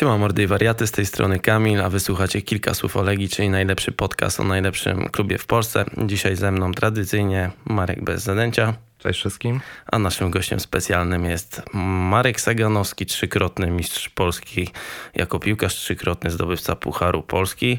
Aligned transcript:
Siema 0.00 0.18
mordy 0.18 0.42
i 0.42 0.46
wariaty, 0.46 0.86
z 0.86 0.92
tej 0.92 1.06
strony 1.06 1.40
Kamil, 1.40 1.80
a 1.80 1.90
wysłuchacie 1.90 2.42
kilka 2.42 2.74
słów 2.74 2.96
o 2.96 3.02
Legii, 3.02 3.28
czyli 3.28 3.48
najlepszy 3.48 3.92
podcast 3.92 4.40
o 4.40 4.44
najlepszym 4.44 5.08
klubie 5.08 5.38
w 5.38 5.46
Polsce. 5.46 5.84
Dzisiaj 6.06 6.36
ze 6.36 6.52
mną 6.52 6.72
tradycyjnie 6.72 7.50
Marek 7.64 8.04
bez 8.04 8.22
zadęcia, 8.22 8.74
Cześć 8.98 9.20
wszystkim. 9.20 9.60
a 9.92 9.98
naszym 9.98 10.30
gościem 10.30 10.60
specjalnym 10.60 11.24
jest 11.24 11.62
Marek 11.74 12.40
Saganowski, 12.40 13.06
trzykrotny 13.06 13.70
mistrz 13.70 14.08
Polski 14.08 14.68
jako 15.14 15.38
piłkarz, 15.38 15.74
trzykrotny 15.74 16.30
zdobywca 16.30 16.76
Pucharu 16.76 17.22
Polski. 17.22 17.78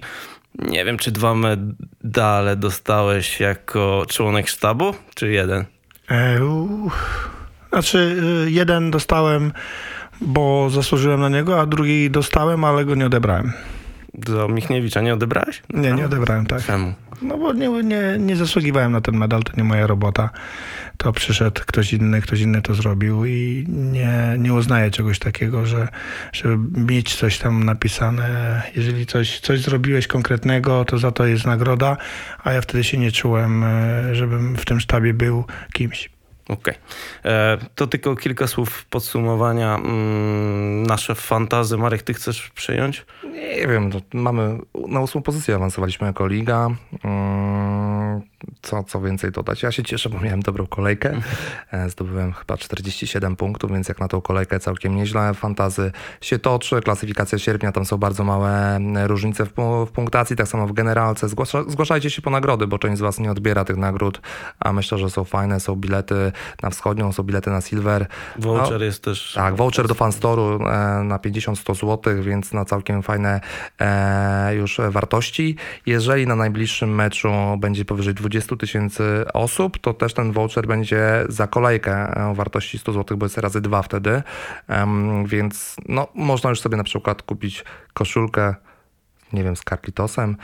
Nie 0.60 0.86
wiem, 0.86 0.98
czy 0.98 1.12
dwa 1.12 1.36
medale 1.36 2.56
dostałeś 2.56 3.40
jako 3.40 4.06
członek 4.10 4.48
sztabu, 4.48 4.94
czy 5.16 5.32
jeden? 5.32 5.66
E, 6.10 6.46
uff. 6.46 7.30
Znaczy, 7.72 8.16
y, 8.48 8.52
jeden 8.52 8.92
dostałem, 8.92 9.54
bo 10.22 10.70
zasłużyłem 10.70 11.22
na 11.22 11.30
niego, 11.30 11.62
a 11.62 11.66
drugi 11.66 12.12
dostałem, 12.12 12.64
ale 12.64 12.86
go 12.86 12.96
nie 12.96 13.06
odebrałem. 13.06 13.54
Do 14.14 14.48
Michniewicza 14.48 15.02
nie 15.02 15.14
odebrałeś? 15.14 15.62
Nie, 15.74 15.92
nie 15.92 16.06
odebrałem, 16.06 16.46
tak. 16.46 16.66
Czemu? 16.66 16.94
No 17.22 17.38
bo 17.38 17.54
nie, 17.54 17.70
nie, 17.70 18.16
nie 18.20 18.36
zasługiwałem 18.36 18.92
na 18.92 19.02
ten 19.02 19.18
medal, 19.18 19.44
to 19.44 19.52
nie 19.58 19.64
moja 19.64 19.88
robota. 19.88 20.30
To 20.98 21.12
przyszedł 21.12 21.62
ktoś 21.68 21.94
inny, 21.94 22.22
ktoś 22.22 22.42
inny 22.42 22.62
to 22.62 22.74
zrobił 22.74 23.26
i 23.26 23.66
nie, 23.70 24.36
nie 24.40 24.54
uznaję 24.54 24.92
czegoś 24.92 25.20
takiego, 25.20 25.66
że 25.66 25.88
żeby 26.34 26.82
mieć 26.82 27.16
coś 27.16 27.38
tam 27.38 27.64
napisane. 27.64 28.62
Jeżeli 28.76 29.06
coś, 29.06 29.40
coś 29.40 29.60
zrobiłeś 29.60 30.08
konkretnego, 30.08 30.86
to 30.86 30.98
za 30.98 31.12
to 31.12 31.26
jest 31.26 31.46
nagroda, 31.46 31.98
a 32.44 32.52
ja 32.52 32.62
wtedy 32.62 32.84
się 32.84 32.98
nie 32.98 33.12
czułem, 33.12 33.64
e, 33.64 34.16
żebym 34.16 34.56
w 34.56 34.66
tym 34.66 34.80
sztabie 34.80 35.14
był 35.14 35.46
kimś. 35.74 36.10
Okej. 36.52 36.74
E, 37.26 37.58
To 37.76 37.88
tylko 37.88 38.16
kilka 38.16 38.48
słów 38.48 38.86
podsumowania. 38.86 39.76
Mm, 39.76 40.84
Nasze 40.84 41.16
fantazy. 41.16 41.78
Marek, 41.78 42.04
ty 42.04 42.14
chcesz 42.14 42.50
przejąć? 42.50 43.06
Nie 43.24 43.68
wiem, 43.68 43.90
no, 43.94 44.02
mamy 44.14 44.58
na 44.88 45.00
ósmą 45.00 45.22
pozycję 45.22 45.56
awansowaliśmy 45.56 46.08
jako 46.08 46.28
liga. 46.28 46.70
Co, 48.62 48.84
co 48.84 49.02
więcej 49.02 49.32
dodać? 49.32 49.64
Ja 49.64 49.72
się 49.72 49.84
cieszę, 49.84 50.10
bo 50.10 50.20
miałem 50.20 50.42
dobrą 50.42 50.68
kolejkę. 50.68 51.22
E, 51.72 51.90
Zdobyłem 51.90 52.34
chyba 52.34 52.58
47 52.58 53.36
punktów, 53.36 53.72
więc 53.72 53.90
jak 53.90 54.00
na 54.00 54.08
tą 54.08 54.22
kolejkę 54.22 54.60
całkiem 54.60 54.96
nieźle. 54.96 55.34
Fantazy 55.34 55.92
się 56.22 56.40
toczy, 56.40 56.82
klasyfikacja 56.82 57.40
sierpnia, 57.40 57.72
tam 57.72 57.86
są 57.86 57.98
bardzo 57.98 58.24
małe 58.24 58.76
e, 58.96 59.08
różnice 59.08 59.46
w, 59.46 59.52
w 59.88 59.92
punktacji, 59.92 60.36
tak 60.36 60.48
samo 60.48 60.68
w 60.68 60.74
generalce. 60.74 61.30
Zgłasza, 61.30 61.64
zgłaszajcie 61.68 62.10
się 62.10 62.22
po 62.22 62.30
nagrody, 62.30 62.68
bo 62.68 62.80
część 62.80 62.98
z 62.98 63.02
was 63.02 63.20
nie 63.20 63.32
odbiera 63.32 63.66
tych 63.66 63.78
nagród, 63.78 64.22
a 64.60 64.74
myślę, 64.74 64.98
że 64.98 65.10
są 65.10 65.24
fajne. 65.24 65.60
Są 65.60 65.76
bilety 65.76 66.32
na 66.64 66.70
wschodnią, 66.70 67.12
są 67.12 67.24
bilety 67.24 67.50
na 67.50 67.62
silver. 67.62 68.08
Voucher 68.40 68.80
No, 68.80 68.86
jest 68.86 69.04
też. 69.04 69.34
Tak, 69.34 69.56
voucher 69.56 69.88
do 69.88 69.94
fanstoru 69.94 70.56
e, 70.56 71.04
na 71.04 71.18
50-100 71.18 71.76
zł, 71.76 72.24
więc 72.24 72.54
na 72.54 72.66
całkiem 72.66 73.04
fajne 73.04 73.42
już 74.52 74.82
wartości. 74.90 75.56
Jeżeli 75.86 76.28
na 76.28 76.36
najbliższym 76.36 76.96
meczu 76.96 77.32
będzie 77.58 77.86
powyżej 77.86 78.14
20 78.14 78.31
tysięcy 78.58 79.26
osób, 79.34 79.78
to 79.78 79.94
też 79.94 80.14
ten 80.14 80.32
voucher 80.32 80.68
będzie 80.68 81.26
za 81.30 81.48
kolejkę 81.48 81.92
e, 81.92 82.28
o 82.28 82.36
wartości 82.36 82.78
100 82.80 82.94
zł, 82.94 83.18
bo 83.18 83.26
jest 83.26 83.38
razy 83.38 83.62
dwa 83.62 83.82
wtedy. 83.82 84.24
Więc 85.26 85.76
no, 85.88 86.08
można 86.16 86.50
już 86.50 86.62
sobie 86.62 86.78
na 86.78 86.84
przykład 86.84 87.22
kupić 87.22 87.66
koszulkę 87.94 88.56
nie 89.34 89.44
wiem, 89.44 89.56
z 89.56 89.62
Carlitosem 89.62 90.38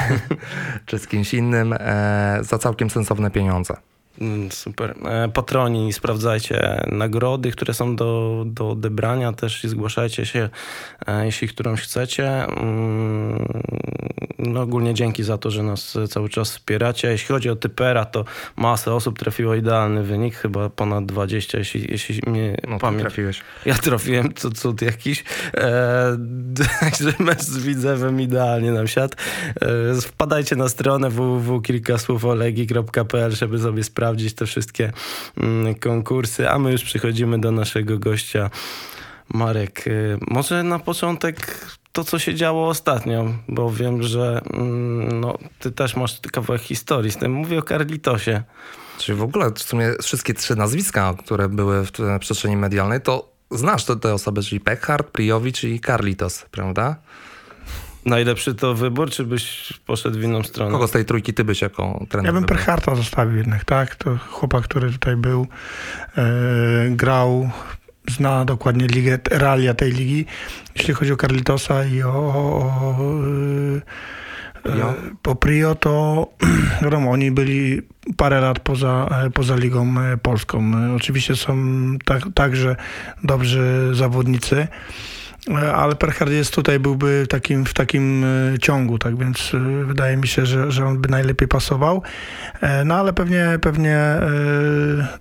czy 0.86 0.98
z 0.98 1.06
kimś 1.06 1.34
innym 1.34 1.74
e, 1.78 2.38
za 2.40 2.58
całkiem 2.58 2.90
sensowne 2.90 3.30
pieniądze. 3.30 3.76
Mm, 4.20 4.50
Super. 4.52 4.94
E, 5.04 5.28
Patroni, 5.28 5.92
sprawdzajcie 5.92 6.84
nagrody, 6.92 7.50
które 7.50 7.74
są 7.74 7.96
do, 7.96 8.42
do 8.46 8.70
odebrania 8.70 9.32
też 9.32 9.64
i 9.64 9.68
zgłaszajcie 9.68 10.26
się, 10.26 10.48
e, 11.06 11.24
jeśli 11.26 11.48
którąś 11.48 11.80
chcecie. 11.82 12.44
Mm, 12.44 13.46
No 14.38 14.60
ogólnie 14.60 14.94
dzięki 14.94 15.22
za 15.24 15.38
to, 15.38 15.50
że 15.50 15.62
nas 15.62 15.98
cały 16.10 16.28
czas 16.28 16.50
wspieracie. 16.50 17.08
Jeśli 17.08 17.28
chodzi 17.28 17.50
o 17.50 17.56
typera, 17.56 18.04
to 18.04 18.24
masę 18.56 18.94
osób 18.94 19.18
trafiło 19.18 19.54
idealny 19.54 20.02
wynik, 20.02 20.34
chyba 20.34 20.70
ponad 20.70 21.06
20, 21.06 21.58
jeśli, 21.58 21.86
jeśli 21.90 22.30
mnie 22.30 22.56
No, 22.68 22.78
pamięć... 22.78 23.00
trafiłeś. 23.02 23.40
Ja 23.66 23.74
trafiłem, 23.74 24.34
co 24.34 24.50
cud 24.50 24.82
jakiś. 24.82 25.24
E, 25.54 26.16
Także 26.80 27.12
mecz 27.18 27.42
z 27.42 27.58
Widzewem 27.58 28.20
idealnie 28.20 28.72
nam 28.72 28.88
siadł. 28.88 29.14
E, 29.96 30.00
wpadajcie 30.00 30.56
na 30.56 30.68
stronę 30.68 31.10
www.kilkasłowolegii.pl, 31.10 33.32
żeby 33.32 33.58
sobie 33.58 33.84
sprawdzić 33.84 34.05
te 34.36 34.46
wszystkie 34.46 34.92
mm, 35.36 35.74
konkursy, 35.74 36.50
a 36.50 36.58
my 36.58 36.72
już 36.72 36.84
przychodzimy 36.84 37.38
do 37.38 37.50
naszego 37.50 37.98
gościa. 37.98 38.50
Marek, 39.34 39.84
e, 39.88 39.90
może 40.30 40.62
na 40.62 40.78
początek 40.78 41.66
to, 41.92 42.04
co 42.04 42.18
się 42.18 42.34
działo 42.34 42.68
ostatnio, 42.68 43.34
bo 43.48 43.70
wiem, 43.70 44.02
że 44.02 44.40
mm, 44.52 45.20
no, 45.20 45.38
ty 45.58 45.72
też 45.72 45.96
masz 45.96 46.20
kawałek 46.32 46.62
historii 46.62 47.12
z 47.12 47.16
tym. 47.16 47.32
Mówię 47.32 47.58
o 47.58 47.62
Carlitosie. 47.62 48.42
Czyli 48.98 49.18
w 49.18 49.22
ogóle 49.22 49.50
w 49.50 49.62
sumie 49.62 49.92
wszystkie 50.02 50.34
trzy 50.34 50.56
nazwiska, 50.56 51.14
które 51.18 51.48
były 51.48 51.84
w 51.84 51.92
w 51.92 52.18
przestrzeni 52.20 52.56
medialnej, 52.56 53.00
to 53.00 53.32
znasz 53.50 53.84
te, 53.84 53.96
te 53.96 54.14
osoby, 54.14 54.42
czyli 54.42 54.60
Peckhart, 54.60 55.10
Priowicz 55.10 55.64
i 55.64 55.80
Carlitos, 55.80 56.46
prawda? 56.50 56.96
Najlepszy 58.06 58.54
to 58.54 58.74
wybór, 58.74 59.10
czy 59.10 59.24
byś 59.24 59.72
poszedł 59.86 60.18
w 60.18 60.22
inną 60.22 60.42
stronę? 60.42 60.70
Kogo 60.70 60.88
z 60.88 60.90
tej 60.90 61.04
trójki 61.04 61.34
ty 61.34 61.44
byś 61.44 61.62
jako 61.62 62.04
trener 62.08 62.26
Ja 62.26 62.32
bym? 62.32 62.44
Perharta 62.44 62.94
zostawił 62.94 63.36
jednak, 63.36 63.64
tak? 63.64 63.94
To 63.94 64.16
chłopak, 64.16 64.64
który 64.64 64.90
tutaj 64.90 65.16
był, 65.16 65.46
e, 66.16 66.24
grał, 66.90 67.50
zna 68.10 68.44
dokładnie 68.44 68.86
ligę, 68.86 69.18
realia 69.30 69.74
tej 69.74 69.92
ligi. 69.92 70.26
Jeśli 70.76 70.94
chodzi 70.94 71.12
o 71.12 71.16
Carlitosa 71.16 71.84
i 71.84 72.02
o, 72.02 72.08
o, 72.08 72.32
o 72.80 72.94
e, 74.64 74.72
Prio? 74.72 74.90
e, 74.90 74.94
po 75.22 75.34
Prio, 75.34 75.74
to 75.74 76.26
wiadomo, 76.82 77.10
oni 77.10 77.30
byli 77.30 77.82
parę 78.16 78.40
lat 78.40 78.60
poza, 78.60 79.08
e, 79.26 79.30
poza 79.30 79.56
ligą 79.56 79.94
polską. 80.22 80.72
Oczywiście 80.96 81.36
są 81.36 81.56
tak, 82.04 82.22
także 82.34 82.76
dobrzy 83.24 83.90
zawodnicy. 83.92 84.68
E, 85.50 85.74
Ale 85.74 85.94
Perhard 85.96 86.32
jest 86.32 86.54
tutaj, 86.54 86.78
byłby 86.78 87.24
w 87.24 87.28
takim, 87.28 87.64
w 87.64 87.74
takim 87.74 88.24
e, 88.24 88.58
ciągu, 88.58 88.98
tak 88.98 89.18
więc 89.18 89.52
e, 89.54 89.84
wydaje 89.84 90.16
mi 90.16 90.28
się, 90.28 90.46
że, 90.46 90.70
że 90.70 90.86
on 90.86 90.98
by 90.98 91.08
najlepiej 91.08 91.48
pasował. 91.48 92.02
No 92.84 92.94
ale 92.94 93.12
pewnie, 93.12 93.58
pewnie 93.62 94.00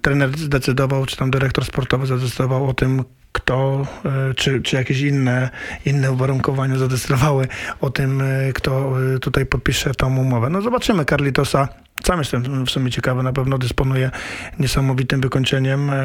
trener 0.02 0.38
zdecydował, 0.38 1.06
czy 1.06 1.18
tam 1.18 1.32
dyrektor 1.32 1.66
sportowy 1.66 2.06
zadecydował 2.06 2.70
o 2.70 2.74
tym, 2.74 3.04
kto, 3.32 3.88
czy, 4.36 4.62
czy 4.62 4.76
jakieś 4.76 5.02
inne, 5.02 5.50
inne 5.86 6.12
uwarunkowania 6.12 6.78
zadecydowały 6.78 7.48
o 7.82 7.90
tym, 7.90 8.24
kto 8.54 8.94
tutaj 9.22 9.46
podpisze 9.46 9.94
tą 9.94 10.18
umowę. 10.18 10.50
No 10.50 10.62
zobaczymy 10.62 11.06
Carlitosa. 11.06 11.68
Sam 12.04 12.20
jestem 12.20 12.66
w 12.66 12.72
sumie 12.72 12.92
ciekawy, 12.92 13.24
na 13.24 13.34
pewno 13.34 13.58
dysponuje 13.58 14.12
niesamowitym 14.60 15.22
wykończeniem. 15.22 15.90
E, 15.90 15.96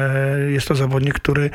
Jest 0.51 0.67
to 0.67 0.75
zawodnik, 0.75 1.13
który, 1.13 1.49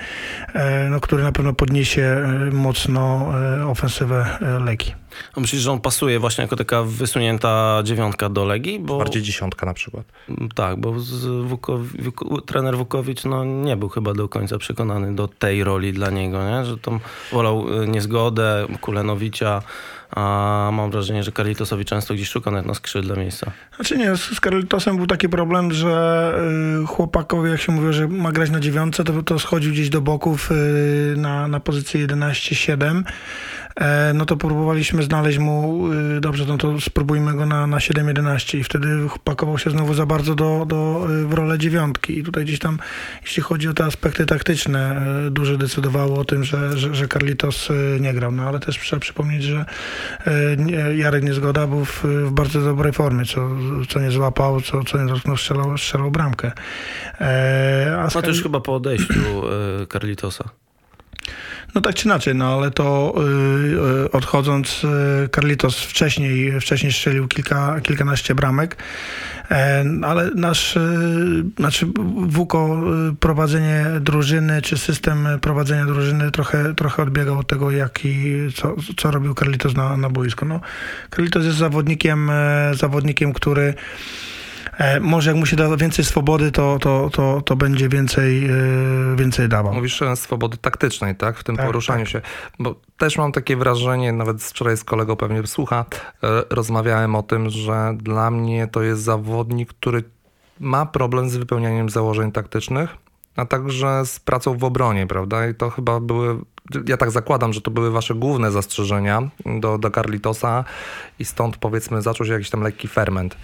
e, 0.54 0.88
no, 0.91 1.00
który 1.00 1.22
na 1.22 1.33
pewno 1.33 1.53
podniesie 1.53 2.03
e, 2.03 2.50
mocno 2.53 3.33
ofensywę 3.66 4.38
Legii. 4.65 4.94
A 5.36 5.41
myślisz, 5.41 5.62
że 5.62 5.72
on 5.72 5.80
pasuje 5.80 6.18
właśnie 6.18 6.42
jako 6.42 6.56
taka 6.56 6.83
wysunięta 6.83 7.80
dziewiątka 7.84 8.28
do 8.28 8.44
Legii? 8.44 8.80
Bo, 8.80 8.98
Bardziej 8.98 9.22
dziesiątka 9.22 9.66
na 9.66 9.74
przykład. 9.74 10.04
Tak, 10.54 10.80
bo 10.80 10.94
Wukow, 11.44 11.80
trener 12.47 12.77
Wukowicz 12.77 13.24
no, 13.24 13.44
nie 13.44 13.77
był 13.77 13.88
chyba 13.88 14.15
do 14.15 14.28
końca 14.28 14.59
przekonany 14.59 15.15
do 15.15 15.28
tej 15.28 15.65
roli 15.65 15.92
dla 15.92 16.10
niego, 16.10 16.50
nie? 16.50 16.65
że 16.65 16.78
tam 16.78 17.00
wolał 17.33 17.66
niezgodę 17.86 18.66
Kulenowicza, 18.80 19.62
a 20.10 20.70
mam 20.72 20.91
wrażenie, 20.91 21.22
że 21.22 21.32
Carlitosowi 21.32 21.84
często 21.84 22.14
gdzieś 22.14 22.28
szuka 22.28 22.50
nawet 22.50 22.66
na 22.66 22.74
skrzydle 22.74 23.16
miejsca. 23.16 23.50
Znaczy 23.76 23.98
nie, 23.98 24.16
z, 24.16 24.41
Carlitosem 24.41 24.97
był 24.97 25.06
taki 25.06 25.28
problem, 25.28 25.72
że 25.72 26.34
y, 26.82 26.86
chłopakowi, 26.86 27.50
jak 27.50 27.60
się 27.60 27.72
mówiło, 27.72 27.92
że 27.92 28.08
ma 28.08 28.32
grać 28.32 28.50
na 28.50 28.60
dziewiątce, 28.60 29.04
to, 29.04 29.22
to 29.22 29.38
schodził 29.38 29.72
gdzieś 29.72 29.88
do 29.88 30.00
boków 30.00 30.50
y, 30.50 31.14
na, 31.16 31.48
na 31.48 31.60
pozycję 31.60 32.06
11-7. 32.06 33.03
E, 33.80 34.12
no 34.14 34.26
to 34.26 34.36
próbowaliśmy 34.36 35.02
znaleźć 35.02 35.38
mu, 35.38 35.88
y, 35.92 36.20
dobrze, 36.20 36.44
no 36.48 36.56
to 36.58 36.80
spróbujmy 36.80 37.34
go 37.34 37.46
na, 37.46 37.66
na 37.66 37.76
7-11 37.76 38.58
i 38.58 38.64
wtedy 38.64 38.88
pakował 39.24 39.58
się 39.58 39.70
znowu 39.70 39.94
za 39.94 40.06
bardzo 40.06 40.34
do, 40.34 40.64
do, 40.68 41.06
y, 41.10 41.26
w 41.26 41.32
rolę 41.32 41.58
dziewiątki. 41.58 42.18
I 42.18 42.22
tutaj 42.22 42.44
gdzieś 42.44 42.58
tam, 42.58 42.78
jeśli 43.22 43.42
chodzi 43.42 43.68
o 43.68 43.74
te 43.74 43.84
aspekty 43.84 44.26
taktyczne, 44.26 45.06
y, 45.26 45.30
dużo 45.30 45.56
decydowało 45.56 46.18
o 46.18 46.24
tym, 46.24 46.44
że, 46.44 46.78
że, 46.78 46.94
że 46.94 47.08
Carlitos 47.08 47.68
nie 48.00 48.14
grał. 48.14 48.32
No 48.32 48.42
ale 48.42 48.60
też 48.60 48.78
trzeba 48.78 49.00
przypomnieć, 49.00 49.42
że 49.42 49.64
nie- 50.58 50.96
Jarek 50.96 51.24
Niezgoda 51.24 51.66
był 51.66 51.84
w, 51.84 52.04
w 52.04 52.30
bardzo 52.30 52.60
dobrej 52.60 52.92
formie, 52.92 53.24
co, 53.24 53.48
co 53.88 54.00
nie 54.00 54.10
złapał, 54.10 54.60
co, 54.60 54.84
co 54.84 54.98
nie 54.98 55.06
dotknął, 55.06 55.36
strzelał, 55.36 55.78
strzelał 55.78 56.10
bramkę. 56.10 56.52
E, 57.20 57.96
a 57.98 58.04
No 58.14 58.22
to 58.22 58.28
już 58.28 58.42
chyba 58.42 58.60
po 58.60 58.74
odejściu 58.74 59.14
Carlitosa. 59.92 60.66
No 61.74 61.80
tak 61.80 61.94
czy 61.94 62.04
inaczej, 62.04 62.34
no 62.34 62.54
ale 62.54 62.70
to 62.70 63.14
yy, 64.02 64.10
odchodząc, 64.12 64.82
yy, 64.82 65.28
Carlitos 65.34 65.80
wcześniej, 65.80 66.60
wcześniej 66.60 66.92
strzelił 66.92 67.28
kilka, 67.28 67.80
kilkanaście 67.80 68.34
bramek, 68.34 68.76
e, 69.50 69.84
ale 70.02 70.30
nasz, 70.34 70.74
yy, 70.76 71.44
znaczy 71.58 71.86
WUKO 72.26 72.80
prowadzenie 73.20 73.86
drużyny, 74.00 74.62
czy 74.62 74.78
system 74.78 75.28
prowadzenia 75.40 75.86
drużyny 75.86 76.30
trochę, 76.30 76.74
trochę 76.74 77.02
odbiegał 77.02 77.38
od 77.38 77.46
tego, 77.46 77.70
jaki, 77.70 78.34
co, 78.54 78.76
co 78.96 79.10
robił 79.10 79.34
Carlitos 79.34 79.74
na, 79.74 79.96
na 79.96 80.10
boisku. 80.10 80.44
No, 80.44 80.60
Carlitos 81.10 81.44
jest 81.44 81.58
zawodnikiem, 81.58 82.30
zawodnikiem, 82.72 83.32
który 83.32 83.66
E, 83.66 84.35
może 85.00 85.30
jak 85.30 85.38
mu 85.38 85.46
się 85.46 85.56
da 85.56 85.76
więcej 85.76 86.04
swobody, 86.04 86.52
to, 86.52 86.78
to, 86.80 87.10
to, 87.12 87.42
to 87.44 87.56
będzie 87.56 87.88
więcej, 87.88 88.46
e, 88.46 88.50
więcej 89.16 89.48
dawał. 89.48 89.74
Mówisz 89.74 90.02
o 90.02 90.16
swobody 90.16 90.56
taktycznej, 90.56 91.16
tak? 91.16 91.38
W 91.38 91.44
tym 91.44 91.56
tak, 91.56 91.66
poruszaniu 91.66 92.04
tak. 92.04 92.08
się. 92.08 92.20
Bo 92.58 92.74
też 92.98 93.18
mam 93.18 93.32
takie 93.32 93.56
wrażenie, 93.56 94.12
nawet 94.12 94.42
wczoraj 94.42 94.76
z 94.76 94.84
kolegą 94.84 95.16
pewnie 95.16 95.46
słucha, 95.46 95.84
e, 96.22 96.42
rozmawiałem 96.50 97.14
o 97.14 97.22
tym, 97.22 97.50
że 97.50 97.94
dla 97.98 98.30
mnie 98.30 98.66
to 98.66 98.82
jest 98.82 99.02
zawodnik, 99.02 99.68
który 99.68 100.04
ma 100.60 100.86
problem 100.86 101.30
z 101.30 101.36
wypełnianiem 101.36 101.90
założeń 101.90 102.32
taktycznych, 102.32 102.96
a 103.36 103.46
także 103.46 104.06
z 104.06 104.20
pracą 104.20 104.58
w 104.58 104.64
obronie, 104.64 105.06
prawda? 105.06 105.48
I 105.48 105.54
to 105.54 105.70
chyba 105.70 106.00
były 106.00 106.38
ja 106.86 106.96
tak 106.96 107.10
zakładam, 107.10 107.52
że 107.52 107.60
to 107.60 107.70
były 107.70 107.90
wasze 107.90 108.14
główne 108.14 108.50
zastrzeżenia 108.50 109.28
do, 109.60 109.78
do 109.78 109.90
Carlitosa 109.90 110.64
i 111.18 111.24
stąd 111.24 111.56
powiedzmy 111.56 112.02
zaczął 112.02 112.26
się 112.26 112.32
jakiś 112.32 112.50
tam 112.50 112.62
lekki 112.62 112.88
ferment. 112.88 113.36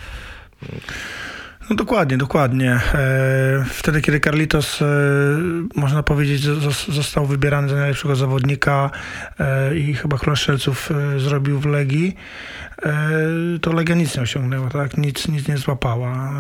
No 1.71 1.77
dokładnie, 1.77 2.17
dokładnie. 2.17 2.81
E, 2.95 3.65
wtedy, 3.69 4.01
kiedy 4.01 4.21
Carlitos, 4.21 4.83
e, 4.83 4.87
można 5.77 6.03
powiedzieć, 6.03 6.43
został 6.89 7.27
wybierany 7.27 7.69
za 7.69 7.77
najlepszego 7.77 8.17
zawodnika 8.17 8.91
e, 9.41 9.77
i 9.77 9.95
chyba 9.95 10.19
Król 10.19 10.37
zrobił 11.17 11.61
w 11.61 11.67
Legii, 11.67 12.17
to 13.63 13.73
Legia 13.73 13.95
nic 13.95 14.17
nie 14.17 14.23
osiągnęła, 14.23 14.71
tak? 14.71 14.99
Nic, 14.99 15.29
nic 15.29 15.49
nie 15.49 15.57
złapała, 15.57 16.33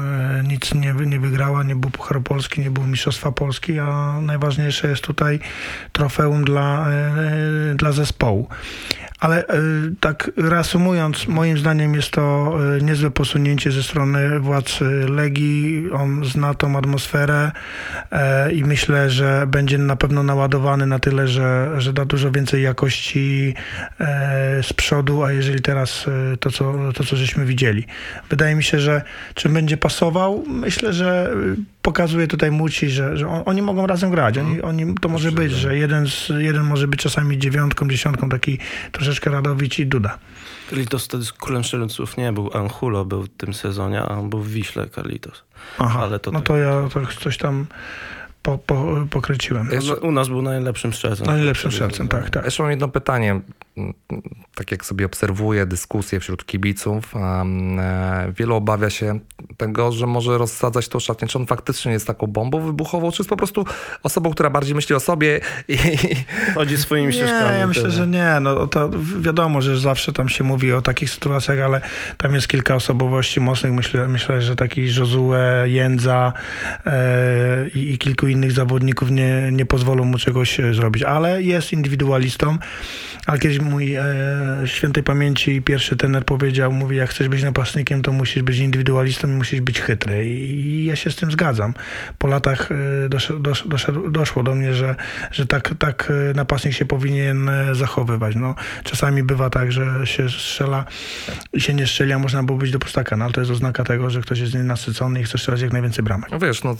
nic 0.45 0.75
nie, 0.75 0.95
nie 1.07 1.21
wygrała, 1.21 1.63
nie 1.63 1.77
był 1.77 1.91
Puchar 1.91 2.23
Polski, 2.23 2.61
nie 2.61 2.71
było 2.71 2.87
Mistrzostwa 2.87 3.33
Polski, 3.33 3.79
a 3.79 4.21
najważniejsze 4.23 4.89
jest 4.89 5.03
tutaj 5.03 5.41
trofeum 5.93 6.45
dla, 6.45 6.87
dla 7.75 7.93
zespołu. 7.93 8.49
Ale 9.23 9.47
e, 9.47 9.63
tak 10.01 10.31
reasumując, 10.37 11.29
moim 11.29 11.59
zdaniem 11.59 11.95
jest 11.95 12.11
to 12.11 12.55
e, 12.77 12.81
niezłe 12.81 13.11
posunięcie 13.11 13.73
ze 13.73 13.83
strony 13.83 14.41
władz 14.41 14.81
Legii. 15.09 15.91
On 15.93 16.25
zna 16.25 16.55
tą 16.55 16.79
atmosferę 16.79 17.53
e, 18.13 18.53
i 18.53 18.65
myślę, 18.65 19.11
że 19.11 19.45
będzie 19.47 19.79
na 19.79 19.97
pewno 19.97 20.23
naładowany 20.23 20.87
na 20.87 20.99
tyle, 20.99 21.29
że, 21.29 21.71
że 21.79 21.93
da 21.93 22.05
dużo 22.05 22.31
więcej 22.31 22.63
jakości 22.63 23.55
z 24.63 24.73
przodu, 24.73 25.25
a 25.25 25.33
jeżeli 25.33 25.61
teraz 25.61 26.07
to 26.41 26.51
co, 26.51 26.75
to, 26.95 27.05
co 27.05 27.17
żeśmy 27.17 27.45
widzieli. 27.45 27.87
Wydaje 28.31 28.55
mi 28.55 28.65
się, 28.65 28.81
że 28.81 29.03
czy 29.35 29.49
będzie 29.49 29.77
pasował? 29.77 30.45
Myślę, 30.47 30.93
że 30.93 31.35
pokazuje 31.83 32.27
tutaj 32.27 32.51
Muci, 32.51 32.91
że, 32.91 33.17
że 33.17 33.29
on, 33.29 33.43
oni 33.47 33.63
mogą 33.63 33.87
razem 33.87 34.11
grać. 34.11 34.39
Oni, 34.39 34.55
mhm. 34.55 34.69
oni, 34.69 34.95
to 34.95 35.09
może 35.09 35.33
być, 35.33 35.53
że 35.53 35.77
jeden, 35.77 36.07
z, 36.07 36.29
jeden 36.39 36.63
może 36.63 36.89
być 36.89 37.01
czasami 37.01 37.39
dziewiątką, 37.39 37.89
dziesiątką, 37.89 38.29
taki 38.29 38.59
troszeczkę 38.93 39.31
Radowicz 39.31 39.79
i 39.79 39.87
Duda. 39.87 40.19
Carlitos 40.71 41.05
wtedy 41.05 41.25
z 41.25 41.33
królem 41.33 41.65
strzelców 41.65 42.17
nie 42.17 42.33
był. 42.33 42.51
Anchulo 42.55 43.05
był 43.05 43.23
w 43.23 43.29
tym 43.29 43.55
sezonie, 43.55 44.01
a 44.01 44.09
on 44.09 44.31
był 44.31 44.41
w 44.41 44.49
Wiśle 44.49 44.89
Carlitos. 44.89 45.45
Aha, 45.79 46.01
Ale 46.03 46.19
to 46.19 46.31
no 46.31 46.39
tak... 46.39 46.47
to 46.47 46.57
ja 46.57 46.89
to 46.95 47.01
coś 47.21 47.39
tam 47.39 47.67
po, 48.43 48.59
po, 48.59 49.07
pokręciłem. 49.11 49.69
No, 49.89 49.95
u 49.95 50.13
nas 50.13 50.29
był 50.29 50.43
najlepszym 50.43 50.93
strzelcem. 50.93 51.27
Najlepszym 51.27 51.73
strzelcem, 51.73 52.09
tak, 52.09 52.31
tak. 52.31 52.45
Jeszcze 52.45 52.63
mam 52.63 52.71
jedno 52.71 52.89
pytanie. 52.89 53.41
Tak 54.55 54.71
jak 54.71 54.85
sobie 54.85 55.07
obserwuję 55.07 55.67
dyskusje 55.67 56.21
wśród 56.21 56.47
kibiców, 56.47 57.15
e, 57.17 58.33
wielu 58.37 58.55
obawia 58.55 58.91
się 58.91 59.19
tego, 59.57 59.93
że 59.93 60.07
może 60.07 60.39
rozsadzać 60.39 60.89
tą 60.89 61.01
szatnię. 61.01 61.29
Czy 61.29 61.39
on 61.39 61.47
faktycznie 61.47 61.93
jest 61.93 62.07
taką 62.07 62.27
bombą 62.27 62.61
wybuchową, 62.61 63.11
czy 63.13 63.23
jest 63.23 63.31
po 63.31 63.37
prostu 63.37 63.65
osobą, 64.03 64.31
która 64.31 64.51
bardziej 64.51 64.75
myśli 64.75 64.95
o 64.95 65.01
sobie 65.01 65.41
i... 65.69 65.79
Chodzi 66.55 66.77
swoimi 66.77 67.13
ścieżkami. 67.13 67.53
Nie, 67.53 67.59
ja 67.59 67.67
myślę, 67.67 67.91
że 67.91 68.07
nie. 68.07 68.39
No, 68.41 68.67
to 68.67 68.91
wiadomo, 69.21 69.61
że 69.61 69.79
zawsze 69.79 70.13
tam 70.13 70.29
się 70.29 70.45
mówi 70.45 70.73
o 70.73 70.83
takich 70.83 71.11
sytuacjach, 71.11 71.59
ale 71.59 71.81
tam 72.17 72.35
jest 72.35 72.49
kilka 72.49 72.75
osobowości 72.75 73.41
mocnych. 73.41 73.73
Myślę, 73.73 74.09
myślę 74.09 74.43
że 74.43 74.57
taki 74.57 74.95
Josue, 74.95 75.33
Jędza 75.65 76.33
e, 76.87 77.69
i, 77.75 77.93
i 77.93 77.99
kilku 77.99 78.29
innych 78.29 78.53
zawodników 78.53 79.11
nie, 79.11 79.49
nie 79.53 79.67
pozwolą 79.67 80.05
mu 80.05 80.19
czegoś 80.19 80.61
e, 80.61 80.75
zrobić, 80.75 81.03
ale 81.03 81.43
jest 81.43 81.73
indywidualistą. 81.73 82.59
Ale 83.27 83.39
kiedyś 83.39 83.59
mój 83.63 83.95
e, 83.95 84.05
świętej 84.65 85.03
pamięci 85.03 85.63
pierwszy 85.63 85.97
tener 85.97 86.25
powiedział, 86.25 86.73
mówi, 86.73 86.97
jak 86.97 87.11
chcesz 87.11 87.29
być 87.29 87.43
napastnikiem, 87.43 88.03
to 88.03 88.13
musisz 88.13 88.43
być 88.43 88.59
indywidualistą 88.59 89.29
i 89.29 89.31
musisz 89.31 89.61
być 89.61 89.81
chytry. 89.81 90.27
I 90.29 90.85
ja 90.85 90.97
się 90.97 91.11
z 91.11 91.17
tym 91.17 91.31
zgadzam. 91.31 91.75
Po 92.19 92.29
latach 92.29 92.69
e, 92.73 93.09
dosz, 93.09 93.33
dosz, 93.41 93.65
doszło 94.11 94.43
do 94.43 94.55
mnie, 94.55 94.75
że, 94.75 94.97
że 95.31 95.47
tak, 95.47 95.75
tak 95.79 96.13
e, 96.31 96.35
napastnik 96.35 96.75
się 96.75 96.85
powinien 96.85 97.51
zachowywać. 97.73 98.37
No, 98.37 98.55
czasami 98.85 99.23
bywa 99.23 99.51
tak, 99.51 99.73
że 99.73 100.07
się 100.07 100.29
strzela 100.29 100.85
i 101.53 101.61
się 101.61 101.75
nie 101.75 101.87
strzeli, 101.87 102.13
a 102.13 102.19
można 102.19 102.43
było 102.43 102.59
być 102.59 102.71
do 102.71 102.79
pustaka, 102.79 103.17
no, 103.17 103.25
ale 103.25 103.35
to 103.35 103.41
jest 103.41 103.53
oznaka 103.53 103.85
tego, 103.85 104.11
że 104.11 104.21
ktoś 104.21 104.39
jest 104.39 104.55
nienasycony 104.55 105.21
i 105.21 105.25
chce 105.25 105.39
strzelać 105.39 105.61
jak 105.61 105.73
najwięcej 105.73 106.05
bramek. 106.05 106.31
No 106.31 106.39
wiesz, 106.39 106.65
no, 106.65 106.77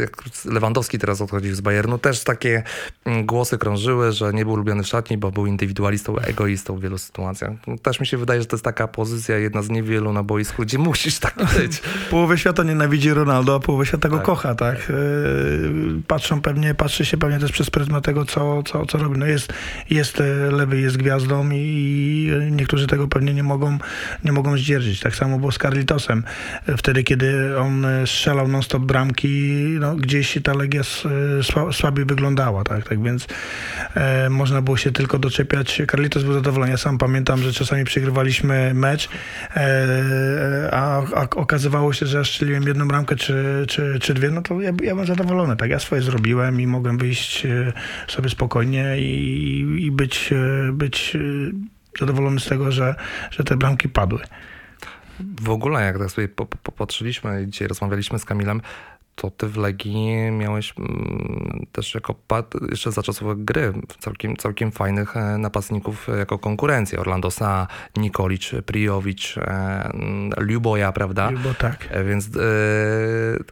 jak 0.00 0.22
Lewandowski 0.44 0.98
teraz 0.98 1.20
odchodzi 1.20 1.52
z 1.52 1.60
Bayernu, 1.60 1.98
też 1.98 2.24
takie 2.24 2.62
mm, 3.04 3.26
głosy 3.26 3.58
krążyły, 3.58 4.12
że 4.12 4.32
nie 4.32 4.44
był 4.44 4.52
ulubiony 4.52 4.82
w 4.82 4.86
szatni, 4.86 5.18
bo 5.18 5.30
był 5.30 5.46
indywidualistą, 5.46 6.16
egoistą 6.26 6.76
w 6.76 6.80
wielu 6.80 6.98
sytuacjach. 6.98 7.52
No, 7.66 7.78
też 7.78 8.00
mi 8.00 8.06
się 8.06 8.16
wydaje, 8.16 8.40
że 8.40 8.46
to 8.46 8.56
jest 8.56 8.64
taka 8.64 8.88
pozycja, 8.88 9.38
jedna 9.38 9.62
z 9.62 9.70
niewielu 9.70 10.12
na 10.12 10.22
boisku, 10.22 10.62
gdzie 10.62 10.78
musisz 10.78 11.18
tak 11.18 11.34
być. 11.58 11.82
Połowę 12.10 12.38
świata 12.38 12.62
nienawidzi 12.62 13.10
Ronaldo, 13.10 13.54
a 13.54 13.60
połowę 13.60 13.86
świata 13.86 14.08
go 14.08 14.16
tak. 14.16 14.26
kocha, 14.26 14.54
tak? 14.54 14.76
E, 14.76 14.94
patrzą 16.06 16.40
pewnie, 16.40 16.74
patrzy 16.74 17.04
się 17.04 17.16
pewnie 17.16 17.38
też 17.38 17.52
przez 17.52 17.70
pryzmat 17.70 18.04
tego, 18.04 18.24
co, 18.24 18.62
co, 18.62 18.86
co 18.86 18.98
robi. 18.98 19.18
No 19.18 19.26
jest, 19.26 19.52
jest 19.90 20.20
e, 20.20 20.24
lewy, 20.50 20.80
jest 20.80 20.96
gwiazdą 20.96 21.50
i 21.52 22.30
niektórzy 22.50 22.86
tego 22.86 23.08
pewnie 23.08 23.34
nie 23.34 23.42
mogą, 23.42 23.78
nie 24.24 24.32
mogą 24.32 24.58
zdzierżyć. 24.58 25.00
Tak 25.00 25.16
samo 25.16 25.38
było 25.38 25.52
z 25.52 25.58
Carlitosem. 25.58 26.24
E, 26.66 26.76
wtedy, 26.76 27.04
kiedy 27.04 27.58
on 27.58 27.86
strzelał 28.06 28.48
non-stop 28.48 28.82
bramki, 28.82 29.28
no, 29.80 29.96
gdzieś 29.96 30.38
ta 30.44 30.54
Legia 30.54 30.82
słabiej 31.72 32.04
wyglądała, 32.04 32.64
tak? 32.64 32.88
Tak 32.88 33.02
więc 33.02 33.26
e, 33.94 34.30
można 34.30 34.62
było 34.62 34.76
się 34.76 34.92
tylko 34.92 35.18
doczepiać. 35.18 35.82
Carlitos 36.10 36.22
był 36.22 36.32
zadowolony. 36.32 36.70
Ja 36.70 36.76
sam 36.76 36.98
pamiętam, 36.98 37.42
że 37.42 37.52
czasami 37.52 37.84
przegrywaliśmy 37.84 38.74
mecz, 38.74 39.08
e, 39.56 40.68
a, 40.72 41.02
a, 41.14 41.28
okazywało 41.36 41.92
się, 41.92 42.06
że 42.06 42.18
ja 42.18 42.24
strzeliłem 42.24 42.62
jedną 42.62 42.88
bramkę 42.88 43.16
czy, 43.16 43.64
czy, 43.68 43.98
czy 44.00 44.14
dwie, 44.14 44.30
no 44.30 44.42
to 44.42 44.60
ja, 44.60 44.68
ja 44.68 44.72
byłem 44.72 45.06
zadowolony, 45.06 45.56
tak? 45.56 45.70
Ja 45.70 45.78
swoje 45.78 46.02
zrobiłem 46.02 46.60
i 46.60 46.66
mogłem 46.66 46.98
wyjść 46.98 47.46
e, 47.46 47.72
sobie 48.08 48.28
spokojnie 48.30 48.98
i, 48.98 49.84
i 49.84 49.90
być, 49.90 50.32
e, 50.32 50.72
być 50.72 51.16
zadowolony 52.00 52.40
z 52.40 52.46
tego, 52.46 52.72
że, 52.72 52.94
że 53.30 53.44
te 53.44 53.56
bramki 53.56 53.88
padły. 53.88 54.20
W 55.40 55.50
ogóle, 55.50 55.84
jak 55.84 55.98
tak 55.98 56.10
sobie 56.10 56.28
popatrzyliśmy, 56.62 57.46
dzisiaj 57.46 57.68
rozmawialiśmy 57.68 58.18
z 58.18 58.24
Kamilem, 58.24 58.60
to 59.20 59.30
ty 59.30 59.46
w 59.46 59.56
Legii 59.56 60.30
miałeś 60.32 60.74
mm, 60.78 61.66
też 61.72 61.94
jako 61.94 62.14
jeszcze 62.70 62.92
za 62.92 63.02
czasów 63.02 63.44
gry 63.44 63.72
całkiem, 63.98 64.36
całkiem 64.36 64.72
fajnych 64.72 65.16
e, 65.16 65.38
napastników 65.38 66.08
jako 66.18 66.38
konkurencję. 66.38 66.98
Orlando 66.98 67.28
Sa, 67.28 67.66
Nikolicz, 67.96 68.54
Prijowicz, 68.66 69.38
e, 69.38 69.42
mm, 69.84 70.30
Luboja, 70.38 70.92
prawda? 70.92 71.30
Lubo, 71.30 71.54
tak. 71.54 71.88
E, 71.90 72.04
więc 72.04 72.28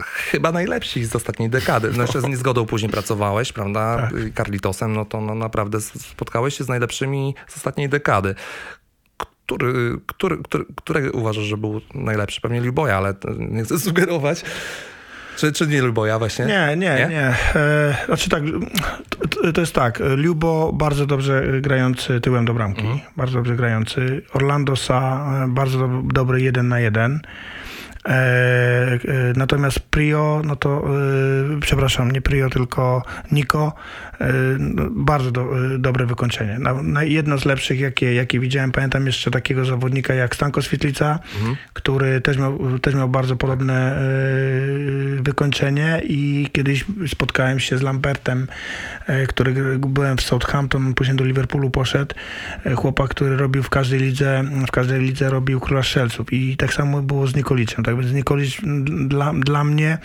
chyba 0.05 0.53
najlepsi 0.53 1.05
z 1.05 1.17
ostatniej 1.17 1.51
dekady. 1.51 1.91
No 1.97 2.03
jeszcze 2.03 2.21
z 2.21 2.25
niezgodą 2.25 2.67
później 2.67 2.91
pracowałeś, 2.91 3.53
prawda? 3.53 3.97
Tak. 3.97 4.35
Carlitosem, 4.37 4.93
no 4.93 5.05
to 5.05 5.21
no, 5.21 5.35
naprawdę 5.35 5.81
spotkałeś 5.81 6.59
się 6.59 6.65
z 6.65 6.69
najlepszymi 6.69 7.35
z 7.49 7.57
ostatniej 7.57 7.89
dekady. 7.89 8.35
Który, 9.47 9.99
który, 10.07 10.39
który, 10.39 10.65
który 10.77 11.13
uważasz, 11.13 11.45
że 11.45 11.57
był 11.57 11.81
najlepszy? 11.95 12.41
Pewnie 12.41 12.61
Luboja, 12.61 12.97
ale 12.97 13.15
nie 13.39 13.65
chcę 13.65 13.79
sugerować. 13.89 14.45
Czy, 15.39 15.53
czy 15.53 15.67
nie 15.67 15.83
Luboja 15.83 16.19
właśnie? 16.19 16.45
Nie, 16.45 16.77
nie, 16.77 16.95
nie. 16.99 17.07
nie. 17.09 17.35
E, 17.61 17.97
znaczy 18.07 18.31
tak, 18.31 18.43
to, 19.31 19.53
to, 19.53 19.61
jest 19.61 19.75
tak. 19.75 20.03
Lubo 20.17 20.73
bardzo 20.73 21.07
dobrze 21.07 21.61
grający 21.61 22.21
tyłem 22.21 22.45
do 22.45 22.55
bramki. 22.55 22.81
Mhm. 22.81 23.01
Bardzo 23.17 23.39
dobrze 23.39 23.57
grający. 23.57 24.23
Orlando 24.33 24.73
Sa 24.77 25.47
bardzo 25.49 25.79
do, 25.79 26.03
dobry 26.03 26.41
jeden 26.41 26.69
na 26.69 26.81
jeden. 26.81 27.21
E, 28.09 28.13
e, 28.13 28.99
natomiast 29.37 29.81
Prio, 29.81 30.43
no 30.45 30.57
to 30.57 30.85
e, 31.57 31.61
przepraszam, 31.61 32.11
nie 32.11 32.21
Prio, 32.21 32.51
tylko 32.51 33.03
Niko, 33.33 33.73
no, 34.59 34.83
bardzo 34.91 35.31
do, 35.31 35.47
dobre 35.79 36.07
wykończenie. 36.07 36.59
Na, 36.59 36.83
na 36.83 37.05
jedno 37.05 37.39
z 37.39 37.45
lepszych, 37.45 37.81
jakie, 37.81 38.15
jakie 38.15 38.41
widziałem. 38.41 38.73
Pamiętam 38.73 39.07
jeszcze 39.07 39.31
takiego 39.31 39.65
zawodnika 39.65 40.15
jak 40.15 40.35
Stanko 40.35 40.63
Świetlica, 40.63 41.19
który 41.73 42.21
też 42.21 42.39
miał, 42.39 42.79
też 42.79 42.95
miał 42.95 43.09
bardzo 43.09 43.37
podobne 43.37 43.99
wykończenie 45.21 46.03
i 46.05 46.49
kiedyś 46.53 46.85
spotkałem 47.09 47.61
się 47.61 47.79
z 47.79 47.83
Lambertem, 47.83 48.47
który 49.29 49.79
byłem 49.79 50.17
w 50.17 50.23
Southampton, 50.23 50.87
on 50.87 50.95
później 50.95 51.17
do 51.17 51.25
Liverpoolu 51.25 51.71
poszedł. 51.71 52.15
Chłopak, 52.77 53.11
który 53.11 53.37
robił 53.37 53.63
w 53.63 53.71
każdej 53.71 54.01
lidze, 54.01 54.45
w 54.69 54.71
każdej 54.71 55.01
lidze 55.01 55.31
robił 55.31 55.61
króla 55.61 55.83
strzelców 55.83 56.33
i 56.33 56.57
tak 56.57 56.75
samo 56.75 57.03
było 57.03 57.27
z 57.27 57.37
Nikoliczem. 57.37 57.85
Tak 57.85 57.98
Nikolic 58.07 58.63
m, 58.63 59.09
dla, 59.09 59.33
dla 59.35 59.65
mnie 59.65 59.99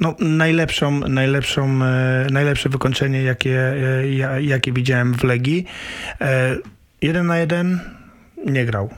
no, 0.00 0.14
najlepszą, 0.20 1.00
najlepszą, 1.00 1.84
e, 1.84 2.26
najlepsze 2.30 2.68
wykończenie, 2.68 3.22
jakie, 3.22 3.58
e, 3.58 4.10
ja, 4.10 4.38
jakie 4.38 4.72
widziałem 4.72 5.14
w 5.14 5.24
Legii. 5.24 5.66
E, 6.20 6.56
jeden 7.02 7.26
na 7.26 7.38
jeden 7.38 7.80
nie 8.46 8.64
grał. 8.66 8.90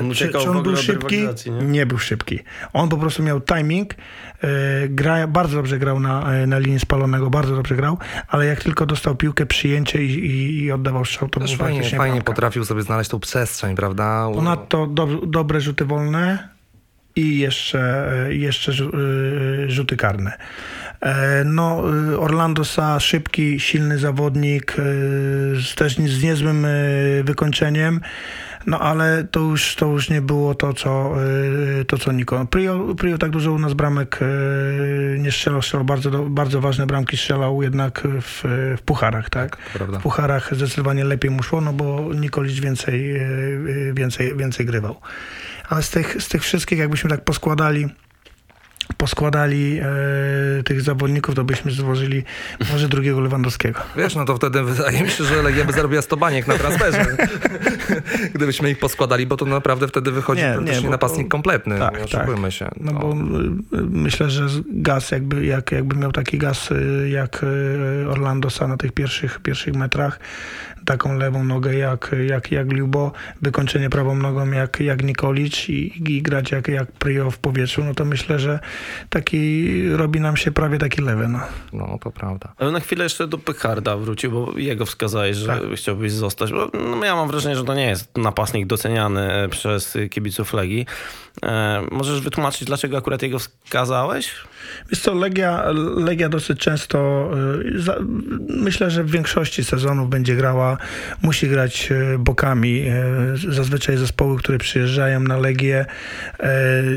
On 0.00 0.14
czy, 0.14 0.28
czy 0.28 0.50
on 0.50 0.62
był 0.62 0.76
szybki? 0.76 1.18
nie? 1.46 1.66
Nie 1.66 1.86
był 1.86 1.98
szybki. 1.98 2.38
On 2.72 2.88
po 2.88 2.96
prostu 2.96 3.22
miał 3.22 3.40
timing. 3.40 3.94
Gra, 4.88 5.26
bardzo 5.26 5.56
dobrze 5.56 5.78
grał 5.78 6.00
na, 6.00 6.46
na 6.46 6.58
linii 6.58 6.80
spalonego, 6.80 7.30
bardzo 7.30 7.56
dobrze 7.56 7.76
grał, 7.76 7.98
ale 8.28 8.46
jak 8.46 8.62
tylko 8.62 8.86
dostał 8.86 9.16
piłkę, 9.16 9.46
przyjęcie 9.46 10.04
i, 10.04 10.10
i, 10.10 10.62
i 10.62 10.72
oddawał 10.72 11.04
strzał, 11.04 11.28
to 11.28 11.40
Też 11.40 11.56
był 11.56 11.66
fajnie, 11.66 11.82
fajnie 11.82 11.98
bramka. 11.98 12.22
potrafił 12.32 12.64
sobie 12.64 12.82
znaleźć 12.82 13.10
tą 13.10 13.20
przestrzeń, 13.20 13.76
prawda? 13.76 14.28
Ponadto 14.34 14.86
do, 14.86 15.06
dobre 15.06 15.60
rzuty 15.60 15.84
wolne 15.84 16.48
i 17.18 17.38
jeszcze, 17.38 18.06
jeszcze 18.28 18.72
e, 18.72 19.70
rzuty 19.70 19.96
karne. 19.96 20.32
E, 21.00 21.44
No, 21.44 21.82
e, 22.12 22.18
Orlando 22.18 22.64
Sa, 22.64 23.00
szybki, 23.00 23.60
silny 23.60 23.98
zawodnik, 23.98 24.76
z, 25.54 25.74
też 25.74 25.96
z 25.96 26.22
niezłym 26.22 26.66
wykończeniem. 27.24 28.00
No 28.68 28.78
ale 28.78 29.24
to 29.30 29.40
już, 29.40 29.74
to 29.74 29.86
już 29.86 30.10
nie 30.10 30.20
było 30.20 30.54
to, 30.54 30.72
co, 30.74 31.14
e, 31.80 31.84
to, 31.84 31.98
co 31.98 32.12
Niko. 32.12 32.46
Prio, 32.46 32.94
Prio 32.94 33.18
tak 33.18 33.30
dużo 33.30 33.52
u 33.52 33.58
nas 33.58 33.74
bramek 33.74 34.18
e, 34.22 35.18
nie 35.18 35.32
strzelał, 35.32 35.62
strzelał 35.62 35.84
bardzo, 35.84 36.10
bardzo 36.10 36.60
ważne 36.60 36.86
bramki, 36.86 37.16
strzelał 37.16 37.62
jednak 37.62 38.02
w, 38.20 38.42
w 38.78 38.82
pucharach, 38.82 39.30
tak? 39.30 39.56
to 39.56 39.78
prawda. 39.78 39.98
W 39.98 40.02
pucharach 40.02 40.54
zdecydowanie 40.54 41.04
lepiej 41.04 41.30
mu 41.30 41.42
szło, 41.42 41.60
no 41.60 41.72
bo 41.72 42.14
Nikolic 42.14 42.60
więcej, 42.60 43.16
e, 43.16 43.26
więcej, 43.94 44.36
więcej 44.36 44.66
grywał. 44.66 45.00
Ale 45.68 45.82
z 45.82 45.90
tych, 45.90 46.22
z 46.22 46.28
tych 46.28 46.42
wszystkich, 46.42 46.78
jakbyśmy 46.78 47.10
tak 47.10 47.24
poskładali, 47.24 47.88
poskładali 48.96 49.78
e, 49.78 50.62
tych 50.62 50.80
zawodników, 50.80 51.34
to 51.34 51.44
byśmy 51.44 51.70
złożyli 51.70 52.24
może 52.72 52.88
drugiego 52.88 53.20
Lewandowskiego. 53.20 53.80
Wiesz, 53.96 54.14
no 54.14 54.24
to 54.24 54.36
wtedy 54.36 54.62
wydaje 54.62 55.02
mi 55.02 55.10
się, 55.10 55.24
że 55.24 55.42
Legia 55.42 55.64
by 55.64 55.72
zarobiła 55.72 56.02
100 56.02 56.16
baniek 56.16 56.46
na 56.46 56.54
transferze. 56.54 57.06
Gdybyśmy 58.34 58.70
ich 58.70 58.78
poskładali, 58.78 59.26
bo 59.26 59.36
to 59.36 59.44
naprawdę 59.44 59.88
wtedy 59.88 60.12
wychodzi 60.12 60.42
Nie, 60.42 60.52
praktycznie 60.52 60.80
nie, 60.80 60.84
bo- 60.84 60.90
napastnik 60.90 61.28
kompletny. 61.28 61.78
Tak, 61.78 62.00
nie 62.00 62.08
tak. 62.08 62.52
się. 62.52 62.68
No 62.80 62.92
bo 62.92 63.12
y, 63.12 63.14
y, 63.14 63.82
myślę, 63.90 64.30
że 64.30 64.46
gaz, 64.72 65.10
jakby, 65.10 65.46
jak, 65.46 65.72
jakby 65.72 65.96
miał 65.96 66.12
taki 66.12 66.38
gaz 66.38 66.70
y, 66.70 67.08
jak 67.08 67.44
Orlando 68.10 68.50
Sa 68.50 68.66
na 68.68 68.76
tych 68.76 68.92
pierwszych, 68.92 69.40
pierwszych 69.40 69.74
metrach, 69.74 70.20
taką 70.88 71.18
lewą 71.18 71.44
nogę 71.44 71.74
jak, 71.74 72.14
jak, 72.26 72.52
jak 72.52 72.72
Lubo, 72.72 73.12
wykończenie 73.42 73.90
prawą 73.90 74.14
nogą 74.14 74.50
jak, 74.50 74.80
jak 74.80 75.04
Nikolic 75.04 75.68
i, 75.68 76.12
i 76.12 76.22
grać 76.22 76.50
jak, 76.50 76.68
jak 76.68 76.92
Prio 76.92 77.30
w 77.30 77.38
powietrzu, 77.38 77.84
no 77.84 77.94
to 77.94 78.04
myślę, 78.04 78.38
że 78.38 78.58
taki 79.08 79.82
robi 79.88 80.20
nam 80.20 80.36
się 80.36 80.52
prawie 80.52 80.78
taki 80.78 81.02
lewy. 81.02 81.28
No. 81.28 81.40
No, 81.72 81.98
to 82.02 82.10
prawda. 82.10 82.52
Ale 82.58 82.72
na 82.72 82.80
chwilę 82.80 83.04
jeszcze 83.04 83.26
do 83.26 83.38
Pecharda 83.38 83.96
wrócił, 83.96 84.30
bo 84.32 84.58
jego 84.58 84.86
wskazałeś, 84.86 85.36
że 85.36 85.46
Tak. 85.46 85.62
chciałbyś 85.76 86.12
zostać. 86.12 86.52
Bo, 86.52 86.70
no, 86.96 87.04
ja 87.04 87.16
mam 87.16 87.28
wrażenie, 87.28 87.56
że 87.56 87.64
to 87.64 87.74
nie 87.74 87.86
jest 87.86 88.16
napastnik 88.16 88.66
doceniany 88.66 89.48
przez 89.50 89.98
kibiców 90.10 90.52
Legii. 90.52 90.86
E, 91.46 91.82
możesz 91.90 92.20
wytłumaczyć, 92.20 92.64
dlaczego 92.64 92.98
akurat 92.98 93.22
jego 93.22 93.38
wskazałeś? 93.38 94.34
Wiesz 94.90 95.00
co, 95.00 95.14
Legia, 95.14 95.64
Legia 95.96 96.28
dosyć 96.28 96.60
często, 96.60 97.30
za, 97.76 97.96
myślę, 98.48 98.90
że 98.90 99.04
w 99.04 99.10
większości 99.10 99.64
sezonów 99.64 100.10
będzie 100.10 100.36
grała, 100.36 100.76
musi 101.22 101.48
grać 101.48 101.88
y, 101.90 102.18
bokami. 102.18 102.84
Zazwyczaj 103.48 103.96
zespoły, 103.96 104.38
które 104.38 104.58
przyjeżdżają 104.58 105.20
na 105.20 105.36
Legię, 105.36 105.86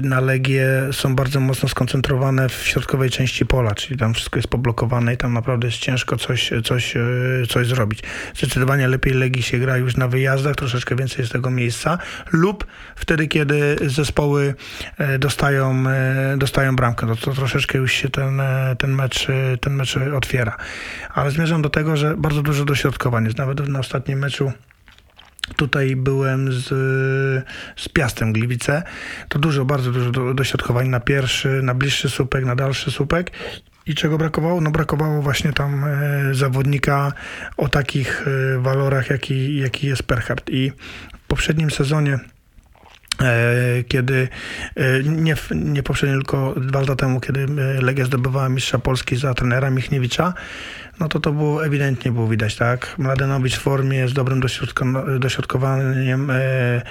na 0.01 0.19
Legię 0.19 0.67
są 0.91 1.15
bardzo 1.15 1.39
mocno 1.39 1.69
skoncentrowane 1.69 2.49
w 2.49 2.53
środkowej 2.53 3.09
części 3.09 3.45
pola, 3.45 3.75
czyli 3.75 3.99
tam 3.99 4.13
wszystko 4.13 4.39
jest 4.39 4.47
poblokowane 4.47 5.13
i 5.13 5.17
tam 5.17 5.33
naprawdę 5.33 5.67
jest 5.67 5.79
ciężko 5.79 6.17
coś, 6.17 6.51
coś, 6.63 6.93
coś 7.49 7.67
zrobić. 7.67 7.99
Zdecydowanie 8.35 8.87
lepiej 8.87 9.13
Legii 9.13 9.43
się 9.43 9.57
gra 9.57 9.77
już 9.77 9.97
na 9.97 10.07
wyjazdach, 10.07 10.55
troszeczkę 10.55 10.95
więcej 10.95 11.19
jest 11.19 11.31
tego 11.31 11.51
miejsca 11.51 11.97
lub 12.31 12.65
wtedy, 12.95 13.27
kiedy 13.27 13.77
zespoły 13.81 14.30
e, 14.37 15.19
dostają, 15.19 15.83
e, 15.87 16.35
dostają 16.37 16.75
bramkę, 16.75 17.07
to, 17.07 17.15
to 17.15 17.33
troszeczkę 17.33 17.77
już 17.77 17.93
się 17.93 18.09
ten, 18.09 18.39
e, 18.39 18.75
ten, 18.79 18.91
mecz, 18.91 19.27
ten 19.61 19.73
mecz 19.73 19.97
otwiera. 19.97 20.57
Ale 21.13 21.31
zmierzam 21.31 21.61
do 21.61 21.69
tego, 21.69 21.97
że 21.97 22.17
bardzo 22.17 22.41
dużo 22.41 22.65
dośrodkowań 22.65 23.25
jest. 23.25 23.37
Nawet 23.37 23.67
na 23.67 23.79
ostatnim 23.79 24.19
meczu 24.19 24.51
Tutaj 25.55 25.95
byłem 25.95 26.51
z, 26.51 26.67
z 27.75 27.89
Piastem 27.89 28.33
Gliwice. 28.33 28.83
To 29.29 29.39
dużo, 29.39 29.65
bardzo 29.65 29.91
dużo 29.91 30.11
do, 30.11 30.33
dośrodkowań 30.33 30.87
na 30.87 30.99
pierwszy, 30.99 31.61
na 31.63 31.73
bliższy 31.73 32.09
słupek, 32.09 32.45
na 32.45 32.55
dalszy 32.55 32.91
słupek. 32.91 33.31
I 33.85 33.95
czego 33.95 34.17
brakowało? 34.17 34.61
No 34.61 34.71
brakowało 34.71 35.21
właśnie 35.21 35.53
tam 35.53 35.85
zawodnika 36.31 37.11
o 37.57 37.67
takich 37.67 38.25
walorach, 38.59 39.09
jaki, 39.09 39.57
jaki 39.57 39.87
jest 39.87 40.03
Perhard. 40.03 40.49
I 40.49 40.71
w 41.23 41.27
poprzednim 41.27 41.71
sezonie 41.71 42.19
kiedy 43.87 44.27
e, 44.75 45.03
nie, 45.03 45.35
nie 45.55 45.83
poprzednio, 45.83 46.15
tylko 46.15 46.55
dwa 46.57 46.79
lata 46.79 46.95
temu, 46.95 47.19
kiedy 47.19 47.39
e, 47.39 47.81
Legia 47.81 48.05
zdobywała 48.05 48.49
mistrza 48.49 48.79
Polski 48.79 49.15
za 49.15 49.33
trenera 49.33 49.69
Michniewicza, 49.69 50.33
no 50.99 51.09
to 51.09 51.19
to 51.19 51.31
było 51.31 51.65
ewidentnie 51.65 52.11
było 52.11 52.27
widać, 52.27 52.55
tak? 52.55 52.95
Mladenowicz 52.97 53.55
w 53.57 53.61
formie 53.61 54.07
z 54.07 54.13
dobrym 54.13 54.41
dośrodko- 54.41 55.19
dośrodkowaniem. 55.19 56.29
E, 56.29 56.35
e, 56.35 56.81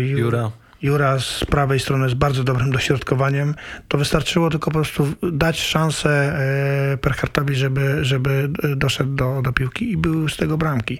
Jura. 0.00 0.50
Jura 0.82 1.18
z 1.18 1.44
prawej 1.44 1.80
strony 1.80 2.08
z 2.08 2.14
bardzo 2.14 2.44
dobrym 2.44 2.70
dośrodkowaniem. 2.70 3.54
To 3.88 3.98
wystarczyło 3.98 4.50
tylko 4.50 4.70
po 4.70 4.78
prostu 4.78 5.12
dać 5.32 5.60
szansę 5.60 6.10
e, 6.92 6.96
Perhartowi, 6.96 7.54
żeby, 7.54 8.04
żeby 8.04 8.48
doszedł 8.76 9.14
do, 9.14 9.42
do 9.42 9.52
piłki 9.52 9.92
i 9.92 9.96
były 9.96 10.30
z 10.30 10.36
tego 10.36 10.58
bramki. 10.58 10.98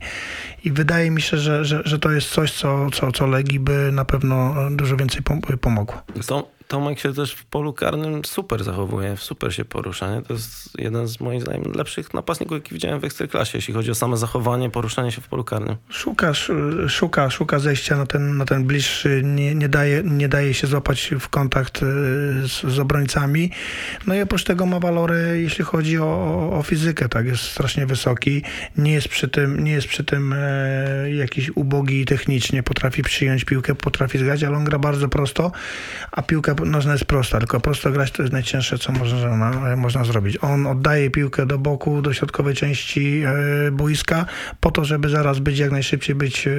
I 0.65 0.73
wydaje 0.73 1.11
mi 1.11 1.23
się, 1.23 1.37
że, 1.37 1.65
że, 1.65 1.83
że 1.85 1.99
to 1.99 2.11
jest 2.11 2.31
coś, 2.31 2.53
co, 2.53 2.91
co, 2.91 3.13
co 3.13 3.27
Legii 3.27 3.61
by 3.61 3.91
na 3.93 4.05
pewno 4.05 4.55
dużo 4.71 4.97
więcej 4.97 5.23
pom- 5.23 5.57
pomogło. 5.57 6.03
Tomek 6.71 7.01
się 7.01 7.15
też 7.15 7.33
w 7.33 7.45
polu 7.45 7.73
karnym 7.73 8.25
super 8.25 8.65
zachowuje, 8.65 9.17
super 9.17 9.55
się 9.55 9.65
porusza. 9.65 10.15
Nie? 10.15 10.23
To 10.23 10.33
jest 10.33 10.79
jeden 10.79 11.09
z 11.09 11.21
moich 11.21 11.43
zdaniem 11.43 11.73
lepszych 11.75 12.15
napastników, 12.15 12.55
jaki 12.55 12.75
widziałem 12.75 13.01
w 13.01 13.05
Ekstraklasie, 13.05 13.59
jeśli 13.59 13.75
chodzi 13.75 13.91
o 13.91 13.95
same 13.95 14.17
zachowanie, 14.17 14.71
poruszanie 14.71 15.13
się 15.13 15.21
w 15.21 15.29
polu 15.29 15.45
karnym. 15.45 15.77
Szuka, 15.89 16.29
sz- 16.29 16.91
szuka, 16.91 17.31
szuka 17.31 17.59
zejścia 17.59 17.97
na 17.97 18.07
ten, 18.07 18.37
na 18.37 18.45
ten 18.45 18.65
bliższy, 18.65 19.23
nie, 19.25 19.55
nie, 19.55 19.69
daje, 19.69 20.03
nie 20.05 20.29
daje 20.29 20.55
się 20.55 20.67
złapać 20.67 21.15
w 21.21 21.29
kontakt 21.29 21.83
y, 21.83 21.87
z, 22.49 22.63
z 22.69 22.79
obrońcami. 22.79 23.51
No 24.07 24.15
i 24.15 24.23
oprócz 24.23 24.45
tego 24.45 24.67
ma 24.67 24.81
walory, 24.81 25.41
jeśli 25.43 25.65
chodzi 25.65 25.99
o, 25.99 26.51
o, 26.59 26.63
fizykę, 26.63 27.09
tak, 27.09 27.27
jest 27.27 27.43
strasznie 27.43 27.87
wysoki, 27.87 28.43
nie 28.77 28.93
jest 28.93 29.09
przy 29.09 29.29
tym, 29.29 29.65
nie 29.65 29.73
jest 29.73 29.87
przy 29.89 30.05
tym 30.05 30.33
e, 30.33 31.11
jakiś 31.11 31.51
ubogi 31.55 32.05
technicznie, 32.05 32.63
potrafi 32.63 33.03
przyjąć 33.03 33.45
piłkę, 33.45 33.75
potrafi 33.75 34.19
zgrać, 34.19 34.45
ale 34.45 34.57
on 34.57 34.65
gra 34.65 34.79
bardzo 34.79 35.09
prosto, 35.09 35.53
a 36.13 36.23
piłka 36.23 36.55
nożna 36.65 36.93
jest 36.93 37.05
prosta, 37.05 37.39
tylko 37.39 37.61
prosto 37.61 37.91
grać 37.91 38.11
to 38.11 38.23
jest 38.23 38.33
najcięższe, 38.33 38.79
co 38.79 38.93
można, 38.93 39.77
można 39.77 40.05
zrobić. 40.05 40.39
On 40.41 40.67
oddaje 40.67 41.11
piłkę 41.11 41.47
do 41.47 41.59
boku, 41.59 42.03
do 42.03 42.13
środkowej 42.13 42.55
części 42.55 43.23
e, 43.67 43.71
boiska, 43.71 44.27
po 44.61 44.71
to, 44.71 44.85
żeby 44.85 45.09
zaraz 45.09 45.39
być 45.39 45.59
jak 45.59 45.71
najszybciej 45.71 46.15
być 46.15 46.47
e, 46.47 46.51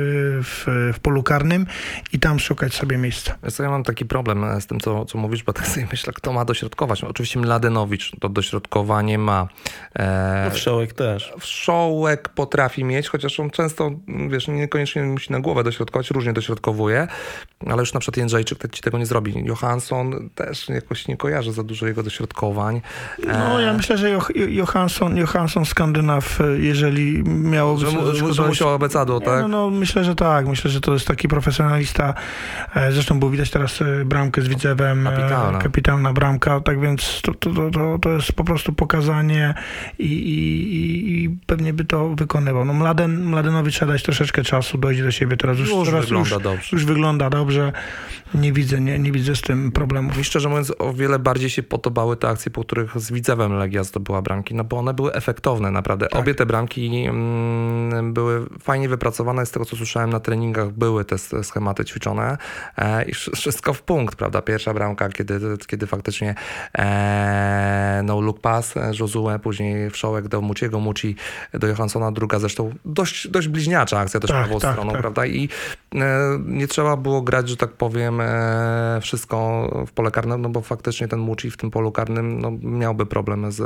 w, 0.43 0.65
w 0.93 0.99
polu 0.99 1.23
karnym 1.23 1.65
i 2.13 2.19
tam 2.19 2.39
szukać 2.39 2.73
sobie 2.73 2.97
miejsca. 2.97 3.37
Wiesz 3.43 3.59
ja 3.59 3.69
mam 3.69 3.83
taki 3.83 4.05
problem 4.05 4.43
e, 4.43 4.61
z 4.61 4.67
tym, 4.67 4.79
co, 4.79 5.05
co 5.05 5.17
mówisz, 5.17 5.43
bo 5.43 5.53
tak 5.61 5.67
sobie 5.67 5.87
myślę, 5.91 6.13
kto 6.13 6.33
ma 6.33 6.45
dośrodkować. 6.45 7.01
No, 7.01 7.09
oczywiście 7.09 7.39
Mladenowicz 7.39 8.11
to 8.19 8.29
dośrodkowanie 8.29 9.17
ma. 9.17 9.47
E, 9.95 10.45
No 10.45 10.55
Wszołek 10.55 10.93
też. 10.93 11.33
Wszołek 11.39 12.29
potrafi 12.29 12.83
mieć, 12.83 13.09
chociaż 13.09 13.39
on 13.39 13.49
często, 13.49 13.91
wiesz, 14.29 14.47
niekoniecznie 14.47 15.03
musi 15.03 15.31
na 15.31 15.39
głowę 15.39 15.63
dośrodkować, 15.63 16.11
różnie 16.11 16.33
dośrodkowuje, 16.33 17.07
ale 17.67 17.79
już 17.79 17.93
na 17.93 17.99
przykład 17.99 18.17
Jędrzejczyk 18.17 18.71
ci 18.71 18.81
tego 18.81 18.97
nie 18.97 19.05
zrobi. 19.05 19.43
Johansson 19.45 19.90
Johansson 19.91 20.29
też 20.35 20.69
jakoś 20.69 21.07
nie 21.07 21.17
kojarzę 21.17 21.53
za 21.53 21.63
dużo 21.63 21.87
jego 21.87 22.03
dośrodkowań. 22.03 22.81
No, 23.27 23.59
ja 23.59 23.73
myślę, 23.73 23.97
że 23.97 24.09
Johansson, 24.35 25.17
Johansson 25.17 25.65
Skandynaw, 25.65 26.39
jeżeli 26.57 27.23
miał... 27.23 27.77
Że, 27.77 27.87
że, 28.15 28.33
że 28.33 28.47
musiał 28.47 28.69
abecado, 28.69 29.19
tak? 29.19 29.41
No, 29.41 29.47
no, 29.47 29.69
myślę, 29.69 30.03
że 30.03 30.15
tak. 30.15 30.47
Myślę, 30.47 30.71
że 30.71 30.81
to 30.81 30.93
jest 30.93 31.07
taki 31.07 31.27
profesjonalista. 31.27 32.13
Zresztą 32.91 33.19
było 33.19 33.31
widać 33.31 33.49
teraz 33.49 33.79
bramkę 34.05 34.41
z 34.41 34.47
Widzewem. 34.47 35.03
Kapitalna. 35.03 35.59
Kapitalna 35.59 36.13
bramka, 36.13 36.59
tak 36.59 36.79
więc 36.79 37.21
to, 37.21 37.33
to, 37.33 37.71
to, 37.71 37.99
to 38.01 38.09
jest 38.09 38.33
po 38.33 38.43
prostu 38.43 38.73
pokazanie 38.73 39.53
i, 39.99 40.05
i, 40.05 41.23
i 41.23 41.29
pewnie 41.45 41.73
by 41.73 41.85
to 41.85 42.09
wykonywał. 42.09 42.65
No 42.65 42.73
Mladen, 42.73 43.25
Mladenowi 43.25 43.71
trzeba 43.71 43.91
dać 43.91 44.03
troszeczkę 44.03 44.43
czasu, 44.43 44.77
dojdzie 44.77 45.03
do 45.03 45.11
siebie 45.11 45.37
teraz 45.37 45.59
już, 45.59 45.69
już 45.69 45.85
teraz 45.85 46.05
wygląda 46.05 46.35
już, 46.35 46.43
dobrze. 46.43 46.69
Już 46.71 46.85
wygląda 46.85 47.29
dobrze. 47.29 47.71
Nie 48.33 48.53
widzę, 48.53 48.81
nie, 48.81 48.99
nie 48.99 49.11
widzę 49.11 49.35
z 49.35 49.41
tym 49.41 49.71
problemów. 49.81 50.17
Mi 50.17 50.23
szczerze 50.23 50.49
mówiąc, 50.49 50.73
o 50.79 50.93
wiele 50.93 51.19
bardziej 51.19 51.49
się 51.49 51.63
podobały 51.63 52.17
te 52.17 52.29
akcje, 52.29 52.51
po 52.51 52.63
których 52.63 52.99
z 52.99 53.11
Widzewem 53.11 53.53
Legia 53.53 53.83
zdobyła 53.83 54.21
bramki, 54.21 54.55
no 54.55 54.63
bo 54.63 54.77
one 54.77 54.93
były 54.93 55.13
efektowne 55.13 55.71
naprawdę. 55.71 56.07
Tak. 56.07 56.21
Obie 56.21 56.35
te 56.35 56.45
bramki 56.45 57.05
mm, 57.05 58.13
były 58.13 58.45
fajnie 58.59 58.89
wypracowane, 58.89 59.45
z 59.45 59.51
tego 59.51 59.65
co 59.65 59.75
słyszałem 59.75 60.09
na 60.09 60.19
treningach 60.19 60.71
były 60.71 61.05
te 61.05 61.17
schematy 61.17 61.85
ćwiczone 61.85 62.37
e, 62.77 63.03
i 63.03 63.13
wszystko 63.13 63.73
w 63.73 63.81
punkt, 63.81 64.15
prawda? 64.15 64.41
Pierwsza 64.41 64.73
bramka, 64.73 65.09
kiedy, 65.09 65.39
kiedy 65.67 65.87
faktycznie 65.87 66.35
e, 66.77 68.01
no 68.05 68.21
look 68.21 68.39
pass, 68.39 68.77
e, 68.77 68.91
Josue, 68.99 69.39
później 69.43 69.89
wszołek 69.89 70.27
do 70.27 70.41
Muciego, 70.41 70.79
Muci 70.79 71.15
do 71.53 71.67
Johanssona, 71.67 72.11
druga 72.11 72.39
zresztą 72.39 72.73
dość, 72.85 73.27
dość 73.27 73.47
bliźniacza 73.47 73.99
akcja 73.99 74.19
też 74.19 74.29
tak, 74.29 74.45
prawą 74.45 74.59
tak, 74.59 74.71
stroną, 74.71 74.91
tak. 74.91 75.01
prawda? 75.01 75.25
I 75.25 75.49
e, 75.95 75.99
nie 76.45 76.67
trzeba 76.67 76.97
było 76.97 77.21
grać, 77.21 77.49
że 77.49 77.57
tak 77.57 77.71
powiem, 77.71 78.21
e, 78.21 78.99
wszystko 79.01 79.67
w 79.87 79.91
pole 79.91 80.11
karne, 80.11 80.37
no 80.37 80.49
bo 80.49 80.61
faktycznie 80.61 81.07
ten 81.07 81.19
Muci 81.19 81.51
w 81.51 81.57
tym 81.57 81.71
polu 81.71 81.91
karnym 81.91 82.41
no, 82.41 82.51
miałby 82.61 83.05
problem 83.05 83.51
z, 83.51 83.63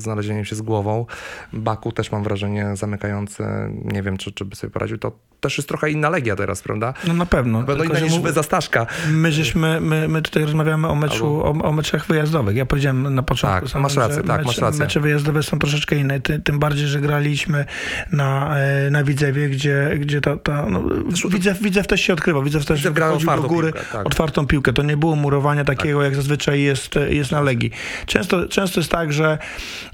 znalezieniem 0.00 0.44
się 0.44 0.56
z 0.56 0.62
głową. 0.62 1.06
Baku 1.52 1.92
też 1.92 2.12
mam 2.12 2.22
wrażenie 2.22 2.76
zamykający, 2.76 3.44
nie 3.84 4.02
wiem, 4.02 4.16
czy, 4.16 4.32
czy 4.32 4.44
by 4.44 4.56
sobie 4.56 4.70
poradził. 4.70 4.98
To 4.98 5.12
też 5.40 5.58
jest 5.58 5.68
trochę 5.68 5.90
inna 5.90 6.10
Legia 6.10 6.36
teraz, 6.36 6.62
prawda? 6.62 6.94
No 7.06 7.14
na 7.14 7.26
pewno. 7.26 7.62
Będą 7.62 7.84
inna 7.84 8.00
niż 8.00 8.18
wy 8.18 8.32
za 8.32 8.42
Staszka. 8.42 8.86
My, 9.10 9.32
żeśmy, 9.32 9.80
my, 9.80 10.08
my 10.08 10.22
tutaj 10.22 10.44
rozmawiamy 10.44 10.88
o 10.88 10.94
meczu, 10.94 11.46
Albo... 11.46 11.64
o, 11.64 11.68
o 11.68 11.72
meczach 11.72 12.06
wyjazdowych. 12.06 12.56
Ja 12.56 12.66
powiedziałem 12.66 13.14
na 13.14 13.22
początku. 13.22 13.60
Tak, 13.60 13.70
samym, 13.70 13.82
masz 13.82 13.96
rację, 13.96 14.16
tak, 14.16 14.26
mecze, 14.26 14.42
masz 14.46 14.58
rację. 14.58 14.78
Mecze 14.80 15.00
wyjazdowe 15.00 15.42
są 15.42 15.58
troszeczkę 15.58 15.96
inne, 15.96 16.20
Ty, 16.20 16.40
tym 16.40 16.58
bardziej, 16.58 16.86
że 16.86 17.00
graliśmy 17.00 17.64
na, 18.12 18.58
e, 18.58 18.90
na 18.90 19.04
Widzewie, 19.04 19.48
gdzie, 19.48 19.96
gdzie 20.00 20.20
ta, 20.20 20.36
ta 20.36 20.66
no, 20.66 20.82
Widzew, 21.28 21.62
Widzew 21.62 21.86
też 21.86 22.00
się 22.00 22.12
odkrywał. 22.12 22.42
Widzew 22.42 22.66
też 22.66 22.78
Widzew 22.78 22.94
grał 22.94 23.18
do 23.18 23.48
góry, 23.48 23.72
piłkę, 23.72 23.88
tak. 23.92 24.06
otwartą 24.06 24.46
piłkę. 24.46 24.72
To 24.72 24.82
nie 24.82 24.96
było 24.98 25.16
murowania 25.16 25.64
takiego, 25.64 25.98
tak. 25.98 26.04
jak 26.04 26.14
zazwyczaj 26.14 26.62
jest, 26.62 26.94
jest 27.10 27.32
na 27.32 27.40
Legii. 27.40 27.70
Często, 28.06 28.48
często 28.48 28.80
jest 28.80 28.90
tak, 28.90 29.12
że 29.12 29.38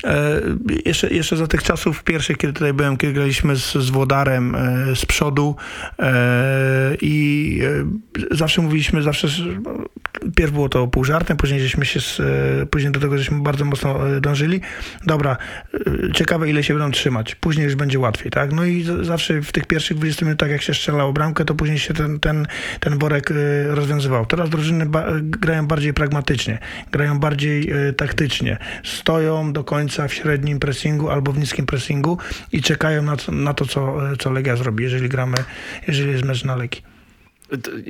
e, 0.04 0.40
jeszcze, 0.86 1.08
jeszcze 1.08 1.36
za 1.36 1.46
tych 1.46 1.62
czasów 1.62 2.04
pierwszych, 2.04 2.36
kiedy 2.36 2.52
tutaj 2.52 2.72
byłem, 2.72 2.96
kiedy 2.96 3.12
graliśmy 3.12 3.56
z, 3.56 3.72
z 3.74 3.90
Włodarem 3.90 4.54
e, 4.54 4.96
z 4.96 5.06
przodu 5.06 5.56
e, 5.98 6.96
i 7.00 7.60
e, 8.30 8.36
zawsze 8.36 8.62
mówiliśmy, 8.62 9.02
zawsze 9.02 9.28
pierw 10.36 10.52
było 10.52 10.68
to 10.68 10.86
pół 10.86 11.04
żartem, 11.04 11.36
później 11.36 11.60
żeśmy 11.60 11.86
się, 11.86 12.00
z, 12.00 12.20
e, 12.20 12.66
później 12.66 12.92
do 12.92 13.00
tego 13.00 13.18
żeśmy 13.18 13.42
bardzo 13.42 13.64
mocno 13.64 14.16
e, 14.16 14.20
dążyli. 14.20 14.60
Dobra, 15.06 15.36
ciekawe 16.14 16.50
ile 16.50 16.62
się 16.62 16.74
będą 16.74 16.90
trzymać. 16.90 17.34
Później 17.34 17.64
już 17.64 17.74
będzie 17.74 17.98
łatwiej, 17.98 18.30
tak? 18.30 18.52
No 18.52 18.64
i 18.64 18.86
zawsze 19.02 19.42
w 19.42 19.52
tych 19.52 19.66
pierwszych 19.66 19.96
20 19.96 20.26
minutach, 20.26 20.50
jak 20.50 20.62
się 20.62 20.74
strzelało 20.74 21.12
bramkę, 21.12 21.44
to 21.44 21.54
później 21.54 21.78
się 21.78 21.94
ten, 21.94 22.20
ten, 22.20 22.46
ten 22.80 22.98
worek 22.98 23.32
rozwiązywał. 23.68 24.26
Teraz 24.26 24.50
drużyny 24.50 24.86
ba 24.94 25.06
grają 25.20 25.66
bardziej 25.66 25.94
pragmatycznie, 25.94 26.58
grają 26.92 27.18
bardziej 27.18 27.72
taktycznie. 27.96 28.58
Stoją 28.84 29.52
do 29.52 29.64
końca 29.64 30.08
w 30.08 30.14
średnim 30.14 30.58
pressingu 30.58 31.10
albo 31.10 31.32
w 31.32 31.38
niskim 31.38 31.66
pressingu 31.66 32.18
i 32.52 32.62
czekają 32.62 33.02
na, 33.02 33.16
na 33.32 33.54
to, 33.54 33.66
co, 33.66 33.96
co 34.18 34.30
Legia 34.30 34.56
zrobi, 34.56 34.84
jeżeli 34.84 35.08
gramy, 35.08 35.36
jeżeli 35.88 36.10
jest 36.10 36.24
mecz 36.24 36.44
na 36.44 36.56
Legii. 36.56 36.93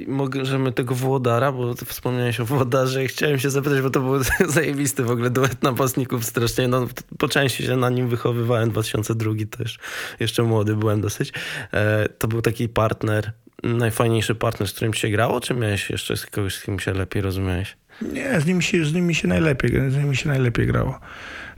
Możemy 0.07 0.73
tego 0.73 0.95
Włodara, 0.95 1.53
bo 1.53 1.75
wspomniałeś 1.75 2.41
o 2.41 2.45
Włodarze 2.45 3.05
i 3.05 3.09
chciałem 3.09 3.39
się 3.39 3.51
zapytać, 3.51 3.81
bo 3.81 3.91
to 3.91 4.01
był 4.01 4.23
zajebisty 4.55 5.05
w 5.05 5.11
ogóle 5.11 5.31
duet 5.31 5.63
napastników 5.63 6.25
strasznie. 6.25 6.69
No, 6.69 6.87
po 7.19 7.29
części 7.29 7.63
się 7.63 7.77
na 7.77 7.91
nim 7.91 8.09
wychowywałem, 8.09 8.71
2002 8.71 9.33
też, 9.59 9.79
jeszcze 10.21 10.43
młody 10.43 10.77
byłem 10.77 11.01
dosyć. 11.01 11.33
E, 11.73 12.09
to 12.09 12.29
był 12.29 12.43
taki 12.43 12.69
partner, 12.69 13.33
najfajniejszy 13.63 14.35
partner, 14.35 14.69
z 14.69 14.73
którym 14.73 14.95
się 14.95 15.09
grało, 15.09 15.41
czy 15.41 15.55
miałeś 15.55 15.91
jeszcze 15.91 16.17
z 16.17 16.27
kogoś, 16.27 16.55
z 16.55 16.63
kim 16.63 16.81
się 16.81 16.93
lepiej 16.93 17.23
rozumiałeś? 17.23 17.77
Nie, 18.03 18.41
z 18.41 18.47
nimi 18.47 18.63
się, 18.63 18.85
z 18.85 18.93
nimi 18.93 19.15
się 19.15 19.29
najlepiej, 19.29 19.91
z 19.91 19.97
nimi 19.97 20.17
się 20.17 20.29
najlepiej 20.29 20.67
grało 20.67 21.01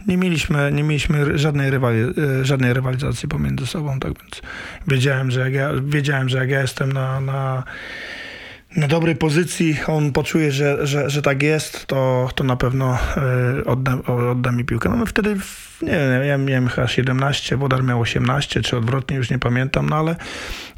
nie 0.07 0.17
mieliśmy, 0.17 0.73
nie 0.73 0.83
mieliśmy 0.83 1.39
żadnej, 1.39 1.71
rywali, 1.71 1.99
e, 2.01 2.45
żadnej 2.45 2.73
rywalizacji 2.73 3.29
pomiędzy 3.29 3.67
sobą, 3.67 4.01
tak 4.01 4.13
więc 4.23 4.43
wiedziałem, 4.89 5.31
że 5.31 5.41
jak 5.41 5.55
ja, 5.55 5.71
wiedziałem, 5.85 6.29
że 6.29 6.39
jak 6.39 6.51
ja 6.51 6.61
jestem 6.61 6.93
na, 6.93 7.21
na, 7.21 7.65
na 8.77 8.89
dobrej 8.89 9.17
pozycji, 9.17 9.77
on 9.87 10.13
poczuje, 10.13 10.53
że, 10.53 10.87
że, 10.87 11.11
że 11.11 11.23
tak 11.23 11.43
jest, 11.43 11.87
to, 11.87 12.31
to 12.35 12.45
na 12.45 12.57
pewno 12.57 12.99
e, 13.17 13.65
odda, 13.65 13.99
odda 14.31 14.53
mi 14.53 14.65
piłkę. 14.65 14.89
No 14.89 14.97
my 14.97 15.07
wtedy, 15.07 15.37
nie 15.83 15.91
wiem, 15.91 16.25
ja 16.25 16.39
miałem 16.39 16.69
chyba 16.69 16.89
17, 16.89 17.57
Wodar 17.57 17.85
miał 17.85 18.01
18, 18.01 18.63
czy 18.63 18.77
odwrotnie, 18.77 19.17
już 19.17 19.31
nie 19.31 19.39
pamiętam, 19.39 19.89
no 19.89 19.97
ale 19.97 20.17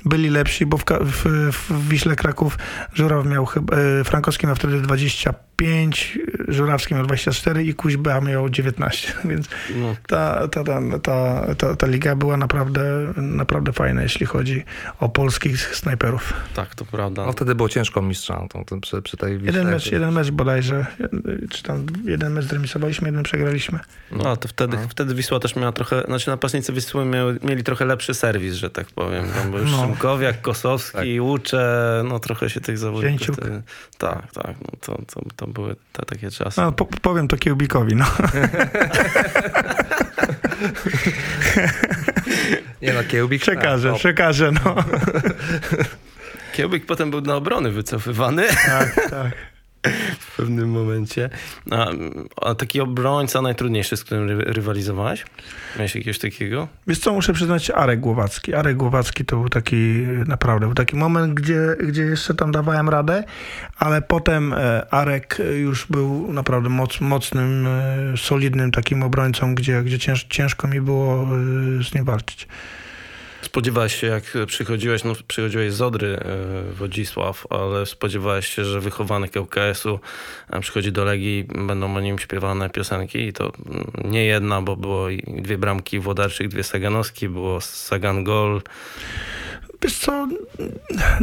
byli 0.05 0.31
lepsi, 0.31 0.67
bo 0.67 0.77
w, 0.77 0.85
w, 1.01 1.25
w 1.53 1.89
Wiśle 1.89 2.17
Kraków 2.17 2.59
Żuraw 2.95 3.27
miał 3.27 3.47
chyba, 3.47 3.77
e, 3.77 4.05
Frankowski 4.05 4.47
miał 4.47 4.57
wtedy 4.57 4.81
25, 4.81 6.19
Żurawski 6.49 6.95
miał 6.95 7.07
24 7.07 7.65
i 7.65 7.75
Kuźba 7.75 8.21
miał 8.21 8.49
19, 8.49 9.13
więc 9.25 9.49
no. 9.77 9.97
ta, 10.07 10.49
ta, 10.49 10.65
ta, 10.65 10.81
ta, 11.03 11.47
ta, 11.55 11.77
ta 11.77 11.87
liga 11.87 12.17
była 12.17 12.37
naprawdę, 12.37 13.13
naprawdę 13.17 13.73
fajna, 13.73 14.03
jeśli 14.03 14.27
chodzi 14.27 14.65
o 15.01 15.09
polskich 15.09 15.77
snajperów. 15.77 16.33
Tak, 16.55 16.75
to 16.75 16.85
prawda. 16.85 17.27
No 17.27 17.33
wtedy 17.33 17.55
było 17.55 17.69
ciężko 17.69 18.03
mistrza 18.03 18.47
to, 18.67 18.81
przy, 18.81 19.03
przy 19.03 19.17
tej 19.17 19.39
Wiśle. 19.39 19.47
Jeden 19.47 19.71
mecz, 19.73 19.93
jeden 19.93 20.13
mecz 20.13 20.31
bodajże, 20.31 20.87
czy 21.51 21.63
tam 21.63 21.87
jeden 22.05 22.33
mecz 22.33 22.45
zremisowaliśmy, 22.45 23.09
jeden 23.09 23.23
przegraliśmy. 23.23 23.79
No, 24.13 24.37
to 24.37 24.49
wtedy, 24.49 24.77
no. 24.77 24.88
Wtedy 24.89 25.15
Wisła 25.15 25.41
też 25.41 25.57
miała 25.57 25.73
trochę, 25.73 26.03
znaczy 26.03 26.31
napastnicy 26.31 26.73
Wisły 26.73 27.05
mieli, 27.05 27.39
mieli 27.43 27.65
trochę 27.65 27.85
lepszy 27.85 28.15
serwis, 28.15 28.55
że 28.55 28.71
tak 28.71 28.87
powiem. 28.87 29.27
Tam 29.29 29.51
był 29.51 29.61
już 29.61 29.71
no. 29.71 29.81
Szymkowiak, 29.81 30.41
Kosowski, 30.41 30.99
tak. 31.17 31.23
Łucze, 31.23 32.03
no 32.09 32.19
trochę 32.19 32.51
się 32.51 32.61
tych 32.61 32.79
zawodników... 32.79 33.37
Te, 33.37 33.63
tak, 33.99 34.33
tak, 34.33 34.57
no 34.61 34.71
to, 34.81 34.99
to, 35.15 35.21
to 35.37 35.47
były 35.47 35.77
te 35.93 36.03
takie 36.07 36.31
czasy. 36.31 36.61
No, 36.61 36.73
po, 36.73 36.85
powiem 36.85 37.29
to 37.29 37.37
Kiełbikowi, 37.37 37.97
no. 37.97 38.07
Nie 42.83 42.93
no, 42.93 43.05
Kiełbik... 43.05 43.43
Przekażę, 43.43 43.89
no. 43.89 43.97
przekażę, 43.97 44.53
no. 44.53 44.75
Kiełbik 46.57 46.87
potem 46.87 47.11
był 47.11 47.21
na 47.21 47.37
obrony 47.37 47.71
wycofywany. 47.71 48.47
Tak, 48.67 49.11
tak 49.11 49.58
w 50.21 50.37
pewnym 50.37 50.71
momencie. 50.71 51.31
A, 51.71 51.87
a, 52.43 52.55
taki 52.55 52.81
obrońca 52.81 53.43
najtrudniejszy, 53.43 53.97
z 53.97 54.05
którym 54.05 54.29
ry 54.29 54.37
rywalizowałeś? 54.37 55.25
Miałeś 55.77 55.95
jakiegoś 55.95 56.19
takiego? 56.19 56.69
Wiesz 56.87 56.99
co, 56.99 57.13
muszę 57.13 57.33
przyznać, 57.33 57.71
Arek 57.71 58.01
Głowacki. 58.01 58.55
Arek 58.55 58.77
Głowacki 58.77 59.25
to 59.25 59.37
był 59.37 59.49
taki, 59.49 59.77
naprawdę, 60.27 60.67
był 60.67 60.75
taki 60.75 60.97
moment, 60.97 61.35
gdzie, 61.35 61.77
gdzie 61.87 62.03
jeszcze 62.03 62.35
tam 62.35 62.53
dawałem 62.53 62.89
radę, 62.89 63.25
ale 63.79 64.03
potem 64.03 64.53
e, 64.53 64.95
Arek 64.95 65.39
już 65.59 65.87
był 65.87 66.33
naprawdę 66.33 66.69
moc, 66.69 67.01
mocnym, 67.01 67.67
e, 67.67 68.17
solidnym 68.17 68.71
takim 68.71 69.03
obrońcą, 69.03 69.55
gdzie, 69.55 69.83
gdzie 69.83 69.99
cięż, 69.99 70.25
ciężko 70.25 70.69
mi 70.69 70.81
było 70.81 71.23
e, 71.23 71.27
z 71.85 71.95
nim 71.95 72.05
walczyć. 72.05 72.49
Spodziewałeś 73.49 73.95
się, 73.95 74.07
jak 74.07 74.25
przychodziłeś, 74.47 75.05
no 75.05 75.13
przychodziłeś 75.29 75.73
z 75.73 75.83
Odry, 75.83 76.09
e, 76.09 76.73
Wodzisław, 76.73 77.47
ale 77.51 77.87
spodziewałeś 77.87 78.47
się, 78.47 78.65
że 78.65 78.81
wychowanek 78.81 79.37
ŁKS-u 79.37 80.01
e, 80.51 80.61
przychodzi 80.61 80.93
do 80.93 81.05
Legii, 81.05 81.45
będą 81.45 81.97
o 81.97 82.01
nim 82.01 82.19
śpiewane 82.19 82.71
piosenki 82.71 83.19
i 83.19 83.33
to 83.33 83.53
mm, 83.67 83.91
nie 84.05 84.25
jedna, 84.25 84.63
bo 84.63 84.77
było 84.77 85.07
dwie 85.27 85.59
bramki 85.59 85.99
Włodarczyk, 85.99 86.49
dwie 86.49 86.63
Saganowski, 86.63 87.29
było 87.29 87.61
Sagan 87.61 88.25
Gol. 88.25 88.63
Wiesz 89.83 89.99
co, 89.99 90.29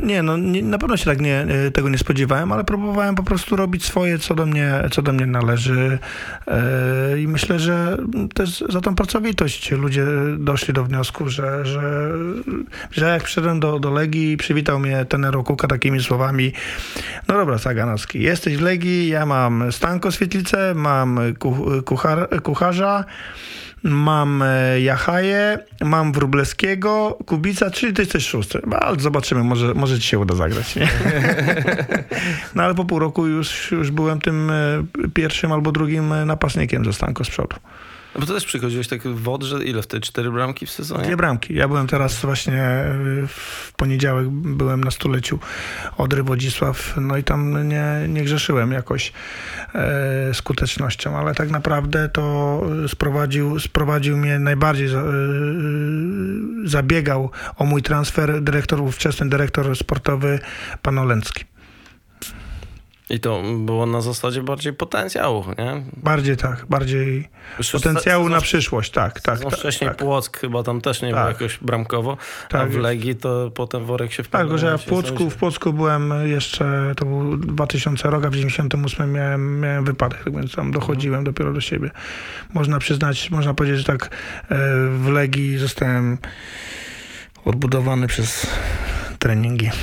nie, 0.04 0.24
no 0.24 0.38
nie, 0.38 0.64
na 0.64 0.78
pewno 0.78 0.98
się 0.98 1.06
tak 1.06 1.22
nie, 1.22 1.40
e, 1.40 1.72
tego 1.72 1.90
nie 1.90 1.98
spodziewałem, 1.98 2.52
ale 2.52 2.64
próbowałem 2.64 3.16
po 3.16 3.24
prostu 3.24 3.56
robić 3.56 3.86
swoje, 3.86 4.20
co 4.20 4.36
do 4.36 4.46
mnie, 4.46 4.74
co 4.92 5.02
do 5.02 5.14
mnie 5.14 5.26
należy 5.26 6.00
yy, 6.48 7.22
i 7.22 7.28
myślę, 7.28 7.60
że 7.60 7.98
też 8.34 8.64
za 8.70 8.82
tą 8.82 8.96
pracowitość 8.96 9.72
ludzie 9.72 10.06
doszli 10.38 10.74
do 10.74 10.84
wniosku, 10.84 11.30
że, 11.30 11.66
że, 11.66 12.12
że 12.92 13.06
jak 13.06 13.24
przyszedłem 13.24 13.60
do, 13.60 13.80
do 13.80 13.92
Legii, 13.92 14.38
przywitał 14.38 14.80
mnie 14.80 15.06
ten 15.06 15.26
Kuka 15.46 15.68
takimi 15.68 16.04
słowami, 16.04 16.54
no 17.28 17.36
dobra 17.36 17.58
Saganowski, 17.58 18.22
jesteś 18.22 18.58
w 18.58 18.62
Legii, 18.62 19.08
ja 19.08 19.26
mam 19.26 19.72
Stanko 19.72 20.12
Świetlicę, 20.12 20.74
mam 20.76 21.20
kuchar, 21.86 22.42
kucharza, 22.44 23.06
mam 23.86 24.42
e, 24.42 24.82
Jachaję, 24.82 25.60
mam 25.82 26.12
Wróblewskiego, 26.12 27.18
Kubica, 27.26 27.72
czyli 27.72 27.94
ty 27.94 28.02
jesteś 28.02 28.28
szósty. 28.28 28.45
No, 28.68 28.78
ale 28.78 29.00
zobaczymy, 29.00 29.44
może, 29.44 29.74
może 29.74 30.00
ci 30.00 30.08
się 30.08 30.20
uda 30.20 30.36
zagrać, 30.36 30.76
nie? 30.76 30.88
no 32.56 32.64
ale 32.64 32.76
po 32.76 32.86
pół 32.86 33.00
roku 33.00 33.28
już, 33.28 33.72
już 33.72 33.92
byłem 33.92 34.22
tym 34.22 34.50
e, 34.52 34.84
pierwszym 35.14 35.52
albo 35.52 35.72
drugim 35.72 36.14
e, 36.14 36.26
napastnikiem 36.26 36.86
ze 36.86 36.94
Stanko 36.94 37.24
z 37.24 37.30
przodu. 37.30 37.56
No 38.16 38.22
bo 38.22 38.28
to 38.28 38.34
też 38.34 38.46
przychodziłeś 38.46 38.88
tak 38.88 39.02
w 39.02 39.22
wodrze, 39.22 39.64
ile 39.64 39.82
wtedy? 39.82 40.02
Cztery 40.02 40.32
bramki 40.32 40.66
w 40.66 40.72
sezonie? 40.72 41.04
Dwie 41.04 41.18
bramki. 41.18 41.56
Ja 41.56 41.68
byłem 41.68 41.88
teraz 41.88 42.22
właśnie 42.22 42.86
y, 43.24 43.28
w 43.28 43.74
poniedziałek 43.78 44.30
byłem 44.30 44.84
na 44.84 44.92
stuleciu 44.92 45.40
Odry 45.98 46.24
Wodzisław, 46.24 46.94
no 46.98 47.18
i 47.18 47.24
tam 47.24 47.68
nie, 47.68 47.86
nie 48.10 48.24
grzeszyłem 48.24 48.72
jakoś 48.72 49.14
e, 49.76 50.34
skutecznością, 50.34 51.18
ale 51.18 51.36
tak 51.36 51.50
naprawdę 51.50 52.10
to 52.10 52.62
sprowadził, 52.88 53.60
sprowadził 53.60 54.18
mnie 54.18 54.40
najbardziej, 54.40 54.88
e, 54.88 55.02
zabiegał 56.66 57.32
o 57.58 57.66
mój 57.66 57.82
transfer 57.82 58.42
dyrektor, 58.42 58.82
ówczesny 58.82 59.30
dyrektor 59.30 59.76
sportowy 59.78 60.40
pan 60.82 61.00
Olencki. 61.00 61.55
I 63.10 63.20
to 63.20 63.42
było 63.60 63.86
na 63.86 64.02
zasadzie 64.02 64.44
bardziej 64.44 64.74
potencjału, 64.74 65.46
nie? 65.58 65.82
Bardziej 65.98 66.38
tak, 66.38 66.66
bardziej 66.70 67.28
Już 67.58 67.72
potencjału 67.72 68.24
sezon- 68.26 68.32
na 68.32 68.42
przyszłość, 68.42 68.92
tak, 68.92 69.22
tak. 69.22 69.40
tak, 69.40 69.54
wcześniej 69.54 69.90
tak. 69.90 69.98
Płock 69.98 70.38
chyba 70.40 70.64
tam 70.64 70.82
też 70.82 71.02
nie 71.02 71.12
Tak. 71.12 71.18
było 71.20 71.28
jakoś 71.28 71.58
bramkowo, 71.62 72.18
a 72.46 72.48
Tak 72.48 72.70
w 72.70 72.72
jest. 72.72 72.84
Legii 72.84 73.16
to 73.16 73.52
potem 73.56 73.86
worek 73.86 74.12
się 74.12 74.18
Tak, 74.24 74.26
wpadł. 74.28 74.44
tylko 74.44 74.58
że 74.58 74.68
ja 74.68 74.78
w 74.78 74.86
Płocku, 74.86 75.30
w 75.30 75.36
Płocku 75.36 75.74
byłem 75.74 76.14
jeszcze, 76.26 76.94
to 76.98 77.06
był 77.06 77.38
2000 77.38 78.10
rok, 78.10 78.26
a 78.26 78.30
w 78.30 78.36
98 78.36 79.12
miałem, 79.12 79.60
miałem 79.60 79.86
wypadek, 79.86 80.24
tak 80.24 80.36
więc 80.36 80.56
tam 80.56 80.72
dochodziłem 80.72 81.24
dopiero 81.24 81.54
do 81.54 81.62
siebie. 81.62 81.92
Można 82.54 82.80
przyznać, 82.80 83.32
można 83.32 83.54
powiedzieć, 83.54 83.78
że 83.78 83.84
tak 83.86 84.06
e, 84.06 84.10
w 84.90 85.08
Legii 85.14 85.58
zostałem 85.58 86.18
odbudowany 87.46 88.08
przez 88.08 88.48
treningi. 89.20 89.70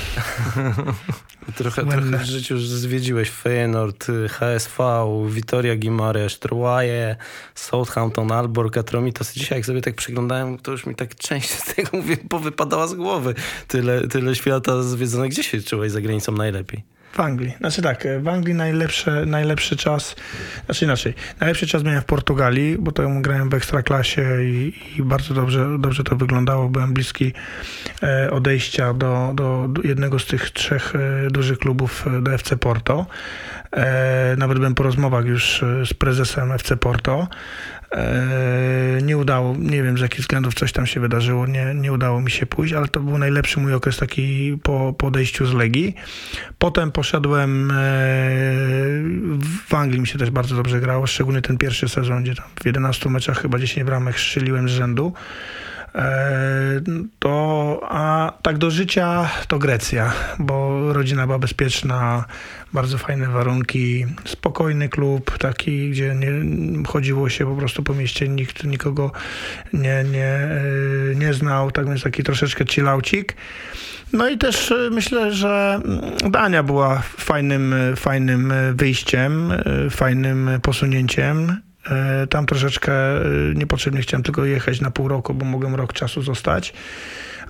Trochę, 1.55 1.85
trochę 1.85 2.17
w 2.17 2.25
życiu 2.25 2.53
już 2.53 2.67
zwiedziłeś 2.67 3.29
Feyenoord, 3.29 4.07
HSV, 4.29 5.05
Vitoria 5.29 5.75
Gimaresz, 5.75 6.39
Troyes, 6.39 7.17
Southampton, 7.55 8.31
Alborg, 8.31 8.77
Atromitos. 8.77 9.33
Dzisiaj 9.33 9.57
jak 9.57 9.65
sobie 9.65 9.81
tak 9.81 9.95
przyglądałem, 9.95 10.57
to 10.57 10.71
już 10.71 10.85
mi 10.85 10.95
tak 10.95 11.15
część 11.15 11.49
z 11.49 11.75
tego 11.75 11.97
mówię, 11.97 12.17
powypadała 12.17 12.87
z 12.87 12.93
głowy. 12.93 13.33
Tyle, 13.67 14.07
tyle 14.07 14.35
świata 14.35 14.83
zwiedzone. 14.83 15.29
Gdzie 15.29 15.43
się 15.43 15.61
czułeś 15.61 15.91
za 15.91 16.01
granicą 16.01 16.31
najlepiej? 16.31 16.83
W 17.13 17.19
Anglii. 17.19 17.53
Znaczy 17.59 17.81
tak, 17.81 18.07
w 18.21 18.27
Anglii 18.27 18.55
najlepszy, 18.55 19.25
najlepszy 19.25 19.75
czas, 19.75 20.15
znaczy 20.65 20.85
inaczej, 20.85 21.13
najlepszy 21.39 21.67
czas 21.67 21.83
miałem 21.83 22.01
w 22.01 22.05
Portugalii, 22.05 22.77
bo 22.79 22.91
to 22.91 23.09
grałem 23.21 23.49
w 23.49 23.53
ekstraklasie 23.53 24.43
i, 24.43 24.73
i 24.97 25.03
bardzo 25.03 25.33
dobrze, 25.33 25.77
dobrze 25.79 26.03
to 26.03 26.15
wyglądało. 26.15 26.69
Byłem 26.69 26.93
bliski 26.93 27.33
e, 28.03 28.31
odejścia 28.31 28.93
do, 28.93 29.31
do, 29.35 29.67
do 29.69 29.81
jednego 29.81 30.19
z 30.19 30.25
tych 30.25 30.51
trzech 30.51 30.93
e, 30.95 31.27
dużych 31.31 31.57
klubów 31.57 32.07
e, 32.07 32.21
do 32.21 32.33
FC 32.33 32.57
Porto. 32.57 33.05
E, 33.71 34.35
nawet 34.37 34.57
byłem 34.57 34.75
po 34.75 34.83
rozmowach 34.83 35.25
już 35.25 35.63
e, 35.63 35.85
z 35.85 35.93
prezesem 35.93 36.51
FC 36.51 36.77
Porto. 36.77 37.27
E, 37.93 39.01
nie 39.01 39.17
udało, 39.17 39.55
nie 39.59 39.83
wiem 39.83 39.97
z 39.97 40.01
jakich 40.01 40.19
względów 40.19 40.53
coś 40.53 40.71
tam 40.71 40.85
się 40.85 40.99
wydarzyło, 40.99 41.47
nie, 41.47 41.73
nie 41.75 41.93
udało 41.93 42.21
mi 42.21 42.31
się 42.31 42.45
pójść, 42.45 42.73
ale 42.73 42.87
to 42.87 42.99
był 42.99 43.17
najlepszy 43.17 43.59
mój 43.59 43.73
okres 43.73 43.97
taki 43.97 44.57
po, 44.63 44.93
po 44.97 45.07
odejściu 45.07 45.45
z 45.45 45.53
Legii. 45.53 45.95
Potem 46.57 46.91
poszedłem 46.91 47.71
e, 47.71 47.75
w 49.67 49.73
Anglii 49.73 50.01
mi 50.01 50.07
się 50.07 50.19
też 50.19 50.29
bardzo 50.29 50.55
dobrze 50.55 50.79
grało, 50.79 51.07
szczególnie 51.07 51.41
ten 51.41 51.57
pierwszy 51.57 51.89
sezon, 51.89 52.23
gdzie 52.23 52.35
tam 52.35 52.45
w 52.63 52.65
11 52.65 53.09
meczach 53.09 53.41
chyba 53.41 53.59
10 53.59 53.85
bramek 53.85 54.19
strzeliłem 54.19 54.69
z 54.69 54.71
rzędu. 54.71 55.13
E, 55.95 56.81
To, 57.19 57.79
a 57.89 58.33
tak 58.41 58.57
do 58.57 58.71
życia 58.71 59.29
to 59.47 59.59
Grecja, 59.59 60.13
bo 60.39 60.79
rodzina 60.93 61.25
była 61.25 61.39
bezpieczna, 61.39 62.25
bardzo 62.73 62.97
fajne 62.97 63.27
warunki, 63.27 64.05
spokojny 64.25 64.89
klub, 64.89 65.37
taki, 65.37 65.89
gdzie 65.89 66.15
nie 66.15 66.27
chodziło 66.87 67.29
się 67.29 67.45
po 67.45 67.55
prostu 67.55 67.83
po 67.83 67.93
mieście, 67.93 68.29
nikt 68.29 68.63
nikogo 68.63 69.11
nie, 69.73 70.03
nie, 70.11 70.25
e, 70.25 70.61
nie 71.15 71.33
znał, 71.33 71.71
tak 71.71 71.87
więc 71.87 72.03
taki 72.03 72.23
troszeczkę 72.23 72.65
chillaucik. 72.65 73.35
No 74.13 74.29
i 74.29 74.37
też 74.37 74.71
e, 74.71 74.89
myślę, 74.91 75.33
że 75.33 75.81
mm, 75.85 76.31
Dania 76.31 76.63
była 76.63 77.01
fajnym, 77.01 77.73
e, 77.73 77.95
fajnym 77.95 78.53
wyjściem, 78.73 79.53
fajnym 79.89 80.49
posunięciem. 80.61 81.57
Tam 82.29 82.45
troszeczkę 82.45 82.93
niepotrzebnie 83.55 84.01
chciałem 84.01 84.23
tylko 84.23 84.45
jechać 84.45 84.81
na 84.81 84.91
pół 84.91 85.07
roku, 85.07 85.33
bo 85.33 85.45
mogłem 85.45 85.75
rok 85.75 85.93
czasu 85.93 86.21
zostać, 86.21 86.73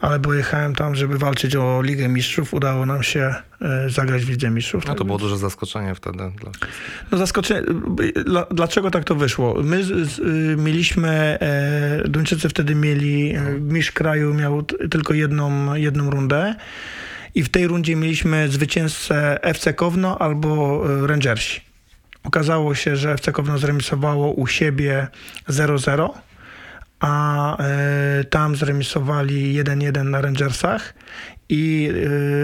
ale 0.03 0.19
bo 0.19 0.33
jechałem 0.33 0.75
tam, 0.75 0.95
żeby 0.95 1.17
walczyć 1.17 1.55
o 1.55 1.81
Ligę 1.81 2.07
Mistrzów. 2.07 2.53
Udało 2.53 2.85
nam 2.85 3.03
się 3.03 3.33
e, 3.61 3.89
zagrać 3.89 4.25
w 4.25 4.29
Lidze 4.29 4.49
Mistrzów. 4.49 4.85
No 4.85 4.93
to 4.93 4.97
Tak 4.97 5.07
było 5.07 5.17
duże 5.17 5.37
zaskoczenie 5.37 5.95
wtedy. 5.95 6.17
Dla... 6.17 6.51
no 7.11 7.17
zaskoczenie. 7.17 7.61
Dla- 8.25 8.45
Dlaczego 8.51 8.91
tak 8.91 9.03
to 9.03 9.15
wyszło? 9.15 9.55
My 9.63 9.83
z, 9.83 10.09
z, 10.09 10.19
mieliśmy, 10.59 11.09
e, 11.41 12.07
Duńczycy 12.09 12.49
wtedy 12.49 12.75
mieli, 12.75 13.35
e, 13.35 13.41
mistrz 13.59 13.91
kraju 13.91 14.33
miał 14.33 14.63
tylko 14.63 15.13
jedną, 15.13 15.73
jedną 15.75 16.09
rundę 16.09 16.55
i 17.35 17.43
w 17.43 17.49
tej 17.49 17.67
rundzie 17.67 17.95
mieliśmy 17.95 18.49
zwycięzcę 18.49 19.43
FC 19.43 19.73
Kowno 19.73 20.17
albo 20.21 20.83
e, 21.03 21.07
Rangersi. 21.07 21.61
Okazało 22.23 22.75
się, 22.75 22.95
że 22.95 23.11
FC 23.11 23.31
Kowno 23.31 23.57
zremisowało 23.57 24.31
u 24.31 24.47
siebie 24.47 25.07
0-0, 25.49 26.09
a 27.03 27.57
e, 27.59 28.23
tam 28.23 28.55
zremisowali 28.55 29.63
1-1 29.63 30.05
na 30.05 30.21
Rangersach 30.21 30.93
i 31.49 31.89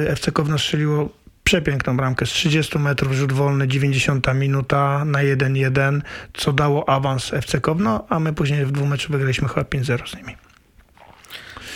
e, 0.08 0.12
FC 0.12 0.32
Kowno 0.32 0.58
strzeliło 0.58 1.10
przepiękną 1.44 1.98
bramkę 1.98 2.26
z 2.26 2.30
30 2.30 2.80
metrów, 2.80 3.14
rzut 3.14 3.34
wolny, 3.34 3.68
90 3.68 4.34
minuta 4.34 5.06
na 5.06 5.20
1-1, 5.20 6.02
co 6.34 6.54
dało 6.54 6.90
awans 6.90 7.34
FC 7.34 7.62
Kowno, 7.62 8.06
a 8.10 8.20
my 8.20 8.34
później 8.34 8.66
w 8.66 8.72
dwóch 8.72 8.88
meczach 8.90 9.12
wygraliśmy 9.12 9.48
chyba 9.48 9.62
5-0 9.62 10.10
z 10.10 10.16
nimi. 10.16 10.49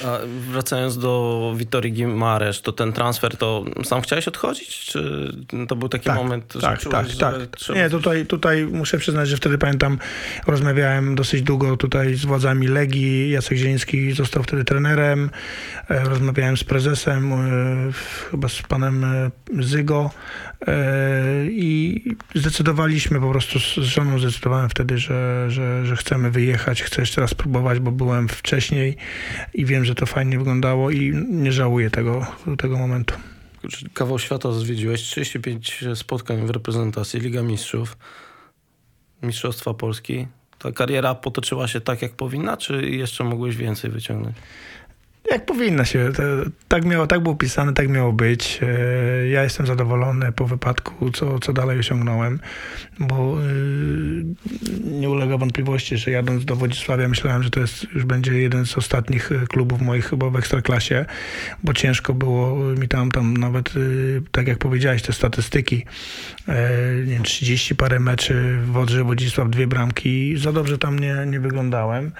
A 0.05 0.19
wracając 0.51 0.97
do 0.97 1.53
Witorii 1.57 1.93
Gimaresz, 1.93 2.61
to 2.61 2.71
ten 2.71 2.93
transfer, 2.93 3.37
to 3.37 3.65
sam 3.83 4.01
chciałeś 4.01 4.27
odchodzić? 4.27 4.79
Czy 4.79 5.31
to 5.67 5.75
był 5.75 5.89
taki 5.89 6.05
Tak, 6.05 6.15
moment, 6.15 6.53
że 6.55 6.61
Tak, 6.61 6.79
czułeś, 6.79 7.17
tak, 7.17 7.37
tak. 7.39 7.57
trzeba 7.57 7.79
Nie, 7.79 7.89
tutaj, 7.89 8.25
tutaj 8.25 8.65
muszę 8.65 8.97
przyznać, 8.97 9.29
że 9.29 9.37
wtedy 9.37 9.57
pamiętam, 9.57 9.97
rozmawiałem 10.47 11.15
dosyć 11.15 11.41
długo 11.41 11.77
tutaj 11.77 12.15
z 12.15 12.25
władzami 12.25 12.67
Legii. 12.67 13.31
Jacek 13.31 13.57
Zieliński 13.57 14.11
został 14.11 14.43
wtedy 14.43 14.63
trenerem. 14.63 15.29
E, 15.89 16.03
Rozmawiałem 16.03 16.57
z 16.57 16.63
prezesem, 16.63 17.33
e, 17.33 17.91
chyba 18.31 18.47
z 18.49 18.61
panem 18.61 19.03
e, 19.03 19.31
Zygo 19.59 20.11
i 21.49 22.01
zdecydowaliśmy 22.35 23.19
po 23.19 23.29
prostu 23.29 23.59
z 23.59 23.75
żoną 23.75 24.19
zdecydowałem 24.19 24.69
wtedy, 24.69 24.97
że, 24.97 25.45
że, 25.51 25.85
że 25.85 25.95
chcemy 25.95 26.31
wyjechać, 26.31 26.83
chcę 26.83 27.01
jeszcze 27.01 27.21
raz 27.21 27.29
spróbować, 27.29 27.79
bo 27.79 27.91
byłem 27.91 28.27
wcześniej 28.27 28.97
i 29.53 29.65
wiem, 29.65 29.85
że 29.85 29.95
to 29.95 30.05
fajnie 30.05 30.37
wyglądało 30.37 30.91
i 30.91 31.13
nie 31.29 31.51
żałuję 31.51 31.89
tego, 31.89 32.25
tego 32.57 32.77
momentu. 32.77 33.13
Kawał 33.93 34.19
świata 34.19 34.51
zwiedziłeś, 34.51 35.01
35 35.01 35.83
spotkań 35.95 36.45
w 36.45 36.49
reprezentacji, 36.49 37.19
Liga 37.19 37.41
Mistrzów, 37.41 37.97
Mistrzostwa 39.23 39.73
Polski. 39.73 40.27
Ta 40.59 40.71
kariera 40.71 41.15
potoczyła 41.15 41.67
się 41.67 41.81
tak, 41.81 42.01
jak 42.01 42.11
powinna, 42.11 42.57
czy 42.57 42.89
jeszcze 42.89 43.23
mogłeś 43.23 43.55
więcej 43.55 43.91
wyciągnąć? 43.91 44.35
Jak 45.31 45.45
powinno 45.45 45.85
się. 45.85 46.11
Tak, 46.67 46.85
miało, 46.85 47.07
tak 47.07 47.19
było 47.19 47.35
pisane, 47.35 47.73
tak 47.73 47.89
miało 47.89 48.13
być. 48.13 48.59
E, 48.61 49.27
Ja 49.27 49.43
jestem 49.43 49.67
zadowolony 49.67 50.31
po 50.31 50.47
wypadku, 50.47 51.11
co, 51.11 51.39
co 51.39 51.53
dalej 51.53 51.79
osiągnąłem, 51.79 52.39
bo 52.99 53.37
y, 53.41 54.23
nie 54.83 55.09
ulega 55.09 55.37
wątpliwości, 55.37 55.97
że 55.97 56.11
jadąc 56.11 56.45
do 56.45 56.55
Wodzisławia 56.55 57.07
myślałem, 57.07 57.43
że 57.43 57.49
to 57.49 57.59
jest, 57.59 57.83
już 57.93 58.05
będzie 58.05 58.33
jeden 58.33 58.65
z 58.65 58.77
ostatnich 58.77 59.31
e, 59.31 59.47
klubów 59.47 59.81
moich 59.81 60.05
chyba 60.09 60.29
w 60.29 60.35
Ekstraklasie, 60.35 61.05
bo 61.63 61.73
ciężko 61.73 62.13
było 62.13 62.55
mi 62.55 62.87
tam, 62.87 63.11
tam 63.11 63.37
nawet, 63.37 63.73
tak 64.31 64.47
jak 64.47 64.57
powiedziałeś, 64.57 65.01
te 65.01 65.13
statystyki, 65.13 65.85
e, 66.47 66.69
nie 67.05 67.13
wiem, 67.13 67.23
30 67.23 67.75
parę 67.75 67.99
meczy 67.99 68.57
w 68.63 68.71
Wodrze 68.71 69.03
Wodzisław, 69.03 69.49
dwie 69.49 69.67
bramki, 69.67 70.37
za 70.37 70.51
dobrze 70.51 70.77
tam 70.77 70.99
nie, 70.99 71.15
nie 71.27 71.39
wyglądałem. 71.39 72.11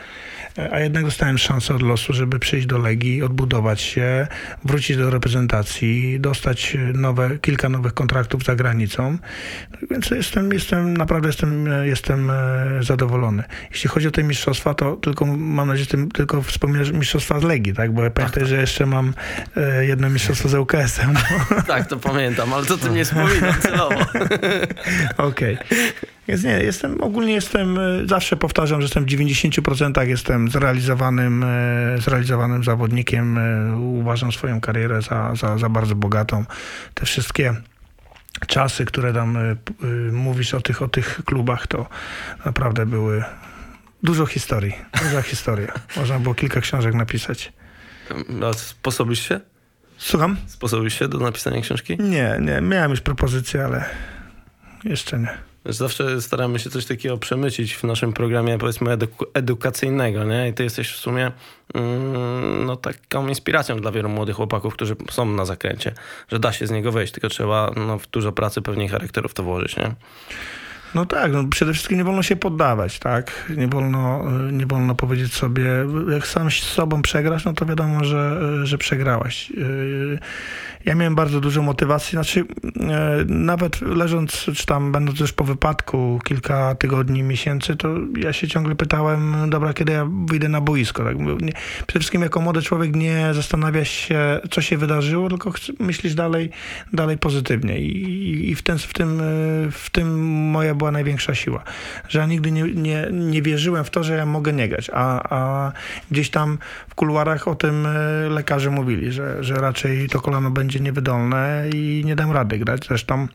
A 0.72 0.80
jednak 0.80 1.04
dostałem 1.06 1.38
szansę 1.38 1.76
od 1.76 1.82
losu, 1.82 2.13
żeby 2.13 2.39
przyjść 2.39 2.68
do 2.68 2.78
Legii, 2.78 2.92
odbudować 3.25 3.82
się, 3.82 4.27
wrócić 4.65 4.97
do 4.97 5.10
reprezentacji, 5.10 6.19
dostać 6.19 6.77
nowe, 6.93 7.38
kilka 7.38 7.69
nowych 7.69 7.93
kontraktów 7.93 8.43
za 8.43 8.56
granicą. 8.56 9.17
No, 9.71 9.88
Więc 9.91 10.10
jestem, 10.10 10.53
jestem 10.53 10.97
naprawdę 10.97 11.27
jestem, 11.27 11.69
jestem 11.84 12.29
e, 12.29 12.34
zadowolony. 12.82 13.43
Jeśli 13.71 13.89
chodzi 13.89 14.08
o 14.08 14.12
te 14.12 14.23
mistrzostwa, 14.23 14.73
to 14.73 14.95
tylko 14.95 15.25
mam 15.25 15.67
nadzieję, 15.67 15.88
że 15.91 16.08
tylko 16.13 16.41
wspomniesz 16.41 16.91
mistrzostwa 16.91 17.39
z 17.39 17.43
Legii, 17.43 17.73
tak? 17.73 17.93
Bo 17.93 18.03
ja 18.03 18.10
pamiętaj, 18.10 18.45
że 18.45 18.62
jeszcze 18.62 18.86
mam 18.86 19.13
e, 19.58 19.86
jedno 19.86 20.10
mistrzostwo 20.10 20.49
z 20.49 20.53
ŁKS-em. 20.53 21.13
Tak, 21.67 21.88
to 21.88 21.97
pamiętam, 21.97 22.53
ale 22.53 22.65
to 22.65 22.77
tym 22.77 22.93
nie 22.93 23.06
wspominam 23.06 23.53
celowo. 23.62 23.99
Okej. 25.17 25.58
Więc 26.27 26.43
nie, 26.43 26.51
jestem, 26.51 27.01
ogólnie 27.01 27.34
jestem, 27.34 27.79
e, 27.79 27.82
zawsze 28.06 28.38
powtarzam, 28.38 28.82
że 28.82 28.86
jestem 28.86 29.06
w 29.06 29.08
90% 29.08 30.08
jestem 30.08 30.49
zrealizowanym, 30.49 31.45
zrealizowanym 31.97 32.63
zawodnikiem. 32.84 33.38
E, 33.38 33.76
Uważam 33.78 34.32
swoją 34.32 34.62
karierę 34.62 35.02
za, 35.02 35.36
za, 35.36 35.58
za 35.58 35.69
bardzo 35.69 35.96
bogatą. 35.96 36.46
Te 36.93 37.06
wszystkie 37.06 37.56
czasy, 38.48 38.86
które 38.86 39.13
tam 39.13 39.38
e, 39.38 39.41
e, 39.41 39.56
mówisz 40.12 40.54
o 40.54 40.62
tych, 40.62 40.82
o 40.82 40.88
tych 40.88 41.22
klubach, 41.26 41.67
to 41.67 41.89
naprawdę 42.46 42.86
były 42.86 43.24
dużo 44.04 44.26
historii. 44.26 44.74
Duża 45.04 45.22
historia. 45.32 45.74
Można 45.96 46.19
było 46.19 46.36
kilka 46.36 46.62
książek 46.62 46.93
napisać. 46.93 47.54
A 48.50 48.54
sposobisz 48.54 49.30
się? 49.30 49.39
Słucham? 49.98 50.38
Sposobisz 50.48 51.00
się 51.00 51.08
do 51.08 51.17
napisania 51.17 51.62
książki? 51.62 51.98
Nie, 52.00 52.38
nie, 52.41 52.62
miałem 52.62 52.91
już 52.91 53.02
propozycję, 53.02 53.65
ale 53.65 53.86
jeszcze 54.84 55.19
nie. 55.19 55.53
Zawsze 55.65 56.21
staramy 56.21 56.60
się 56.60 56.69
coś 56.69 56.86
takiego 56.86 57.17
przemycić 57.17 57.76
w 57.76 57.84
naszym 57.84 58.13
programie, 58.13 58.58
powiedzmy, 58.58 58.97
edu- 58.97 59.26
edukacyjnego, 59.34 60.23
nie? 60.23 60.49
I 60.49 60.54
ty 60.54 60.63
jesteś 60.63 60.91
w 60.91 60.97
sumie 60.97 61.32
mm, 61.73 62.65
no, 62.65 62.76
taką 62.76 63.28
inspiracją 63.28 63.82
dla 63.82 63.91
wielu 63.91 64.10
młodych 64.10 64.36
chłopaków, 64.36 64.73
którzy 64.73 64.95
są 65.12 65.26
na 65.26 65.45
zakręcie, 65.45 65.93
że 66.32 66.39
da 66.39 66.54
się 66.54 66.67
z 66.67 66.71
niego 66.71 66.91
wejść, 66.91 67.13
tylko 67.13 67.30
trzeba 67.30 67.71
no, 67.76 67.99
w 67.99 68.08
dużo 68.08 68.32
pracy 68.32 68.62
pewnie 68.62 68.86
i 68.86 68.88
charakteru 68.88 69.30
w 69.30 69.34
to 69.34 69.43
włożyć, 69.43 69.78
nie? 69.78 69.91
No 70.95 71.06
tak, 71.06 71.32
no 71.34 71.43
przede 71.47 71.73
wszystkim 71.73 71.97
nie 71.97 72.03
wolno 72.03 72.23
się 72.23 72.36
poddawać, 72.36 72.99
tak? 72.99 73.51
Nie 73.58 73.67
wolno, 73.67 74.23
y, 74.49 74.51
nie 74.53 74.65
wolno 74.65 74.95
powiedzieć 74.95 75.34
sobie, 75.34 75.65
jak 76.12 76.27
sam 76.27 76.51
z 76.51 76.53
sobą 76.53 77.01
przegrasz, 77.01 77.45
no 77.45 77.53
to 77.53 77.65
wiadomo, 77.65 78.03
że, 78.03 78.39
y, 78.63 78.65
że 78.65 78.77
przegrałaś. 78.77 79.51
Y, 79.51 80.19
Ja 80.86 80.95
miałem 80.95 81.15
bardzo 81.15 81.41
dużo 81.41 81.62
motywacji, 81.62 82.12
znaczy 82.12 82.45
nawet 83.27 83.82
leżąc, 83.82 84.45
czy 84.56 84.65
tam 84.65 84.91
będąc 84.91 85.19
już 85.19 85.34
po 85.34 85.43
wypadku 85.43 86.19
kilka 86.23 86.75
tygodni, 86.75 87.23
miesięcy, 87.23 87.75
to 87.75 87.89
ja 88.17 88.34
się 88.34 88.47
ciągle 88.47 88.75
pytałem, 88.75 89.49
dobra, 89.49 89.73
kiedy 89.73 89.91
ja 89.91 90.08
wyjdę 90.25 90.49
na 90.49 90.62
boisko, 90.62 91.03
tak? 91.03 91.17
Przede 91.88 91.99
wszystkim 91.99 92.21
jako 92.21 92.41
młody 92.41 92.62
człowiek 92.62 92.95
nie 92.95 93.29
zastanawiasz 93.34 93.89
się, 93.89 94.39
co 94.51 94.62
się 94.62 94.77
wydarzyło, 94.77 95.29
tylko 95.29 95.51
myślisz 95.79 96.15
dalej, 96.15 96.49
dalej 96.93 97.17
pozytywnie 97.17 97.79
i, 97.79 98.49
i- 98.49 98.56
w, 98.56 98.62
ten, 98.62 98.77
w, 98.77 98.93
tym, 98.93 99.21
w 99.71 99.89
tym 99.91 100.25
moja 100.51 100.75
była 100.84 100.91
największa 100.91 101.36
siła, 101.36 101.63
że 102.10 102.19
ja 102.19 102.26
nigdy 102.26 102.52
nie, 102.52 102.63
nie, 102.63 103.08
nie 103.12 103.41
wierzyłem 103.41 103.84
w 103.84 103.89
to, 103.89 104.04
że 104.04 104.15
ja 104.15 104.26
mogę 104.26 104.54
nie 104.54 104.69
grać, 104.69 104.91
a, 104.93 105.36
a 105.36 105.72
gdzieś 106.12 106.30
tam 106.30 106.58
w 106.89 106.96
kuluarach 106.96 107.48
o 107.48 107.56
tym 107.56 107.86
y, 107.86 108.30
lekarze 108.30 108.69
mówili, 108.69 109.12
że, 109.12 109.43
że 109.43 109.54
raczej 109.56 110.10
to 110.10 110.22
kolano 110.22 110.52
będzie 110.52 110.80
niewydolne 110.80 111.65
i 111.74 112.04
nie 112.06 112.15
dam 112.15 112.32
rady 112.32 112.58
grać, 112.58 112.88
zresztą 112.88 113.28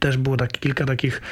też 0.00 0.16
było 0.16 0.36
taki, 0.36 0.60
kilka 0.60 0.84
takich 0.84 1.22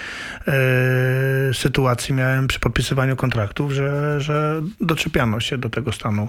e, 0.48 1.54
sytuacji 1.54 2.14
miałem 2.14 2.46
przy 2.46 2.60
podpisywaniu 2.60 3.16
kontraktów, 3.16 3.72
że, 3.72 4.20
że 4.20 4.62
doczepiano 4.80 5.40
się 5.40 5.58
do 5.58 5.70
tego 5.70 5.92
stanu 5.92 6.28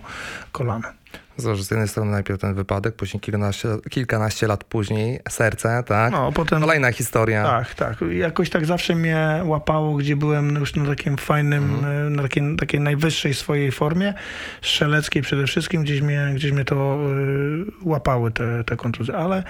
kolana. 0.51 0.93
Zobacz, 1.37 1.59
z 1.59 1.71
jednej 1.71 1.87
strony 1.87 2.11
najpierw 2.11 2.39
ten 2.39 2.53
wypadek, 2.53 2.95
później 2.95 3.21
kilkanaście, 3.21 3.69
kilkanaście 3.89 4.47
lat 4.47 4.63
później 4.63 5.19
serce, 5.29 5.83
tak? 5.87 6.11
No, 6.11 6.31
potem 6.31 6.61
Kolejna 6.61 6.91
historia. 6.91 7.43
Tak, 7.43 7.75
tak. 7.75 7.97
Jakoś 8.11 8.49
tak 8.49 8.65
zawsze 8.65 8.95
mnie 8.95 9.41
łapało, 9.43 9.95
gdzie 9.95 10.15
byłem 10.15 10.55
już 10.55 10.75
na 10.75 10.85
takim 10.85 11.17
fajnym, 11.17 11.85
e, 11.85 12.09
na 12.09 12.21
takiej, 12.21 12.55
takiej 12.57 12.79
najwyższej 12.79 13.33
swojej 13.33 13.71
formie, 13.71 14.13
strzeleckiej 14.61 15.21
przede 15.21 15.47
wszystkim, 15.47 15.83
gdzieś 15.83 16.01
mnie, 16.01 16.31
gdzieś 16.35 16.51
mnie 16.51 16.65
to 16.65 16.99
y, 17.11 17.65
łapały 17.81 18.31
te, 18.31 18.63
te 18.63 18.75
kontuzje, 18.75 19.17
ale 19.17 19.43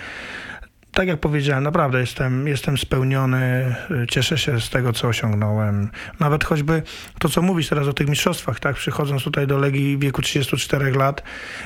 tak 0.97 1.07
jak 1.07 1.19
powiedziałem, 1.19 1.63
naprawdę 1.63 1.99
jestem, 1.99 2.47
jestem 2.47 2.77
spełniony, 2.77 3.75
cieszę 4.10 4.38
się 4.38 4.62
z 4.62 4.69
tego, 4.69 4.93
co 4.93 5.07
osiągnąłem. 5.07 5.89
Nawet 6.19 6.43
choćby 6.43 6.81
to, 7.19 7.29
co 7.29 7.41
mówisz 7.41 7.69
teraz 7.69 7.88
o 7.88 7.93
tych 7.93 8.10
mistrzostwach, 8.10 8.60
tak, 8.60 8.75
przychodząc 8.75 9.23
tutaj 9.23 9.47
do 9.47 9.57
Legii 9.57 9.97
w 9.97 9.99
wieku 9.99 10.21
34 10.21 10.91
lat, 10.91 11.23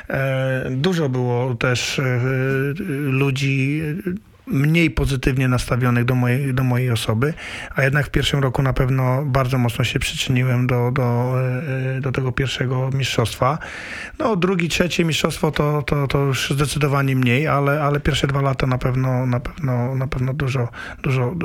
e, 0.10 0.68
dużo 0.72 1.10
było 1.10 1.56
też 1.56 2.00
e, 2.00 2.20
ludzi 3.00 3.82
mniej 4.48 4.92
pozytywnie 4.92 5.48
nastawionych 5.48 6.06
do 6.06 6.16
mojej, 6.16 6.54
do 6.54 6.64
mojej 6.64 6.92
osoby, 6.92 7.34
a 7.76 7.84
jednak 7.84 8.08
w 8.08 8.10
pierwszym 8.10 8.40
roku 8.40 8.62
na 8.62 8.74
pewno 8.74 9.26
bardzo 9.26 9.58
mocno 9.58 9.86
się 9.86 10.00
przyczyniłem 10.00 10.68
do, 10.68 10.92
do, 10.92 11.34
e, 11.98 12.02
do 12.02 12.12
tego 12.12 12.32
pierwszego 12.32 12.90
mistrzostwa. 12.94 13.58
No 14.20 14.36
drugi, 14.36 14.70
trzecie 14.70 15.06
mistrzostwo 15.06 15.52
to, 15.52 15.82
to, 15.82 16.08
to 16.08 16.18
już 16.18 16.50
zdecydowanie 16.50 17.16
mniej, 17.16 17.48
ale, 17.48 17.84
ale 17.84 18.00
pierwsze 18.00 18.28
dwa 18.28 18.42
lata 18.42 18.68
na 18.68 18.78
pewno, 18.78 19.26
na 19.26 19.40
pewno, 19.40 19.96
na 19.96 20.08
pewno 20.08 20.34
dużo, 20.34 20.70
dużo, 21.04 21.36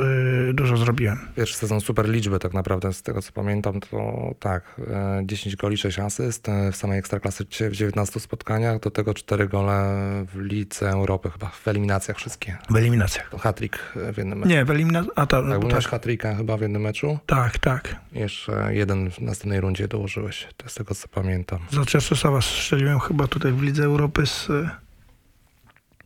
e, 0.51 0.53
dużo 0.53 0.77
zrobiłem. 0.77 1.19
Pierwszy 1.37 1.57
sezon 1.57 1.81
super 1.81 2.09
liczby 2.09 2.39
tak 2.39 2.55
naprawdę, 2.55 2.93
z 2.93 3.03
tego 3.03 3.23
co 3.23 3.33
pamiętam, 3.33 3.81
to 3.81 4.35
tak, 4.41 4.81
e, 4.91 5.23
10 5.25 5.57
goli, 5.57 5.77
6 5.77 5.99
asyst 5.99 6.49
e, 6.49 6.73
w 6.73 6.77
samej 6.77 6.99
Ekstraklasy 6.99 7.45
w 7.45 7.73
19 7.73 8.21
spotkaniach, 8.21 8.81
do 8.81 8.91
tego 8.91 9.15
4 9.15 9.49
gole 9.49 9.97
w 10.35 10.41
Lidze 10.41 10.91
Europy 10.91 11.31
chyba, 11.31 11.49
w 11.49 11.69
eliminacjach 11.69 12.17
wszystkie. 12.17 12.57
W 12.71 12.77
eliminacjach. 12.87 13.31
To 13.31 13.39
hat-trick 13.39 13.79
w 14.13 14.17
jednym 14.17 14.39
meczu. 14.39 14.51
Nie, 14.51 14.65
w 14.65 14.71
eliminacjach. 14.71 15.15
Tak, 15.15 15.31
tak, 15.71 15.85
hat-tricka 15.85 16.37
chyba 16.37 16.57
w 16.57 16.61
jednym 16.61 16.83
meczu, 16.83 17.19
tak, 17.27 17.59
tak. 17.59 17.97
jeszcze 18.13 18.75
jeden 18.75 19.11
w 19.11 19.21
następnej 19.21 19.61
rundzie 19.61 19.89
dołożyłeś, 19.89 20.49
to 20.57 20.69
z 20.69 20.75
tego 20.75 20.95
co 20.95 21.09
pamiętam. 21.09 21.59
Za 21.71 21.85
Czesława 21.85 22.41
strzeliłem 22.41 23.01
chyba 23.01 23.27
tutaj 23.27 23.53
w 23.53 23.63
Lidze 23.63 23.85
Europy 23.85 24.27
z, 24.27 24.51
e, 24.51 24.71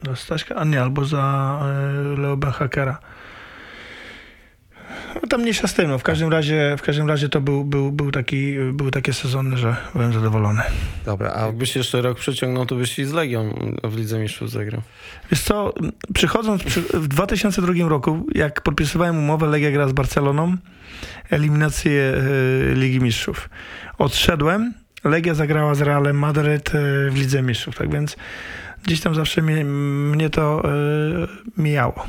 za 0.07 0.17
Staśka, 0.17 0.55
a 0.55 0.65
nie, 0.65 0.83
albo 0.83 1.05
za 1.05 1.59
e, 1.63 2.21
Leo 2.21 2.37
Benhakera. 2.37 2.99
No, 5.15 5.21
tam 5.29 5.41
mniejsza 5.41 5.69
z 5.69 5.75
tym, 5.75 5.91
no. 5.91 5.99
w 5.99 6.03
każdym 6.03 6.29
razie, 6.29 6.75
w 6.79 6.83
każdym 6.83 7.09
razie 7.09 7.29
to 7.29 7.41
był, 7.41 7.65
był, 7.65 7.93
był 7.93 8.11
taki, 8.11 8.55
były 8.73 8.91
takie 8.91 9.13
sezony, 9.13 9.57
że 9.57 9.77
byłem 9.95 10.13
zadowolony. 10.13 10.63
Dobra, 11.05 11.33
a 11.35 11.47
Jakbyś 11.47 11.77
jeszcze 11.77 12.03
rok 12.03 12.19
przeciągnął, 12.19 12.67
to 12.67 12.75
byś 12.75 12.99
i 12.99 13.05
z 13.05 13.13
Legią 13.13 13.55
w 13.85 13.97
Lidze 13.97 14.19
Mistrzów 14.19 14.51
zagrał. 14.51 14.83
Wiesz 15.31 15.41
co, 15.41 15.75
przychodząc 16.15 16.65
przy, 16.65 16.81
w 16.81 17.09
2002 17.09 17.89
roku, 17.89 18.27
jak 18.35 18.61
podpisywałem 18.61 19.19
umowę, 19.19 19.47
Legia 19.47 19.71
gra 19.71 19.89
z 19.89 19.93
Barceloną, 19.93 20.57
eliminację 21.31 22.15
e, 22.71 22.75
Ligi 22.75 23.01
Mistrzów. 23.01 23.51
Odszedłem, 23.99 24.75
Legia 25.05 25.35
zagrała 25.35 25.75
z 25.75 25.81
Realem 25.81 26.19
Madryt 26.19 26.75
e, 26.75 27.11
w 27.11 27.17
Lidze 27.17 27.43
Mistrzów, 27.43 27.77
tak 27.77 27.93
więc 27.93 28.17
gdzieś 28.83 29.01
tam 29.01 29.15
zawsze 29.15 29.43
mnie, 29.43 29.65
mnie 29.65 30.31
to 30.31 30.63
e, 30.65 30.71
mijało. 31.57 32.07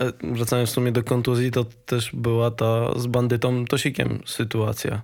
E, 0.00 0.12
Wracając 0.22 0.70
w 0.70 0.72
sumie 0.72 0.92
do 0.92 1.02
kontuzji, 1.02 1.50
to 1.50 1.64
też 1.86 2.10
była 2.14 2.50
ta 2.50 2.98
z 2.98 3.06
bandytą 3.06 3.64
Tosikiem 3.64 4.22
sytuacja. 4.26 5.02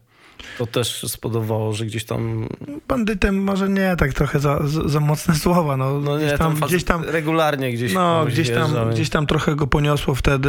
To 0.59 0.67
też 0.67 1.05
spowodowało, 1.09 1.73
że 1.75 1.87
gdzieś 1.87 2.05
tam, 2.05 2.49
Bandytem 2.89 3.43
może 3.43 3.69
nie, 3.69 3.95
tak 3.99 4.13
trochę 4.15 4.39
za, 4.41 4.59
za, 4.87 5.01
mocne 5.01 5.35
słowa, 5.45 5.77
no, 5.77 6.01
no 6.01 6.17
gdzieś 6.17 6.31
nie, 6.33 6.39
tam, 6.39 6.55
gdzieś 6.55 6.85
tam 6.85 7.05
regularnie 7.05 7.73
gdzieś 7.73 7.93
No, 7.95 8.25
gdzieś 8.27 8.49
tam, 8.51 8.57
wjeżdżał 8.59 8.91
i- 8.91 8.95
gdzieś 8.95 9.11
tam 9.11 9.27
trochę 9.27 9.57
go 9.57 9.67
poniosło 9.67 10.15
wtedy. 10.15 10.49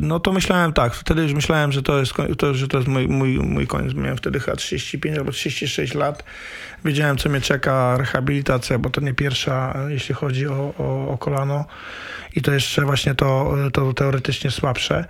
No 0.00 0.20
to 0.20 0.32
myślałem 0.32 0.72
tak, 0.72 0.94
wtedy 0.94 1.22
już 1.22 1.32
myślałem, 1.32 1.72
że 1.72 1.82
to 1.82 1.98
jest, 1.98 2.12
to, 2.38 2.54
że 2.54 2.68
to 2.68 2.76
jest 2.76 2.88
mój, 2.88 3.08
mój, 3.08 3.38
mój 3.38 3.66
koniec. 3.66 3.94
Miałem 3.94 4.16
wtedy 4.16 4.40
chyba 4.40 4.56
35 4.56 5.18
albo 5.18 5.32
36 5.32 5.94
lat. 5.94 6.24
Wiedziałem, 6.84 7.16
co 7.16 7.28
mnie 7.28 7.40
czeka, 7.40 7.96
rehabilitacja, 7.96 8.78
bo 8.78 8.90
to 8.90 9.00
nie 9.00 9.14
pierwsza, 9.14 9.74
jeśli 9.88 10.14
chodzi 10.14 10.46
o, 10.48 10.74
o, 10.78 11.08
o 11.08 11.18
kolano. 11.18 11.64
I 12.36 12.42
to 12.42 12.52
jeszcze 12.52 12.82
właśnie 12.84 13.14
to, 13.14 13.54
to 13.72 13.92
teoretycznie 13.92 14.50
słabsze. 14.50 15.04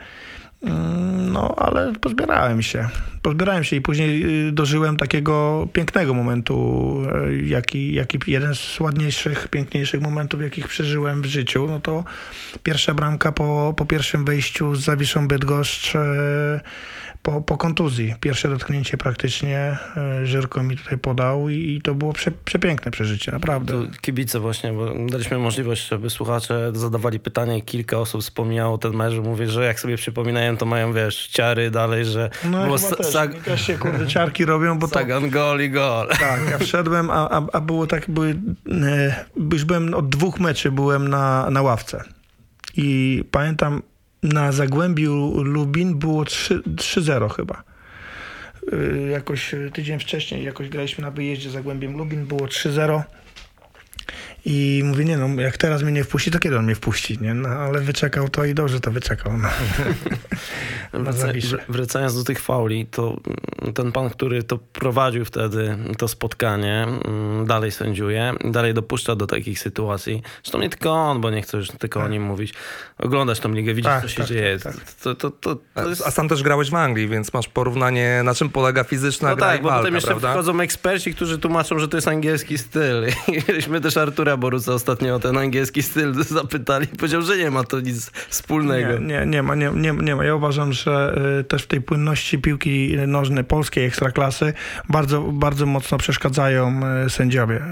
No, 1.33 1.55
ale 1.57 1.93
pozbierałem 2.01 2.63
się. 2.63 2.89
Pozbierałem 3.23 3.65
się 3.65 3.77
i 3.77 3.81
później 3.81 4.49
y, 4.49 4.53
dożyłem 4.53 4.97
takiego 4.97 5.69
pięknego 5.73 6.15
momentu, 6.15 6.97
y, 7.29 7.43
jaki, 7.47 7.95
jaki 7.95 8.19
jeden 8.27 8.55
z 8.55 8.81
ładniejszych, 8.81 9.49
piękniejszych 9.49 10.01
momentów, 10.01 10.43
jakich 10.43 10.69
przeżyłem 10.69 11.23
w 11.23 11.27
życiu. 11.27 11.67
No 11.67 11.81
to 11.81 12.05
pierwsza 12.63 12.95
bramka 12.95 13.33
po, 13.33 13.75
po 13.77 13.87
pierwszym 13.87 14.25
wejściu 14.25 14.75
z 14.75 14.85
Zawiszą 14.85 15.29
Bydgoszcz 15.29 15.95
y, 15.95 15.99
po, 17.23 17.41
po 17.41 17.57
kontuzji. 17.57 18.15
Pierwsze 18.21 18.49
dotknięcie 18.49 18.97
praktycznie 18.97 19.77
y, 20.23 20.27
Żyrko 20.27 20.63
mi 20.63 20.77
tutaj 20.77 20.99
podał 20.99 21.49
i, 21.49 21.55
i 21.55 21.83
to 21.83 21.95
było 21.95 22.13
prze, 22.13 22.31
przepiękne 22.31 22.91
przeżycie, 22.91 23.33
naprawdę. 23.33 23.73
To 23.73 24.01
kibice 24.01 24.41
właśnie, 24.41 24.73
bo 24.73 24.95
daliśmy 25.11 25.39
możliwość, 25.39 25.89
żeby 25.89 26.11
słuchacze 26.11 26.73
zadawali 26.75 27.21
pytania 27.21 27.57
i 27.57 27.63
kilka 27.63 27.99
osób 27.99 28.21
wspomniało 28.21 28.79
ten 28.79 28.93
mecz, 28.93 29.15
mówię, 29.15 29.49
że 29.49 29.65
jak 29.65 29.81
sobie 29.81 29.97
przypominają, 29.97 30.57
to 30.57 30.67
mają, 30.67 30.93
wiesz, 30.93 31.29
ciary 31.29 31.71
dalej, 31.71 32.05
że 32.05 32.31
No 32.45 32.65
było 32.65 32.79
chyba 32.79 32.97
też, 32.97 33.07
sag- 33.07 33.43
też 33.43 33.67
się 33.67 33.79
kurde 33.79 34.07
ciarki 34.07 34.45
robią, 34.45 34.79
bo 34.79 34.89
to... 34.89 34.95
sagan 34.95 35.31
gol 35.31 35.61
i 35.61 35.71
gol. 35.71 36.09
Tak, 36.09 36.41
ja 36.51 36.59
wszedłem, 36.59 37.11
a, 37.11 37.31
a, 37.31 37.43
a 37.53 37.61
było 37.61 37.87
tak, 37.87 38.11
były, 38.11 38.37
e, 38.83 39.25
już 39.53 39.65
byłem 39.65 39.95
od 39.95 40.09
dwóch 40.09 40.41
meczy 40.41 40.71
byłem 40.71 41.09
na, 41.09 41.51
na 41.51 41.63
ławce. 41.63 42.05
I 42.77 43.25
pamiętam, 43.31 43.83
na 44.23 44.53
Zagłębiu 44.53 45.43
Lubin 45.43 45.99
było 45.99 46.25
3 46.25 46.63
3-0 46.77 47.31
chyba. 47.31 47.63
E, 48.73 48.97
Jakoś 49.11 49.55
tydzień 49.73 49.99
wcześniej, 49.99 50.45
jakoś 50.45 50.69
graliśmy 50.69 51.03
na 51.05 51.11
wyjeździe 51.11 51.51
Zagłębiem 51.51 51.97
Lubin, 51.97 52.27
było 52.27 52.41
3-0. 52.41 53.03
I 54.45 54.83
mówię, 54.85 55.05
nie 55.05 55.17
no, 55.17 55.43
jak 55.43 55.57
teraz 55.57 55.83
mnie 55.83 55.93
nie 55.93 56.05
wpuści, 56.05 56.31
to 56.31 56.39
kiedy 56.39 56.59
on 56.59 56.65
mnie 56.65 56.75
wpuści, 56.75 57.19
nie? 57.21 57.35
No, 57.35 57.49
ale 57.49 57.81
wyczekał 57.81 58.29
to 58.29 58.45
i 58.45 58.55
dobrze 58.55 58.81
to 58.81 58.91
wyczekał. 58.91 59.39
No. 59.39 59.49
Wraca, 60.93 61.27
wracając 61.69 62.15
do 62.15 62.25
tych 62.25 62.41
fauli, 62.41 62.87
to 62.87 63.17
ten 63.75 63.93
pan, 63.93 64.11
który 64.11 64.43
to 64.43 64.59
prowadził 64.59 65.25
wtedy, 65.25 65.79
to 65.99 66.09
spotkanie, 66.09 66.87
mm, 67.05 67.47
dalej 67.47 67.71
sędziuje, 67.71 68.35
dalej 68.45 68.75
dopuszcza 68.75 69.17
do 69.17 69.27
takich 69.27 69.59
sytuacji. 69.59 70.23
Zresztą 70.43 70.59
nie 70.59 70.69
tylko 70.69 70.91
on, 70.91 71.21
bo 71.21 71.31
nie 71.31 71.43
chcę 71.43 71.57
już 71.57 71.69
tylko 71.69 72.01
tak. 72.01 72.09
o 72.09 72.11
nim 72.11 72.23
mówić. 72.23 72.55
Oglądasz 72.99 73.41
tą 73.41 73.53
ligę, 73.53 73.75
widzisz, 73.75 73.93
tak, 73.93 74.03
co 74.03 74.09
się 74.09 74.17
tak, 74.17 74.27
dzieje. 74.27 74.59
Tak, 74.59 74.75
tak. 74.75 74.93
to, 74.93 75.15
to, 75.15 75.31
to, 75.31 75.57
to 75.75 75.89
jest... 75.89 76.03
A 76.07 76.11
sam 76.11 76.29
też 76.29 76.43
grałeś 76.43 76.71
w 76.71 76.75
Anglii, 76.75 77.09
więc 77.09 77.33
masz 77.33 77.49
porównanie, 77.49 78.21
na 78.25 78.35
czym 78.35 78.49
polega 78.49 78.85
fizyczna 78.85 79.31
no 79.31 79.37
gra 79.37 79.47
tak, 79.47 79.63
bo 79.63 79.69
walka, 79.69 79.81
potem 79.81 79.95
jeszcze 79.95 80.09
prawda? 80.09 80.33
wchodzą 80.33 80.61
eksperci, 80.61 81.15
którzy 81.15 81.39
tłumaczą, 81.39 81.79
że 81.79 81.89
to 81.89 81.97
jest 81.97 82.09
angielski 82.09 82.59
styl. 82.59 83.07
I 83.79 83.81
też 83.81 83.97
Artura 83.97 84.32
Boruca 84.37 84.73
ostatnio 84.73 85.15
o 85.15 85.19
ten 85.19 85.39
angielski 85.39 85.83
styl 85.83 86.15
zapytali. 86.41 86.87
Powiedział, 86.87 87.23
że 87.23 87.37
nie 87.37 87.51
ma 87.51 87.65
to 87.65 87.81
nic 87.81 88.11
wspólnego. 88.29 88.99
Nie, 88.99 89.07
nie, 89.07 89.27
nie 89.27 89.43
ma, 89.43 89.55
nie, 89.55 89.71
nie, 89.75 89.93
nie 89.93 90.17
ma. 90.17 90.25
Ja 90.25 90.35
uważam, 90.35 90.73
że 90.73 91.15
y, 91.41 91.45
też 91.45 91.63
w 91.63 91.67
tej 91.67 91.81
płynności 91.81 92.39
piłki 92.39 92.97
nożnej 93.07 93.45
polskiej 93.45 93.85
ekstraklasy 93.85 94.53
bardzo, 94.89 95.21
bardzo 95.21 95.67
mocno 95.67 95.99
przeszkadzają 95.99 96.81
y, 97.07 97.11
sędziowie. 97.11 97.63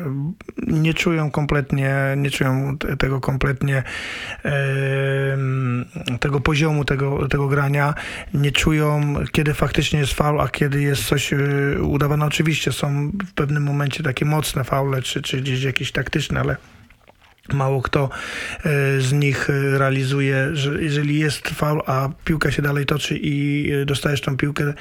Nie 0.66 0.94
czują 0.94 1.30
kompletnie, 1.30 1.94
nie 2.16 2.30
czują 2.30 2.78
tego 2.78 3.20
kompletnie 3.20 3.82
y, 4.44 4.50
tego 6.20 6.40
poziomu 6.40 6.84
tego, 6.84 7.28
tego 7.28 7.48
grania. 7.48 7.94
Nie 8.34 8.52
czują, 8.52 9.14
kiedy 9.32 9.54
faktycznie 9.54 9.98
jest 10.00 10.14
faul, 10.14 10.40
a 10.40 10.48
kiedy 10.48 10.82
jest 10.82 11.04
coś 11.04 11.34
udawane. 11.82 12.26
Oczywiście 12.26 12.72
są 12.72 13.10
w 13.26 13.32
pewnym 13.32 13.62
momencie 13.62 14.02
takie 14.02 14.24
mocne 14.24 14.64
faule, 14.64 15.02
czy, 15.02 15.22
czy 15.22 15.40
gdzieś 15.40 15.62
jakieś 15.62 15.92
taktyczne, 15.92 16.40
ale 16.40 16.49
Mało 17.48 17.82
kto 17.82 18.08
e, 18.64 19.00
z 19.00 19.12
nich 19.12 19.50
e, 19.50 19.78
realizuje, 19.78 20.48
że 20.52 20.82
jeżeli 20.82 21.18
jest 21.18 21.48
faul, 21.48 21.82
a 21.86 22.08
piłka 22.24 22.50
się 22.50 22.62
dalej 22.62 22.86
toczy 22.86 23.18
i 23.22 23.70
e, 23.72 23.84
dostajesz 23.84 24.20
tą 24.20 24.36
piłkę, 24.36 24.74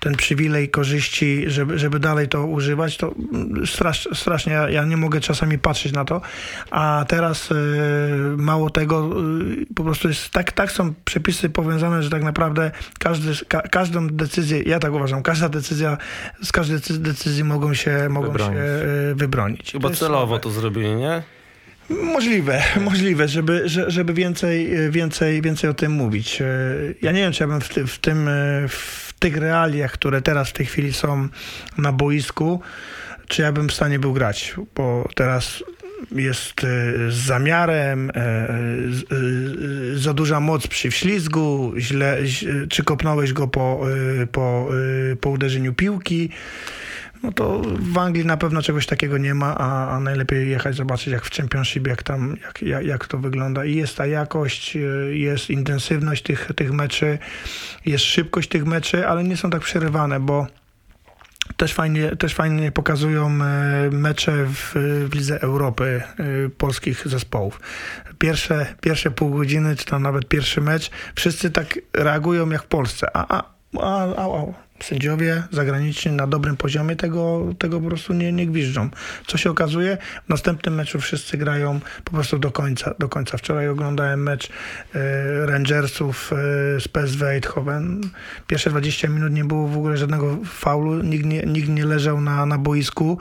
ten 0.00 0.14
przywilej 0.14 0.68
korzyści, 0.68 1.44
żeby, 1.46 1.78
żeby 1.78 1.98
dalej 1.98 2.28
to 2.28 2.46
używać, 2.46 2.96
to 2.96 3.14
mm, 3.32 3.66
strasz, 3.66 4.08
strasznie, 4.12 4.52
ja, 4.52 4.84
nie 4.84 4.96
mogę 4.96 5.20
czasami 5.20 5.58
patrzeć 5.58 5.92
na 5.92 6.04
to, 6.04 6.20
a 6.70 7.04
teraz 7.08 7.48
mało 8.36 8.70
tego, 8.70 9.10
po 9.76 9.84
prostu 9.84 10.08
jest 10.08 10.30
tak, 10.30 10.52
tak 10.52 10.72
są 10.72 10.94
przepisy 11.04 11.50
powiązane, 11.50 12.02
że 12.02 12.10
tak 12.10 12.22
naprawdę 12.22 12.70
każdy, 12.98 13.32
ka, 13.48 13.62
każdą 13.62 14.08
decyzję, 14.08 14.62
ja 14.62 14.78
tak 14.78 14.92
uważam, 14.92 15.22
każda 15.22 15.48
decyzja, 15.48 15.98
z 16.42 16.52
każdej 16.52 16.78
decyzji 16.90 17.44
mogą 17.44 17.74
się, 17.74 18.08
mogą 18.08 18.26
wybronić. 18.26 18.56
się 18.56 19.14
wybronić. 19.14 19.72
Chyba 19.72 19.88
to 19.90 19.96
celowo 19.96 20.38
to 20.38 20.50
zrobili, 20.50 20.94
nie? 20.94 21.22
Możliwe, 21.88 22.62
możliwe, 22.90 23.28
żeby, 23.28 23.62
żeby 23.86 24.14
więcej, 24.14 24.70
więcej, 24.90 25.42
więcej 25.42 25.70
o 25.70 25.74
tym 25.74 25.92
mówić. 25.92 26.42
Ja 27.02 27.12
nie 27.12 27.20
wiem, 27.20 27.32
czy 27.32 27.42
ja 27.42 27.48
bym 27.48 27.60
w, 27.60 27.68
ty, 27.68 27.86
w, 27.86 27.98
tym, 27.98 28.28
w 28.68 29.12
tych 29.18 29.36
realiach, 29.36 29.92
które 29.92 30.22
teraz 30.22 30.48
w 30.48 30.52
tej 30.52 30.66
chwili 30.66 30.92
są 30.92 31.28
na 31.78 31.92
boisku, 31.92 32.60
czy 33.28 33.42
ja 33.42 33.52
bym 33.52 33.68
w 33.68 33.72
stanie 33.72 33.98
był 33.98 34.12
grać, 34.12 34.54
bo 34.74 35.08
teraz 35.14 35.62
jest 36.12 36.64
e, 36.64 36.66
z 37.10 37.14
zamiarem, 37.14 38.10
e, 38.10 38.14
e, 38.14 38.54
za 39.94 40.14
duża 40.14 40.40
moc 40.40 40.66
przy 40.66 40.90
wślizgu, 40.90 41.72
źle, 41.78 42.18
czy 42.68 42.84
kopnąłeś 42.84 43.32
go 43.32 43.48
po, 43.48 43.86
po, 44.32 44.68
po 45.20 45.30
uderzeniu 45.30 45.74
piłki 45.74 46.30
no 47.24 47.32
to 47.32 47.62
w 47.78 47.98
Anglii 47.98 48.26
na 48.26 48.36
pewno 48.36 48.62
czegoś 48.62 48.86
takiego 48.86 49.18
nie 49.18 49.34
ma, 49.34 49.54
a, 49.58 49.90
a 49.90 50.00
najlepiej 50.00 50.50
jechać 50.50 50.76
zobaczyć 50.76 51.06
jak 51.06 51.24
w 51.24 51.30
Championship, 51.30 51.86
jak 51.86 52.02
tam, 52.02 52.36
jak, 52.42 52.62
jak, 52.62 52.86
jak, 52.86 53.06
to 53.06 53.18
wygląda. 53.18 53.64
I 53.64 53.76
jest 53.76 53.96
ta 53.96 54.06
jakość, 54.06 54.76
y, 54.76 55.18
jest 55.18 55.50
intensywność 55.50 56.22
tych, 56.22 56.50
tych 56.56 56.72
meczy, 56.72 57.18
jest 57.86 58.04
szybkość 58.04 58.48
tych 58.48 58.66
meczy, 58.66 59.08
ale 59.08 59.24
nie 59.24 59.36
są 59.36 59.50
tak 59.50 59.62
przerywane, 59.62 60.20
bo 60.20 60.46
też 61.56 61.74
fajnie, 61.74 62.16
też 62.16 62.34
fajnie 62.34 62.72
pokazują 62.72 63.26
e, 63.26 63.90
mecze 63.90 64.46
w, 64.46 64.72
w 65.10 65.14
Lidze 65.14 65.42
Europy 65.42 66.02
e, 66.18 66.48
polskich 66.48 67.08
zespołów. 67.08 67.60
Pierwsze, 68.18 68.74
pierwsze 68.80 69.10
pół 69.10 69.30
godziny, 69.30 69.76
czy 69.76 69.84
tam 69.84 70.02
nawet 70.02 70.28
pierwszy 70.28 70.60
mecz, 70.60 70.90
wszyscy 71.14 71.50
tak 71.50 71.78
reagują 71.92 72.50
jak 72.50 72.62
w 72.62 72.66
Polsce. 72.66 73.16
A, 73.16 73.38
a, 73.38 73.42
a, 73.80 74.04
a, 74.16 74.24
a 74.24 74.63
sędziowie 74.80 75.42
zagraniczni 75.50 76.12
na 76.12 76.26
dobrym 76.26 76.56
poziomie 76.56 76.96
tego, 76.96 77.46
tego 77.58 77.80
po 77.80 77.86
prostu 77.86 78.12
nie, 78.12 78.32
nie 78.32 78.46
gwiżdżą. 78.46 78.90
Co 79.26 79.38
się 79.38 79.50
okazuje? 79.50 79.98
W 80.26 80.28
następnym 80.28 80.74
meczu 80.74 81.00
wszyscy 81.00 81.36
grają 81.36 81.80
po 82.04 82.12
prostu 82.12 82.38
do 82.38 82.50
końca. 82.50 82.94
Do 82.98 83.08
końca. 83.08 83.38
Wczoraj 83.38 83.68
oglądałem 83.68 84.22
mecz 84.22 84.48
e, 84.94 85.46
Rangersów 85.46 86.32
e, 86.32 86.36
z 86.80 86.88
PSV 86.88 87.28
Eindhoven. 87.28 88.00
Pierwsze 88.46 88.70
20 88.70 89.08
minut 89.08 89.32
nie 89.32 89.44
było 89.44 89.68
w 89.68 89.76
ogóle 89.76 89.96
żadnego 89.96 90.38
faulu, 90.44 91.02
nikt 91.02 91.24
nie, 91.24 91.42
nikt 91.42 91.68
nie 91.68 91.84
leżał 91.84 92.20
na, 92.20 92.46
na 92.46 92.58
boisku. 92.58 93.18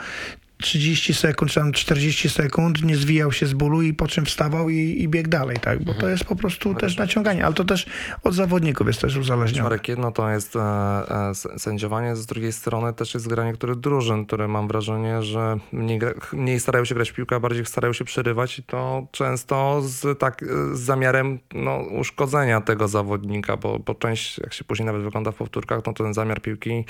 30 0.64 1.14
sekund, 1.14 1.52
czy 1.52 1.60
tam 1.60 1.72
40 1.72 2.30
sekund, 2.30 2.84
nie 2.84 2.96
zwijał 2.96 3.32
się 3.32 3.46
z 3.46 3.54
bólu 3.54 3.82
i 3.82 3.94
po 3.94 4.08
czym 4.08 4.26
wstawał 4.26 4.70
i, 4.70 4.78
i 4.78 5.08
biegł 5.08 5.30
dalej, 5.30 5.58
tak? 5.58 5.80
Bo 5.80 5.86
to 5.86 5.94
mhm. 5.94 6.12
jest 6.12 6.26
po 6.26 6.36
prostu 6.36 6.76
też 6.76 6.98
naciąganie, 6.98 7.46
ale 7.46 7.54
to 7.54 7.64
też 7.64 7.86
od 8.24 8.34
zawodników 8.34 8.88
jest 8.88 9.02
też 9.02 9.18
uzależnione. 9.18 9.64
Marek, 9.64 9.88
jedno 9.88 10.12
to 10.12 10.30
jest 10.30 10.56
e, 10.56 10.60
e, 10.60 11.60
sędziowanie, 11.60 12.16
z 12.16 12.26
drugiej 12.26 12.52
strony 12.52 12.94
też 12.94 13.14
jest 13.14 13.28
granie 13.28 13.52
niektórych 13.52 13.76
drużyn, 13.76 14.26
które 14.26 14.48
mam 14.48 14.68
wrażenie, 14.68 15.24
że 15.24 15.58
mniej, 15.72 16.00
mniej 16.34 16.60
starają 16.60 16.86
się 16.86 16.96
grać 16.96 17.12
w 17.12 17.14
piłkę, 17.14 17.36
a 17.36 17.40
bardziej 17.40 17.66
starają 17.66 17.94
się 17.94 18.06
przerywać 18.06 18.60
i 18.60 18.64
to 18.64 19.08
często 19.12 19.82
z, 19.82 20.20
tak, 20.20 20.46
z 20.74 20.80
zamiarem 20.80 21.40
no, 21.54 21.78
uszkodzenia 21.78 22.62
tego 22.62 22.88
zawodnika, 22.88 23.58
bo, 23.58 23.80
bo 23.80 23.96
część, 23.96 24.38
jak 24.38 24.54
się 24.54 24.64
później 24.64 24.86
nawet 24.86 25.02
wygląda 25.02 25.32
w 25.32 25.36
powtórkach, 25.36 25.82
no 25.86 25.94
to 25.94 26.04
ten 26.04 26.14
zamiar 26.14 26.42
piłki 26.42 26.86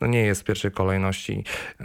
no, 0.00 0.06
nie 0.06 0.22
jest 0.22 0.40
w 0.40 0.44
pierwszej 0.44 0.70
kolejności. 0.70 1.44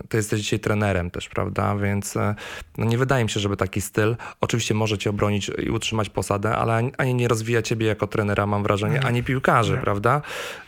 To 0.09 0.17
jesteś 0.17 0.41
dzisiaj 0.41 0.59
trenerem 0.59 1.11
też, 1.11 1.29
prawda? 1.33 1.75
Więc 1.75 2.17
e, 2.17 2.35
no 2.77 2.85
nie 2.85 2.97
wydaje 2.97 3.23
mi 3.23 3.29
się, 3.29 3.39
żeby 3.39 3.57
taki 3.57 3.81
styl, 3.81 4.15
oczywiście 4.41 4.73
może 4.73 4.97
cię 4.97 5.09
obronić 5.09 5.51
i 5.63 5.69
utrzymać 5.69 6.09
posadę, 6.09 6.55
ale 6.55 6.91
ani 6.97 7.13
nie 7.13 7.27
rozwija 7.27 7.61
ciebie 7.61 7.87
jako 7.87 8.07
trenera, 8.07 8.45
mam 8.45 8.63
wrażenie, 8.63 9.05
ani 9.05 9.23
piłkarzy, 9.23 9.77
prawda? 9.77 10.21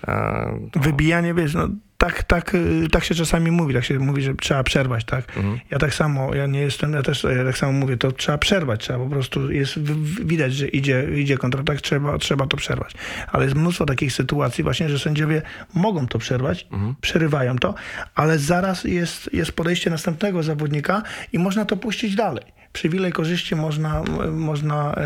E, 0.08 0.60
to... 0.72 0.80
Wybijanie, 0.80 1.34
wiesz, 1.34 1.54
no 1.54 1.68
tak, 2.06 2.24
tak, 2.24 2.56
y, 2.56 2.88
tak 2.92 3.04
się 3.04 3.16
czasami 3.16 3.52
mówi, 3.52 3.74
tak 3.74 3.86
się 3.86 4.00
mówi, 4.00 4.22
że 4.22 4.36
trzeba 4.36 4.64
przerwać, 4.64 5.06
tak? 5.06 5.38
Mhm. 5.38 5.60
Ja 5.72 5.80
tak 5.80 5.94
samo, 5.94 6.36
ja 6.36 6.48
nie 6.48 6.60
jestem, 6.62 6.94
ja 6.94 7.04
też 7.04 7.24
ja 7.24 7.46
tak 7.46 7.58
samo 7.58 7.72
mówię, 7.72 7.98
to 7.98 8.12
trzeba 8.12 8.38
przerwać, 8.38 8.82
trzeba 8.82 9.00
po 9.00 9.10
prostu, 9.10 9.52
jest 9.52 9.80
widać, 10.26 10.54
że 10.54 10.68
idzie, 10.68 11.08
idzie 11.16 11.38
kontratak, 11.38 11.82
trzeba, 11.82 12.18
trzeba 12.18 12.48
to 12.48 12.58
przerwać. 12.58 12.94
Ale 13.32 13.44
jest 13.44 13.56
mnóstwo 13.56 13.86
takich 13.86 14.14
sytuacji 14.14 14.64
właśnie, 14.64 14.90
że 14.90 15.00
sędziowie 15.00 15.42
mogą 15.74 16.08
to 16.08 16.20
przerwać, 16.20 16.68
mhm. 16.72 16.96
przerywają 17.02 17.58
to, 17.58 17.74
ale 18.16 18.40
zaraz 18.40 18.84
jest, 18.84 19.34
jest 19.34 19.52
podejście 19.52 19.90
następnego 19.90 20.44
zawodnika 20.44 21.04
i 21.34 21.40
można 21.40 21.66
to 21.66 21.78
puścić 21.78 22.16
dalej 22.16 22.56
przywilej 22.76 23.12
korzyści 23.12 23.56
można, 23.56 24.04
można 24.32 24.96
e, 24.96 25.04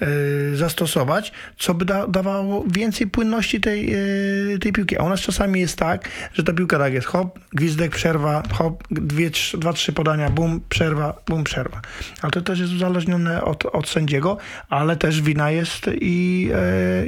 e, 0.00 0.56
zastosować, 0.56 1.32
co 1.58 1.74
by 1.74 1.84
da, 1.84 2.06
dawało 2.06 2.64
więcej 2.74 3.06
płynności 3.06 3.60
tej, 3.60 3.94
e, 3.94 4.58
tej 4.60 4.72
piłki. 4.72 4.98
A 4.98 5.02
u 5.02 5.08
nas 5.08 5.20
czasami 5.20 5.60
jest 5.60 5.76
tak, 5.76 6.08
że 6.32 6.42
ta 6.42 6.52
piłka 6.52 6.78
tak 6.78 6.92
jest 6.92 7.06
hop, 7.06 7.38
gwizdek, 7.52 7.94
przerwa, 7.94 8.42
hop, 8.52 8.84
dwie, 8.90 9.30
trzy, 9.30 9.58
dwa, 9.58 9.72
trzy 9.72 9.92
podania, 9.92 10.30
bum, 10.30 10.60
przerwa, 10.68 11.14
bum, 11.26 11.44
przerwa. 11.44 11.80
Ale 12.22 12.30
to 12.30 12.40
też 12.40 12.58
jest 12.58 12.72
uzależnione 12.72 13.42
od, 13.42 13.66
od 13.66 13.88
sędziego, 13.88 14.36
ale 14.68 14.96
też 14.96 15.22
wina 15.22 15.50
jest 15.50 15.90
i, 16.00 16.50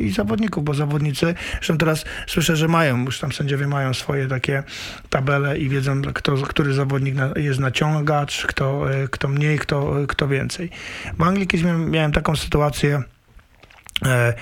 i 0.00 0.10
zawodników, 0.10 0.64
bo 0.64 0.74
zawodnicy, 0.74 1.34
zresztą 1.52 1.78
teraz 1.78 2.04
słyszę, 2.26 2.56
że 2.56 2.68
mają, 2.68 3.04
już 3.04 3.20
tam 3.20 3.32
sędziowie 3.32 3.66
mają 3.66 3.94
swoje 3.94 4.26
takie 4.26 4.62
tabele 5.08 5.58
i 5.58 5.68
wiedzą, 5.68 6.02
kto, 6.02 6.36
który 6.36 6.72
zawodnik 6.74 7.14
jest 7.36 7.60
naciągacz, 7.60 8.46
kto, 8.46 8.84
kto 9.10 9.28
mniej, 9.28 9.39
kto, 9.59 9.94
kto 10.09 10.29
więcej. 10.29 10.70
Anglii 11.18 11.46
kiedyś 11.46 11.66
miałem, 11.88 12.12
taką 12.12 12.37
sytuację. 12.37 13.03
E, 14.07 14.35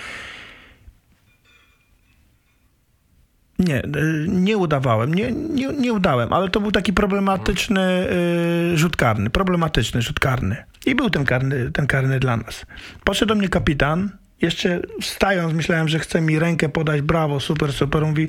nie, 3.58 3.82
e, 3.82 3.88
nie 4.28 4.56
udawałem, 4.56 5.14
nie, 5.14 5.32
nie, 5.32 5.68
nie 5.68 5.92
udałem, 5.92 6.32
ale 6.32 6.48
to 6.48 6.61
był 6.61 6.70
taki 6.70 6.92
problematyczny 6.92 7.80
e, 7.80 8.76
rzut 8.76 8.96
karny, 8.96 9.30
problematyczny 9.30 10.02
rzut 10.02 10.20
karny. 10.20 10.56
I 10.87 10.94
był 10.94 11.11
ten 11.11 11.24
karny, 11.24 11.70
ten 11.70 11.87
karny 11.87 12.20
dla 12.20 12.37
nas. 12.37 12.66
Podszedł 13.04 13.28
do 13.28 13.34
mnie 13.34 13.48
kapitan, 13.48 14.11
jeszcze 14.42 14.80
wstając 15.00 15.54
myślałem, 15.54 15.88
że 15.88 15.98
chce 15.98 16.20
mi 16.20 16.38
rękę 16.38 16.68
podać, 16.68 17.02
brawo, 17.02 17.40
super, 17.40 17.72
super. 17.72 18.06
Mówi, 18.06 18.28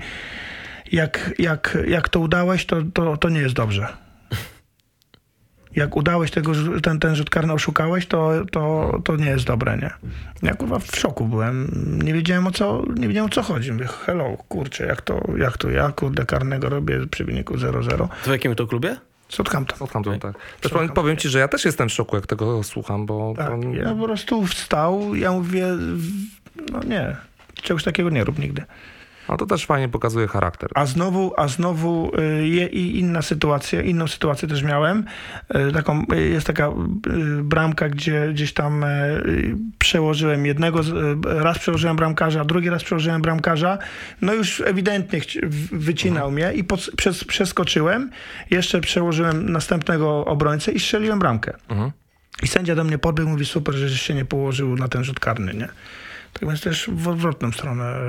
jak, 0.91 1.33
jak, 1.39 1.77
jak 1.87 2.09
to 2.09 2.19
udałeś, 2.19 2.65
to, 2.65 2.77
to, 2.93 3.17
to 3.17 3.29
nie 3.29 3.39
jest 3.39 3.55
dobrze 3.55 4.08
jak 5.75 5.95
udałeś 5.95 6.31
tego, 6.31 6.51
ten, 6.83 6.99
ten 6.99 7.15
rzut 7.15 7.29
karny 7.29 7.53
oszukałeś, 7.53 8.05
to, 8.05 8.31
to, 8.51 8.93
to 9.03 9.15
nie 9.15 9.29
jest 9.29 9.45
dobre, 9.45 9.77
nie? 9.77 9.89
Ja 10.43 10.55
kurwa 10.55 10.79
w 10.79 10.95
szoku 10.95 11.25
byłem. 11.25 11.67
Nie 12.03 12.13
wiedziałem 12.13 12.47
o 12.47 12.51
co, 12.51 12.83
nie 12.95 13.07
wiedziałem 13.07 13.31
o 13.31 13.33
co 13.33 13.41
chodzi. 13.41 13.71
Mówię, 13.71 13.87
hello, 14.05 14.37
kurczę, 14.47 14.85
jak 14.85 15.01
to, 15.01 15.23
jak 15.37 15.57
to 15.57 15.69
ja, 15.69 15.91
kurde, 15.91 16.25
karnego 16.25 16.69
robię 16.69 17.07
przy 17.11 17.25
wyniku 17.25 17.55
0-0. 17.55 18.07
W 18.23 18.27
jakim 18.27 18.55
to 18.55 18.67
klubie? 18.67 18.95
Southampton. 19.29 19.77
Southampton, 19.77 20.19
tak. 20.19 20.35
Też 20.61 20.71
powiem, 20.71 20.89
powiem 20.89 21.17
ci, 21.17 21.29
że 21.29 21.39
ja 21.39 21.47
też 21.47 21.65
jestem 21.65 21.89
w 21.89 21.93
szoku, 21.93 22.15
jak 22.15 22.27
tego 22.27 22.63
słucham, 22.63 23.05
bo... 23.05 23.33
Tak, 23.37 23.47
to... 23.47 23.67
ja 23.73 23.95
po 23.95 24.05
prostu 24.05 24.45
wstał, 24.45 25.15
ja 25.15 25.31
mówię, 25.31 25.67
no 26.71 26.83
nie, 26.83 27.15
czegoś 27.53 27.83
takiego 27.83 28.09
nie 28.09 28.23
rób 28.23 28.39
nigdy. 28.39 28.63
No 29.29 29.37
to 29.37 29.45
też 29.45 29.65
fajnie 29.65 29.89
pokazuje 29.89 30.27
charakter. 30.27 30.69
A 30.75 30.85
znowu, 30.85 31.33
a 31.37 31.47
znowu 31.47 32.11
y, 32.19 32.47
je, 32.47 32.67
i 32.67 32.99
inna 32.99 33.21
sytuacja, 33.21 33.81
inną 33.81 34.07
sytuację 34.07 34.47
też 34.47 34.63
miałem. 34.63 35.05
Y, 35.69 35.71
Taką, 35.71 36.05
y, 36.13 36.29
jest 36.29 36.47
taka 36.47 36.71
bramka, 37.43 37.89
gdzie 37.89 38.29
gdzieś 38.33 38.53
tam 38.53 38.85
przełożyłem 39.79 40.45
jednego, 40.45 40.81
raz 41.23 41.59
przełożyłem 41.59 41.95
bramkarza, 41.95 42.45
drugi 42.45 42.69
raz 42.69 42.83
przełożyłem 42.83 43.21
bramkarza. 43.21 43.77
No 44.21 44.33
już 44.33 44.61
ewidentnie 44.61 45.21
wycinał 45.71 46.31
mnie 46.31 46.53
i 46.53 46.63
pod, 46.63 46.91
przez, 46.97 47.23
przeskoczyłem. 47.23 48.11
Jeszcze 48.51 48.81
przełożyłem 48.81 49.51
następnego 49.51 50.25
obrońcę 50.25 50.71
i 50.71 50.79
strzeliłem 50.79 51.19
bramkę. 51.19 51.53
Mhm. 51.69 51.91
I 52.43 52.47
sędzia 52.47 52.75
do 52.75 52.83
mnie 52.83 52.97
podbiegł 52.97 53.29
mówi, 53.29 53.45
super, 53.45 53.75
że 53.75 53.97
się 53.97 54.13
nie 54.13 54.25
położył 54.25 54.75
na 54.75 54.87
ten 54.87 55.03
rzut 55.03 55.19
karny, 55.19 55.53
nie? 55.53 55.67
Tak 56.33 56.49
więc 56.49 56.61
też 56.61 56.89
w 56.93 57.07
odwrotną 57.07 57.51
stronę 57.51 58.01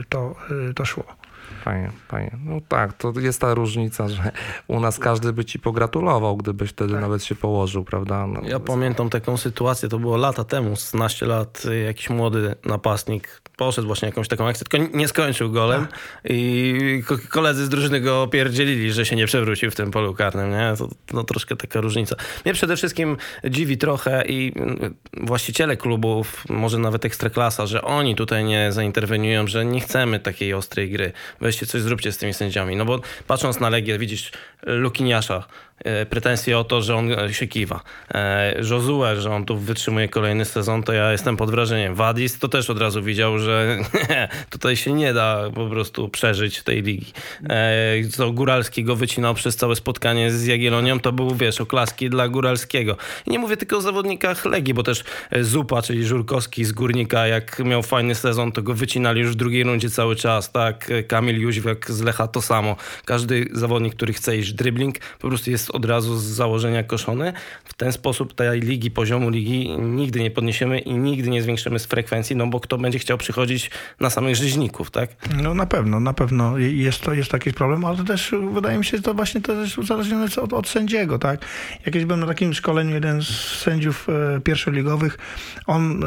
y, 0.00 0.04
to, 0.08 0.34
y, 0.70 0.74
to 0.74 0.84
szło. 0.84 1.16
Fajnie, 1.64 1.90
fajnie. 2.08 2.30
No 2.44 2.60
tak, 2.68 2.92
to 2.92 3.12
jest 3.20 3.40
ta 3.40 3.54
różnica, 3.54 4.08
że 4.08 4.32
u 4.66 4.80
nas 4.80 4.98
każdy 4.98 5.32
by 5.32 5.44
ci 5.44 5.58
pogratulował, 5.58 6.36
gdybyś 6.36 6.70
wtedy 6.70 6.94
nawet 7.00 7.24
się 7.24 7.34
położył, 7.34 7.84
prawda? 7.84 8.26
No, 8.26 8.40
Ja 8.48 8.60
pamiętam 8.60 9.10
taką 9.10 9.36
sytuację, 9.36 9.88
to 9.88 9.98
było 9.98 10.16
lata 10.16 10.44
temu, 10.44 10.76
16 10.76 11.26
lat, 11.26 11.62
jakiś 11.86 12.10
młody 12.10 12.54
napastnik 12.64 13.40
poszedł 13.56 13.86
właśnie 13.86 14.08
jakąś 14.08 14.28
taką 14.28 14.48
akcję, 14.48 14.66
tylko 14.70 14.96
nie 14.98 15.08
skończył 15.08 15.50
golem 15.50 15.86
i 16.24 17.02
ko- 17.06 17.18
koledzy 17.28 17.64
z 17.64 17.68
drużyny 17.68 18.00
go 18.00 18.22
opierdzielili, 18.22 18.92
że 18.92 19.06
się 19.06 19.16
nie 19.16 19.26
przewrócił 19.26 19.70
w 19.70 19.74
tym 19.74 19.90
polu 19.90 20.14
karnym, 20.14 20.50
nie? 20.50 20.72
To, 20.78 20.88
no 21.12 21.24
troszkę 21.24 21.56
taka 21.56 21.80
różnica. 21.80 22.16
Mnie 22.44 22.54
przede 22.54 22.76
wszystkim 22.76 23.16
dziwi 23.44 23.78
trochę 23.78 24.24
i 24.26 24.52
mm, 24.56 24.94
właściciele 25.12 25.76
klubów, 25.76 26.44
może 26.48 26.78
nawet 26.78 27.04
Ekstraklasa, 27.04 27.66
że 27.66 27.82
oni 27.82 28.14
tutaj 28.16 28.44
nie 28.44 28.72
zainterweniują, 28.72 29.46
że 29.46 29.64
nie 29.64 29.80
chcemy 29.80 30.20
takiej 30.20 30.54
ostrej 30.54 30.90
gry. 30.90 31.12
Weźcie 31.54 31.66
coś 31.66 31.82
zróbcie 31.82 32.12
z 32.12 32.18
tymi 32.18 32.34
sędziami, 32.34 32.76
no 32.76 32.84
bo 32.84 33.00
patrząc 33.26 33.60
na 33.60 33.68
Legię, 33.68 33.98
widzisz 33.98 34.32
Lukiniasza, 34.62 35.34
e, 35.34 35.73
pretensje 36.10 36.58
o 36.58 36.64
to, 36.64 36.82
że 36.82 36.96
on 36.96 37.12
e, 37.12 37.34
się 37.34 37.46
kiwa. 37.46 37.80
E, 38.14 38.54
Josue, 38.70 39.20
że 39.20 39.30
on 39.30 39.44
tu 39.44 39.58
wytrzymuje 39.58 40.08
kolejny 40.08 40.44
sezon, 40.44 40.82
to 40.82 40.92
ja 40.92 41.12
jestem 41.12 41.36
pod 41.36 41.50
wrażeniem. 41.50 41.94
Wadis 41.94 42.38
to 42.38 42.48
też 42.48 42.70
od 42.70 42.78
razu 42.78 43.02
widział, 43.02 43.38
że 43.38 43.78
tutaj 44.50 44.76
się 44.76 44.92
nie 44.92 45.14
da 45.14 45.50
po 45.54 45.66
prostu 45.66 46.08
przeżyć 46.08 46.62
tej 46.62 46.82
ligi. 46.82 47.12
E, 47.48 48.08
Co 48.10 48.32
Góralski 48.32 48.84
go 48.84 48.96
wycinał 48.96 49.34
przez 49.34 49.56
całe 49.56 49.76
spotkanie 49.76 50.30
z 50.30 50.46
Jagiellonią, 50.46 51.00
to 51.00 51.12
był, 51.12 51.34
wiesz, 51.34 51.60
oklaski 51.60 52.10
dla 52.10 52.28
Góralskiego. 52.28 52.96
I 53.26 53.30
nie 53.30 53.38
mówię 53.38 53.56
tylko 53.56 53.76
o 53.76 53.80
zawodnikach 53.80 54.44
Legii, 54.44 54.74
bo 54.74 54.82
też 54.82 55.04
e, 55.30 55.44
Zupa, 55.44 55.82
czyli 55.82 56.06
Żurkowski 56.06 56.64
z 56.64 56.72
Górnika, 56.72 57.26
jak 57.26 57.58
miał 57.58 57.82
fajny 57.82 58.14
sezon, 58.14 58.52
to 58.52 58.62
go 58.62 58.74
wycinali 58.74 59.20
już 59.20 59.32
w 59.32 59.34
drugiej 59.34 59.64
rundzie 59.64 59.90
cały 59.90 60.16
czas, 60.16 60.52
tak? 60.52 60.90
Kamil 61.08 61.40
Jóźwiak 61.40 61.90
z 61.90 62.00
Lecha 62.00 62.28
to 62.28 62.42
samo. 62.42 62.76
Każdy 63.04 63.48
zawodnik, 63.52 63.94
który 63.94 64.12
chce 64.12 64.36
iść 64.36 64.52
dribbling, 64.52 64.98
po 64.98 65.28
prostu 65.28 65.50
jest 65.50 65.63
od 65.70 65.84
razu 65.84 66.18
z 66.18 66.24
założenia 66.24 66.82
koszony. 66.82 67.32
W 67.64 67.74
ten 67.74 67.92
sposób 67.92 68.34
tej 68.34 68.60
ligi, 68.60 68.90
poziomu 68.90 69.30
ligi 69.30 69.78
nigdy 69.78 70.20
nie 70.20 70.30
podniesiemy 70.30 70.78
i 70.78 70.94
nigdy 70.94 71.30
nie 71.30 71.42
zwiększymy 71.42 71.78
z 71.78 71.86
frekwencji, 71.86 72.36
no 72.36 72.46
bo 72.46 72.60
kto 72.60 72.78
będzie 72.78 72.98
chciał 72.98 73.18
przychodzić 73.18 73.70
na 74.00 74.10
samych 74.10 74.36
rzeźników, 74.36 74.90
tak? 74.90 75.10
No 75.42 75.54
na 75.54 75.66
pewno, 75.66 76.00
na 76.00 76.12
pewno 76.12 76.58
jest 76.58 77.00
to 77.00 77.14
jest 77.14 77.30
taki 77.30 77.52
problem, 77.52 77.84
ale 77.84 78.04
też 78.04 78.34
wydaje 78.54 78.78
mi 78.78 78.84
się, 78.84 78.96
że 78.96 79.02
to 79.02 79.14
właśnie 79.14 79.40
to 79.40 79.52
jest 79.52 79.78
uzależnione 79.78 80.26
od, 80.42 80.52
od 80.52 80.68
sędziego, 80.68 81.18
tak? 81.18 81.40
Jakieś 81.86 82.04
byłem 82.04 82.20
na 82.20 82.26
takim 82.26 82.54
szkoleniu, 82.54 82.94
jeden 82.94 83.22
z 83.22 83.28
sędziów 83.58 84.06
e, 84.08 84.40
pierwszoligowych, 84.40 85.18
on 85.66 86.04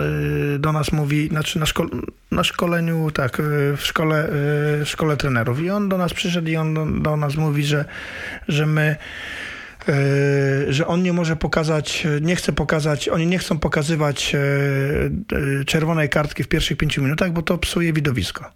e, 0.55 0.59
do 0.59 0.71
nas 0.71 0.91
mówi, 0.91 1.27
znaczy 1.27 1.59
na, 1.59 1.65
szko, 1.65 1.85
na 2.31 2.43
szkoleniu, 2.43 3.11
tak, 3.11 3.39
e, 3.39 3.43
w 3.77 3.81
szkole, 3.81 4.23
e, 4.23 4.29
w 4.85 4.89
szkole 4.89 5.17
trenerów 5.17 5.61
i 5.61 5.69
on 5.69 5.89
do 5.89 5.97
nas 5.97 6.13
przyszedł 6.13 6.47
i 6.47 6.57
on 6.57 6.73
do, 6.73 6.85
do 6.85 7.17
nas 7.17 7.35
mówi, 7.35 7.63
że, 7.63 7.85
że 8.47 8.65
my 8.65 8.95
że 10.69 10.87
on 10.87 11.03
nie 11.03 11.13
może 11.13 11.35
pokazać, 11.35 12.07
nie 12.21 12.35
chce 12.35 12.53
pokazać, 12.53 13.09
oni 13.09 13.27
nie 13.27 13.37
chcą 13.39 13.59
pokazywać 13.59 14.35
e, 14.35 14.39
e, 15.61 15.65
czerwonej 15.65 16.09
kartki 16.09 16.43
w 16.43 16.47
pierwszych 16.47 16.77
pięciu 16.77 17.03
minutach, 17.03 17.31
bo 17.31 17.41
to 17.41 17.57
psuje 17.57 17.93
widowisko. 17.93 18.51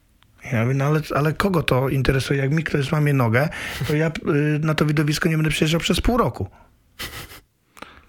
Ja 0.52 0.64
mówię, 0.64 0.74
no 0.76 0.86
ale, 0.86 1.02
ale 1.16 1.34
kogo 1.34 1.64
to 1.64 1.90
interesuje? 1.90 2.40
Jak 2.42 2.52
mi 2.52 2.64
ktoś 2.64 2.86
złamie 2.86 3.14
nogę, 3.14 3.50
to 3.88 3.96
ja 3.96 4.12
na 4.60 4.76
to 4.76 4.86
widowisko 4.86 5.30
nie 5.30 5.36
będę 5.38 5.50
przyjeżdżał 5.52 5.80
przez 5.82 6.02
pół 6.02 6.18
roku. 6.18 6.50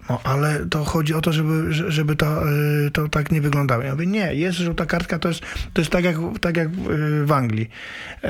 No, 0.09 0.19
ale 0.23 0.65
to 0.69 0.83
chodzi 0.83 1.13
o 1.13 1.21
to, 1.21 1.33
żeby, 1.33 1.73
że- 1.73 1.91
żeby 1.91 2.15
to, 2.15 2.41
to 2.93 3.09
tak 3.09 3.31
nie 3.31 3.41
wyglądało. 3.41 3.83
Ja 3.83 3.91
mówię, 3.91 4.05
nie, 4.05 4.33
jest 4.35 4.57
żółta 4.57 4.85
kartka, 4.85 5.19
to 5.19 5.27
jest, 5.27 5.41
to 5.73 5.81
jest 5.81 5.91
tak, 5.91 6.03
jak, 6.03 6.15
tak 6.41 6.57
jak 6.57 6.69
w 7.25 7.31
Anglii. 7.31 7.69
E, 8.23 8.29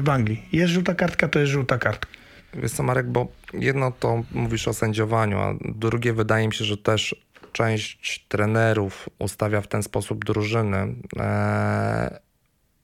W 0.00 0.08
Anglii. 0.10 0.42
Jest 0.52 0.72
żółta 0.72 0.94
kartka, 0.94 1.28
to 1.28 1.38
jest 1.38 1.52
żółta 1.52 1.78
kartka. 1.78 2.08
Wiesz 2.54 2.72
co, 2.72 2.82
Marek, 2.82 3.06
bo 3.06 3.26
jedno 3.52 3.92
to 3.92 4.22
mówisz 4.32 4.68
o 4.68 4.72
sędziowaniu, 4.72 5.38
a 5.38 5.54
drugie 5.60 6.12
wydaje 6.12 6.46
mi 6.48 6.54
się, 6.54 6.64
że 6.64 6.76
też 6.76 7.14
część 7.52 8.26
trenerów 8.28 9.08
ustawia 9.18 9.60
w 9.60 9.66
ten 9.66 9.82
sposób 9.82 10.24
drużyny. 10.24 10.94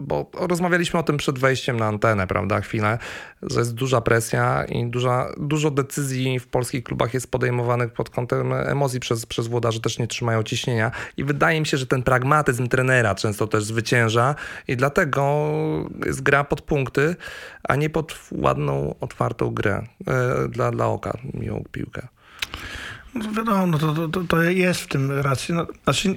Bo 0.00 0.30
rozmawialiśmy 0.34 1.00
o 1.00 1.02
tym 1.02 1.16
przed 1.16 1.38
wejściem 1.38 1.76
na 1.76 1.86
antenę, 1.86 2.26
prawda, 2.26 2.60
chwilę, 2.60 2.98
że 3.42 3.58
jest 3.58 3.74
duża 3.74 4.00
presja 4.00 4.64
i 4.64 4.86
duża, 4.86 5.28
dużo 5.36 5.70
decyzji 5.70 6.40
w 6.40 6.46
polskich 6.46 6.84
klubach 6.84 7.14
jest 7.14 7.30
podejmowanych 7.30 7.92
pod 7.92 8.10
kątem 8.10 8.52
emocji 8.52 9.00
przez, 9.00 9.26
przez 9.26 9.46
włodarzy, 9.46 9.80
też 9.80 9.98
nie 9.98 10.06
trzymają 10.06 10.42
ciśnienia 10.42 10.90
i 11.16 11.24
wydaje 11.24 11.60
mi 11.60 11.66
się, 11.66 11.76
że 11.76 11.86
ten 11.86 12.02
pragmatyzm 12.02 12.68
trenera 12.68 13.14
często 13.14 13.46
też 13.46 13.64
zwycięża 13.64 14.34
i 14.68 14.76
dlatego 14.76 15.44
jest 16.06 16.22
gra 16.22 16.44
pod 16.44 16.60
punkty, 16.60 17.16
a 17.62 17.76
nie 17.76 17.90
pod 17.90 18.18
ładną, 18.32 18.94
otwartą 19.00 19.50
grę 19.50 19.82
e, 20.06 20.48
dla, 20.48 20.70
dla 20.70 20.86
oka, 20.86 21.18
miłą 21.34 21.64
piłkę. 21.72 22.08
No 23.14 23.32
wiadomo, 23.32 23.66
no 23.66 23.78
to, 23.78 24.08
to- 24.08 24.24
to, 24.24 24.42
jest 24.42 24.80
w 24.80 24.86
tym 24.86 25.10
racji. 25.20 25.54
No, 25.54 25.66
znaczy, 25.84 26.16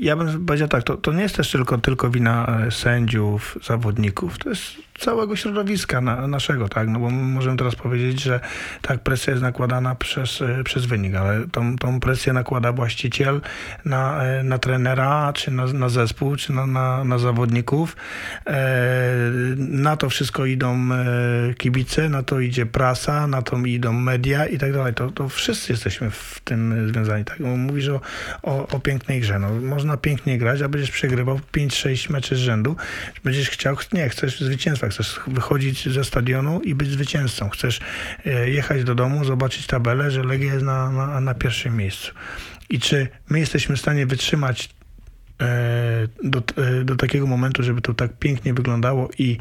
ja 0.00 0.16
bym 0.16 0.46
powiedział 0.46 0.68
tak, 0.68 0.82
to, 0.82 0.96
to 0.96 1.12
nie 1.12 1.22
jest 1.22 1.36
też 1.36 1.50
tylko, 1.50 1.78
tylko 1.78 2.10
wina 2.10 2.58
sędziów, 2.70 3.58
zawodników, 3.64 4.38
to 4.38 4.48
jest 4.48 4.62
całego 4.98 5.36
środowiska 5.36 6.00
na, 6.00 6.26
naszego, 6.26 6.68
tak, 6.68 6.88
no 6.88 6.98
bo 7.00 7.10
możemy 7.10 7.56
teraz 7.56 7.74
powiedzieć, 7.74 8.22
że 8.22 8.40
tak, 8.82 9.00
presja 9.00 9.30
jest 9.30 9.42
nakładana 9.42 9.94
przez, 9.94 10.42
e, 10.42 10.64
przez 10.64 10.86
wynik, 10.86 11.14
ale 11.14 11.46
tą, 11.52 11.76
tą 11.78 12.00
presję 12.00 12.32
nakłada 12.32 12.72
właściciel 12.72 13.40
na, 13.84 14.24
e, 14.24 14.42
na 14.42 14.58
trenera, 14.58 15.32
czy 15.32 15.50
na, 15.50 15.66
na 15.66 15.88
zespół, 15.88 16.36
czy 16.36 16.52
na, 16.52 16.66
na, 16.66 17.04
na 17.04 17.18
zawodników. 17.18 17.96
E, 18.46 18.62
Na 19.56 19.96
to 19.96 20.10
wszystko 20.10 20.46
idą 20.46 20.88
kibice, 21.58 22.08
na 22.08 22.22
to 22.22 22.40
idzie 22.40 22.66
prasa, 22.66 23.26
na 23.26 23.42
to 23.42 23.56
idą 23.56 23.92
media 23.92 24.46
i 24.46 24.58
tak 24.58 24.72
dalej. 24.72 24.94
To, 24.94 25.10
to 25.10 25.28
wszyscy 25.28 25.72
jesteśmy 25.72 26.10
w 26.10 26.40
tym 26.44 26.88
związani. 26.92 27.24
Tak? 27.24 27.40
Mówisz 27.40 27.88
o, 27.88 28.00
o, 28.42 28.68
o 28.68 28.80
pięknej 28.80 29.20
grze. 29.20 29.38
No, 29.38 29.50
można 29.50 29.96
pięknie 29.96 30.38
grać, 30.38 30.62
a 30.62 30.68
będziesz 30.68 30.90
przegrywał 30.90 31.40
5-6 31.52 32.10
meczy 32.10 32.36
z 32.36 32.38
rzędu. 32.38 32.76
Będziesz 33.24 33.50
chciał, 33.50 33.76
nie, 33.92 34.08
chcesz 34.08 34.40
zwycięstwa, 34.40 34.81
chcesz 34.88 35.20
wychodzić 35.26 35.88
ze 35.88 36.04
stadionu 36.04 36.60
i 36.60 36.74
być 36.74 36.90
zwycięzcą. 36.90 37.50
Chcesz 37.50 37.80
e, 38.26 38.50
jechać 38.50 38.84
do 38.84 38.94
domu, 38.94 39.24
zobaczyć 39.24 39.66
tabelę, 39.66 40.10
że 40.10 40.22
Legia 40.22 40.52
jest 40.52 40.64
na, 40.64 40.90
na, 40.90 41.20
na 41.20 41.34
pierwszym 41.34 41.76
miejscu. 41.76 42.12
I 42.70 42.80
czy 42.80 43.08
my 43.28 43.40
jesteśmy 43.40 43.76
w 43.76 43.80
stanie 43.80 44.06
wytrzymać 44.06 44.68
do, 46.24 46.38
e, 46.38 46.84
do 46.84 46.96
takiego 46.96 47.26
momentu, 47.26 47.62
żeby 47.62 47.80
to 47.80 47.94
tak 47.94 48.18
pięknie 48.18 48.54
wyglądało 48.54 49.08
i, 49.18 49.38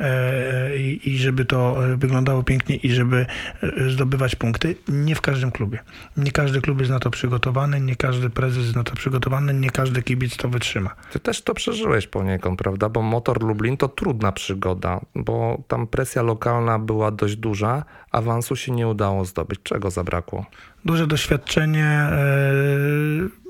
e, 0.00 0.76
i, 0.76 1.10
i 1.10 1.18
żeby 1.18 1.44
to 1.44 1.86
e, 1.86 1.96
wyglądało 1.96 2.42
pięknie 2.42 2.76
i 2.76 2.90
żeby 2.90 3.26
e, 3.62 3.90
zdobywać 3.90 4.36
punkty. 4.36 4.76
Nie 4.88 5.14
w 5.14 5.20
każdym 5.20 5.50
klubie. 5.50 5.78
Nie 6.16 6.32
każdy 6.32 6.60
klub 6.60 6.78
jest 6.78 6.90
na 6.90 6.98
to 6.98 7.10
przygotowany, 7.10 7.80
nie 7.80 7.96
każdy 7.96 8.30
prezes 8.30 8.62
jest 8.62 8.76
na 8.76 8.84
to 8.84 8.94
przygotowany, 8.94 9.54
nie 9.54 9.70
każdy 9.70 10.02
kibic 10.02 10.36
to 10.36 10.48
wytrzyma. 10.48 10.94
Ty 11.12 11.20
też 11.20 11.42
to 11.42 11.54
przeżyłeś 11.54 12.06
poniekąd, 12.06 12.58
prawda? 12.58 12.88
Bo 12.88 13.02
Motor 13.02 13.42
Lublin 13.42 13.76
to 13.76 13.88
trudna 13.88 14.32
przygoda, 14.32 15.00
bo 15.14 15.62
tam 15.68 15.86
presja 15.86 16.22
lokalna 16.22 16.78
była 16.78 17.10
dość 17.10 17.36
duża, 17.36 17.84
awansu 18.10 18.56
się 18.56 18.72
nie 18.72 18.88
udało 18.88 19.24
zdobyć. 19.24 19.60
Czego 19.62 19.90
zabrakło? 19.90 20.46
duże 20.84 21.06
doświadczenie. 21.06 21.86
e, 21.86 23.43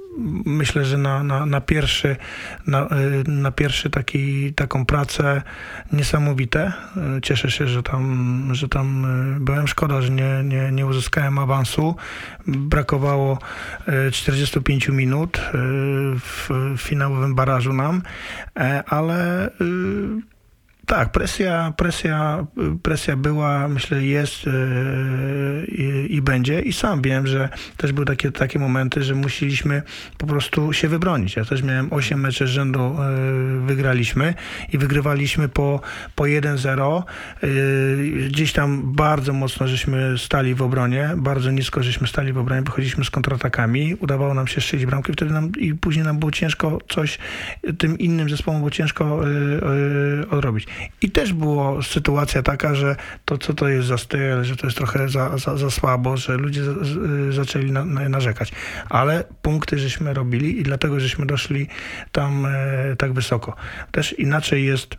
Myślę, 0.44 0.84
że 0.84 0.98
na, 0.98 1.22
na, 1.22 1.46
na 1.46 1.60
pierwszy, 1.60 2.16
na, 2.66 2.88
e, 2.88 2.88
na 3.26 3.50
pierwszy 3.50 3.90
taki, 3.90 4.54
taką 4.54 4.86
pracę 4.86 5.42
niesamowite. 5.92 6.72
E, 7.16 7.20
Cieszę 7.22 7.50
się, 7.50 7.66
że 7.66 7.82
tam, 7.82 8.48
że 8.52 8.68
tam 8.68 9.04
e, 9.04 9.40
byłem. 9.40 9.68
Szkoda, 9.68 10.02
że 10.02 10.10
nie, 10.10 10.42
nie, 10.44 10.72
nie 10.72 10.86
uzyskałem 10.86 11.38
awansu. 11.38 11.96
Brakowało 12.46 13.38
e, 13.86 14.10
45 14.10 14.88
minut 14.88 15.40
w 16.18 16.48
finałowym 16.78 17.34
barażu 17.34 17.72
nam, 17.72 18.02
e, 18.56 18.84
ale 18.86 19.50
Tak, 20.86 21.12
presja, 21.12 21.72
presja, 21.76 22.46
presja 22.82 23.16
była, 23.16 23.68
myślę, 23.68 24.04
jest 24.04 24.46
yy, 24.46 25.66
i, 26.08 26.22
będzie. 26.22 26.60
I 26.60 26.72
sam 26.72 27.02
wiem, 27.02 27.26
że 27.26 27.48
też 27.76 27.92
były 27.92 28.06
takie, 28.06 28.32
takie 28.32 28.58
momenty, 28.58 29.02
że 29.02 29.14
musieliśmy 29.14 29.82
po 30.18 30.26
prostu 30.26 30.72
się 30.72 30.88
wybronić. 30.88 31.36
Ja 31.36 31.44
też 31.44 31.62
miałem 31.62 31.92
8 31.92 32.20
meczy 32.20 32.46
z 32.46 32.50
rzędu, 32.50 32.96
yy, 33.58 33.66
wygraliśmy 33.66 34.34
i 34.72 34.78
wygrywaliśmy 34.78 35.48
po, 35.48 35.80
po 36.14 36.24
1-0. 36.24 37.02
Yy, 37.42 38.28
gdzieś 38.28 38.52
tam 38.52 38.94
bardzo 38.94 39.32
mocno 39.32 39.68
żeśmy 39.68 40.18
stali 40.18 40.54
w 40.54 40.62
obronie, 40.62 41.10
bardzo 41.16 41.50
nisko 41.50 41.82
żeśmy 41.82 42.06
stali 42.06 42.32
w 42.32 42.38
obronie, 42.38 42.62
wychodziliśmy 42.62 43.04
z 43.04 43.10
kontratakami, 43.10 43.94
udawało 43.94 44.34
nam 44.34 44.46
się 44.46 44.60
strzelić 44.60 44.86
bramkę, 44.86 45.12
wtedy 45.12 45.32
nam 45.32 45.52
i 45.58 45.74
później 45.74 46.04
nam 46.04 46.18
było 46.18 46.30
ciężko 46.30 46.78
coś, 46.88 47.18
tym 47.78 47.98
innym 47.98 48.30
zespołom 48.30 48.60
było 48.60 48.70
ciężko 48.70 49.20
odrobić. 50.30 50.66
I 51.02 51.10
też 51.10 51.32
była 51.32 51.82
sytuacja 51.82 52.42
taka, 52.42 52.74
że 52.74 52.96
to 53.24 53.38
co 53.38 53.54
to 53.54 53.68
jest 53.68 53.88
za 53.88 53.98
styl, 53.98 54.44
że 54.44 54.56
to 54.56 54.66
jest 54.66 54.76
trochę 54.76 55.08
za, 55.08 55.38
za, 55.38 55.56
za 55.56 55.70
słabo, 55.70 56.16
że 56.16 56.36
ludzie 56.36 56.62
zaczęli 57.30 57.72
na, 57.72 57.84
na, 57.84 58.08
narzekać. 58.08 58.52
Ale 58.88 59.24
punkty 59.42 59.78
żeśmy 59.78 60.14
robili 60.14 60.60
i 60.60 60.62
dlatego 60.62 61.00
żeśmy 61.00 61.26
doszli 61.26 61.66
tam 62.12 62.46
e, 62.46 62.96
tak 62.96 63.12
wysoko. 63.12 63.56
Też 63.92 64.18
inaczej 64.18 64.64
jest 64.64 64.96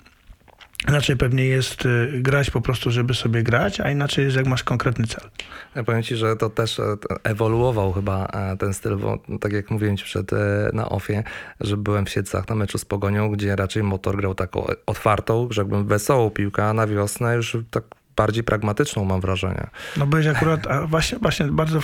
Inaczej 0.87 1.17
pewnie 1.17 1.45
jest 1.45 1.85
y, 1.85 2.09
grać 2.21 2.49
po 2.49 2.61
prostu, 2.61 2.91
żeby 2.91 3.13
sobie 3.13 3.43
grać, 3.43 3.79
a 3.79 3.91
inaczej 3.91 4.25
jest 4.25 4.37
jak 4.37 4.47
masz 4.47 4.63
konkretny 4.63 5.07
cel. 5.07 5.29
Ja 5.75 5.83
powiem 5.83 6.03
Ci, 6.03 6.15
że 6.15 6.35
to 6.35 6.49
też 6.49 6.79
e, 6.79 6.83
ewoluował 7.23 7.93
chyba 7.93 8.25
e, 8.25 8.57
ten 8.57 8.73
styl, 8.73 8.95
bo 8.95 9.17
tak 9.39 9.53
jak 9.53 9.71
mówiłem 9.71 9.97
Ci 9.97 10.05
przed 10.05 10.33
e, 10.33 10.69
na 10.73 10.89
ofie, 10.89 11.23
że 11.61 11.77
byłem 11.77 12.05
w 12.05 12.09
Siedcach 12.09 12.49
na 12.49 12.55
meczu 12.55 12.77
z 12.77 12.85
Pogonią, 12.85 13.29
gdzie 13.29 13.55
raczej 13.55 13.83
motor 13.83 14.17
grał 14.17 14.35
taką 14.35 14.65
otwartą, 14.85 15.47
rzekłbym 15.51 15.87
wesołą 15.87 16.29
piłkę, 16.29 16.65
a 16.65 16.73
na 16.73 16.87
wiosnę 16.87 17.35
już 17.35 17.57
tak 17.71 17.83
bardziej 18.15 18.43
pragmatyczną, 18.43 19.05
mam 19.05 19.21
wrażenie. 19.21 19.67
No 19.97 20.07
byłeś 20.07 20.27
akurat, 20.27 20.67
a 20.67 20.87
właśnie, 20.87 21.17
właśnie 21.19 21.45
bardzo 21.45 21.79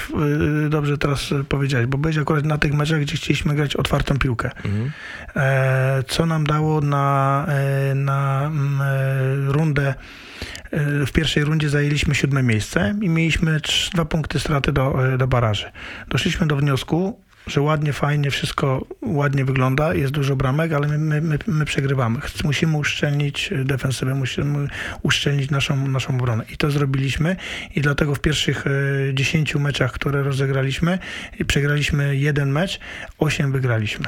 y, 0.66 0.70
dobrze 0.70 0.98
teraz 0.98 1.30
powiedziałeś, 1.50 1.88
bo 1.88 1.98
byłeś 1.98 2.18
akurat 2.18 2.46
na 2.46 2.58
tych 2.58 2.74
meczach, 2.74 3.02
gdzie 3.02 3.16
chcieliśmy 3.16 3.56
grać 3.56 3.76
otwartą 3.76 4.20
piłkę. 4.20 4.50
Mhm. 4.66 4.92
E, 5.36 6.04
co 6.08 6.26
nam 6.26 6.44
dało 6.44 6.82
na, 6.82 7.46
e, 7.48 7.96
na 7.96 8.48
mm, 8.48 8.82
e, 8.82 9.52
rundę 9.52 9.94
w 11.08 11.12
pierwszej 11.12 11.44
rundzie 11.44 11.70
zajęliśmy 11.70 12.16
siódme 12.16 12.44
miejsce 12.44 12.96
i 13.02 13.10
mieliśmy 13.10 13.60
dwa 13.94 14.06
punkty 14.06 14.40
straty 14.40 14.72
do, 14.72 14.98
do 15.18 15.28
baraży. 15.28 15.72
Doszliśmy 16.08 16.48
do 16.48 16.56
wniosku, 16.56 17.22
że 17.52 17.62
ładnie, 17.62 17.93
fajnie, 17.93 18.32
wszystko 18.32 18.86
ładnie 19.02 19.45
wygląda, 19.45 19.93
jest 19.93 20.14
dużo 20.14 20.36
bramek, 20.36 20.74
ale 20.74 20.88
my, 20.88 21.22
my, 21.22 21.38
my 21.47 21.66
przegrywamy. 21.66 22.20
Musimy 22.43 22.78
uszczelnić 22.78 23.54
defensywę, 23.66 24.16
musimy 24.16 24.68
uszczelnić 25.02 25.52
naszą, 25.52 25.88
naszą 25.88 26.16
obronę. 26.16 26.43
I 26.54 26.58
to 26.58 26.72
zrobiliśmy 26.72 27.36
i 27.76 27.82
dlatego 27.82 28.16
w 28.16 28.20
pierwszych 28.20 28.66
10 29.14 29.56
e, 29.56 29.60
meczach, 29.60 29.91
które 29.91 30.24
rozegraliśmy, 30.24 30.99
przegraliśmy 31.47 32.16
jeden 32.16 32.52
mecz, 32.52 32.80
8 33.18 33.52
wygraliśmy. 33.52 34.06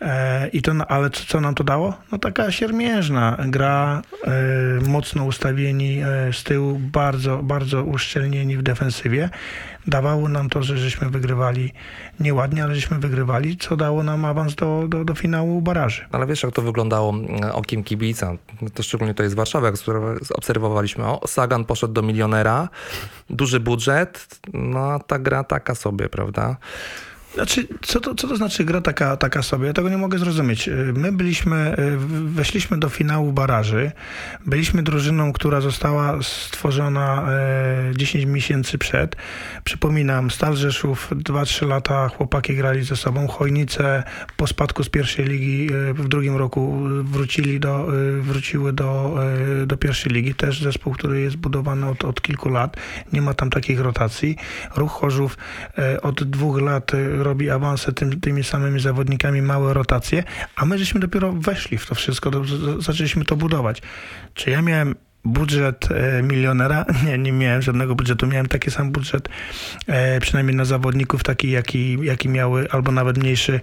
E, 0.00 0.48
I 0.48 0.62
to, 0.62 0.72
ale 0.90 1.10
co, 1.10 1.40
nam 1.40 1.54
to 1.54 1.64
dało? 1.64 1.98
No 2.12 2.18
taka 2.18 2.52
siermiężna 2.52 3.36
gra, 3.46 4.02
e, 4.24 4.88
mocno 4.88 5.24
ustawieni 5.24 6.00
z 6.32 6.44
tyłu, 6.44 6.78
bardzo, 6.78 7.42
bardzo 7.42 7.84
uszczelnieni 7.84 8.56
w 8.56 8.62
defensywie 8.62 9.30
dawało 9.88 10.28
nam 10.28 10.48
to, 10.48 10.62
że 10.62 10.78
żeśmy 10.78 11.10
wygrywali 11.10 11.72
nieładnie, 12.20 12.64
ale 12.64 12.74
żeśmy 12.74 12.98
wygrywali, 12.98 13.56
co 13.56 13.76
dało 13.76 14.02
nam 14.02 14.24
awans 14.24 14.54
do, 14.54 14.84
do, 14.88 15.04
do 15.04 15.14
finału 15.14 15.62
baraży. 15.62 16.04
Ale 16.12 16.26
wiesz, 16.26 16.42
jak 16.42 16.52
to 16.52 16.62
wyglądało 16.62 17.10
mm, 17.10 17.50
okiem 17.52 17.84
kibica? 17.84 18.32
To 18.74 18.82
szczególnie 18.82 19.14
to 19.14 19.22
jest 19.22 19.34
Warszawa, 19.34 19.66
jak 19.66 19.76
obserwowaliśmy. 20.34 21.04
O, 21.04 21.26
Sagan 21.26 21.64
poszedł 21.64 21.92
do 21.92 22.02
milionera, 22.02 22.68
duży 23.30 23.60
budżet, 23.60 24.40
no 24.52 25.00
ta 25.06 25.18
gra 25.18 25.44
taka 25.44 25.74
sobie, 25.74 26.08
prawda? 26.08 26.56
Znaczy, 27.38 27.68
co 27.82 28.00
to, 28.00 28.14
co 28.14 28.28
to 28.28 28.36
znaczy 28.36 28.64
gra 28.64 28.80
taka, 28.80 29.16
taka 29.16 29.42
sobie? 29.42 29.66
Ja 29.66 29.72
tego 29.72 29.88
nie 29.88 29.96
mogę 29.96 30.18
zrozumieć. 30.18 30.70
My 30.94 31.12
byliśmy, 31.12 31.76
weszliśmy 32.24 32.78
do 32.78 32.88
finału 32.88 33.32
baraży. 33.32 33.92
Byliśmy 34.46 34.82
drużyną, 34.82 35.32
która 35.32 35.60
została 35.60 36.22
stworzona 36.22 37.28
10 37.96 38.24
e, 38.24 38.26
miesięcy 38.26 38.78
przed. 38.78 39.16
Przypominam, 39.64 40.30
Stal 40.30 40.56
Rzeszów 40.56 41.10
2-3 41.10 41.68
lata 41.68 42.08
chłopaki 42.08 42.56
grali 42.56 42.84
ze 42.84 42.96
sobą. 42.96 43.28
Chojnice 43.28 44.02
po 44.36 44.46
spadku 44.46 44.84
z 44.84 44.88
pierwszej 44.88 45.24
ligi 45.24 45.68
w 45.94 46.08
drugim 46.08 46.36
roku 46.36 46.78
wrócili 47.04 47.60
do, 47.60 47.86
wróciły 48.20 48.72
do, 48.72 49.18
do 49.66 49.76
pierwszej 49.76 50.12
ligi. 50.12 50.34
Też 50.34 50.62
zespół, 50.62 50.92
który 50.92 51.20
jest 51.20 51.36
budowany 51.36 51.88
od, 51.88 52.04
od 52.04 52.22
kilku 52.22 52.48
lat. 52.48 52.76
Nie 53.12 53.22
ma 53.22 53.34
tam 53.34 53.50
takich 53.50 53.80
rotacji. 53.80 54.36
Ruch 54.76 54.92
Chorzów 54.92 55.38
od 56.02 56.24
dwóch 56.24 56.60
lat 56.60 56.92
robi 57.28 57.50
awanse 57.50 57.92
tym, 57.92 58.20
tymi 58.20 58.44
samymi 58.44 58.80
zawodnikami, 58.80 59.42
małe 59.42 59.74
rotacje, 59.74 60.24
a 60.56 60.64
my 60.64 60.78
żeśmy 60.78 61.00
dopiero 61.00 61.32
weszli 61.32 61.78
w 61.78 61.86
to 61.86 61.94
wszystko, 61.94 62.30
zaczęliśmy 62.78 63.24
to 63.24 63.36
budować. 63.36 63.82
Czy 64.34 64.50
ja 64.50 64.62
miałem 64.62 64.94
budżet 65.24 65.88
e, 65.90 66.22
milionera? 66.22 66.84
Nie, 67.06 67.18
nie 67.18 67.32
miałem 67.32 67.62
żadnego 67.62 67.94
budżetu. 67.94 68.26
Miałem 68.26 68.46
taki 68.46 68.70
sam 68.70 68.92
budżet, 68.92 69.28
e, 69.86 70.20
przynajmniej 70.20 70.56
na 70.56 70.64
zawodników, 70.64 71.22
taki 71.22 71.50
jaki, 71.50 71.98
jaki 72.02 72.28
miały, 72.28 72.70
albo 72.70 72.92
nawet 72.92 73.18
mniejszy, 73.18 73.60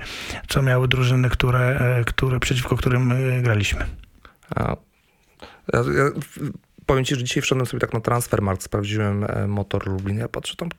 co 0.47 0.61
miały 0.61 0.87
drużyny, 0.87 1.29
które, 1.29 1.79
e, 1.79 2.03
które, 2.03 2.39
przeciwko 2.39 2.77
którym 2.77 3.13
graliśmy. 3.41 3.85
A, 4.55 4.75
ja, 5.73 5.79
ja, 5.79 6.09
powiem 6.85 7.05
Ci, 7.05 7.15
że 7.15 7.23
dzisiaj 7.23 7.43
wszedłem 7.43 7.65
sobie 7.65 7.81
tak 7.81 7.93
na 7.93 7.99
Transfermarkt, 7.99 8.63
sprawdziłem 8.63 9.25
motor 9.47 9.87
Lublin. 9.87 10.17
Ja 10.17 10.27
patrzę 10.27 10.55
tam 10.55 10.69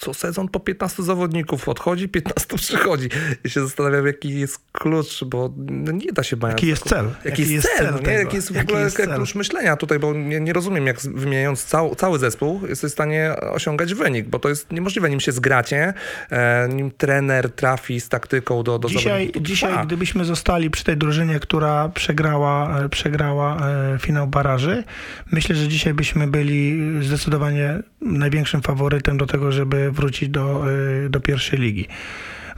co 0.00 0.14
sezon 0.14 0.48
po 0.48 0.60
15 0.60 1.02
zawodników 1.02 1.68
odchodzi, 1.68 2.08
15 2.08 2.56
przychodzi. 2.56 3.08
I 3.44 3.50
się 3.50 3.60
zastanawiam, 3.60 4.06
jaki 4.06 4.40
jest 4.40 4.58
klucz, 4.72 5.24
bo 5.24 5.52
nie 5.92 6.12
da 6.12 6.22
się 6.22 6.36
bać. 6.36 6.50
Jaki 6.50 6.66
jest 6.66 6.88
cel? 6.88 7.04
Jaki, 7.24 7.42
jaki 7.42 7.54
jest 7.54 7.68
cel? 7.76 7.92
cel 7.92 8.02
nie? 8.06 8.12
Jaki 8.12 8.36
jest 8.36 8.52
w 8.52 8.60
ogóle 8.60 8.80
jest 8.80 8.96
klucz 8.96 9.34
myślenia 9.34 9.76
tutaj, 9.76 9.98
bo 9.98 10.14
nie, 10.14 10.40
nie 10.40 10.52
rozumiem, 10.52 10.86
jak 10.86 11.00
wymieniając 11.00 11.64
cał, 11.64 11.94
cały 11.94 12.18
zespół, 12.18 12.60
jesteś 12.68 12.90
w 12.90 12.94
stanie 12.94 13.34
osiągać 13.52 13.94
wynik, 13.94 14.28
bo 14.28 14.38
to 14.38 14.48
jest 14.48 14.72
niemożliwe, 14.72 15.10
nim 15.10 15.20
się 15.20 15.32
zgracie, 15.32 15.94
e, 16.30 16.68
nim 16.68 16.90
trener 16.90 17.50
trafi 17.50 18.00
z 18.00 18.08
taktyką 18.08 18.62
do, 18.62 18.78
do 18.78 18.88
dzisiaj, 18.88 19.32
Dzisiaj, 19.40 19.86
gdybyśmy 19.86 20.24
zostali 20.24 20.70
przy 20.70 20.84
tej 20.84 20.96
drużynie, 20.96 21.40
która 21.40 21.88
przegrała, 21.88 22.80
e, 22.80 22.88
przegrała 22.88 23.68
e, 23.68 23.98
finał 23.98 24.26
baraży, 24.26 24.84
myślę, 25.32 25.54
że 25.54 25.68
dzisiaj 25.68 25.94
byśmy 25.94 26.26
byli 26.26 26.80
zdecydowanie 27.02 27.82
największym 28.00 28.62
faworytem 28.62 29.18
do 29.18 29.26
tego, 29.26 29.52
żeby 29.52 29.89
wrócić 29.92 30.28
do, 30.28 30.70
y, 31.06 31.10
do 31.10 31.20
pierwszej 31.20 31.58
ligi 31.58 31.88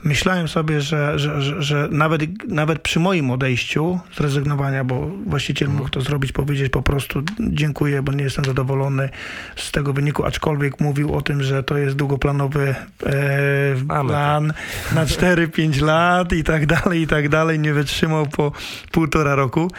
myślałem 0.03 0.47
sobie, 0.47 0.81
że, 0.81 1.19
że, 1.19 1.41
że, 1.41 1.61
że, 1.61 1.87
nawet, 1.91 2.47
nawet 2.47 2.81
przy 2.81 2.99
moim 2.99 3.31
odejściu 3.31 3.99
z 4.13 4.19
rezygnowania, 4.19 4.83
bo 4.83 5.11
właściciel 5.27 5.69
mógł 5.69 5.89
to 5.89 6.01
zrobić, 6.01 6.31
powiedzieć 6.31 6.71
po 6.71 6.81
prostu 6.81 7.23
dziękuję, 7.39 8.01
bo 8.01 8.11
nie 8.11 8.23
jestem 8.23 8.45
zadowolony 8.45 9.09
z 9.55 9.71
tego 9.71 9.93
wyniku, 9.93 10.25
aczkolwiek 10.25 10.79
mówił 10.79 11.15
o 11.15 11.21
tym, 11.21 11.43
że 11.43 11.63
to 11.63 11.77
jest 11.77 11.95
długoplanowy 11.95 12.75
e, 13.05 14.03
plan 14.07 14.53
na 14.95 15.05
4-5 15.05 15.81
lat 15.81 16.33
i 16.33 16.43
tak 16.43 16.65
dalej, 16.65 17.01
i 17.01 17.07
tak 17.07 17.29
dalej. 17.29 17.59
Nie 17.59 17.73
wytrzymał 17.73 18.25
po 18.25 18.51
półtora 18.91 19.35
roku. 19.35 19.71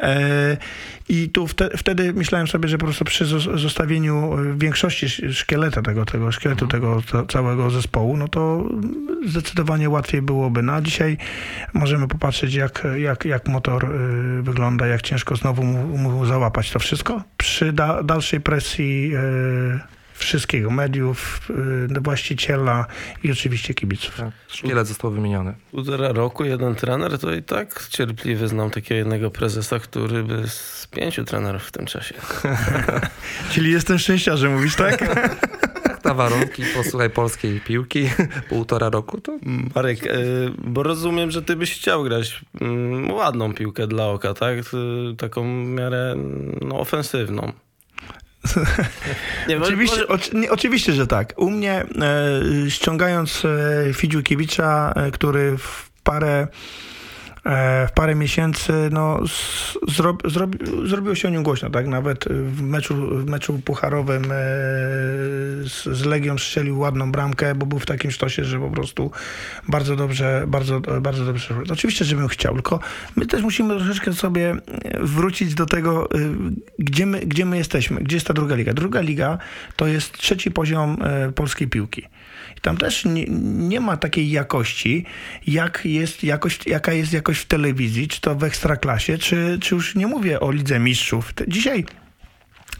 E, 0.00 0.56
i 1.08 1.28
tu 1.28 1.46
wte, 1.46 1.70
wtedy 1.76 2.12
myślałem 2.12 2.46
sobie, 2.46 2.68
że 2.68 2.78
po 2.78 2.84
prostu 2.84 3.04
przy 3.04 3.26
zostawieniu 3.54 4.36
większości 4.56 5.08
szkieleta 5.32 5.82
tego, 5.82 6.04
tego 6.04 6.32
szkieletu 6.32 6.64
mhm. 6.64 6.82
tego 6.82 7.02
całego 7.26 7.70
zespołu, 7.70 8.16
no 8.16 8.28
to 8.28 8.68
zdecydowanie 9.26 9.90
łatwiej 9.90 10.22
byłoby. 10.22 10.62
No 10.62 10.72
a 10.72 10.80
dzisiaj 10.80 11.16
możemy 11.74 12.08
popatrzeć, 12.08 12.54
jak, 12.54 12.86
jak, 12.96 13.24
jak 13.24 13.48
motor 13.48 13.84
y, 13.84 14.42
wygląda, 14.42 14.86
jak 14.86 15.02
ciężko 15.02 15.36
znowu 15.36 15.62
mu, 15.62 15.98
mu 15.98 16.26
załapać 16.26 16.70
to 16.70 16.78
wszystko. 16.78 17.22
Przy 17.36 17.72
da, 17.72 18.02
dalszej 18.02 18.40
presji 18.40 19.10
y, 19.14 19.97
wszystkiego, 20.18 20.70
mediów, 20.70 21.48
y, 21.96 22.00
właściciela 22.00 22.86
i 23.22 23.32
oczywiście 23.32 23.74
kibiców. 23.74 24.16
Tak. 24.16 24.30
Szkielet 24.48 24.86
został 24.86 25.10
wymieniony. 25.10 25.54
Półtora 25.70 26.12
roku 26.12 26.44
jeden 26.44 26.74
trener, 26.74 27.18
to 27.18 27.34
i 27.34 27.42
tak 27.42 27.88
cierpliwy 27.88 28.48
znam 28.48 28.70
takiego 28.70 28.94
jednego 28.94 29.30
prezesa, 29.30 29.78
który 29.78 30.22
by 30.22 30.48
z 30.48 30.86
pięciu 30.90 31.24
trenerów 31.24 31.62
w 31.62 31.72
tym 31.72 31.86
czasie. 31.86 32.14
Czyli 33.52 33.72
jestem 33.72 33.98
szczęściarzem, 33.98 34.52
mówisz 34.52 34.76
tak? 34.84 35.04
na 36.04 36.14
warunki, 36.14 36.62
posłuchaj 36.76 37.10
polskiej 37.10 37.60
piłki, 37.60 38.10
półtora 38.48 38.90
roku, 38.90 39.20
to... 39.20 39.38
Marek, 39.74 40.06
y, 40.06 40.50
bo 40.58 40.82
rozumiem, 40.82 41.30
że 41.30 41.42
ty 41.42 41.56
byś 41.56 41.74
chciał 41.74 42.04
grać 42.04 42.40
mm, 42.60 43.10
ładną 43.10 43.54
piłkę 43.54 43.86
dla 43.86 44.06
oka, 44.06 44.34
tak? 44.34 44.58
Taką 45.18 45.44
miarę 45.64 46.14
no, 46.60 46.80
ofensywną. 46.80 47.52
Nie, 49.48 49.58
oczywiście, 49.58 50.00
nie, 50.32 50.50
oczywiście, 50.50 50.92
że 50.92 51.06
tak. 51.06 51.34
U 51.36 51.50
mnie 51.50 51.72
e, 52.66 52.70
ściągając 52.70 53.44
e, 53.44 53.94
Fidziukiewicza, 53.94 54.92
e, 54.96 55.10
który 55.10 55.58
w 55.58 55.90
parę 56.02 56.48
w 57.88 57.92
parę 57.94 58.14
miesięcy 58.14 58.72
no, 58.92 59.20
zro, 59.88 60.16
zrobi, 60.24 60.58
zrobiło 60.88 61.14
się 61.14 61.28
o 61.28 61.30
nim 61.30 61.42
głośno, 61.42 61.70
tak? 61.70 61.86
Nawet 61.86 62.24
w 62.28 62.62
meczu, 62.62 62.94
w 62.94 63.26
meczu 63.26 63.60
pucharowym 63.64 64.24
e, 64.24 64.28
z, 65.68 65.82
z 65.84 66.04
Legią 66.04 66.38
strzelił 66.38 66.78
ładną 66.78 67.12
bramkę, 67.12 67.54
bo 67.54 67.66
był 67.66 67.78
w 67.78 67.86
takim 67.86 68.10
sztosie, 68.10 68.44
że 68.44 68.60
po 68.60 68.70
prostu 68.70 69.10
bardzo 69.68 69.96
dobrze, 69.96 70.44
bardzo, 70.46 70.80
bardzo 70.80 71.24
dobrze. 71.24 71.54
Oczywiście, 71.72 72.04
żebym 72.04 72.28
chciał, 72.28 72.54
tylko 72.54 72.80
my 73.16 73.26
też 73.26 73.42
musimy 73.42 73.76
troszeczkę 73.76 74.12
sobie 74.12 74.56
wrócić 75.00 75.54
do 75.54 75.66
tego, 75.66 76.08
gdzie 76.78 77.06
my, 77.06 77.20
gdzie 77.20 77.44
my 77.44 77.56
jesteśmy, 77.56 78.00
gdzie 78.00 78.16
jest 78.16 78.26
ta 78.26 78.34
druga 78.34 78.54
liga. 78.54 78.74
Druga 78.74 79.00
liga 79.00 79.38
to 79.76 79.86
jest 79.86 80.12
trzeci 80.12 80.50
poziom 80.50 80.96
polskiej 81.34 81.68
piłki. 81.68 82.08
I 82.56 82.60
tam 82.60 82.76
też 82.76 83.04
nie, 83.04 83.24
nie, 83.68 83.80
ma 83.80 83.96
takiej 83.96 84.30
jakości, 84.30 85.04
jak 85.46 85.80
jest 85.84 86.24
jakość, 86.24 86.66
jaka 86.66 86.92
jest 86.92 87.12
jakość 87.12 87.40
w 87.40 87.46
telewizji, 87.46 88.08
czy 88.08 88.20
to 88.20 88.34
w 88.34 88.44
ekstraklasie, 88.44 89.18
czy, 89.18 89.58
czy 89.62 89.74
już 89.74 89.94
nie 89.94 90.06
mówię 90.06 90.40
o 90.40 90.50
Lidze 90.50 90.78
Mistrzów. 90.78 91.34
Dzisiaj 91.48 91.84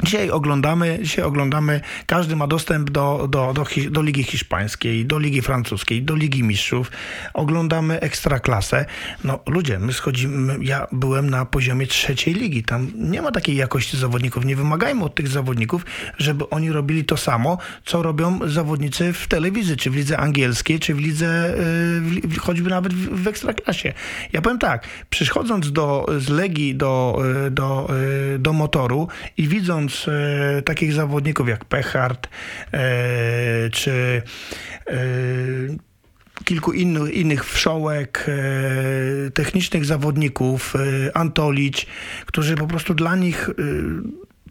Dzisiaj 0.02 0.30
oglądamy, 0.30 0.98
dzisiaj 1.02 1.24
oglądamy, 1.24 1.80
każdy 2.06 2.36
ma 2.36 2.46
dostęp 2.46 2.90
do, 2.90 3.28
do, 3.30 3.52
do, 3.52 3.66
do 3.90 4.02
Ligi 4.02 4.22
Hiszpańskiej, 4.22 5.06
do 5.06 5.18
Ligi 5.18 5.42
Francuskiej, 5.42 6.02
do 6.02 6.16
Ligi 6.16 6.42
Mistrzów. 6.42 6.90
Oglądamy 7.34 8.00
Ekstraklasę. 8.00 8.84
No 9.24 9.38
ludzie, 9.46 9.78
my 9.78 9.92
schodzimy, 9.92 10.56
ja 10.60 10.86
byłem 10.92 11.30
na 11.30 11.44
poziomie 11.44 11.86
trzeciej 11.86 12.34
ligi. 12.34 12.62
Tam 12.62 12.90
nie 12.94 13.22
ma 13.22 13.32
takiej 13.32 13.56
jakości 13.56 13.96
zawodników. 13.96 14.44
Nie 14.44 14.56
wymagajmy 14.56 15.04
od 15.04 15.14
tych 15.14 15.28
zawodników, 15.28 15.86
żeby 16.18 16.50
oni 16.50 16.72
robili 16.72 17.04
to 17.04 17.16
samo, 17.16 17.58
co 17.84 18.02
robią 18.02 18.38
zawodnicy 18.48 19.12
w 19.12 19.28
telewizji, 19.28 19.76
czy 19.76 19.90
w 19.90 19.94
lidze 19.94 20.18
angielskiej, 20.18 20.80
czy 20.80 20.94
w 20.94 20.98
lidze, 20.98 21.54
yy, 22.24 22.38
choćby 22.38 22.70
nawet 22.70 22.94
w, 22.94 23.22
w 23.22 23.26
Ekstraklasie. 23.26 23.92
Ja 24.32 24.42
powiem 24.42 24.58
tak, 24.58 24.86
przychodząc 25.10 25.72
do, 25.72 26.06
z 26.18 26.28
Legii 26.28 26.74
do, 26.74 27.22
yy, 27.44 27.50
do, 27.50 27.90
yy, 28.32 28.38
do 28.38 28.52
motoru 28.52 29.08
i 29.36 29.48
widząc 29.48 29.87
e, 30.08 30.62
takich 30.62 30.92
zawodników 30.92 31.48
jak 31.48 31.64
Pechard 31.64 32.28
e, 32.72 33.70
czy 33.70 34.22
e, 34.86 34.94
kilku 36.44 36.72
innych, 36.72 37.12
innych 37.12 37.44
wszołek, 37.44 38.26
e, 38.28 39.30
technicznych 39.30 39.84
zawodników, 39.84 40.74
e, 40.76 41.16
Antolić, 41.16 41.86
którzy 42.26 42.56
po 42.56 42.66
prostu 42.66 42.94
dla 42.94 43.16
nich 43.16 43.48
e, 43.48 43.52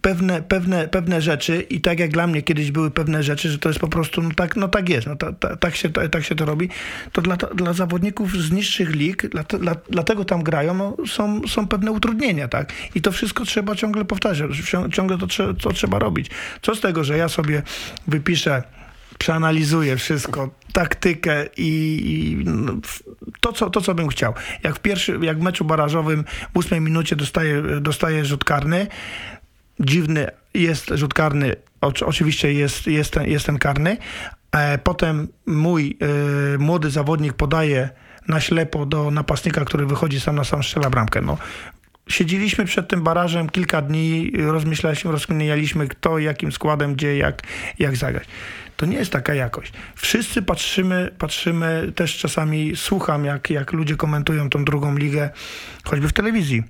pewne, 0.02 0.42
pewne, 0.42 0.88
pewne 0.88 1.22
rzeczy 1.22 1.62
i 1.62 1.82
tak 1.82 2.00
jak 2.00 2.12
dla 2.12 2.28
mnie 2.28 2.42
kiedyś 2.42 2.72
były 2.72 2.92
pewne 2.92 3.24
rzeczy, 3.24 3.50
że 3.50 3.60
to 3.60 3.70
jest 3.70 3.80
po 3.80 3.88
prostu, 3.88 4.22
no 4.22 4.30
tak, 4.36 4.56
no 4.56 4.68
tak 4.68 4.90
jest, 4.90 5.08
no 5.08 5.16
ta, 5.16 5.34
ta, 5.34 5.56
tak, 5.56 5.76
się, 5.76 5.90
ta, 5.90 6.10
tak 6.10 6.24
się 6.24 6.36
to 6.36 6.46
robi, 6.46 6.70
to 7.12 7.22
dla, 7.22 7.36
dla 7.36 7.74
zawodników 7.74 8.32
z 8.32 8.52
niższych 8.52 8.96
lig, 8.96 9.30
dla, 9.30 9.44
dla, 9.44 9.76
dlatego 9.90 10.26
tam 10.26 10.44
grają, 10.44 10.74
no, 10.74 10.96
są, 11.08 11.48
są 11.48 11.68
pewne 11.68 11.92
utrudnienia, 11.92 12.48
tak? 12.48 12.74
I 12.96 13.02
to 13.02 13.12
wszystko 13.12 13.46
trzeba 13.46 13.76
ciągle 13.76 14.06
powtarzać, 14.06 14.52
ciągle 14.92 15.18
to, 15.18 15.28
to 15.54 15.74
trzeba 15.74 16.00
robić. 16.00 16.30
Co 16.62 16.76
z 16.76 16.82
tego, 16.82 17.04
że 17.04 17.18
ja 17.18 17.30
sobie 17.30 17.62
wypiszę 18.08 18.64
przeanalizuję 19.18 19.98
wszystko, 19.98 20.50
taktykę 20.74 21.46
i, 21.58 22.02
i 22.06 22.46
no, 22.46 22.74
to, 23.40 23.54
co, 23.54 23.70
to, 23.70 23.82
co 23.82 23.96
bym 23.96 24.08
chciał. 24.08 24.34
Jak 24.64 24.76
w 24.76 24.80
pierwszy, 24.80 25.20
jak 25.22 25.40
w 25.40 25.42
meczu 25.42 25.66
barażowym 25.66 26.24
w 26.54 26.58
ósmej 26.58 26.82
minucie 26.82 27.16
dostaję, 27.16 27.64
dostaję 27.82 28.26
rzut 28.26 28.44
karny, 28.44 28.88
dziwny 29.80 30.28
jest 30.54 30.92
rzut 30.96 31.14
karny, 31.14 31.56
oczywiście 31.82 32.54
jest, 32.54 32.88
jest, 32.88 33.12
ten, 33.12 33.30
jest 33.30 33.46
ten 33.46 33.58
karny. 33.58 33.98
E, 34.52 34.78
potem 34.78 35.28
mój 35.46 35.98
e, 36.56 36.58
młody 36.58 36.90
zawodnik 36.90 37.34
podaje 37.34 37.90
na 38.28 38.40
ślepo 38.40 38.86
do 38.86 39.12
napastnika, 39.12 39.66
który 39.66 39.86
wychodzi 39.86 40.20
sam 40.20 40.36
na 40.36 40.44
sam 40.44 40.64
strzela 40.64 40.90
bramkę. 40.90 41.22
No, 41.22 41.38
siedzieliśmy 42.10 42.66
przed 42.66 42.88
tym 42.88 43.04
barażem 43.04 43.50
kilka 43.50 43.82
dni, 43.82 44.32
rozmyślaliśmy, 44.38 45.12
rozkminialiśmy 45.12 45.88
kto, 45.88 46.20
jakim 46.20 46.52
składem, 46.52 46.94
gdzie, 46.96 47.18
jak, 47.18 47.42
jak 47.80 47.96
zagrać. 47.96 48.28
To 48.78 48.86
nie 48.86 48.98
jest 48.98 49.12
taka 49.12 49.34
jakość. 49.34 49.74
Wszyscy 49.96 50.42
patrzymy, 50.42 51.12
patrzymy, 51.18 51.92
też 51.96 52.18
czasami 52.18 52.76
słucham, 52.76 53.26
jak, 53.26 53.50
jak 53.50 53.74
ludzie 53.74 53.96
komentują 53.96 54.50
tą 54.50 54.66
drugą 54.66 54.98
ligę, 54.98 55.30
choćby 55.84 56.08
w 56.08 56.14
telewizji 56.14 56.64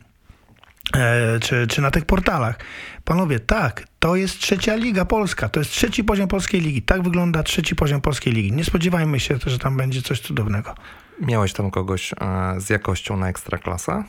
czy, 1.41 1.67
czy 1.67 1.81
na 1.81 1.91
tych 1.91 2.05
portalach. 2.05 2.59
Panowie, 3.03 3.39
tak, 3.39 3.87
to 3.99 4.15
jest 4.15 4.39
trzecia 4.39 4.75
liga 4.75 5.05
polska, 5.05 5.49
to 5.49 5.59
jest 5.59 5.71
trzeci 5.71 6.03
poziom 6.03 6.27
polskiej 6.27 6.61
ligi. 6.61 6.81
Tak 6.81 7.03
wygląda 7.03 7.43
trzeci 7.43 7.75
poziom 7.75 8.01
polskiej 8.01 8.33
ligi. 8.33 8.51
Nie 8.51 8.63
spodziewajmy 8.63 9.19
się, 9.19 9.37
że 9.45 9.59
tam 9.59 9.77
będzie 9.77 10.01
coś 10.01 10.19
cudownego. 10.19 10.75
Miałeś 11.21 11.53
tam 11.53 11.71
kogoś 11.71 12.13
e, 12.13 12.15
z 12.57 12.69
jakością 12.69 13.17
na 13.17 13.29
ekstraklasę? 13.29 14.03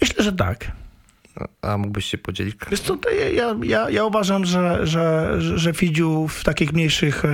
Myślę, 0.00 0.24
że 0.24 0.32
tak. 0.32 0.72
A 1.62 1.78
mógłbyś 1.78 2.04
się 2.04 2.18
podzielić? 2.18 2.56
Wiesz 2.70 2.80
co, 2.80 2.98
ja, 3.34 3.54
ja, 3.62 3.90
ja 3.90 4.04
uważam, 4.04 4.44
że, 4.44 4.86
że, 4.86 5.34
że 5.38 5.72
Fidziu 5.72 6.28
w 6.28 6.44
takich 6.44 6.72
mniejszych, 6.72 7.24
e, 7.24 7.28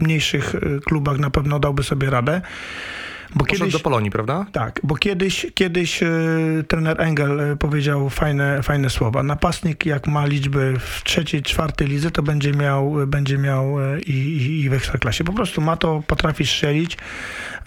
mniejszych 0.00 0.54
klubach 0.84 1.18
na 1.18 1.30
pewno 1.30 1.58
dałby 1.58 1.82
sobie 1.82 2.10
radę. 2.10 2.42
Bo 3.34 3.44
kiedyś, 3.44 3.72
do 3.72 3.80
Polonii, 3.80 4.10
prawda? 4.10 4.46
Tak, 4.52 4.80
bo 4.82 4.94
kiedyś, 4.94 5.46
kiedyś 5.54 6.02
e, 6.02 6.08
trener 6.68 7.00
Engel 7.00 7.40
e, 7.40 7.56
powiedział 7.56 8.10
fajne, 8.10 8.62
fajne 8.62 8.90
słowa. 8.90 9.22
Napastnik 9.22 9.86
jak 9.86 10.06
ma 10.06 10.26
liczby 10.26 10.74
w 10.80 11.04
trzeciej, 11.04 11.42
czwartej 11.42 11.88
lidze, 11.88 12.10
to 12.10 12.22
będzie 12.22 12.52
miał, 12.52 12.94
będzie 13.06 13.38
miał 13.38 13.80
e, 13.80 14.00
i, 14.00 14.12
i, 14.12 14.60
i 14.60 14.68
w 14.68 14.72
ekstraklasie. 14.72 15.24
Po 15.24 15.32
prostu 15.32 15.60
ma 15.60 15.76
to, 15.76 16.02
potrafi 16.06 16.46
strzelić. 16.46 16.98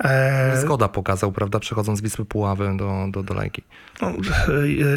E... 0.04 0.62
Zgoda 0.62 0.88
pokazał, 0.88 1.32
prawda, 1.32 1.60
przechodząc 1.60 2.00
z 2.00 2.02
Wisły 2.02 2.26
Puławy 2.26 2.78
do, 2.78 3.06
do, 3.12 3.24
do 3.24 3.34
Lajki. 3.34 3.64
No, 4.02 4.14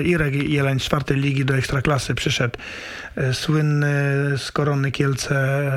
Irek 0.04 0.34
Jeleń 0.34 0.80
z 0.80 0.82
czwartej 0.82 1.16
ligi 1.16 1.44
do 1.44 1.56
ekstraklasy 1.56 2.14
przyszedł. 2.14 2.58
Słynny 3.32 3.94
z 4.36 4.52
Korony 4.52 4.90
Kielce 4.90 5.72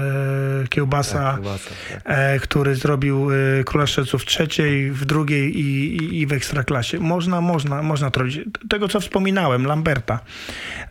Kiełbasa, 0.70 1.24
tak, 1.24 1.36
kiełbasa 1.36 1.70
tak. 2.04 2.42
który 2.42 2.76
zrobił 2.76 3.28
Króla 3.66 3.88
Szczeców 3.88 4.26
trzeciej 4.26 4.83
w 4.92 5.06
drugiej 5.06 5.60
i, 5.60 5.96
i, 5.96 6.22
i 6.22 6.28
w 6.28 6.34
ekstraklasie. 6.34 7.00
Można, 7.00 7.42
można, 7.42 7.84
można 7.84 8.12
to 8.12 8.20
robić. 8.20 8.40
Tego, 8.70 8.88
co 8.88 9.00
wspominałem, 9.00 9.66
Lamberta. 9.66 10.20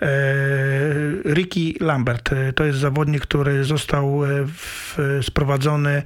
E, 0.03 0.09
Ricky 1.35 1.75
Lambert 1.81 2.33
e, 2.33 2.53
to 2.53 2.65
jest 2.65 2.79
zawodnik, 2.79 3.23
który 3.23 3.65
został 3.65 4.25
e, 4.25 4.29
w, 4.47 4.99
sprowadzony 5.23 6.03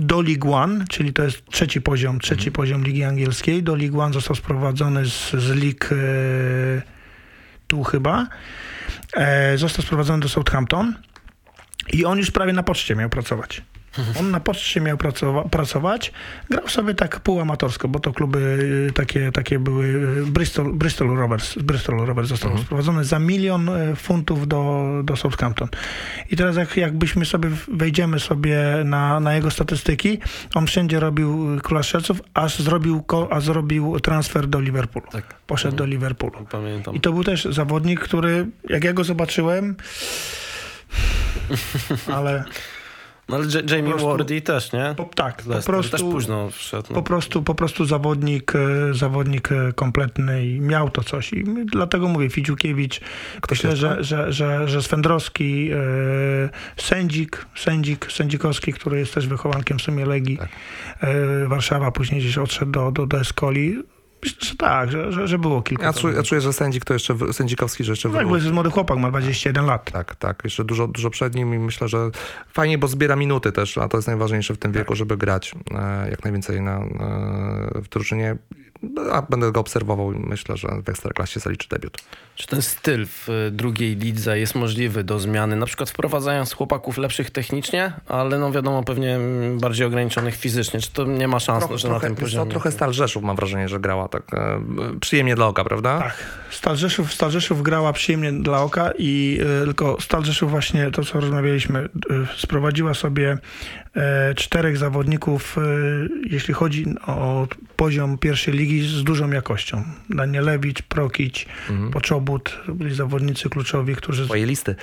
do 0.00 0.20
League 0.20 0.52
One, 0.52 0.84
czyli 0.88 1.12
to 1.12 1.22
jest 1.22 1.44
trzeci 1.50 1.80
poziom, 1.80 2.20
trzeci 2.20 2.48
mhm. 2.48 2.52
poziom 2.52 2.84
Ligi 2.84 3.04
Angielskiej. 3.04 3.62
Do 3.62 3.76
League 3.76 4.00
One 4.00 4.12
został 4.12 4.36
sprowadzony 4.36 5.06
z, 5.06 5.30
z 5.30 5.50
lig 5.50 5.90
e, 5.92 5.96
tu 7.66 7.84
chyba. 7.84 8.26
E, 9.16 9.58
został 9.58 9.84
sprowadzony 9.84 10.20
do 10.20 10.28
Southampton 10.28 10.94
i 11.92 12.04
on 12.04 12.18
już 12.18 12.30
prawie 12.30 12.52
na 12.52 12.62
poczcie 12.62 12.96
miał 12.96 13.10
pracować. 13.10 13.62
On 14.20 14.30
na 14.30 14.40
poczcie 14.40 14.80
miał 14.80 14.96
pracowa- 14.96 15.48
pracować. 15.48 16.12
Grał 16.50 16.68
sobie 16.68 16.94
tak 16.94 17.20
półamatorsko, 17.20 17.88
bo 17.88 17.98
to 17.98 18.12
kluby 18.12 18.38
y, 18.88 18.92
takie, 18.92 19.32
takie 19.32 19.58
były. 19.58 19.84
Y, 19.86 20.26
Bristol, 20.26 20.72
Bristol 20.74 21.16
Rovers, 21.16 21.58
Bristol 21.58 22.06
Rovers 22.06 22.28
został 22.28 22.50
mhm. 22.50 22.66
sprowadzony 22.66 23.04
za 23.04 23.18
milion 23.18 23.68
y, 23.68 23.96
funtów 23.96 24.48
do, 24.48 24.90
do 25.04 25.16
Southampton. 25.16 25.68
I 26.30 26.36
teraz 26.36 26.56
jak, 26.56 26.76
jakbyśmy 26.76 27.24
sobie 27.24 27.50
wejdziemy 27.68 28.20
sobie 28.20 28.58
na, 28.84 29.20
na 29.20 29.34
jego 29.34 29.50
statystyki, 29.50 30.18
on 30.54 30.66
wszędzie 30.66 31.00
robił 31.00 31.60
króla 31.62 31.82
strzelców, 31.82 32.22
aż 32.34 32.58
zrobił, 32.58 33.04
a 33.30 33.40
zrobił 33.40 34.00
transfer 34.00 34.46
do 34.46 34.60
Liverpoolu. 34.60 35.06
Tak. 35.12 35.34
Poszedł 35.46 35.74
mhm. 35.74 35.76
do 35.76 35.92
Liverpoolu. 35.92 36.46
Pamiętam. 36.50 36.94
I 36.94 37.00
to 37.00 37.12
był 37.12 37.24
też 37.24 37.44
zawodnik, 37.44 38.00
który, 38.00 38.46
jak 38.68 38.84
ja 38.84 38.92
go 38.92 39.04
zobaczyłem, 39.04 39.76
ale 42.16 42.44
no 43.28 43.36
ale 43.36 43.46
J 43.46 43.70
Jamie 43.70 43.90
prostu, 43.90 44.08
Wardy 44.08 44.40
też, 44.40 44.72
nie? 44.72 44.94
Po, 44.96 45.04
tak, 45.04 45.42
po 45.42 45.62
prostu, 45.62 45.92
też 45.92 46.00
późno 46.00 46.50
wszedł. 46.50 46.86
No. 46.90 46.94
Po, 46.94 47.02
prostu, 47.02 47.42
po 47.42 47.54
prostu 47.54 47.84
zawodnik, 47.84 48.52
e, 48.56 48.94
zawodnik 48.94 49.52
e, 49.52 49.72
kompletny 49.72 50.46
i 50.46 50.60
miał 50.60 50.90
to 50.90 51.04
coś. 51.04 51.32
I 51.32 51.44
dlatego 51.72 52.08
mówię, 52.08 52.30
Fidziukiewicz, 52.30 53.00
Ktoś 53.40 53.64
myślę, 53.64 53.76
że, 53.76 54.04
że, 54.04 54.32
że, 54.32 54.68
że 54.68 54.82
Swędrowski, 54.82 55.70
e, 55.72 55.76
Sędzik, 56.76 57.46
Sędzik, 57.54 58.12
Sędzikowski, 58.12 58.72
który 58.72 58.98
jest 58.98 59.14
też 59.14 59.26
wychowankiem 59.26 59.78
w 59.78 59.82
sumie 59.82 60.06
Legii, 60.06 60.38
tak. 60.38 60.48
Warszawa, 61.46 61.90
później 61.90 62.20
gdzieś 62.20 62.38
odszedł 62.38 62.72
do, 62.72 62.92
do, 62.92 63.06
do 63.06 63.20
Escoli. 63.20 63.82
Myślę, 64.22 64.38
że 64.48 64.56
tak, 64.56 64.90
że, 64.90 65.12
że, 65.12 65.28
że 65.28 65.38
było 65.38 65.62
kilka. 65.62 65.86
Ja, 65.86 65.92
czuję, 65.92 66.16
ja 66.16 66.22
czuję, 66.22 66.40
że 66.40 66.52
sędzik 66.52 66.84
to 66.84 66.92
jeszcze, 66.92 67.16
sędzikowski, 67.32 67.84
że 67.84 67.92
jeszcze... 67.92 68.08
No, 68.08 68.18
jakby 68.18 68.34
jest 68.34 68.50
młody 68.50 68.70
chłopak, 68.70 68.98
ma 68.98 69.10
21 69.10 69.66
lat. 69.66 69.90
Tak, 69.90 70.16
tak, 70.16 70.40
jeszcze 70.44 70.64
dużo, 70.64 70.88
dużo 70.88 71.10
przed 71.10 71.34
nim 71.34 71.54
i 71.54 71.58
myślę, 71.58 71.88
że 71.88 72.10
fajnie, 72.52 72.78
bo 72.78 72.88
zbiera 72.88 73.16
minuty 73.16 73.52
też, 73.52 73.78
a 73.78 73.88
to 73.88 73.98
jest 73.98 74.08
najważniejsze 74.08 74.54
w 74.54 74.58
tym 74.58 74.72
wieku, 74.72 74.88
tak. 74.88 74.96
żeby 74.96 75.16
grać 75.16 75.54
e, 75.70 76.10
jak 76.10 76.24
najwięcej 76.24 76.60
na, 76.60 76.80
w 77.74 77.88
drużynie. 77.88 78.36
A 79.12 79.22
będę 79.22 79.52
go 79.52 79.60
obserwował 79.60 80.12
i 80.12 80.18
myślę, 80.18 80.56
że 80.56 80.68
w 80.84 80.88
Ekstraklasie 80.88 81.40
zaliczy 81.40 81.68
debiut. 81.68 81.98
Czy 82.34 82.46
ten 82.46 82.62
styl 82.62 83.06
w 83.06 83.28
y, 83.28 83.50
drugiej 83.50 83.96
lidze 83.96 84.38
jest 84.38 84.54
możliwy 84.54 85.04
do 85.04 85.20
zmiany, 85.20 85.56
na 85.56 85.66
przykład 85.66 85.90
wprowadzając 85.90 86.52
chłopaków 86.52 86.98
lepszych 86.98 87.30
technicznie, 87.30 87.92
ale 88.06 88.38
no 88.38 88.52
wiadomo, 88.52 88.82
pewnie 88.82 89.18
bardziej 89.60 89.86
ograniczonych 89.86 90.36
fizycznie. 90.36 90.80
Czy 90.80 90.92
to 90.92 91.04
nie 91.04 91.28
ma 91.28 91.40
szans, 91.40 91.64
że 91.74 91.88
na 91.88 92.00
tym 92.00 92.16
poziomie? 92.16 92.50
trochę 92.50 92.72
Stal 92.72 92.92
Rzeszów 92.92 93.22
mam 93.22 93.36
wrażenie, 93.36 93.68
że 93.68 93.80
grała 93.80 94.08
tak 94.08 94.34
e, 94.34 94.60
przyjemnie 95.00 95.34
dla 95.34 95.46
oka, 95.46 95.64
prawda? 95.64 95.98
Tak. 95.98 96.26
Stal 96.50 96.76
Rzeszów, 96.76 97.12
Stal 97.12 97.30
Rzeszów 97.30 97.62
grała 97.62 97.92
przyjemnie 97.92 98.32
dla 98.32 98.62
oka 98.62 98.90
i 98.98 99.40
y, 99.62 99.64
tylko 99.64 99.96
Stal 100.00 100.24
Rzeszów 100.24 100.50
właśnie 100.50 100.90
to, 100.90 101.04
co 101.04 101.20
rozmawialiśmy, 101.20 101.84
y, 101.84 101.88
sprowadziła 102.36 102.94
sobie 102.94 103.30
e, 103.32 103.38
czterech 104.36 104.76
zawodników, 104.76 105.58
y, 105.58 105.60
jeśli 106.30 106.54
chodzi 106.54 106.86
o 107.06 107.46
poziom 107.76 108.18
pierwszej 108.18 108.54
ligi 108.54 108.88
z 108.88 109.04
dużą 109.04 109.30
jakością. 109.30 109.84
Danielewicz, 110.10 110.82
Prokić, 110.82 111.46
Poczobut, 111.92 112.58
to 112.66 112.74
byli 112.74 112.94
zawodnicy 112.94 113.48
kluczowi, 113.50 113.96
którzy... 113.96 114.24
Twoje 114.24 114.46
listy. 114.46 114.74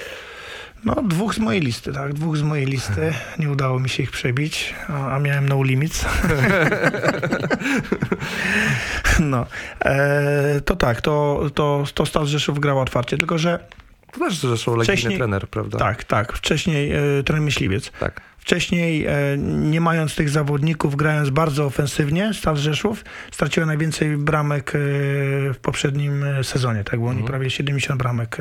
No, 0.86 0.96
dwóch 1.04 1.36
z 1.36 1.40
mojej 1.40 1.62
listy, 1.62 1.94
tak, 1.94 2.14
dwóch 2.14 2.38
z 2.38 2.42
mojej 2.42 2.66
listy. 2.66 3.14
Nie 3.40 3.50
udało 3.50 3.80
mi 3.80 3.90
się 3.90 4.04
ich 4.04 4.12
przebić, 4.12 4.74
a, 4.90 5.16
a 5.16 5.20
miałem 5.20 5.50
no 5.50 5.64
limits. 5.64 6.06
no, 9.20 9.46
e, 9.86 10.62
to 10.62 10.76
tak, 10.76 11.02
to, 11.02 11.42
to, 11.54 11.84
to 11.94 12.06
Stal 12.06 12.26
Rzeszów 12.28 12.60
grał 12.60 12.80
otwarcie, 12.80 13.18
tylko 13.18 13.38
że 13.38 13.60
To 14.12 14.20
też 14.20 14.38
zresztą 14.38 14.72
legitny 14.76 14.96
Wcześniej- 14.96 15.18
trener, 15.18 15.48
prawda? 15.48 15.78
tak, 15.78 16.04
tak, 16.04 16.34
wcześniej 16.34 16.92
e, 16.92 17.00
trener 17.26 17.42
Myśliwiec. 17.42 17.92
tak. 18.00 18.22
Wcześniej, 18.46 19.06
e, 19.06 19.38
nie 19.38 19.82
mając 19.82 20.16
tych 20.16 20.30
zawodników, 20.30 20.96
grając 20.96 21.30
bardzo 21.30 21.66
ofensywnie, 21.66 22.34
Stal 22.34 22.58
Rzeszów 22.58 23.06
straciła 23.32 23.66
najwięcej 23.66 24.18
bramek 24.18 24.70
e, 24.70 24.80
w 25.54 25.58
poprzednim 25.62 26.24
e, 26.24 26.44
sezonie, 26.44 26.84
tak, 26.84 27.00
bo 27.00 27.08
oni 27.08 27.24
prawie 27.24 27.50
70 27.50 28.00
bramek 28.00 28.38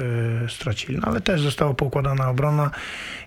stracili, 0.48 0.98
no, 0.98 1.09
ale 1.09 1.20
też 1.20 1.40
została 1.40 1.74
poukładana 1.74 2.30
obrona 2.30 2.70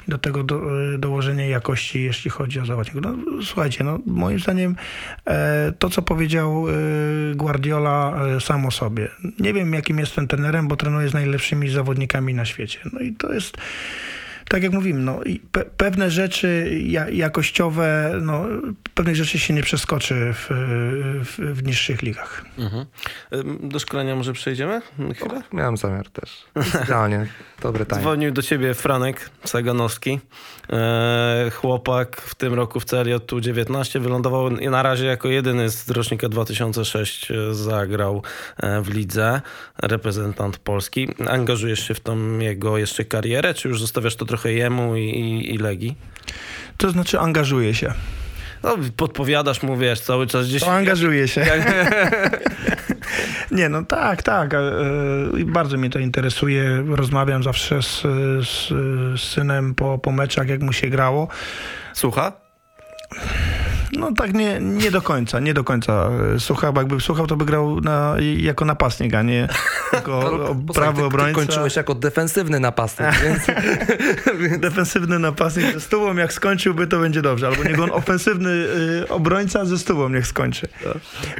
i 0.07 0.11
do 0.11 0.17
tego 0.17 0.43
do, 0.43 0.61
dołożenie 0.97 1.49
jakości, 1.49 2.03
jeśli 2.03 2.31
chodzi 2.31 2.59
o 2.59 2.65
zawodników. 2.65 3.01
No, 3.01 3.41
słuchajcie, 3.43 3.83
no, 3.83 3.99
moim 4.05 4.39
zdaniem 4.39 4.75
to, 5.79 5.89
co 5.89 6.01
powiedział 6.01 6.65
Guardiola 7.35 8.19
sam 8.39 8.65
o 8.65 8.71
sobie. 8.71 9.07
Nie 9.39 9.53
wiem, 9.53 9.73
jakim 9.73 9.99
jestem 9.99 10.27
trenerem, 10.27 10.67
bo 10.67 10.75
trenuję 10.75 11.09
z 11.09 11.13
najlepszymi 11.13 11.69
zawodnikami 11.69 12.33
na 12.33 12.45
świecie. 12.45 12.79
No 12.93 12.99
i 12.99 13.13
to 13.13 13.33
jest 13.33 13.57
tak 14.49 14.63
jak 14.63 14.71
mówimy, 14.71 14.99
no, 14.99 15.23
i 15.23 15.39
pe 15.39 15.65
pewne 15.65 16.11
rzeczy 16.11 16.79
ja 16.83 17.09
jakościowe, 17.09 18.19
no, 18.21 18.45
pewnych 18.93 19.15
rzeczy 19.15 19.39
się 19.39 19.53
nie 19.53 19.63
przeskoczy 19.63 20.33
w, 20.33 20.47
w, 21.25 21.53
w 21.53 21.63
niższych 21.63 22.01
ligach. 22.01 22.45
Mhm. 22.57 22.85
Do 23.69 23.79
szkolenia 23.79 24.15
może 24.15 24.33
przejdziemy? 24.33 24.81
Chyba? 25.17 25.41
Miałem 25.53 25.77
zamiar 25.77 26.09
też. 26.09 26.45
Idealnie. 26.83 27.27
Dobry 27.61 27.85
time. 27.85 28.01
Dzwonił 28.01 28.31
do 28.31 28.41
ciebie 28.41 28.73
Franek 28.73 29.29
Saganowski. 29.43 30.19
E, 30.69 31.51
chłopak 31.53 32.21
w 32.21 32.35
tym 32.35 32.53
roku 32.53 32.79
w 32.79 32.85
tu 33.25 33.41
19 33.41 33.99
wylądował 33.99 34.49
i 34.49 34.67
na 34.67 34.83
razie 34.83 35.05
jako 35.05 35.27
jedyny 35.27 35.69
z 35.69 35.89
rocznika 35.89 36.29
2006 36.29 37.31
zagrał 37.51 38.23
e, 38.57 38.81
w 38.81 38.89
lidze, 38.93 39.41
reprezentant 39.77 40.57
Polski. 40.57 41.07
Angażujesz 41.29 41.87
się 41.87 41.93
w 41.93 41.99
tą 41.99 42.39
jego 42.39 42.77
jeszcze 42.77 43.05
karierę, 43.05 43.53
czy 43.53 43.67
już 43.67 43.81
zostawiasz 43.81 44.15
to 44.15 44.25
trochę 44.25 44.53
jemu 44.53 44.95
i, 44.95 45.01
i, 45.01 45.55
i 45.55 45.57
Legii? 45.57 45.95
To 46.77 46.89
znaczy 46.89 47.19
angażuję 47.19 47.75
się. 47.75 47.93
No, 48.63 48.77
podpowiadasz 48.97 49.63
mu, 49.63 49.77
wiesz, 49.77 49.99
cały 49.99 50.27
czas 50.27 50.47
gdzieś... 50.47 50.61
To 50.61 50.71
angażuję 50.71 51.27
się. 51.27 51.45
Nie, 53.51 53.69
no 53.69 53.83
tak, 53.83 54.23
tak. 54.23 54.53
e, 54.53 54.59
Bardzo 55.45 55.77
mnie 55.77 55.89
to 55.89 55.99
interesuje. 55.99 56.83
Rozmawiam 56.87 57.43
zawsze 57.43 57.81
z, 57.81 58.01
z, 58.47 58.67
z 59.19 59.23
synem 59.33 59.75
po, 59.75 59.97
po 59.97 60.11
meczach, 60.11 60.47
jak 60.47 60.61
mu 60.61 60.73
się 60.73 60.87
grało. 60.89 61.27
Słucha? 61.93 62.31
No 63.91 64.11
tak 64.11 64.33
nie, 64.33 64.59
nie 64.61 64.91
do 64.91 65.01
końca, 65.01 65.39
nie 65.39 65.53
do 65.53 65.63
końca. 65.63 66.09
Słuchał, 66.39 66.73
jakby 66.75 67.01
słuchał, 67.01 67.27
to 67.27 67.35
by 67.35 67.45
grał 67.45 67.81
na, 67.81 68.15
jako 68.37 68.65
napastnik, 68.65 69.13
a 69.13 69.21
nie 69.21 69.47
jako 69.93 70.21
Posłuchaj, 70.67 70.73
prawy 70.73 70.95
ty, 70.95 71.01
ty 71.01 71.05
obrońca. 71.05 71.33
kończyłeś 71.35 71.75
jako 71.75 71.95
defensywny 71.95 72.59
napastnik, 72.59 73.09
więc 73.23 73.47
Defensywny 74.59 75.19
napastnik 75.19 75.73
ze 75.73 75.79
stówą, 75.79 76.15
jak 76.15 76.33
skończyłby, 76.33 76.87
to 76.87 76.99
będzie 76.99 77.21
dobrze. 77.21 77.47
Albo 77.47 77.63
niech 77.63 77.79
on 77.79 77.91
ofensywny 77.91 78.49
y, 78.49 79.07
obrońca 79.09 79.65
ze 79.65 79.77
stówą 79.77 80.09
niech 80.09 80.27
skończy. 80.27 80.67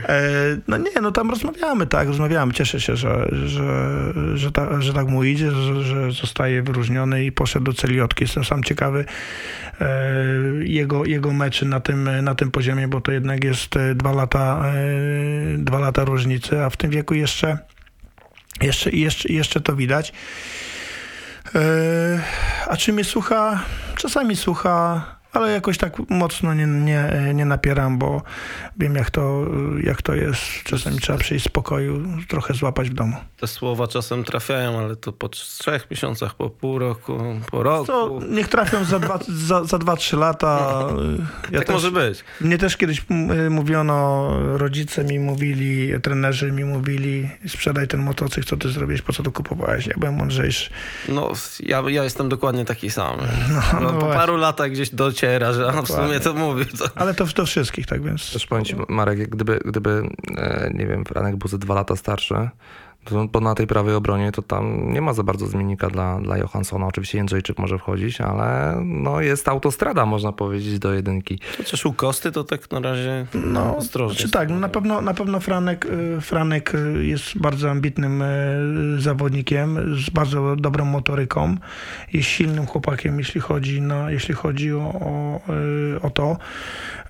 E, 0.04 0.22
no 0.68 0.78
nie, 0.78 1.02
no 1.02 1.12
tam 1.12 1.30
rozmawiamy, 1.30 1.88
tak, 1.88 2.08
rozmawiamy. 2.08 2.54
Cieszę 2.54 2.82
się, 2.82 2.96
że, 2.96 3.30
że, 3.32 3.94
że, 4.34 4.52
ta, 4.52 4.82
że 4.82 4.94
tak 4.94 5.08
mu 5.08 5.24
idzie, 5.24 5.52
że, 5.52 5.84
że 5.84 6.12
zostaje 6.12 6.62
wyróżniony 6.62 7.26
i 7.26 7.32
poszedł 7.32 7.66
do 7.66 7.74
Celiotki. 7.74 8.24
Jestem 8.24 8.44
sam 8.44 8.64
ciekawy 8.64 9.06
e, 9.82 9.88
jego, 10.64 11.06
jego 11.06 11.34
meczy 11.34 11.66
na 11.66 11.80
tym, 11.80 12.10
na 12.22 12.36
tym 12.38 12.52
poziomie, 12.52 12.88
bo 12.88 13.02
to 13.02 13.12
jednak 13.12 13.44
jest 13.44 13.78
e, 13.78 13.96
dwa 13.96 14.12
lata, 14.12 14.64
e, 14.66 15.58
dwa 15.58 15.80
lata 15.80 16.06
różnicy, 16.06 16.64
a 16.64 16.70
w 16.70 16.78
tym 16.78 16.92
wieku 16.92 17.14
jeszcze, 17.14 17.58
jeszcze, 18.62 18.90
jeszcze, 18.90 19.34
jeszcze 19.34 19.62
to 19.62 19.76
widać. 19.76 20.14
E, 21.56 21.60
A 22.68 22.78
czy 22.78 22.94
mnie 22.94 23.04
słucha? 23.04 23.64
Czasami 23.96 24.36
słucha, 24.36 25.06
ale 25.38 25.52
jakoś 25.52 25.78
tak 25.78 25.94
mocno 26.10 26.54
nie, 26.54 26.66
nie, 26.66 27.32
nie 27.34 27.46
napieram, 27.46 27.98
bo 27.98 28.22
wiem 28.78 28.96
jak 28.96 29.12
to, 29.12 29.46
jak 29.84 30.02
to 30.02 30.16
jest. 30.16 30.42
Czasami 30.64 31.00
trzeba 31.00 31.20
przyjść 31.20 31.46
z 31.46 31.50
pokoju, 31.50 32.04
trochę 32.28 32.54
złapać 32.54 32.90
w 32.90 32.94
domu. 32.94 33.18
Te 33.40 33.48
słowa 33.48 33.88
czasem 33.88 34.24
trafiają, 34.24 34.80
ale 34.80 34.96
to 34.96 35.14
po 35.14 35.30
trzech 35.30 35.92
miesiącach, 35.92 36.36
po 36.36 36.50
pół 36.50 36.80
roku, 36.80 37.20
po 37.52 37.64
roku. 37.64 37.86
To 37.86 38.20
niech 38.30 38.48
trafią 38.48 38.84
za 38.84 39.00
dwa, 39.00 39.20
za, 39.28 39.64
za 39.64 39.78
dwa 39.78 39.96
trzy 39.96 40.18
lata. 40.18 40.58
Ja 41.52 41.60
tak 41.60 41.68
też, 41.68 41.74
może 41.74 41.92
być. 41.92 42.24
Mnie 42.42 42.58
też 42.58 42.78
kiedyś 42.78 43.06
mówiono, 43.50 44.30
rodzice 44.58 45.04
mi 45.04 45.20
mówili, 45.20 45.92
trenerzy 46.02 46.52
mi 46.52 46.66
mówili, 46.66 47.30
sprzedaj 47.48 47.88
ten 47.88 48.00
motocykl, 48.00 48.48
co 48.48 48.58
ty 48.58 48.70
zrobiłeś, 48.70 49.02
po 49.02 49.14
co 49.14 49.24
to 49.24 49.32
kupowałeś? 49.32 49.88
Ja 49.88 49.94
byłem 49.98 50.16
mądrzejszy. 50.16 50.70
No, 51.10 51.32
ja, 51.60 51.84
ja 51.88 52.04
jestem 52.04 52.30
dokładnie 52.30 52.66
taki 52.66 52.90
sam. 52.90 53.18
No, 53.50 53.62
no 53.82 53.90
po 53.90 54.00
właśnie. 54.00 54.16
paru 54.16 54.38
latach 54.38 54.72
gdzieś 54.72 54.90
dociera, 55.28 55.54
że 55.54 55.68
a 55.68 55.82
w 55.82 55.88
sumie 55.88 56.20
to 56.20 56.34
mówił. 56.34 56.66
To... 56.66 56.86
Ale 56.96 57.14
to 57.14 57.26
do 57.26 57.46
wszystkich, 57.46 57.86
tak 57.86 58.04
więc... 58.04 58.34
też 58.34 58.46
powiem 58.46 58.66
ci, 58.66 58.76
Marek, 58.90 59.30
gdyby, 59.30 59.60
gdyby 59.66 60.10
e, 60.38 60.72
nie 60.74 60.88
wiem, 60.88 61.06
Franek 61.06 61.36
był 61.36 61.50
ze 61.50 61.58
dwa 61.58 61.76
lata 61.76 61.96
starszy, 61.96 62.50
bo 63.32 63.40
na 63.40 63.56
tej 63.56 63.68
prawej 63.68 63.96
obronie 63.96 64.32
to 64.32 64.42
tam 64.42 64.94
nie 64.94 65.02
ma 65.02 65.14
za 65.14 65.24
bardzo 65.24 65.48
zmiennika 65.48 65.90
dla, 65.90 66.20
dla 66.20 66.38
Johanssona. 66.38 66.88
Oczywiście 66.88 67.18
Jędrzejczyk 67.18 67.60
może 67.60 67.78
wchodzić, 67.78 68.22
ale 68.22 68.80
no 68.86 69.22
jest 69.22 69.48
autostrada, 69.48 70.06
można 70.06 70.32
powiedzieć, 70.32 70.80
do 70.80 70.94
jedynki. 70.94 71.40
Chociaż 71.58 71.86
u 71.86 71.94
Kosty 71.94 72.32
to 72.32 72.44
tak 72.44 72.72
na 72.72 72.80
razie 72.80 73.26
No, 73.34 73.78
ostrożnie. 73.78 74.18
Znaczy 74.18 74.32
tak, 74.32 74.50
no 74.50 74.60
na 74.60 74.70
pewno, 74.70 75.02
na 75.02 75.14
pewno 75.14 75.40
Franek, 75.40 75.86
y, 75.86 76.22
Franek 76.22 76.76
y, 76.76 77.06
jest 77.06 77.38
bardzo 77.38 77.70
ambitnym 77.70 78.22
y, 78.22 79.02
zawodnikiem, 79.02 79.96
z 79.96 80.10
bardzo 80.10 80.56
dobrą 80.56 80.86
motoryką. 80.86 81.56
Jest 82.14 82.30
silnym 82.30 82.66
chłopakiem, 82.66 83.20
jeśli 83.20 83.42
chodzi, 83.42 83.82
na, 83.82 84.12
jeśli 84.12 84.34
chodzi 84.34 84.74
o, 84.74 84.80
o, 84.80 85.42
o 86.02 86.10
to. 86.10 86.38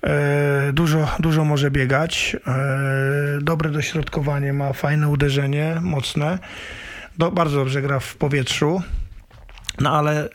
E, 0.02 0.72
Dużo, 0.72 1.08
dużo 1.18 1.44
może 1.44 1.70
biegać. 1.70 2.36
E, 2.46 3.38
Dobre 3.42 3.70
dośrodkowanie, 3.70 4.52
ma 4.52 4.72
fajne 4.72 5.08
uderzenie, 5.08 5.80
mocne. 5.88 6.38
Do, 7.18 7.30
bardzo 7.30 7.56
dobrze 7.56 7.82
gra 7.82 8.00
w 8.00 8.14
powietrzu. 8.14 8.82
No 9.80 9.90
ale 9.90 10.26
y, 10.26 10.30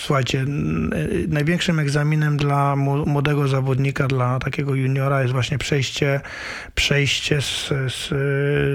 słuchajcie, 0.00 0.40
y, 0.42 1.26
największym 1.28 1.78
egzaminem 1.78 2.36
dla 2.36 2.76
młodego 3.06 3.48
zawodnika, 3.48 4.06
dla 4.06 4.38
takiego 4.38 4.74
juniora 4.74 5.20
jest 5.22 5.32
właśnie 5.32 5.58
przejście, 5.58 6.20
przejście 6.74 7.40
z, 7.42 7.68
z, 7.88 8.08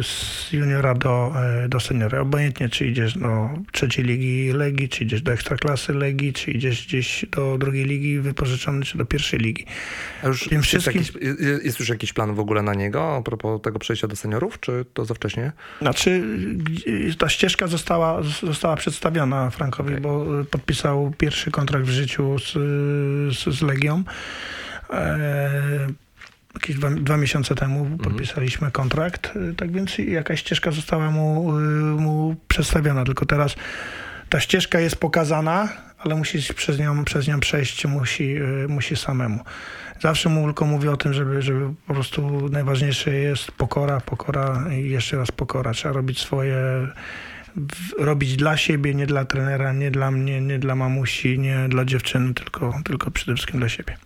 z 0.07 0.53
juniora 0.53 0.93
do, 0.93 1.33
e, 1.63 1.69
do 1.69 1.79
seniora. 1.79 2.19
Obojętnie, 2.19 2.69
czy 2.69 2.87
idziesz 2.87 3.17
do 3.17 3.49
trzeciej 3.71 4.05
ligi 4.05 4.51
Legii, 4.53 4.89
czy 4.89 5.03
idziesz 5.03 5.21
do 5.21 5.31
ekstraklasy 5.33 5.93
Legii, 5.93 6.33
czy 6.33 6.51
idziesz 6.51 6.87
gdzieś 6.87 7.25
do 7.31 7.57
drugiej 7.57 7.85
ligi 7.85 8.19
wypożyczony, 8.19 8.85
czy 8.85 8.97
do 8.97 9.05
pierwszej 9.05 9.39
ligi. 9.39 9.65
A 10.23 10.27
już 10.27 10.43
Tym 10.43 10.57
jest, 10.57 10.67
wszystkim- 10.67 11.01
jakiś, 11.01 11.13
jest- 11.63 11.79
już 11.79 11.89
jakiś 11.89 12.13
plan 12.13 12.35
w 12.35 12.39
ogóle 12.39 12.61
na 12.61 12.73
niego, 12.73 13.15
a 13.15 13.21
propos 13.21 13.61
tego 13.61 13.79
przejścia 13.79 14.07
do 14.07 14.15
seniorów, 14.15 14.59
czy 14.59 14.85
to 14.93 15.05
za 15.05 15.13
wcześnie? 15.13 15.51
Znaczy, 15.81 16.23
ta 17.17 17.29
ścieżka 17.29 17.67
została, 17.67 18.23
została 18.43 18.75
przedstawiona 18.75 19.49
Frankowi, 19.83 20.01
bo 20.01 20.41
y, 20.41 20.45
podpisał 20.45 21.11
pierwszy 21.17 21.51
kontrakt 21.51 21.85
w 21.85 21.89
życiu 21.89 22.39
z, 22.39 22.51
z, 23.37 23.57
z 23.57 23.61
Legią. 23.61 24.03
E, 24.89 25.87
jakieś 26.53 26.75
dwa, 26.75 26.89
dwa 26.89 27.17
miesiące 27.17 27.55
temu 27.55 27.97
podpisaliśmy 27.97 28.71
kontrakt, 28.71 29.35
y, 29.35 29.55
tak 29.55 29.71
więc 29.71 29.97
jakaś 29.97 30.39
ścieżka 30.39 30.71
została 30.71 31.11
mu, 31.11 31.59
y, 31.59 31.61
mu 32.01 32.35
przedstawiona, 32.47 33.05
tylko 33.05 33.25
teraz 33.25 33.55
ta 34.29 34.39
ścieżka 34.39 34.79
jest 34.79 34.95
pokazana, 34.95 35.69
ale 35.99 36.15
musi 36.15 36.53
przez 36.53 36.79
nią, 36.79 37.03
przez 37.05 37.27
nią 37.27 37.39
przejść, 37.39 37.85
musi, 37.85 38.37
y, 38.37 38.67
musi 38.67 38.95
samemu. 38.95 39.39
Zawsze 39.99 40.29
mu 40.29 40.45
tylko 40.45 40.65
mówię 40.65 40.91
o 40.91 40.97
tym, 40.97 41.13
żeby, 41.13 41.41
żeby 41.41 41.73
po 41.87 41.93
prostu 41.93 42.49
najważniejsze 42.49 43.13
jest 43.13 43.51
pokora, 43.51 44.01
pokora 44.01 44.65
i 44.71 44.89
jeszcze 44.89 45.17
raz 45.17 45.31
pokora. 45.31 45.73
Trzeba 45.73 45.93
robić 45.93 46.19
swoje, 46.19 46.57
robić 47.97 48.35
dla 48.35 48.57
siebie, 48.57 48.95
nie 48.95 49.07
dla 49.07 49.25
trenera, 49.25 49.73
nie 49.73 49.91
dla 49.91 50.11
mnie, 50.11 50.41
nie 50.41 50.59
dla 50.59 50.75
mamusi, 50.75 51.39
nie 51.39 51.67
dla 51.69 51.85
dziewczyny, 51.85 52.33
tylko, 52.33 52.81
tylko 52.85 53.11
przede 53.11 53.35
wszystkim 53.35 53.59
dla 53.59 53.69
siebie. 53.69 53.97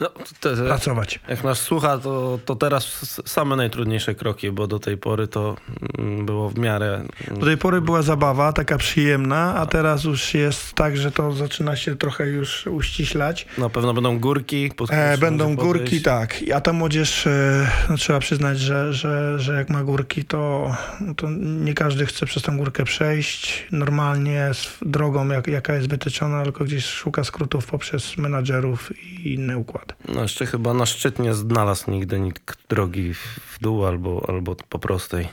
No, 0.00 0.10
te, 0.40 0.56
Pracować. 0.56 1.20
jak 1.28 1.44
nas 1.44 1.58
słucha, 1.58 1.98
to, 1.98 2.38
to 2.44 2.56
teraz 2.56 2.84
same 3.26 3.56
najtrudniejsze 3.56 4.14
kroki, 4.14 4.50
bo 4.50 4.66
do 4.66 4.78
tej 4.78 4.96
pory 4.96 5.28
to 5.28 5.56
mm, 5.98 6.26
było 6.26 6.50
w 6.50 6.58
miarę... 6.58 7.02
Do 7.30 7.46
tej 7.46 7.56
pory 7.56 7.80
była 7.80 8.02
zabawa, 8.02 8.52
taka 8.52 8.78
przyjemna, 8.78 9.54
a 9.54 9.66
teraz 9.66 10.04
już 10.04 10.34
jest 10.34 10.72
tak, 10.72 10.96
że 10.96 11.10
to 11.12 11.32
zaczyna 11.32 11.76
się 11.76 11.96
trochę 11.96 12.26
już 12.26 12.66
uściślać. 12.66 13.46
Na 13.58 13.68
pewno 13.68 13.94
będą 13.94 14.18
górki. 14.18 14.70
E, 14.90 15.18
będą 15.18 15.56
górki, 15.56 16.02
tak. 16.02 16.36
A 16.54 16.60
ta 16.60 16.72
młodzież, 16.72 17.26
e, 17.26 17.66
no, 17.90 17.96
trzeba 17.96 18.18
przyznać, 18.18 18.58
że, 18.58 18.92
że, 18.92 19.38
że 19.38 19.54
jak 19.54 19.70
ma 19.70 19.84
górki, 19.84 20.24
to, 20.24 20.74
to 21.16 21.30
nie 21.40 21.74
każdy 21.74 22.06
chce 22.06 22.26
przez 22.26 22.42
tą 22.42 22.56
górkę 22.56 22.84
przejść 22.84 23.66
normalnie, 23.72 24.50
z 24.52 24.78
drogą, 24.82 25.28
jak, 25.28 25.46
jaka 25.46 25.74
jest 25.74 25.88
wytyczona, 25.88 26.42
tylko 26.42 26.64
gdzieś 26.64 26.84
szuka 26.84 27.24
skrótów 27.24 27.66
poprzez 27.66 28.16
menadżerów 28.16 28.92
i 29.02 29.34
inne 29.34 29.58
No 30.08 30.22
jeszcze 30.22 30.46
chyba 30.46 30.74
na 30.74 30.86
szczyt 30.86 31.18
nie 31.18 31.34
znalazł 31.34 31.90
nigdy 31.90 32.20
nikt 32.20 32.68
drogi 32.68 33.14
w 33.14 33.58
dół 33.60 33.86
albo, 33.86 34.24
albo 34.28 34.56
po 34.68 34.78
prostej. 34.78 35.28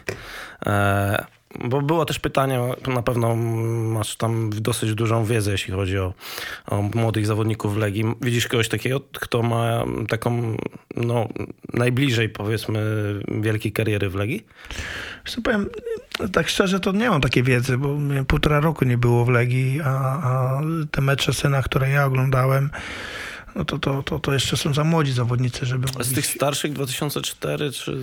E, 0.65 1.25
bo 1.65 1.81
było 1.81 2.05
też 2.05 2.19
pytanie, 2.19 2.59
na 2.87 3.01
pewno 3.01 3.35
masz 3.35 4.15
tam 4.15 4.49
dosyć 4.49 4.93
dużą 4.93 5.25
wiedzę, 5.25 5.51
jeśli 5.51 5.73
chodzi 5.73 5.97
o, 5.97 6.13
o 6.67 6.81
młodych 6.81 7.25
zawodników 7.25 7.77
Legii. 7.77 8.05
Widzisz 8.21 8.47
kogoś 8.47 8.69
takiego, 8.69 9.01
kto 9.13 9.43
ma 9.43 9.83
taką, 10.09 10.57
no, 10.95 11.27
najbliżej 11.73 12.29
powiedzmy 12.29 12.81
wielkiej 13.41 13.71
kariery 13.71 14.09
w 14.09 14.15
Legii? 14.15 14.45
Co 15.25 15.41
powiem, 15.41 15.69
tak 16.33 16.49
szczerze 16.49 16.79
to 16.79 16.91
nie 16.91 17.09
mam 17.09 17.21
takiej 17.21 17.43
wiedzy, 17.43 17.77
bo 17.77 17.97
półtora 18.27 18.59
roku 18.59 18.85
nie 18.85 18.97
było 18.97 19.25
w 19.25 19.29
Legii, 19.29 19.81
a, 19.83 19.89
a 19.89 20.61
te 20.91 21.01
mecze 21.01 21.33
syna, 21.33 21.61
które 21.61 21.89
ja 21.89 22.05
oglądałem, 22.05 22.69
no 23.57 23.65
to, 23.65 23.79
to, 23.79 24.03
to, 24.03 24.19
to 24.19 24.33
jeszcze 24.33 24.57
są 24.57 24.73
za 24.73 24.83
młodzi 24.83 25.11
zawodnicy, 25.11 25.65
żeby 25.65 25.87
A 25.99 26.03
z 26.03 26.13
tych 26.13 26.25
starszych 26.25 26.73
2004, 26.73 27.71
czy 27.71 27.97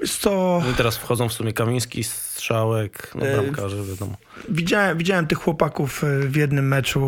Jest 0.00 0.22
to... 0.22 0.62
no 0.64 0.70
i 0.70 0.74
teraz 0.74 0.96
wchodzą 0.96 1.28
w 1.28 1.32
sumie 1.32 1.52
Kamiński, 1.52 2.04
Strzałek, 2.04 3.12
no 3.14 3.26
E, 3.26 3.32
bramkarze 3.32 3.84
wiadomo. 3.84 4.16
Widziałem, 4.48 4.98
widziałem 4.98 5.26
tych 5.26 5.38
chłopaków 5.38 6.04
y, 6.04 6.28
w 6.28 6.36
jednym 6.36 6.68
meczu 6.68 7.00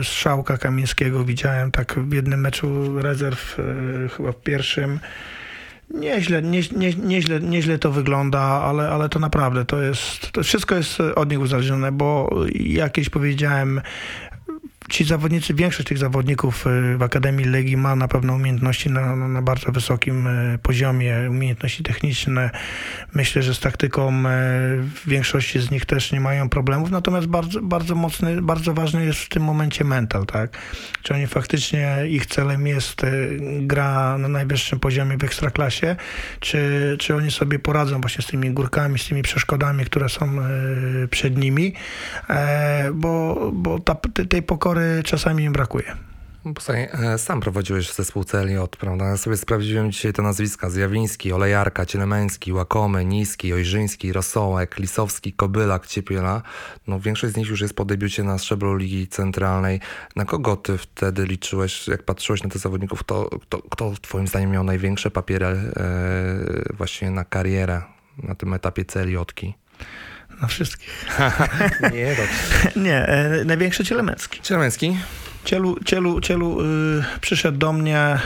y, 0.00 0.04
Strzałka 0.04 0.58
Kamińskiego, 0.58 1.24
widziałem 1.24 1.70
tak 1.70 1.94
w 1.98 2.12
jednym 2.12 2.40
meczu 2.40 3.00
rezerw, 3.00 3.56
chyba 4.16 4.32
w 4.32 4.42
pierwszym. 4.42 5.00
Nieźle, 5.94 6.42
nie, 6.42 6.60
nie, 6.76 6.94
nieźle, 6.94 7.40
nieźle 7.40 7.78
to 7.78 7.92
wygląda, 7.92 8.40
ale, 8.40 8.88
ale 8.88 9.08
to 9.08 9.18
naprawdę 9.18 9.64
to 9.64 9.82
jest, 9.82 10.32
to 10.32 10.42
wszystko 10.42 10.74
jest 10.74 11.00
od 11.00 11.30
nich 11.30 11.40
uzależnione, 11.40 11.92
bo 11.92 12.30
jakieś 12.54 13.08
powiedziałem, 13.08 13.80
ci 14.88 15.04
zawodnicy, 15.04 15.54
większość 15.54 15.88
tych 15.88 15.98
zawodników 15.98 16.66
y, 16.66 16.96
w 16.98 17.02
Akademii 17.02 17.46
Legii 17.46 17.76
ma 17.76 17.96
na 17.96 18.08
pewno 18.08 18.34
umiejętności 18.34 18.90
na, 18.90 19.16
na, 19.16 19.42
bardzo 19.42 19.72
wysokim 19.72 20.26
y, 20.26 20.58
poziomie, 20.62 21.16
umiejętności 21.30 21.82
techniczne. 21.82 22.50
Myślę, 23.14 23.42
że 23.42 23.54
z 23.54 23.60
taktyką 23.60 24.22
y, 24.26 24.30
większości 25.06 25.60
z 25.60 25.70
nich 25.70 25.84
też 25.86 26.12
nie 26.12 26.20
mają 26.20 26.48
problemów, 26.48 26.90
natomiast 26.90 27.26
bardzo, 27.26 27.62
bardzo 27.62 27.94
mocny, 27.94 28.42
bardzo 28.42 28.74
ważny 28.74 29.04
jest 29.04 29.20
w 29.20 29.28
tym 29.28 29.42
momencie 29.42 29.84
mental, 29.84 30.26
tak? 30.26 30.50
Czy 31.02 31.14
oni 31.14 31.26
faktycznie, 31.26 31.96
ich 32.08 32.26
celem 32.26 32.66
jest 32.66 33.02
gra 33.60 34.18
na 34.18 34.28
najwyższym 34.28 34.80
poziomie 34.80 35.18
w 35.18 35.24
ekstraklasie, 35.24 35.96
czy, 36.40 36.96
czy 37.00 37.16
oni 37.16 37.30
sobie 37.30 37.58
poradzą 37.58 38.00
właśnie 38.00 38.22
z 38.22 38.26
tymi 38.26 38.50
górkami, 38.50 38.98
z 38.98 39.08
tymi 39.08 39.22
przeszkodami, 39.22 39.84
które 39.84 40.08
są 40.08 40.30
przed 41.10 41.38
nimi, 41.38 41.72
e, 42.30 42.90
bo, 42.94 43.50
bo 43.54 43.78
ta, 43.78 43.94
tej- 43.94 44.26
tej 44.28 44.42
pokory 44.70 45.02
czasami 45.04 45.44
im 45.44 45.52
brakuje. 45.52 45.96
Posłuchaj, 46.54 46.88
e, 46.92 47.18
sam 47.18 47.40
prowadziłeś 47.40 47.92
zespół 47.92 48.24
Celiot, 48.24 48.76
prawda? 48.76 49.04
Ja 49.04 49.16
sobie 49.16 49.36
sprawdziłem 49.36 49.92
dzisiaj 49.92 50.12
te 50.12 50.22
nazwiska. 50.22 50.70
Zjawiński, 50.70 51.32
Olejarka, 51.32 51.86
Cielemeński, 51.86 52.52
Łakomy, 52.52 53.04
Niski, 53.04 53.52
Ojrzyński, 53.52 54.12
Rosołek, 54.12 54.78
Lisowski, 54.78 55.32
Kobylak, 55.32 55.86
Ciepiela. 55.86 56.42
No 56.86 57.00
większość 57.00 57.34
z 57.34 57.36
nich 57.36 57.48
już 57.48 57.60
jest 57.60 57.74
po 57.74 57.84
debiucie 57.84 58.24
na 58.24 58.38
szczeblu 58.38 58.76
Ligi 58.76 59.08
Centralnej. 59.08 59.80
Na 60.16 60.24
kogo 60.24 60.56
ty 60.56 60.78
wtedy 60.78 61.26
liczyłeś, 61.26 61.88
jak 61.88 62.02
patrzyłeś 62.02 62.42
na 62.42 62.50
tych 62.50 62.60
zawodników, 62.60 63.04
to, 63.04 63.30
to, 63.48 63.62
kto 63.70 63.92
twoim 64.02 64.26
zdaniem 64.26 64.50
miał 64.50 64.64
największe 64.64 65.10
papiery 65.10 65.46
e, 65.46 65.62
właśnie 66.74 67.10
na 67.10 67.24
karierę 67.24 67.82
na 68.22 68.34
tym 68.34 68.54
etapie 68.54 68.84
Celiotki? 68.84 69.54
Na 70.42 70.48
wszystkich. 70.48 71.06
Nie, 71.94 72.06
dobrze. 72.06 72.72
Nie, 72.86 73.06
e, 73.06 73.44
największy 73.44 73.84
Cielemecki. 73.84 74.40
Cielemeński? 74.40 74.96
Cielu, 75.44 75.76
cielu, 75.84 76.20
cielu 76.20 76.60
y, 76.60 76.64
przyszedł 77.20 77.58
do 77.58 77.72
mnie 77.72 78.18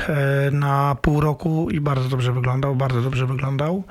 y, 0.49 0.51
na 0.51 0.97
pół 1.03 1.21
roku 1.21 1.71
i 1.71 1.81
bardzo 1.81 2.09
dobrze 2.09 2.33
wyglądał, 2.33 2.77
bardzo 2.77 3.03
dobrze 3.03 3.27
wyglądał. 3.27 3.85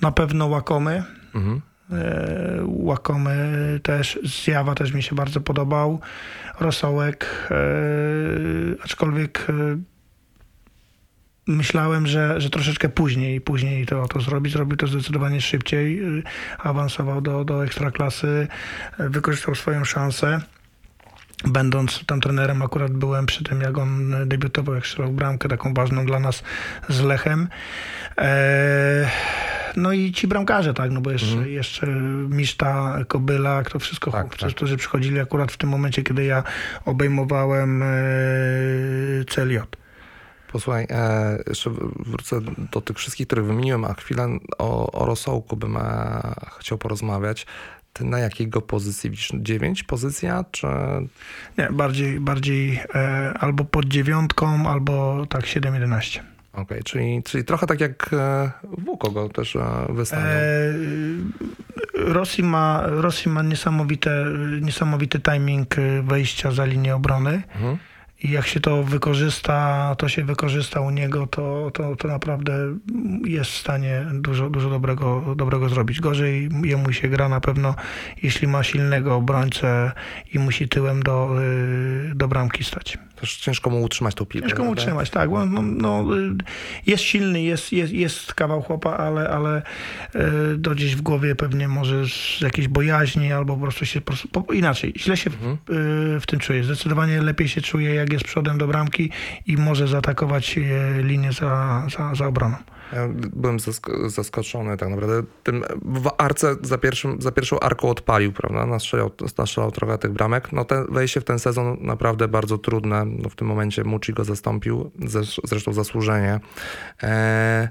Na 0.00 0.12
pewno 0.12 0.46
Łakomy. 0.46 1.02
Mhm. 1.34 1.60
E, 1.92 2.62
Łakomy 2.66 3.80
też, 3.82 4.18
Zjawa 4.44 4.74
też 4.74 4.92
mi 4.92 5.02
się 5.02 5.14
bardzo 5.14 5.40
podobał. 5.40 6.00
Rosołek, 6.60 7.48
e, 7.50 7.54
aczkolwiek 8.84 9.46
myślałem, 11.46 12.06
że, 12.06 12.40
że 12.40 12.50
troszeczkę 12.50 12.88
później, 12.88 13.40
później 13.40 13.86
to, 13.86 14.08
to 14.08 14.20
zrobi. 14.20 14.50
Zrobił 14.50 14.76
to 14.76 14.86
zdecydowanie 14.86 15.40
szybciej. 15.40 16.00
e, 16.02 16.06
Awansował 16.58 17.20
do, 17.20 17.44
do 17.44 17.64
ekstraklasy, 17.64 18.48
e, 18.98 19.08
wykorzystał 19.08 19.54
swoją 19.54 19.84
szansę. 19.84 20.40
Będąc 21.44 22.04
tam 22.06 22.20
trenerem, 22.20 22.62
akurat 22.62 22.92
byłem 22.92 23.26
przy 23.26 23.44
tym, 23.44 23.60
jak 23.60 23.78
on 23.78 24.14
debiutował, 24.26 24.74
jak 24.74 24.86
strzelał 24.86 25.12
bramkę 25.12 25.48
taką 25.48 25.74
ważną 25.74 26.06
dla 26.06 26.20
nas 26.20 26.42
z 26.88 27.00
Lechem. 27.00 27.48
E, 28.18 29.08
no 29.76 29.92
i 29.92 30.12
ci 30.12 30.26
bramkarze, 30.28 30.74
tak, 30.74 30.90
no 30.90 31.00
bo 31.00 31.10
jeszcze, 31.10 31.48
jeszcze 31.48 31.86
Miszta, 32.28 32.98
Kobyla, 33.08 33.62
to 33.62 33.78
wszystko, 33.78 34.10
Tak, 34.10 34.28
tak, 34.30 34.38
tak. 34.38 34.50
którzy 34.50 34.76
przychodzili 34.76 35.20
akurat 35.20 35.52
w 35.52 35.56
tym 35.56 35.68
momencie, 35.70 36.02
kiedy 36.02 36.24
ja 36.24 36.42
obejmowałem 36.84 37.82
e, 37.82 37.86
Celiot. 39.28 39.76
Posłuchaj, 40.52 40.86
e, 40.90 41.38
jeszcze 41.46 41.70
wrócę 42.06 42.40
do 42.72 42.80
tych 42.80 42.96
wszystkich, 42.98 43.26
których 43.26 43.44
wymieniłem, 43.44 43.84
a 43.84 43.94
chwilę 43.94 44.28
o, 44.58 44.92
o 44.92 45.06
Rosołku 45.06 45.56
bym 45.56 45.76
e, 45.76 45.80
chciał 46.58 46.78
porozmawiać. 46.78 47.46
Ty 47.92 48.04
na 48.04 48.18
jakiego 48.18 48.62
pozycji 48.62 49.10
widzisz? 49.10 49.32
Dziewięć 49.34 49.82
pozycja, 49.82 50.44
czy... 50.50 50.66
Nie, 51.58 51.68
bardziej, 51.70 52.20
bardziej 52.20 52.80
e, 52.94 53.34
albo 53.40 53.64
pod 53.64 53.84
dziewiątką, 53.84 54.68
albo 54.68 55.26
tak 55.26 55.42
7-11. 55.42 56.20
Okej, 56.52 56.82
czyli, 56.82 57.22
czyli 57.22 57.44
trochę 57.44 57.66
tak 57.66 57.80
jak 57.80 58.10
e, 58.12 58.50
Wuko 58.64 59.10
go 59.10 59.28
też 59.28 59.56
e, 59.56 59.86
wystawiał. 59.88 60.26
E, 60.26 60.42
Rosji 61.94 62.44
ma, 62.44 62.82
Rosji 62.86 63.30
ma 63.30 63.42
niesamowite, 63.42 64.26
niesamowity 64.60 65.20
timing 65.20 65.78
e, 65.78 66.02
wejścia 66.02 66.50
za 66.50 66.64
linię 66.64 66.94
obrony. 66.94 67.42
Mhm. 67.54 67.78
I 68.22 68.30
jak 68.30 68.46
się 68.46 68.60
to 68.60 68.82
wykorzysta, 68.82 69.94
to 69.98 70.08
się 70.08 70.24
wykorzysta 70.24 70.80
u 70.80 70.90
niego, 70.90 71.26
to, 71.26 71.70
to, 71.74 71.96
to 71.96 72.08
naprawdę 72.08 72.52
jest 73.24 73.50
w 73.50 73.58
stanie 73.58 74.06
dużo, 74.12 74.50
dużo 74.50 74.70
dobrego, 74.70 75.34
dobrego 75.36 75.68
zrobić. 75.68 76.00
Gorzej 76.00 76.48
jemu 76.64 76.92
się 76.92 77.08
gra 77.08 77.28
na 77.28 77.40
pewno, 77.40 77.74
jeśli 78.22 78.48
ma 78.48 78.62
silnego 78.62 79.16
obrońcę 79.16 79.92
i 80.34 80.38
musi 80.38 80.68
tyłem 80.68 81.02
do, 81.02 81.42
y, 81.42 82.14
do 82.14 82.28
bramki 82.28 82.64
stać. 82.64 82.98
Też 83.22 83.36
ciężko 83.36 83.70
mu 83.70 83.82
utrzymać 83.82 84.14
tą 84.14 84.26
piłkę. 84.26 84.48
Ciężko 84.48 84.64
mu 84.64 84.70
utrzymać, 84.70 85.10
tak. 85.10 85.30
bo 85.30 85.46
No, 85.46 85.62
no, 85.62 86.16
y, 86.16 86.34
jest 86.86 87.02
silny, 87.02 87.42
jest, 87.42 87.72
jest, 87.72 87.92
jest 87.92 88.34
kawał 88.34 88.62
chłopa, 88.62 88.96
ale, 88.96 89.28
ale 89.28 89.62
y, 90.14 90.58
do 90.58 90.70
gdzieś 90.70 90.96
w 90.96 91.00
głowie 91.00 91.34
pewnie 91.34 91.68
może 91.68 92.06
z 92.06 92.40
jakiejś 92.40 92.68
bojaźni 92.68 93.32
albo 93.32 93.54
po 93.54 93.62
prostu 93.62 93.86
się 93.86 94.00
po 94.00 94.06
prostu, 94.06 94.28
po, 94.28 94.52
inaczej. 94.52 94.92
Źle 94.96 95.16
się 95.16 95.30
w, 95.30 95.34
Mhm. 95.34 95.58
y, 96.16 96.20
w 96.20 96.26
tym 96.26 96.40
czuje. 96.40 96.64
Zdecydowanie 96.64 97.22
lepiej 97.22 97.48
się 97.48 97.60
czuje, 97.60 97.94
jak 97.94 98.12
jest 98.12 98.24
przodem 98.24 98.58
do 98.58 98.66
bramki 98.66 99.10
i 99.46 99.56
może 99.56 99.88
zaatakować 99.88 100.58
y, 100.58 101.02
linię 101.02 101.32
za, 101.32 101.86
za, 101.98 102.14
za 102.14 102.26
obroną. 102.26 102.56
Byłem 103.32 103.58
zask- 103.58 104.08
zaskoczony 104.08 104.76
tak 104.76 104.88
naprawdę. 104.88 105.22
Tym 105.42 105.64
w 105.84 106.10
arce 106.18 106.56
za, 106.62 106.78
pierwszym, 106.78 107.22
za 107.22 107.32
pierwszą 107.32 107.60
arką 107.60 107.88
odpalił, 107.88 108.32
prawda? 108.32 108.66
Nastrzelał, 108.66 109.10
nastrzelał 109.38 109.70
trochę 109.72 109.98
tych 109.98 110.12
bramek. 110.12 110.52
No 110.52 110.64
te 110.64 110.84
wejście 110.90 111.20
w 111.20 111.24
ten 111.24 111.38
sezon 111.38 111.76
naprawdę 111.80 112.28
bardzo 112.28 112.58
trudne. 112.58 113.04
No, 113.04 113.28
w 113.28 113.34
tym 113.34 113.48
momencie 113.48 113.84
Muci 113.84 114.12
go 114.12 114.24
zastąpił, 114.24 114.90
zresz- 115.00 115.40
zresztą 115.44 115.72
zasłużenie. 115.72 116.40
E, 117.02 117.68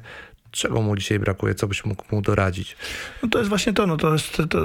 Czego 0.52 0.82
mu 0.82 0.96
dzisiaj 0.96 1.20
brakuje? 1.20 1.56
Co 1.56 1.68
byś 1.68 1.86
mógł 1.86 2.04
mu 2.12 2.22
doradzić? 2.22 2.78
No 3.24 3.30
to 3.30 3.38
jest 3.38 3.50
właśnie 3.50 3.74
to, 3.74 3.88
no 3.88 3.98
to 3.98 4.14
jest, 4.14 4.38
to, 4.50 4.60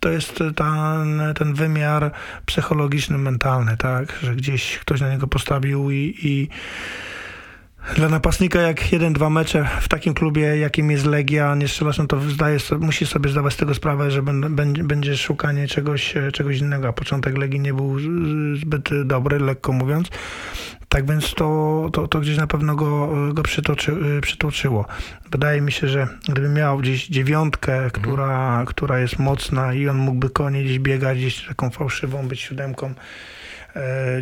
to 0.00 0.08
jest 0.08 0.34
ten, 0.56 1.20
ten 1.38 1.54
wymiar 1.54 2.10
psychologiczny, 2.46 3.18
mentalny, 3.18 3.76
tak, 3.76 4.18
że 4.22 4.36
gdzieś 4.36 4.78
ktoś 4.78 5.00
na 5.00 5.10
niego 5.10 5.26
postawił 5.26 5.90
i, 5.90 6.14
i 6.22 6.48
dla 7.96 8.08
napastnika 8.08 8.60
jak 8.60 8.92
jeden, 8.92 9.12
dwa 9.12 9.30
mecze 9.30 9.68
w 9.80 9.88
takim 9.88 10.14
klubie, 10.14 10.56
jakim 10.56 10.90
jest 10.90 11.06
Legia, 11.06 11.54
nie 11.54 11.68
strzelasz, 11.68 11.98
no 11.98 12.06
to 12.06 12.20
zdaje, 12.20 12.58
musi 12.80 13.06
sobie 13.06 13.30
zdawać 13.30 13.52
z 13.52 13.56
tego 13.56 13.74
sprawę, 13.74 14.10
że 14.10 14.22
będzie, 14.82 15.16
szukanie 15.16 15.68
czegoś, 15.68 16.14
czegoś 16.32 16.58
innego, 16.58 16.88
a 16.88 16.92
początek 16.92 17.38
Legii 17.38 17.60
nie 17.60 17.74
był 17.74 17.98
zbyt 18.56 18.90
dobry, 19.04 19.38
lekko 19.38 19.72
mówiąc. 19.72 20.08
Tak 20.88 21.06
więc 21.06 21.34
to, 21.34 21.90
to, 21.92 22.08
to 22.08 22.20
gdzieś 22.20 22.36
na 22.36 22.46
pewno 22.46 22.76
go, 22.76 23.08
go 23.34 23.42
przytoczy, 23.42 23.96
przytoczyło. 24.22 24.86
Wydaje 25.30 25.60
mi 25.60 25.72
się, 25.72 25.88
że 25.88 26.08
gdyby 26.28 26.48
miał 26.48 26.78
gdzieś 26.78 27.06
dziewiątkę, 27.06 27.74
mhm. 27.74 27.90
która, 27.90 28.64
która 28.66 28.98
jest 28.98 29.18
mocna 29.18 29.74
i 29.74 29.88
on 29.88 29.96
mógłby 29.96 30.30
konie 30.30 30.64
gdzieś 30.64 30.78
biegać, 30.78 31.18
gdzieś 31.18 31.46
taką 31.46 31.70
fałszywą, 31.70 32.28
być 32.28 32.40
siódemką, 32.40 32.94
E, 32.94 32.94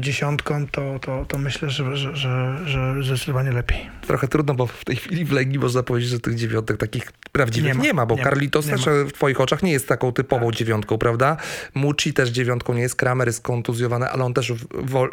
dziesiątką, 0.00 0.66
to, 0.66 0.98
to, 0.98 1.24
to 1.28 1.38
myślę, 1.38 1.70
że, 1.70 1.96
że, 1.96 2.16
że, 2.16 2.64
że 2.66 3.02
zdecydowanie 3.02 3.52
lepiej. 3.52 3.90
Trochę 4.06 4.28
trudno, 4.28 4.54
bo 4.54 4.66
w 4.66 4.84
tej 4.84 4.96
chwili 4.96 5.24
w 5.24 5.32
Legii 5.32 5.58
można 5.58 5.82
powiedzieć, 5.82 6.10
że 6.10 6.20
tych 6.20 6.34
dziewiątek 6.34 6.76
takich 6.76 7.12
prawdziwych 7.32 7.72
nie 7.72 7.78
ma, 7.78 7.84
nie 7.84 7.94
ma 7.94 8.06
bo 8.06 8.14
nie 8.14 8.24
Carlitos 8.24 8.66
też 8.66 8.86
ma. 8.86 8.92
w 8.92 9.12
twoich 9.12 9.40
oczach 9.40 9.62
nie 9.62 9.72
jest 9.72 9.88
taką 9.88 10.12
typową 10.12 10.46
tak. 10.46 10.54
dziewiątką, 10.54 10.98
prawda? 10.98 11.36
Muci 11.74 12.12
też 12.12 12.28
dziewiątką 12.30 12.74
nie 12.74 12.82
jest, 12.82 12.96
Kramer 12.96 13.28
jest 13.28 13.42
kontuzjowany, 13.42 14.08
ale 14.08 14.24
on 14.24 14.34
też 14.34 14.52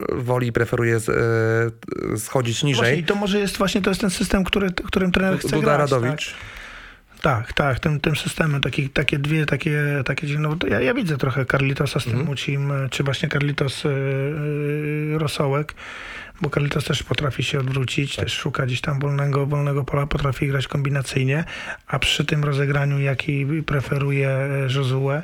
woli 0.09 0.51
preferuje 0.51 0.99
z, 0.99 1.09
e, 1.09 2.17
schodzić 2.17 2.63
niżej. 2.63 2.83
Właśnie, 2.83 2.99
I 2.99 3.03
to 3.03 3.15
może 3.15 3.39
jest 3.39 3.57
właśnie 3.57 3.81
to 3.81 3.89
jest 3.89 4.01
ten 4.01 4.09
system, 4.09 4.43
który, 4.43 4.71
którym 4.71 5.11
trener 5.11 5.39
chce 5.39 5.49
Duda 5.49 5.61
grać. 5.61 5.91
Radowicz. 5.91 6.31
Tak? 6.31 6.54
Tak, 7.25 7.53
tak, 7.53 7.79
tym, 7.79 7.99
tym 7.99 8.15
systemem, 8.15 8.61
takie, 8.61 8.89
takie 8.89 9.19
dwie, 9.19 9.45
takie, 9.45 9.81
takie 10.05 10.27
no 10.39 10.55
ja, 10.69 10.81
ja 10.81 10.93
widzę 10.93 11.17
trochę 11.17 11.45
Carlitosa 11.45 11.99
z 11.99 12.03
tym 12.03 12.13
mm. 12.13 12.25
Mucim, 12.25 12.71
czy 12.91 13.03
właśnie 13.03 13.29
Carlitos 13.29 13.83
yy, 13.83 15.17
Rosołek, 15.17 15.73
bo 16.41 16.49
Carlitos 16.49 16.85
też 16.85 17.03
potrafi 17.03 17.43
się 17.43 17.59
odwrócić, 17.59 18.15
tak. 18.15 18.25
też 18.25 18.33
szuka 18.33 18.65
gdzieś 18.65 18.81
tam 18.81 18.99
wolnego, 18.99 19.45
wolnego 19.45 19.83
pola, 19.83 20.07
potrafi 20.07 20.47
grać 20.47 20.67
kombinacyjnie, 20.67 21.43
a 21.87 21.99
przy 21.99 22.25
tym 22.25 22.43
rozegraniu, 22.43 22.99
jaki 22.99 23.45
preferuje 23.65 24.29
e, 24.29 24.67
Josue, 24.75 25.21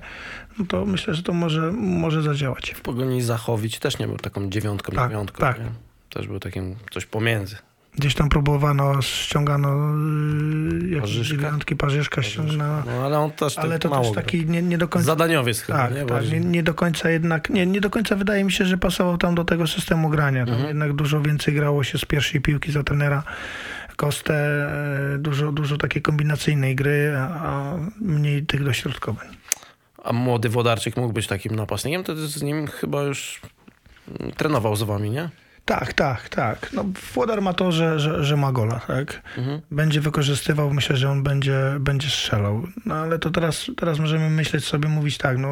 no 0.60 0.66
to 0.68 0.86
myślę, 0.86 1.16
że 1.16 1.24
to 1.24 1.34
może, 1.34 1.72
może 1.72 2.22
zadziałać. 2.22 2.74
W 2.78 2.82
Pogoni 2.82 3.22
Zachowicz 3.22 3.80
też 3.80 3.99
nie 3.99 4.08
był 4.08 4.18
taką 4.18 4.49
dziewiątką, 4.49 4.91
tak, 4.91 5.10
dziewiątką. 5.10 5.39
Tak. 5.39 5.60
Nie? 5.60 5.72
Też 6.10 6.28
był 6.28 6.39
takim 6.39 6.76
coś 6.91 7.06
pomiędzy. 7.06 7.56
Gdzieś 7.98 8.16
tam 8.16 8.30
próbowano, 8.30 9.02
ściągano 9.02 9.70
y, 10.84 10.89
jakieś 10.89 11.12
dziewiątki, 11.12 11.76
parzyszka 11.76 12.24
ściągnęła. 12.24 12.84
No 12.86 13.06
ale 13.06 13.20
on 13.20 13.32
też 13.32 13.58
Ale 13.58 13.80
to 13.80 13.89
też 13.89 14.12
taki 14.12 14.46
nie, 14.46 14.62
nie 14.62 14.78
do 14.78 14.88
końca... 14.88 15.06
Zadaniowiec 15.06 15.62
chyba, 15.62 15.78
tak, 15.78 15.96
nie? 15.96 16.06
Tak, 16.06 16.32
nie, 16.32 16.39
nie, 16.39 16.64
do 16.64 16.74
końca 16.74 17.10
jednak, 17.10 17.50
nie, 17.50 17.66
nie 17.66 17.82
do 17.82 17.89
końca 17.89 18.16
wydaje 18.16 18.44
mi 18.44 18.52
się, 18.52 18.66
że 18.66 18.78
pasował 18.78 19.18
tam 19.18 19.36
do 19.36 19.46
tego 19.46 19.68
systemu 19.68 20.10
grania. 20.10 20.46
Tam 20.46 20.54
mhm. 20.54 20.68
jednak 20.68 20.94
dużo 20.94 21.22
więcej 21.22 21.54
grało 21.54 21.84
się 21.84 21.98
z 21.98 22.06
pierwszej 22.06 22.42
piłki 22.42 22.72
za 22.72 22.84
trenera 22.84 23.24
Kostę, 23.96 24.34
e, 25.16 25.18
dużo, 25.18 25.52
dużo 25.52 25.78
takiej 25.78 26.02
kombinacyjnej 26.02 26.76
gry, 26.76 27.14
a 27.18 27.74
mniej 28.00 28.46
tych 28.46 28.64
dośrodkowań. 28.64 29.28
A 30.04 30.14
młody 30.14 30.50
Wodarczyk 30.50 30.98
mógł 30.98 31.14
być 31.14 31.28
takim 31.28 31.56
napastnikiem, 31.56 32.04
to 32.04 32.16
z 32.16 32.42
nim 32.42 32.68
chyba 32.68 33.04
już 33.04 33.42
trenował 34.38 34.76
z 34.76 34.84
wami, 34.84 35.10
nie? 35.10 35.30
Tak, 35.80 35.93
tak, 35.93 36.30
tak. 36.30 36.69
No, 36.74 36.86
Włodar 37.13 37.41
ma 37.41 37.53
to, 37.53 37.72
że, 37.72 37.99
że, 37.99 38.24
że 38.24 38.38
ma 38.38 38.51
gola, 38.51 38.80
tak? 38.88 39.22
Mhm. 39.38 39.61
Będzie 39.72 40.01
wykorzystywał, 40.01 40.74
myślę, 40.74 40.97
że 40.97 41.09
on 41.09 41.24
będzie, 41.24 41.59
będzie 41.80 42.07
strzelał. 42.07 42.67
No 42.86 42.95
ale 42.95 43.19
to 43.19 43.30
teraz, 43.30 43.72
teraz 43.78 43.99
możemy 43.99 44.30
myśleć 44.30 44.65
sobie, 44.65 44.89
mówić 44.89 45.17
tak, 45.17 45.38
no 45.38 45.51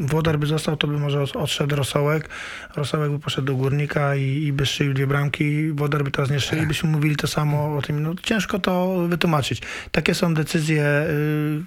Włodar 0.00 0.38
by 0.38 0.46
został, 0.46 0.76
to 0.76 0.86
by 0.86 0.98
może 0.98 1.22
odszedł 1.22 1.76
Rosołek, 1.76 2.28
Rosołek 2.76 3.10
by 3.10 3.18
poszedł 3.18 3.46
do 3.46 3.54
Górnika 3.54 4.16
i, 4.16 4.22
i 4.22 4.52
by 4.52 4.66
strzelił 4.66 4.94
dwie 4.94 5.06
bramki, 5.06 5.72
Włodar 5.72 6.04
by 6.04 6.10
teraz 6.10 6.30
nie 6.30 6.40
strzelił, 6.40 6.66
byśmy 6.66 6.90
mówili 6.90 7.16
to 7.16 7.26
samo 7.26 7.76
o 7.76 7.82
tym. 7.82 8.02
No 8.02 8.14
ciężko 8.22 8.58
to 8.58 8.96
wytłumaczyć. 9.08 9.62
Takie 9.92 10.14
są 10.14 10.34
decyzje 10.34 10.84
y, 10.84 11.62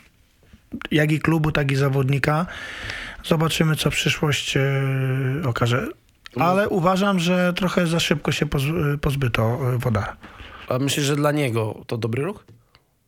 jak 0.91 1.11
i 1.11 1.19
klubu, 1.19 1.51
tak 1.51 1.71
i 1.71 1.75
zawodnika. 1.75 2.45
Zobaczymy, 3.23 3.75
co 3.75 3.89
przyszłość 3.89 4.57
y, 4.57 4.61
okaże 5.45 5.87
ale 6.39 6.69
uważam, 6.69 7.19
że 7.19 7.53
trochę 7.53 7.87
za 7.87 7.99
szybko 7.99 8.31
się 8.31 8.45
pozbyto 9.01 9.73
e, 9.73 9.77
Wodara. 9.77 10.17
A 10.69 10.79
myślisz, 10.79 11.05
że 11.05 11.15
dla 11.15 11.31
niego 11.31 11.83
to 11.87 11.97
dobry 11.97 12.23
ruch? 12.23 12.45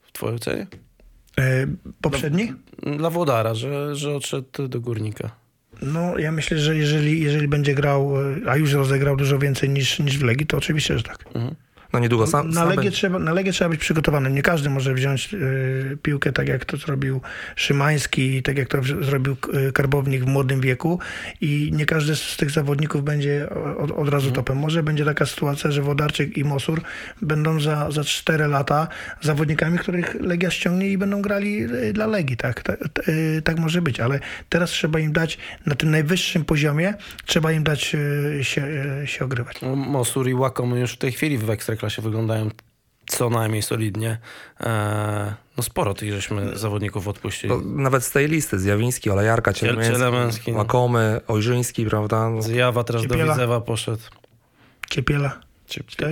W 0.01 0.11
twojej 0.11 0.35
ocenie? 0.35 0.67
E, 1.39 1.67
poprzedni? 2.01 2.53
Dla, 2.83 2.97
dla 2.97 3.09
Wodara, 3.09 3.53
że, 3.53 3.95
że 3.95 4.15
odszedł 4.15 4.67
do 4.67 4.79
Górnika. 4.79 5.29
No, 5.81 6.17
ja 6.17 6.31
myślę, 6.31 6.57
że 6.57 6.75
jeżeli, 6.75 7.21
jeżeli 7.21 7.47
będzie 7.47 7.75
grał, 7.75 8.17
e, 8.21 8.35
a 8.47 8.57
już 8.57 8.73
rozegrał 8.73 9.17
dużo 9.17 9.39
więcej 9.39 9.69
niż, 9.69 9.99
niż 9.99 10.17
w 10.17 10.23
Legii, 10.23 10.47
to 10.47 10.57
oczywiście, 10.57 10.97
że 10.97 11.03
tak. 11.03 11.25
Mhm 11.35 11.55
no 11.93 11.99
niedługo 11.99 12.27
sam, 12.27 12.49
na, 12.49 12.65
Legię 12.65 12.91
trzeba, 12.91 13.19
na 13.19 13.33
Legię 13.33 13.51
trzeba 13.51 13.69
być 13.69 13.79
przygotowanym. 13.79 14.35
Nie 14.35 14.41
każdy 14.41 14.69
może 14.69 14.93
wziąć 14.93 15.33
y, 15.33 15.97
piłkę 16.01 16.33
tak, 16.33 16.47
jak 16.47 16.65
to 16.65 16.77
zrobił 16.77 17.21
Szymański, 17.55 18.43
tak 18.43 18.57
jak 18.57 18.67
to 18.67 18.83
zrobił 18.83 19.35
y, 19.67 19.71
Karbownik 19.71 20.23
w 20.23 20.27
młodym 20.27 20.61
wieku 20.61 20.99
i 21.41 21.69
nie 21.73 21.85
każdy 21.85 22.15
z 22.15 22.37
tych 22.37 22.51
zawodników 22.51 23.03
będzie 23.03 23.49
od, 23.77 23.91
od 23.91 24.09
razu 24.09 24.27
mhm. 24.27 24.33
topem. 24.33 24.57
Może 24.57 24.83
będzie 24.83 25.05
taka 25.05 25.25
sytuacja, 25.25 25.71
że 25.71 25.81
Wodarczyk 25.81 26.37
i 26.37 26.43
Mosur 26.43 26.81
będą 27.21 27.59
za, 27.59 27.91
za 27.91 28.03
4 28.03 28.47
lata 28.47 28.87
zawodnikami, 29.21 29.77
których 29.77 30.15
Legia 30.21 30.51
ściągnie 30.51 30.89
i 30.89 30.97
będą 30.97 31.21
grali 31.21 31.63
y, 31.63 31.93
dla 31.93 32.07
Legii. 32.07 32.37
Tak, 32.37 32.63
tak, 32.63 32.79
tak 33.43 33.59
może 33.59 33.81
być, 33.81 33.99
ale 33.99 34.19
teraz 34.49 34.69
trzeba 34.69 34.99
im 34.99 35.13
dać 35.13 35.37
na 35.65 35.75
tym 35.75 35.91
najwyższym 35.91 36.45
poziomie, 36.45 36.93
trzeba 37.25 37.51
im 37.51 37.63
dać 37.63 37.93
się, 38.41 38.65
się 39.05 39.25
ogrywać. 39.25 39.61
Mosur 39.75 40.29
i 40.29 40.33
Łakom 40.33 40.75
już 40.75 40.93
w 40.93 40.97
tej 40.97 41.11
chwili 41.11 41.37
w 41.37 41.49
Ekstraklasy 41.49 41.76
klasie 41.77 42.01
wyglądają 42.01 42.49
co 43.05 43.29
najmniej 43.29 43.61
solidnie. 43.61 44.17
Eee, 44.59 44.67
no 45.57 45.63
sporo 45.63 45.93
tych 45.93 46.13
żeśmy 46.13 46.57
zawodników 46.57 47.07
odpuścili. 47.07 47.53
To 47.53 47.61
nawet 47.65 48.03
z 48.03 48.11
tej 48.11 48.27
listy, 48.27 48.59
Zjawiński, 48.59 49.09
Olejarka, 49.09 49.53
Cielemeński, 49.53 50.51
no. 50.51 50.57
Łakomy, 50.57 51.21
Ojrzyński, 51.27 51.85
prawda? 51.85 52.41
Zjawa 52.41 52.83
teraz 52.83 53.01
Ciepiela. 53.01 53.25
do 53.25 53.31
Widzewa 53.33 53.61
poszedł. 53.61 54.03
Ciepiela. 54.89 55.46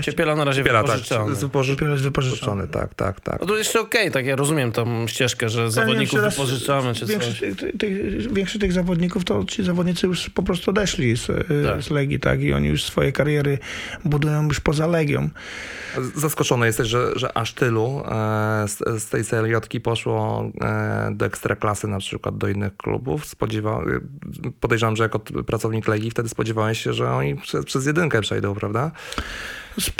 Ciepiela 0.02 0.36
na 0.36 0.44
razie 0.44 0.60
Ciepiela, 0.60 0.84
wypożyczony. 0.84 1.36
Tak, 1.36 1.66
Ciepiela 1.66 1.92
jest 1.92 2.04
wypożyczony, 2.04 2.68
tak, 2.68 2.94
tak, 2.94 3.22
tak. 3.22 3.42
No 3.42 3.48
to 3.48 3.58
jeszcze 3.58 3.80
okej, 3.80 4.02
okay, 4.02 4.12
tak 4.12 4.26
ja 4.26 4.36
rozumiem 4.36 4.72
tą 4.72 5.08
ścieżkę, 5.08 5.50
że 5.50 5.72
zawodników 5.72 6.20
raz, 6.20 6.36
wypożyczamy 6.36 6.94
czy 6.94 7.06
większość, 7.06 7.40
coś. 7.40 7.58
Tych, 7.58 7.78
tych, 7.78 8.34
większość 8.34 8.60
tych 8.60 8.74
zawodników 8.74 9.24
to 9.24 9.44
ci 9.46 9.64
zawodnicy 9.64 10.08
już 10.08 10.30
po 10.30 10.44
prostu 10.44 10.72
odeszli 10.72 11.18
z, 11.18 11.28
tak. 11.68 11.82
z 11.82 11.90
Legii, 11.90 12.20
tak, 12.20 12.42
i 12.42 12.54
oni 12.54 12.68
już 12.68 12.84
swoje 12.84 13.12
kariery 13.12 13.58
budują 14.06 14.48
już 14.48 14.60
poza 14.60 14.88
Legią. 14.88 15.30
Zaskoczony 16.16 16.66
jesteś, 16.66 16.88
że, 16.88 17.12
że 17.16 17.38
aż 17.38 17.54
tylu 17.54 18.04
e, 18.06 18.68
z, 18.68 19.04
z 19.04 19.10
tej 19.10 19.24
CLJ 19.24 19.80
poszło 19.84 20.52
e, 20.62 21.10
do 21.12 21.26
ekstraklasy 21.26 21.88
na 21.88 22.00
przykład 22.00 22.38
do 22.38 22.48
innych 22.48 22.78
klubów. 22.78 23.26
Spodziewa, 23.26 23.82
podejrzewam, 24.60 24.96
że 24.96 25.04
jako 25.04 25.20
pracownik 25.20 25.88
Legii 25.88 26.12
wtedy 26.12 26.30
spodziewałeś 26.30 26.84
się, 26.84 26.94
że 26.94 27.12
oni 27.12 27.36
przez, 27.36 27.66
przez 27.66 27.86
jedynkę 27.86 28.22
przejdą, 28.22 28.56
prawda? 28.56 28.92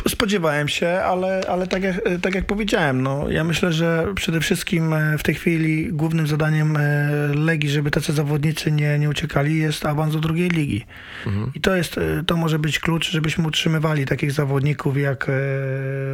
Spodziewałem 0.08 0.68
się, 0.68 0.88
ale, 0.88 1.42
ale 1.50 1.68
tak, 1.68 1.84
jak, 1.84 2.02
tak 2.22 2.36
jak 2.36 2.46
powiedziałem, 2.46 3.02
no, 3.02 3.30
ja 3.30 3.44
myślę, 3.44 3.74
że 3.74 4.08
przede 4.16 4.40
wszystkim 4.40 4.94
e, 4.94 5.18
w 5.18 5.24
tej 5.24 5.36
chwili 5.36 5.94
głównym 5.94 6.28
zadaniem 6.28 6.78
e, 6.78 7.10
Legii, 7.36 7.70
żeby 7.70 7.92
tacy 7.92 8.14
zawodnicy 8.14 8.72
nie, 8.72 9.00
nie 9.00 9.10
uciekali, 9.10 9.60
jest 9.60 9.86
awans 9.86 10.14
do 10.14 10.20
drugiej 10.20 10.50
ligi. 10.50 10.86
Mhm. 11.26 11.52
I 11.56 11.62
to, 11.62 11.76
jest, 11.76 11.98
e, 11.98 12.24
to 12.28 12.38
może 12.38 12.60
być 12.60 12.80
klucz, 12.80 13.12
żebyśmy 13.12 13.48
utrzymywali 13.48 14.06
takich 14.06 14.32
zawodników 14.32 14.98
jak 14.98 15.32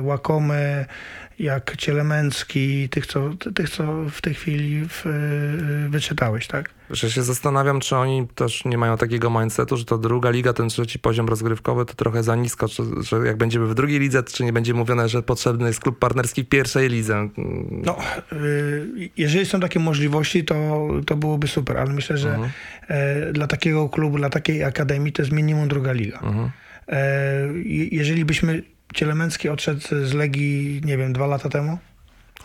Łakomy, 0.01 0.85
jak 1.41 1.77
Cielemęcki, 1.77 2.89
tych 2.89 3.05
co, 3.05 3.29
tych, 3.55 3.69
co 3.69 4.03
w 4.11 4.21
tej 4.21 4.33
chwili 4.33 4.85
w, 4.89 5.05
wyczytałeś, 5.89 6.47
tak? 6.47 6.69
Że 6.89 7.11
się 7.11 7.23
zastanawiam, 7.23 7.79
czy 7.79 7.95
oni 7.95 8.27
też 8.35 8.65
nie 8.65 8.77
mają 8.77 8.97
takiego 8.97 9.29
mindsetu, 9.29 9.77
że 9.77 9.85
to 9.85 9.97
druga 9.97 10.29
liga, 10.29 10.53
ten 10.53 10.69
trzeci 10.69 10.99
poziom 10.99 11.27
rozgrywkowy 11.27 11.85
to 11.85 11.93
trochę 11.93 12.23
za 12.23 12.35
nisko, 12.35 12.67
czy, 12.67 12.83
że 12.99 13.17
jak 13.17 13.37
będziemy 13.37 13.67
w 13.67 13.73
drugiej 13.73 13.99
lidze, 13.99 14.23
czy 14.23 14.43
nie 14.43 14.53
będzie 14.53 14.73
mówione, 14.73 15.09
że 15.09 15.23
potrzebny 15.23 15.67
jest 15.67 15.79
klub 15.79 15.99
partnerski 15.99 16.43
w 16.43 16.49
pierwszej 16.49 16.89
lidze? 16.89 17.29
No, 17.71 17.97
y, 18.33 19.09
jeżeli 19.17 19.45
są 19.45 19.59
takie 19.59 19.79
możliwości, 19.79 20.45
to, 20.45 20.87
to 21.05 21.15
byłoby 21.15 21.47
super, 21.47 21.77
ale 21.77 21.93
myślę, 21.93 22.17
że 22.17 22.29
mhm. 22.29 22.49
E, 22.87 23.33
dla 23.33 23.47
takiego 23.47 23.89
klubu, 23.89 24.17
dla 24.17 24.29
takiej 24.29 24.63
akademii 24.63 25.13
to 25.13 25.21
jest 25.21 25.31
minimum 25.31 25.67
druga 25.67 25.91
liga. 25.91 26.19
Mhm. 26.19 26.51
E, 26.87 27.47
jeżeli 27.91 28.25
byśmy 28.25 28.63
Cielemęcki 28.93 29.49
odszedł 29.49 29.81
z 29.81 30.13
Legii, 30.13 30.81
nie 30.85 30.97
wiem, 30.97 31.13
dwa 31.13 31.27
lata 31.27 31.49
temu? 31.49 31.77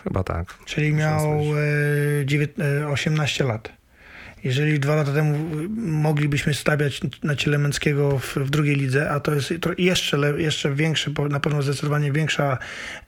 Chyba 0.05 0.25
tak. 0.25 0.59
Czyli 0.65 0.93
miał 0.93 1.41
18 2.93 3.45
e, 3.45 3.47
lat. 3.47 3.73
Jeżeli 4.45 4.81
dwa 4.81 4.95
lata 4.97 5.13
temu 5.13 5.39
moglibyśmy 5.77 6.55
stawiać 6.55 7.01
na 7.23 7.37
Cielemęckiego 7.37 8.19
w, 8.19 8.37
w 8.37 8.51
drugiej 8.51 8.77
lidze, 8.77 9.11
a 9.11 9.21
to 9.21 9.35
jest 9.35 9.55
jeszcze, 9.79 10.17
le- 10.17 10.43
jeszcze 10.43 10.75
większy, 10.75 11.11
po- 11.11 11.29
na 11.29 11.41
pewno 11.41 11.63
zdecydowanie 11.63 12.13
większa 12.13 12.59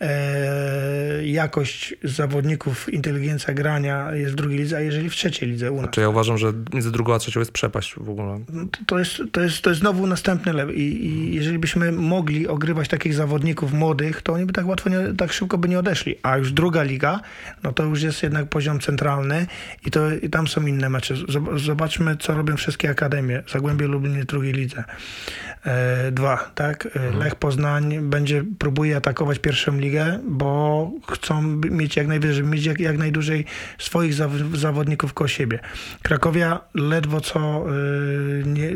e, 0.00 1.26
jakość 1.26 1.94
zawodników, 2.04 2.92
inteligencja 2.92 3.54
grania 3.54 4.14
jest 4.14 4.32
w 4.32 4.34
drugiej 4.36 4.58
lidze, 4.58 4.76
a 4.76 4.80
jeżeli 4.80 5.10
w 5.10 5.14
trzeciej 5.14 5.48
lidze 5.48 5.72
u 5.72 5.82
nas. 5.82 5.90
Czy 5.90 6.00
ja 6.00 6.08
uważam, 6.08 6.38
że 6.38 6.52
między 6.72 6.92
drugą 6.92 7.14
a 7.14 7.18
trzecią 7.18 7.40
jest 7.40 7.52
przepaść 7.52 7.94
w 7.94 8.10
ogóle. 8.10 8.40
No 8.52 8.64
to- 8.66 8.78
to 8.86 8.98
jest, 8.98 9.22
to 9.32 9.40
jest, 9.40 9.62
to 9.62 9.70
jest 9.70 9.80
znowu 9.80 10.06
następny 10.06 10.52
level 10.52 10.74
I, 10.76 10.80
i 10.80 11.34
jeżeli 11.34 11.58
byśmy 11.58 11.92
mogli 11.92 12.48
ogrywać 12.48 12.88
takich 12.88 13.14
zawodników 13.14 13.72
młodych, 13.72 14.22
to 14.22 14.32
oni 14.32 14.46
by 14.46 14.52
tak 14.52 14.66
łatwo, 14.66 14.90
nie, 14.90 15.14
tak 15.18 15.32
szybko 15.32 15.58
by 15.58 15.68
nie 15.68 15.78
odeszli. 15.78 16.16
A 16.22 16.36
już 16.36 16.52
druga 16.52 16.82
liga, 16.82 17.20
no 17.62 17.72
to 17.72 17.82
już 17.84 18.02
jest 18.02 18.22
jednak 18.22 18.48
poziom 18.48 18.80
centralny 18.80 19.46
i, 19.86 19.90
to, 19.90 20.10
i 20.14 20.30
tam 20.30 20.48
są 20.48 20.66
inne 20.66 20.88
mecze. 20.90 21.14
Zob- 21.28 21.58
Zobaczmy, 21.58 22.16
co 22.16 22.34
robią 22.34 22.56
wszystkie 22.56 22.90
akademie. 22.90 23.42
Zagłębie 23.52 23.86
Lublin 23.86 24.24
drugiej 24.26 24.52
lidze. 24.52 24.84
E, 25.64 26.12
dwa, 26.12 26.50
tak? 26.54 26.88
E, 26.96 27.18
Lech 27.18 27.34
Poznań 27.34 27.98
będzie, 28.00 28.44
próbuje 28.58 28.96
atakować 28.96 29.38
pierwszą 29.38 29.78
ligę, 29.78 30.18
bo 30.28 30.90
chcą 31.10 31.42
mieć 31.70 31.96
jak 31.96 32.06
najwyżej, 32.06 32.44
mieć 32.44 32.64
jak, 32.64 32.80
jak 32.80 32.98
najdłużej 32.98 33.44
swoich 33.78 34.14
zaw- 34.14 34.56
zawodników 34.56 35.14
koło 35.14 35.28
siebie. 35.28 35.58
Krakowia 36.02 36.60
ledwo 36.74 37.20
co 37.20 37.64
y, 37.72 38.42
nie, 38.46 38.70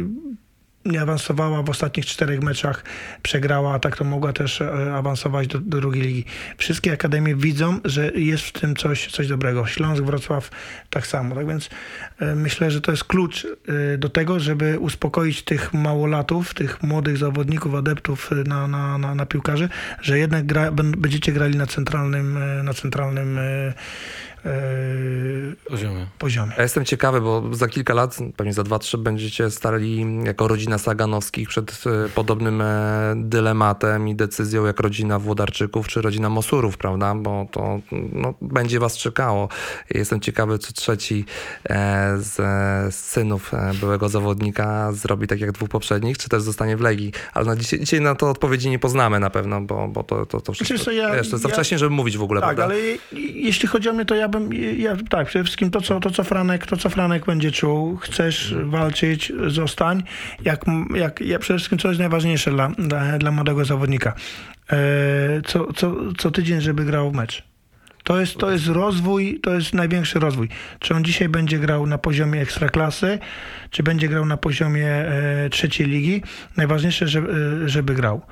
nie 0.84 1.00
awansowała 1.00 1.62
w 1.62 1.70
ostatnich 1.70 2.06
czterech 2.06 2.42
meczach, 2.42 2.84
przegrała, 3.22 3.74
a 3.74 3.78
tak 3.78 3.96
to 3.96 4.04
mogła 4.04 4.32
też 4.32 4.60
e, 4.60 4.94
awansować 4.94 5.46
do, 5.46 5.58
do 5.58 5.80
drugiej 5.80 6.02
ligi. 6.02 6.24
Wszystkie 6.56 6.92
akademie 6.92 7.34
widzą, 7.34 7.80
że 7.84 8.10
jest 8.14 8.44
w 8.44 8.52
tym 8.52 8.76
coś, 8.76 9.10
coś 9.10 9.28
dobrego. 9.28 9.66
Śląsk, 9.66 10.02
Wrocław 10.02 10.50
tak 10.90 11.06
samo. 11.06 11.34
Tak 11.34 11.46
więc 11.46 11.70
e, 12.18 12.34
myślę, 12.34 12.70
że 12.70 12.80
to 12.80 12.90
jest 12.90 13.04
klucz 13.04 13.44
e, 13.44 13.98
do 13.98 14.08
tego, 14.08 14.40
żeby 14.40 14.78
uspokoić 14.78 15.42
tych 15.42 15.74
małolatów, 15.74 16.54
tych 16.54 16.82
młodych 16.82 17.16
zawodników, 17.16 17.74
adeptów 17.74 18.30
na, 18.46 18.68
na, 18.68 18.98
na, 18.98 19.14
na 19.14 19.26
piłkarzy, 19.26 19.68
że 20.00 20.18
jednak 20.18 20.46
gra, 20.46 20.70
bę- 20.70 20.96
będziecie 20.96 21.32
grali 21.32 21.56
na 21.56 21.66
centralnym, 21.66 22.38
na 22.64 22.74
centralnym 22.74 23.38
Poziomie. 25.68 26.06
poziomie. 26.18 26.52
Ja 26.56 26.62
jestem 26.62 26.84
ciekawy, 26.84 27.20
bo 27.20 27.42
za 27.52 27.68
kilka 27.68 27.94
lat, 27.94 28.18
pewnie 28.36 28.52
za 28.52 28.62
2-3 28.62 28.98
będziecie 28.98 29.50
stali 29.50 30.06
jako 30.24 30.48
rodzina 30.48 30.78
Saganowskich 30.78 31.48
przed 31.48 31.84
e, 32.06 32.08
podobnym 32.08 32.60
e, 32.60 33.14
dylematem 33.16 34.08
i 34.08 34.14
decyzją 34.14 34.66
jak 34.66 34.80
rodzina 34.80 35.18
Włodarczyków 35.18 35.88
czy 35.88 36.02
rodzina 36.02 36.28
Mosurów, 36.30 36.76
prawda? 36.76 37.14
Bo 37.14 37.46
to 37.50 37.80
no, 38.12 38.34
będzie 38.42 38.80
was 38.80 38.96
czekało. 38.96 39.48
Jestem 39.90 40.20
ciekawy, 40.20 40.58
czy 40.58 40.72
trzeci 40.72 41.24
e, 41.68 42.14
z, 42.18 42.94
synów 42.94 43.52
byłego 43.80 44.08
zawodnika 44.08 44.92
zrobi 44.92 45.26
tak 45.26 45.40
jak 45.40 45.52
dwóch 45.52 45.68
poprzednich, 45.68 46.18
czy 46.18 46.28
też 46.28 46.42
zostanie 46.42 46.76
w 46.76 46.80
Legii. 46.80 47.12
Ale 47.34 47.46
na 47.46 47.56
dzisiaj, 47.56 47.80
dzisiaj 47.80 48.00
na 48.00 48.14
to 48.14 48.30
odpowiedzi 48.30 48.70
nie 48.70 48.78
poznamy 48.78 49.20
na 49.20 49.30
pewno, 49.30 49.60
bo, 49.60 49.88
bo 49.88 50.02
to, 50.02 50.26
to, 50.26 50.40
to 50.40 50.52
wszystko, 50.52 50.74
Wiesz 50.74 50.84
co, 50.84 50.90
ja- 50.90 51.14
wiesz, 51.16 51.28
to 51.30 51.34
jest 51.36 51.42
za 51.42 51.48
ja- 51.48 51.54
wcześnie, 51.54 51.78
żeby 51.78 51.94
mówić 51.94 52.18
w 52.18 52.22
ogóle, 52.22 52.40
Tak, 52.40 52.46
prawda? 52.56 52.64
ale 52.64 52.80
je- 52.82 52.98
jeśli 53.34 53.68
chodzi 53.68 53.88
o 53.88 53.92
mnie, 53.92 54.04
to 54.04 54.14
ja 54.14 54.28
bym, 54.32 54.52
ja, 54.78 54.96
tak, 55.08 55.26
przede 55.26 55.44
wszystkim 55.44 55.70
to 55.70 55.80
co, 55.80 56.00
to, 56.00 56.10
co 56.10 56.24
Franek, 56.24 56.66
to, 56.66 56.76
co 56.76 56.88
Franek 56.88 57.26
będzie 57.26 57.52
czuł, 57.52 57.96
chcesz 57.96 58.54
walczyć, 58.64 59.32
zostań, 59.46 60.02
jak, 60.44 60.64
jak, 60.94 61.20
ja 61.20 61.38
przede 61.38 61.58
wszystkim, 61.58 61.78
co 61.78 61.88
jest 61.88 62.00
najważniejsze 62.00 62.50
dla, 62.50 62.68
dla, 62.68 63.18
dla 63.18 63.30
młodego 63.30 63.64
zawodnika, 63.64 64.14
e, 64.72 64.76
co, 65.46 65.72
co, 65.72 65.94
co 66.18 66.30
tydzień, 66.30 66.60
żeby 66.60 66.84
grał 66.84 67.12
mecz. 67.12 67.52
To 68.04 68.20
jest, 68.20 68.36
to 68.36 68.50
jest 68.50 68.66
rozwój, 68.66 69.40
to 69.42 69.54
jest 69.54 69.74
największy 69.74 70.18
rozwój. 70.18 70.48
Czy 70.78 70.94
on 70.94 71.04
dzisiaj 71.04 71.28
będzie 71.28 71.58
grał 71.58 71.86
na 71.86 71.98
poziomie 71.98 72.40
ekstraklasy, 72.40 73.18
czy 73.70 73.82
będzie 73.82 74.08
grał 74.08 74.26
na 74.26 74.36
poziomie 74.36 74.88
e, 74.88 75.48
trzeciej 75.50 75.86
ligi, 75.86 76.22
najważniejsze, 76.56 77.08
żeby, 77.08 77.32
e, 77.64 77.68
żeby 77.68 77.94
grał. 77.94 78.22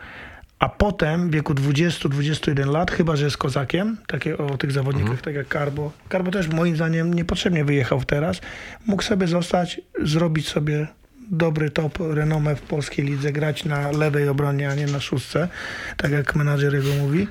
A 0.61 0.69
potem 0.69 1.31
w 1.31 1.33
wieku 1.33 1.55
20-21 1.55 2.71
lat, 2.73 2.91
chyba 2.91 3.17
że 3.17 3.25
jest 3.25 3.37
kozakiem, 3.37 3.97
takie 4.07 4.39
o 4.39 4.59
tych 4.59 4.73
zawodnikach, 4.73 5.21
tak 5.21 5.35
jak 5.35 5.49
Karbo. 5.49 5.93
Karbo 6.09 6.31
też 6.31 6.49
moim 6.49 6.77
zdaniem 6.77 7.15
niepotrzebnie 7.15 7.65
wyjechał 7.65 8.05
teraz. 8.05 8.41
Mógł 8.87 9.03
sobie 9.03 9.27
zostać, 9.27 9.81
zrobić 10.03 10.49
sobie 10.49 10.87
dobry 11.31 11.71
top, 11.71 11.99
renomę 12.01 12.57
w 12.57 12.63
polskiej 12.63 13.05
lidze, 13.05 13.33
grać 13.33 13.65
na 13.65 13.91
lewej 13.91 14.29
obronie, 14.29 14.69
a 14.69 14.75
nie 14.75 14.87
na 14.87 15.01
szóstce, 15.01 15.49
tak 15.97 16.11
jak 16.11 16.37
menadżer 16.37 16.75
jego 16.75 16.89
mówi, 16.89 17.29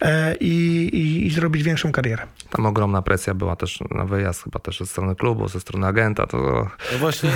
e, 0.00 0.34
i, 0.34 0.88
i, 0.92 1.26
i 1.26 1.30
zrobić 1.30 1.62
większą 1.62 1.92
karierę. 1.92 2.22
Tam 2.50 2.66
ogromna 2.66 3.02
presja 3.02 3.34
była 3.34 3.56
też 3.56 3.78
na 3.90 4.04
wyjazd, 4.04 4.44
chyba 4.44 4.58
też 4.58 4.78
ze 4.78 4.86
strony 4.86 5.16
klubu, 5.16 5.48
ze 5.48 5.60
strony 5.60 5.86
agenta. 5.86 6.26
To 6.26 6.68
No 6.92 6.98
właśnie, 6.98 7.30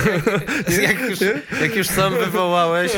jak, 0.81 1.09
już, 1.09 1.19
jak 1.61 1.75
już 1.75 1.87
sam 1.87 2.13
wywołałeś, 2.13 2.91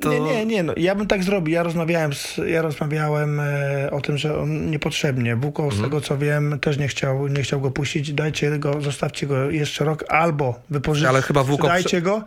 to... 0.00 0.12
Nie, 0.12 0.20
nie, 0.20 0.46
nie. 0.46 0.62
No, 0.62 0.72
ja 0.76 0.94
bym 0.94 1.06
tak 1.06 1.22
zrobił. 1.22 1.54
Ja 1.54 1.62
rozmawiałem, 1.62 2.14
z, 2.14 2.40
ja 2.46 2.62
rozmawiałem 2.62 3.40
e, 3.40 3.90
o 3.90 4.00
tym, 4.00 4.18
że 4.18 4.38
on 4.38 4.70
niepotrzebnie. 4.70 5.32
Mhm. 5.32 5.72
z 5.72 5.84
tego 5.84 6.00
co 6.00 6.18
wiem, 6.18 6.58
też 6.60 6.78
nie 6.78 6.88
chciał, 6.88 7.28
nie 7.28 7.42
chciał 7.42 7.60
go 7.60 7.70
puścić. 7.70 8.12
Dajcie 8.12 8.58
go, 8.58 8.80
zostawcie 8.80 9.26
go 9.26 9.50
jeszcze 9.50 9.84
rok, 9.84 10.04
albo 10.08 10.60
wypożyczcie. 10.70 11.08
Ale 11.08 11.22
chyba 11.22 11.44
Wuko 11.44 11.66
Dajcie 11.66 12.02
go 12.02 12.24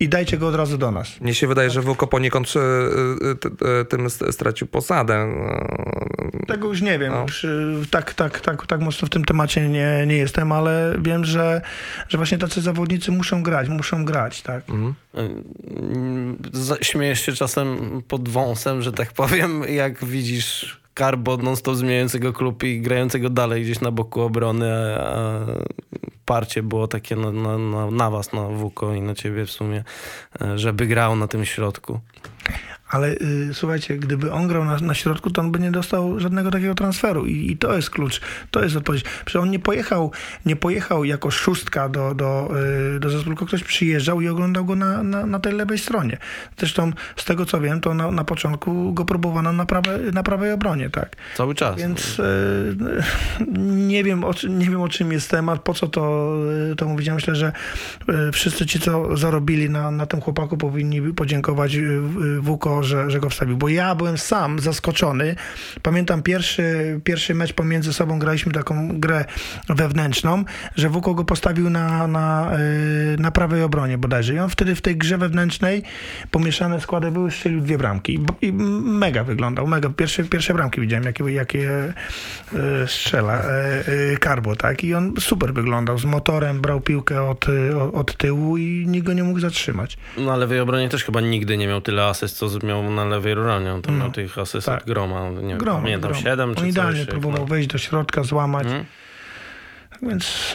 i 0.00 0.08
dajcie 0.08 0.38
go 0.38 0.48
od 0.48 0.54
razu 0.54 0.78
do 0.78 0.90
nas. 0.90 1.20
Mnie 1.20 1.34
się 1.34 1.46
wydaje, 1.46 1.70
że 1.70 1.82
Wuko 1.82 2.06
poniekąd 2.06 2.52
e, 2.56 2.60
e, 2.60 3.80
e, 3.80 3.84
tym 3.84 4.06
st- 4.10 4.32
stracił 4.32 4.66
posadę. 4.66 5.34
Tego 6.46 6.68
już 6.68 6.82
nie 6.82 6.98
wiem. 6.98 7.12
No. 7.12 7.26
Tak, 7.90 8.14
tak, 8.14 8.40
tak, 8.40 8.66
tak 8.66 8.80
mocno 8.80 9.06
w 9.06 9.10
tym 9.10 9.24
temacie 9.24 9.68
nie, 9.68 10.04
nie 10.06 10.16
jestem, 10.16 10.52
ale 10.52 10.96
wiem, 10.98 11.24
że, 11.24 11.60
że 12.08 12.18
właśnie 12.18 12.38
tacy 12.38 12.60
zawodnicy 12.60 13.12
muszą 13.12 13.42
grać, 13.42 13.68
muszą 13.68 14.04
grać, 14.04 14.42
tak. 14.42 14.62
mhm. 14.70 14.94
Śmiejesz 16.82 17.20
się 17.20 17.32
czasem 17.32 18.02
pod 18.08 18.28
wąsem, 18.28 18.82
że 18.82 18.92
tak 18.92 19.12
powiem, 19.12 19.62
jak 19.68 20.04
widzisz 20.04 20.80
Karbo 20.96 21.36
non-stop 21.36 21.76
zmieniającego 21.76 22.32
klub 22.32 22.62
i 22.62 22.80
grającego 22.80 23.30
dalej 23.30 23.62
gdzieś 23.62 23.80
na 23.80 23.90
boku 23.90 24.20
obrony, 24.20 24.72
a 25.00 25.40
parcie 26.24 26.62
było 26.62 26.88
takie 26.88 27.16
na, 27.16 27.32
na, 27.32 27.58
na, 27.58 27.90
na 27.90 28.10
was, 28.10 28.32
na 28.32 28.42
Wuko 28.42 28.94
i 28.94 29.02
na 29.02 29.14
ciebie 29.14 29.46
w 29.46 29.50
sumie, 29.50 29.84
e, 30.40 30.58
żeby 30.58 30.86
grał 30.86 31.16
na 31.16 31.28
tym 31.28 31.44
środku. 31.44 32.00
Ale 32.88 33.12
y, 33.12 33.50
słuchajcie, 33.52 33.98
gdyby 33.98 34.32
on 34.32 34.48
grał 34.48 34.64
na, 34.64 34.78
na 34.78 34.94
środku, 34.94 35.30
to 35.30 35.40
on 35.40 35.52
by 35.52 35.58
nie 35.58 35.70
dostał 35.70 36.20
żadnego 36.20 36.50
takiego 36.50 36.74
transferu 36.74 37.26
I, 37.26 37.52
i 37.52 37.56
to 37.56 37.76
jest 37.76 37.90
klucz, 37.90 38.20
to 38.50 38.62
jest 38.62 38.76
odpowiedź. 38.76 39.02
Przecież 39.02 39.42
on 39.42 39.50
nie 39.50 39.58
pojechał, 39.58 40.12
nie 40.46 40.56
pojechał 40.56 41.04
jako 41.04 41.30
szóstka 41.30 41.88
do, 41.88 42.14
do, 42.14 42.50
y, 42.96 43.00
do 43.00 43.10
zespołu, 43.10 43.36
tylko 43.36 43.46
ktoś 43.46 43.64
przyjeżdżał 43.64 44.20
i 44.20 44.28
oglądał 44.28 44.64
go 44.64 44.76
na, 44.76 45.02
na, 45.02 45.26
na 45.26 45.40
tej 45.40 45.52
lewej 45.52 45.78
stronie. 45.78 46.18
Zresztą 46.58 46.92
z 47.16 47.24
tego 47.24 47.46
co 47.46 47.60
wiem, 47.60 47.80
to 47.80 47.94
na, 47.94 48.10
na 48.10 48.24
początku 48.24 48.92
go 48.92 49.04
próbowano 49.04 49.52
na, 49.52 49.66
prawe, 49.66 49.98
na 49.98 50.22
prawej 50.22 50.52
obronie, 50.52 50.90
tak. 50.90 51.16
Cały 51.36 51.54
czas. 51.54 51.76
Więc 51.76 52.18
y, 52.18 52.76
nie, 53.92 54.04
wiem, 54.04 54.24
o, 54.24 54.32
nie 54.48 54.66
wiem 54.66 54.80
o 54.80 54.88
czym 54.88 55.12
jest 55.12 55.30
temat, 55.30 55.62
po 55.62 55.74
co 55.74 55.88
to, 55.88 56.34
y, 56.72 56.76
to 56.76 56.88
mówić. 56.88 57.06
Ja 57.06 57.14
myślę, 57.14 57.34
że 57.34 57.52
y, 58.28 58.32
wszyscy 58.32 58.66
ci, 58.66 58.80
co 58.80 59.16
zarobili 59.16 59.70
na, 59.70 59.90
na 59.90 60.06
tym 60.06 60.20
chłopaku, 60.20 60.56
powinni 60.56 61.00
podziękować 61.00 61.74
y, 61.74 62.00
że, 62.82 63.10
że 63.10 63.20
go 63.20 63.30
wstawił. 63.30 63.56
Bo 63.56 63.68
ja 63.68 63.94
byłem 63.94 64.18
sam 64.18 64.58
zaskoczony. 64.58 65.36
Pamiętam 65.82 66.22
pierwszy, 66.22 67.00
pierwszy 67.04 67.34
mecz 67.34 67.52
pomiędzy 67.52 67.92
sobą, 67.92 68.18
graliśmy 68.18 68.52
taką 68.52 69.00
grę 69.00 69.24
wewnętrzną, 69.68 70.44
że 70.76 70.88
Wuko 70.88 71.14
go 71.14 71.24
postawił 71.24 71.70
na, 71.70 72.06
na, 72.06 72.56
y, 73.14 73.16
na 73.20 73.30
prawej 73.30 73.62
obronie 73.62 73.98
bodajże. 73.98 74.34
I 74.34 74.38
on 74.38 74.50
wtedy 74.50 74.74
w 74.74 74.80
tej 74.80 74.96
grze 74.96 75.18
wewnętrznej 75.18 75.82
pomieszane 76.30 76.80
składy 76.80 77.10
były, 77.10 77.30
strzelił 77.30 77.60
dwie 77.60 77.78
bramki. 77.78 78.20
I, 78.42 78.52
mega 78.52 79.24
wyglądał, 79.24 79.66
mega. 79.66 79.88
Pierwsze, 79.88 80.24
pierwsze 80.24 80.54
bramki 80.54 80.80
widziałem, 80.80 81.04
jakie, 81.04 81.24
jakie 81.32 81.92
e, 82.54 82.86
strzela 82.86 83.42
e, 83.42 83.84
e, 84.12 84.16
Karbo, 84.16 84.56
tak? 84.56 84.84
I 84.84 84.94
on 84.94 85.14
super 85.20 85.54
wyglądał, 85.54 85.98
z 85.98 86.04
motorem, 86.04 86.60
brał 86.60 86.80
piłkę 86.80 87.22
od, 87.22 87.46
od 87.92 88.16
tyłu 88.16 88.56
i 88.56 88.84
nikt 88.88 89.06
go 89.06 89.12
nie 89.12 89.24
mógł 89.24 89.40
zatrzymać. 89.40 89.96
Na 90.16 90.36
lewej 90.36 90.60
obronie 90.60 90.88
też 90.88 91.04
chyba 91.04 91.20
nigdy 91.20 91.56
nie 91.56 91.66
miał 91.66 91.80
tyle 91.80 92.04
asyst, 92.04 92.36
co 92.36 92.48
miał 92.66 92.90
na 92.90 93.04
lewej 93.04 93.32
obronie. 93.32 93.72
On 93.72 93.82
tam 93.82 93.98
No, 93.98 94.04
miał 94.04 94.12
tych 94.12 94.38
asyst 94.38 94.66
tak. 94.66 94.84
Groma. 94.84 95.30
Nie 95.30 95.48
wiem, 95.48 95.58
Grom, 95.58 95.82
pamiętam, 95.82 96.10
grom. 96.10 96.22
7 96.22 96.54
czy 96.54 96.60
On 96.60 96.68
idealnie 96.68 97.00
coś. 97.00 97.08
próbował 97.08 97.40
no. 97.40 97.46
wejść 97.46 97.68
do 97.68 97.78
środka, 97.78 98.22
złamać. 98.22 98.66
Mhm. 98.66 98.84
Więc 100.02 100.54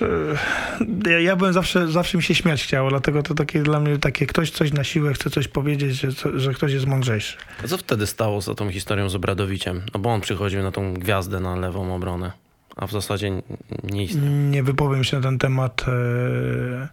e, 1.05 1.09
ja, 1.11 1.19
ja 1.19 1.35
byłem 1.35 1.53
zawsze, 1.53 1.87
zawsze 1.87 2.17
mi 2.17 2.23
się 2.23 2.35
śmiać 2.35 2.63
chciało, 2.63 2.89
dlatego 2.89 3.23
to 3.23 3.33
takie 3.35 3.61
dla 3.63 3.79
mnie 3.79 3.97
takie 3.97 4.25
ktoś 4.27 4.51
coś 4.51 4.73
na 4.73 4.83
siłę 4.83 5.13
chce 5.13 5.29
coś 5.29 5.47
powiedzieć, 5.47 5.95
że, 6.01 6.39
że 6.39 6.53
ktoś 6.53 6.73
jest 6.73 6.85
mądrzejszy. 6.85 7.37
A 7.63 7.67
co 7.67 7.77
wtedy 7.77 8.07
stało 8.07 8.41
za 8.41 8.55
tą 8.55 8.71
historią 8.71 9.09
z 9.09 9.15
Obradowiciem? 9.15 9.81
No 9.93 9.99
bo 9.99 10.09
on 10.09 10.21
przychodził 10.21 10.63
na 10.63 10.71
tą 10.71 10.93
gwiazdę 10.93 11.39
na 11.39 11.55
lewą 11.55 11.95
obronę, 11.95 12.31
a 12.75 12.87
w 12.87 12.91
zasadzie 12.91 13.41
nie 13.83 14.03
istniał. 14.03 14.25
Nie 14.25 14.63
wypowiem 14.63 15.03
się 15.03 15.17
na 15.17 15.23
ten 15.23 15.39
temat. 15.39 15.85
e, 15.87 16.87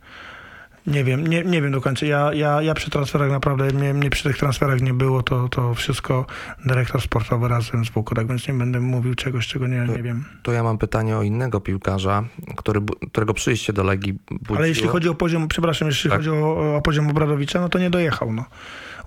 Nie 0.89 1.05
wiem, 1.05 1.27
nie, 1.27 1.45
nie 1.45 1.63
wiem 1.63 1.73
do 1.73 1.81
końca. 1.81 2.07
Ja, 2.07 2.35
ja, 2.35 2.63
ja 2.63 2.75
przy 2.75 2.91
transferach 2.91 3.31
naprawdę, 3.31 3.73
mnie, 3.73 3.95
mnie 3.95 4.11
przy 4.11 4.23
tych 4.23 4.39
transferach 4.39 4.81
nie 4.81 4.95
było, 4.95 5.23
to, 5.23 5.49
to 5.49 5.75
wszystko 5.75 6.27
dyrektor 6.65 7.03
sportowy 7.03 7.49
razem 7.49 7.85
z 7.85 7.91
boku, 7.91 8.15
tak 8.15 8.27
więc 8.27 8.49
nie 8.49 8.55
będę 8.55 8.81
mówił 8.81 9.15
czegoś, 9.15 9.47
czego 9.47 9.67
nie, 9.67 9.87
nie 9.97 10.03
wiem. 10.03 10.25
To 10.43 10.53
ja 10.53 10.63
mam 10.63 10.79
pytanie 10.79 11.17
o 11.17 11.23
innego 11.23 11.61
piłkarza, 11.61 12.25
który, 12.57 12.81
którego 13.13 13.35
przyjście 13.35 13.73
do 13.73 13.85
Legii 13.85 14.13
budziło. 14.31 14.59
Ale 14.59 14.69
jeśli 14.69 14.89
chodzi 14.89 15.09
o 15.09 15.15
poziom, 15.15 15.49
przepraszam, 15.49 15.89
jeśli 15.89 16.11
Tak. 16.11 16.19
chodzi 16.19 16.31
o, 16.31 16.77
o 16.77 16.83
poziom 16.83 17.11
Obradowicza, 17.11 17.61
no 17.61 17.69
to 17.69 17.79
nie 17.79 17.91
dojechał, 17.91 18.33
no. 18.33 18.45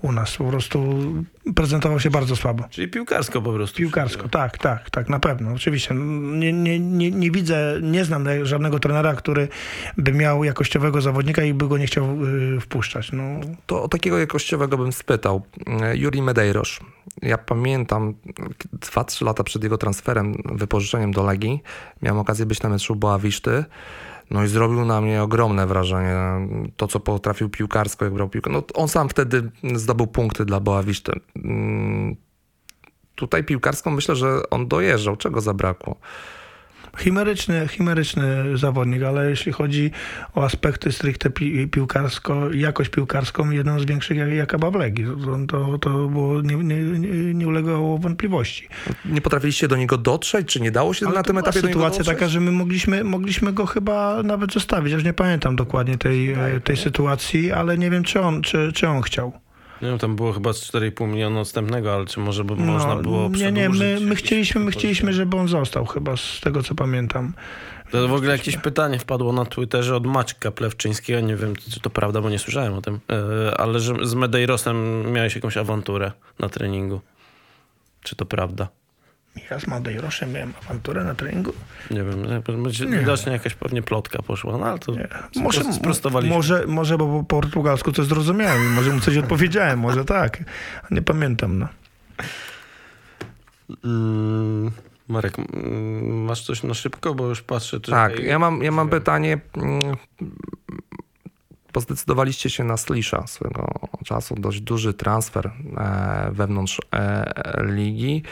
U 0.02 0.12
nas 0.12 0.36
po 0.36 0.44
prostu 0.44 1.02
prezentował 1.54 2.00
się 2.00 2.10
bardzo 2.10 2.36
słabo. 2.36 2.64
Czyli 2.70 2.88
piłkarsko 2.88 3.42
po 3.42 3.52
prostu. 3.52 3.76
Piłkarsko, 3.76 4.28
tak, 4.28 4.58
tak, 4.58 4.90
tak, 4.90 5.08
na 5.08 5.20
pewno, 5.20 5.52
oczywiście. 5.52 5.94
Nie, 5.94 6.52
nie, 6.52 6.80
nie, 6.80 7.10
nie 7.10 7.30
widzę, 7.30 7.80
nie 7.82 8.04
znam 8.04 8.26
żadnego 8.42 8.78
trenera, 8.78 9.14
który 9.14 9.48
by 9.98 10.12
miał 10.12 10.44
jakościowego 10.44 11.00
zawodnika 11.00 11.44
i 11.44 11.54
by 11.54 11.68
go 11.68 11.78
nie 11.78 11.86
chciał 11.86 12.24
y, 12.56 12.60
wpuszczać. 12.60 13.12
No, 13.12 13.22
To 13.66 13.82
o 13.82 13.88
takiego 13.88 14.18
jakościowego 14.18 14.78
bym 14.78 14.92
spytał. 14.92 15.42
Juri 15.94 16.22
Medeiros. 16.22 16.80
Ja 17.22 17.38
pamiętam 17.38 18.14
2-3 18.80 19.24
lata 19.24 19.44
przed 19.44 19.62
jego 19.62 19.78
transferem, 19.78 20.34
wypożyczeniem 20.44 21.12
do 21.12 21.24
Legii, 21.24 21.62
miałem 22.02 22.20
okazję 22.20 22.46
być 22.46 22.62
na 22.62 22.68
meczu 22.68 22.96
Boawiszty. 22.96 23.64
No 24.32 24.44
i 24.44 24.48
zrobił 24.48 24.84
na 24.84 25.00
mnie 25.00 25.22
ogromne 25.22 25.66
wrażenie. 25.66 26.16
To, 26.76 26.88
co 26.88 27.00
potrafił 27.00 27.48
piłkarsko, 27.50 28.04
jak 28.04 28.14
brał 28.14 28.28
piłkę. 28.28 28.50
No, 28.50 28.62
on 28.74 28.88
sam 28.88 29.08
wtedy 29.08 29.50
zdobył 29.74 30.06
punkty 30.06 30.44
dla 30.44 30.60
Boawiszty. 30.60 31.12
Mm, 31.36 32.16
Tutaj 33.14 33.44
piłkarsko 33.44 33.90
myślę, 33.90 34.16
że 34.16 34.50
on 34.50 34.68
dojeżdżał. 34.68 35.16
Czego 35.16 35.40
zabrakło? 35.40 35.96
Chimeryczny, 36.98 37.68
chimeryczny 37.68 38.58
zawodnik, 38.58 39.02
ale 39.02 39.30
jeśli 39.30 39.52
chodzi 39.52 39.90
o 40.34 40.44
aspekty 40.44 40.92
stricte 40.92 41.30
pi, 41.30 41.68
piłkarsko, 41.68 42.52
jakość 42.52 42.90
piłkarską, 42.90 43.50
jedną 43.50 43.80
z 43.80 43.84
większych 43.84 44.16
jak, 44.16 44.32
jak 44.32 44.54
Aba 44.54 44.70
w 44.70 44.74
Legii. 44.74 45.06
To, 45.48 45.78
to, 45.78 46.08
było, 46.08 46.42
nie, 46.42 46.56
nie, 46.56 47.34
nie, 47.34 47.48
ulegało 47.48 47.98
wątpliwości. 47.98 48.68
Nie 49.04 49.20
potrafiliście 49.20 49.68
do 49.68 49.76
niego 49.76 49.98
dotrzeć? 49.98 50.48
Czy 50.48 50.60
nie 50.60 50.70
dało 50.70 50.94
się 50.94 51.06
Ale 51.06 51.14
na 51.14 51.22
tym 51.22 51.38
etapie 51.38 51.60
do 51.60 51.68
niego 51.68 51.80
sytuacja 51.80 52.04
taka, 52.04 52.28
że 52.28 52.40
my 52.40 52.52
mogliśmy, 52.52 53.04
mogliśmy 53.04 53.52
go 53.52 53.66
chyba 53.66 54.22
nawet 54.22 54.52
zostawić. 54.52 54.92
Już 54.92 55.04
nie 55.04 55.12
pamiętam 55.12 55.56
dokładnie 55.56 55.98
tej, 55.98 56.36
tej 56.64 56.76
sytuacji, 56.76 57.52
ale 57.52 57.78
nie 57.78 57.90
wiem, 57.90 58.04
czy 58.04 58.20
on, 58.20 58.42
czy, 58.42 58.72
czy 58.74 58.88
on 58.88 59.02
chciał. 59.02 59.32
Nie 59.82 59.88
wiem, 59.88 59.98
tam 59.98 60.16
było 60.16 60.32
chyba 60.32 60.52
z 60.52 60.72
4,5 60.72 61.08
miliona 61.08 61.40
odstępnego, 61.40 61.94
ale 61.94 62.06
czy 62.06 62.20
może 62.20 62.44
by 62.44 62.56
można 62.56 62.96
było 62.96 63.28
No, 63.28 63.38
nie, 63.38 63.52
nie, 63.52 63.68
my, 63.68 63.98
my 64.00 64.14
chcieliśmy, 64.14 64.60
my 64.60 64.70
chcieliśmy, 64.70 65.12
żeby 65.12 65.36
on 65.36 65.48
został 65.48 65.86
chyba, 65.86 66.16
z 66.16 66.40
tego 66.40 66.62
co 66.62 66.74
pamiętam. 66.74 67.32
To 67.90 68.08
w 68.08 68.12
ogóle 68.12 68.32
jakieś 68.32 68.56
pytanie 68.56 68.98
wpadło 68.98 69.32
na 69.32 69.44
Twitterze 69.44 69.96
od 69.96 70.06
Maćka 70.06 70.50
Plewczyńskiego, 70.50 71.20
nie 71.20 71.36
wiem 71.36 71.56
czy 71.56 71.80
to 71.80 71.90
prawda, 71.90 72.20
bo 72.20 72.30
nie 72.30 72.38
słyszałem 72.38 72.74
o 72.74 72.82
tym, 72.82 73.00
e, 73.10 73.60
ale 73.60 73.80
że 73.80 73.94
z 74.02 74.14
Medeirosem 74.14 75.04
miałeś 75.12 75.34
jakąś 75.34 75.56
awanturę 75.56 76.12
na 76.38 76.48
treningu. 76.48 77.00
Czy 78.02 78.16
to 78.16 78.26
prawda? 78.26 78.68
Ja 79.50 79.58
z 79.60 79.66
Madeirosem 79.66 80.32
miałem 80.32 80.52
awanturę 80.64 81.04
na 81.04 81.14
treningu. 81.14 81.52
Nie 81.90 82.04
wiem, 82.04 82.22
widocznie 83.00 83.32
jakaś 83.32 83.54
pewnie 83.54 83.82
plotka 83.82 84.22
poszła, 84.22 84.58
no 84.58 84.64
ale 84.66 84.78
to 84.78 84.92
Nie. 84.92 85.08
może, 85.36 85.60
Może, 85.64 85.72
sprostowaliśmy. 85.72 86.36
może, 86.36 86.64
może, 86.66 86.98
bo 86.98 87.18
po 87.18 87.24
portugalsku 87.24 87.92
to 87.92 88.04
zrozumiałem 88.04 88.72
może 88.72 88.92
mu 88.92 89.00
coś 89.00 89.16
odpowiedziałem, 89.16 89.78
może 89.78 90.04
tak. 90.04 90.38
Nie 90.90 91.02
pamiętam, 91.02 91.58
no. 91.58 91.68
Mm, 93.84 94.70
Marek, 95.08 95.38
mm, 95.38 96.24
masz 96.24 96.42
coś 96.46 96.62
na 96.62 96.74
szybko, 96.74 97.14
bo 97.14 97.26
już 97.28 97.42
patrzę. 97.42 97.80
Czy 97.80 97.90
Tak, 97.90 98.12
tutaj- 98.12 98.26
ja 98.26 98.38
mam, 98.38 98.62
ja 98.62 98.70
mam 98.72 98.88
pytanie. 98.88 99.40
Bo 101.72 101.80
zdecydowaliście 101.80 102.50
się 102.50 102.64
na 102.64 102.76
Slisha 102.76 103.26
swego 103.26 103.74
czasu, 104.04 104.34
dość 104.34 104.60
duży 104.60 104.94
transfer 104.94 105.46
e, 105.76 106.30
wewnątrz 106.32 106.80
e, 106.92 107.64
ligi. 107.64 108.22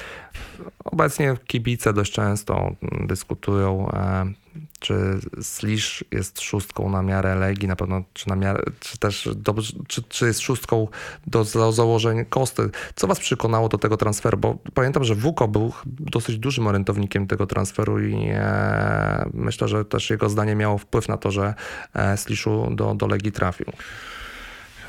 Obecnie 0.85 1.37
kibice 1.47 1.93
dość 1.93 2.13
często 2.13 2.73
dyskutują, 3.07 3.91
e, 3.93 4.33
czy 4.81 5.19
Slish 5.43 6.05
jest 6.11 6.41
szóstką 6.41 6.91
na 6.91 7.03
miarę 7.03 7.35
Legii, 7.35 7.69
na 7.69 7.77
pewno, 7.77 8.03
czy, 8.13 8.29
na 8.29 8.37
miarę, 8.37 8.63
czy 8.81 8.99
też 8.99 9.29
dobrze, 9.37 9.73
czy, 9.89 10.03
czy 10.03 10.27
jest 10.27 10.41
szóstką 10.41 10.89
do, 11.27 11.45
do 11.45 11.73
założeń 11.73 12.25
Kosty. 12.25 12.71
Co 12.95 13.07
was 13.07 13.19
przekonało 13.19 13.69
do 13.69 13.79
tego 13.79 13.97
transferu? 13.97 14.39
Bo 14.39 14.59
pamiętam, 14.75 15.05
że 15.05 15.15
Wuko 15.15 15.49
był 15.49 15.73
dosyć 15.87 16.39
dużym 16.39 16.67
orientownikiem 16.67 17.27
tego 17.27 17.47
transferu 17.47 18.01
i 18.01 18.29
e, 18.35 19.31
myślę, 19.35 19.69
że 19.69 19.85
też 19.85 20.11
jego 20.11 20.29
zdanie 20.29 20.55
miało 20.55 20.79
wpływ 20.79 21.09
na 21.09 21.17
to, 21.17 21.31
że 21.31 21.55
e, 21.95 22.17
Sliszu 22.17 22.69
do, 22.71 22.95
do 22.95 23.07
Legii 23.07 23.33
trafił. 23.33 23.67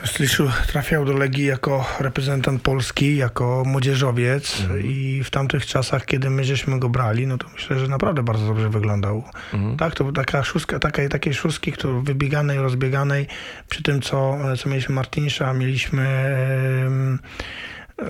Sliszu 0.05 0.51
trafiał 0.67 1.05
do 1.05 1.13
Legii 1.13 1.45
jako 1.45 1.85
reprezentant 1.99 2.61
Polski, 2.61 3.17
jako 3.17 3.63
młodzieżowiec 3.65 4.63
i 4.83 5.21
w 5.23 5.29
tamtych 5.29 5.65
czasach, 5.65 6.05
kiedy 6.05 6.29
my 6.29 6.43
żeśmy 6.43 6.79
go 6.79 6.89
brali, 6.89 7.27
no 7.27 7.37
to 7.37 7.47
myślę, 7.53 7.79
że 7.79 7.87
naprawdę 7.87 8.23
bardzo 8.23 8.45
dobrze 8.45 8.69
wyglądał. 8.69 9.23
Tak, 9.77 9.95
to 9.95 10.11
taka 10.11 10.43
szóstka, 10.43 10.79
takiej, 10.79 11.09
takiej 11.09 11.33
szóstki, 11.33 11.71
która 11.71 11.93
wybieganej, 11.93 12.57
rozbieganej, 12.57 13.27
przy 13.69 13.83
tym, 13.83 14.01
co, 14.01 14.37
co 14.57 14.69
mieliśmy 14.69 14.95
Martinsza, 14.95 15.53
mieliśmy 15.53 16.07
em, 16.87 17.19
e, 17.99 18.05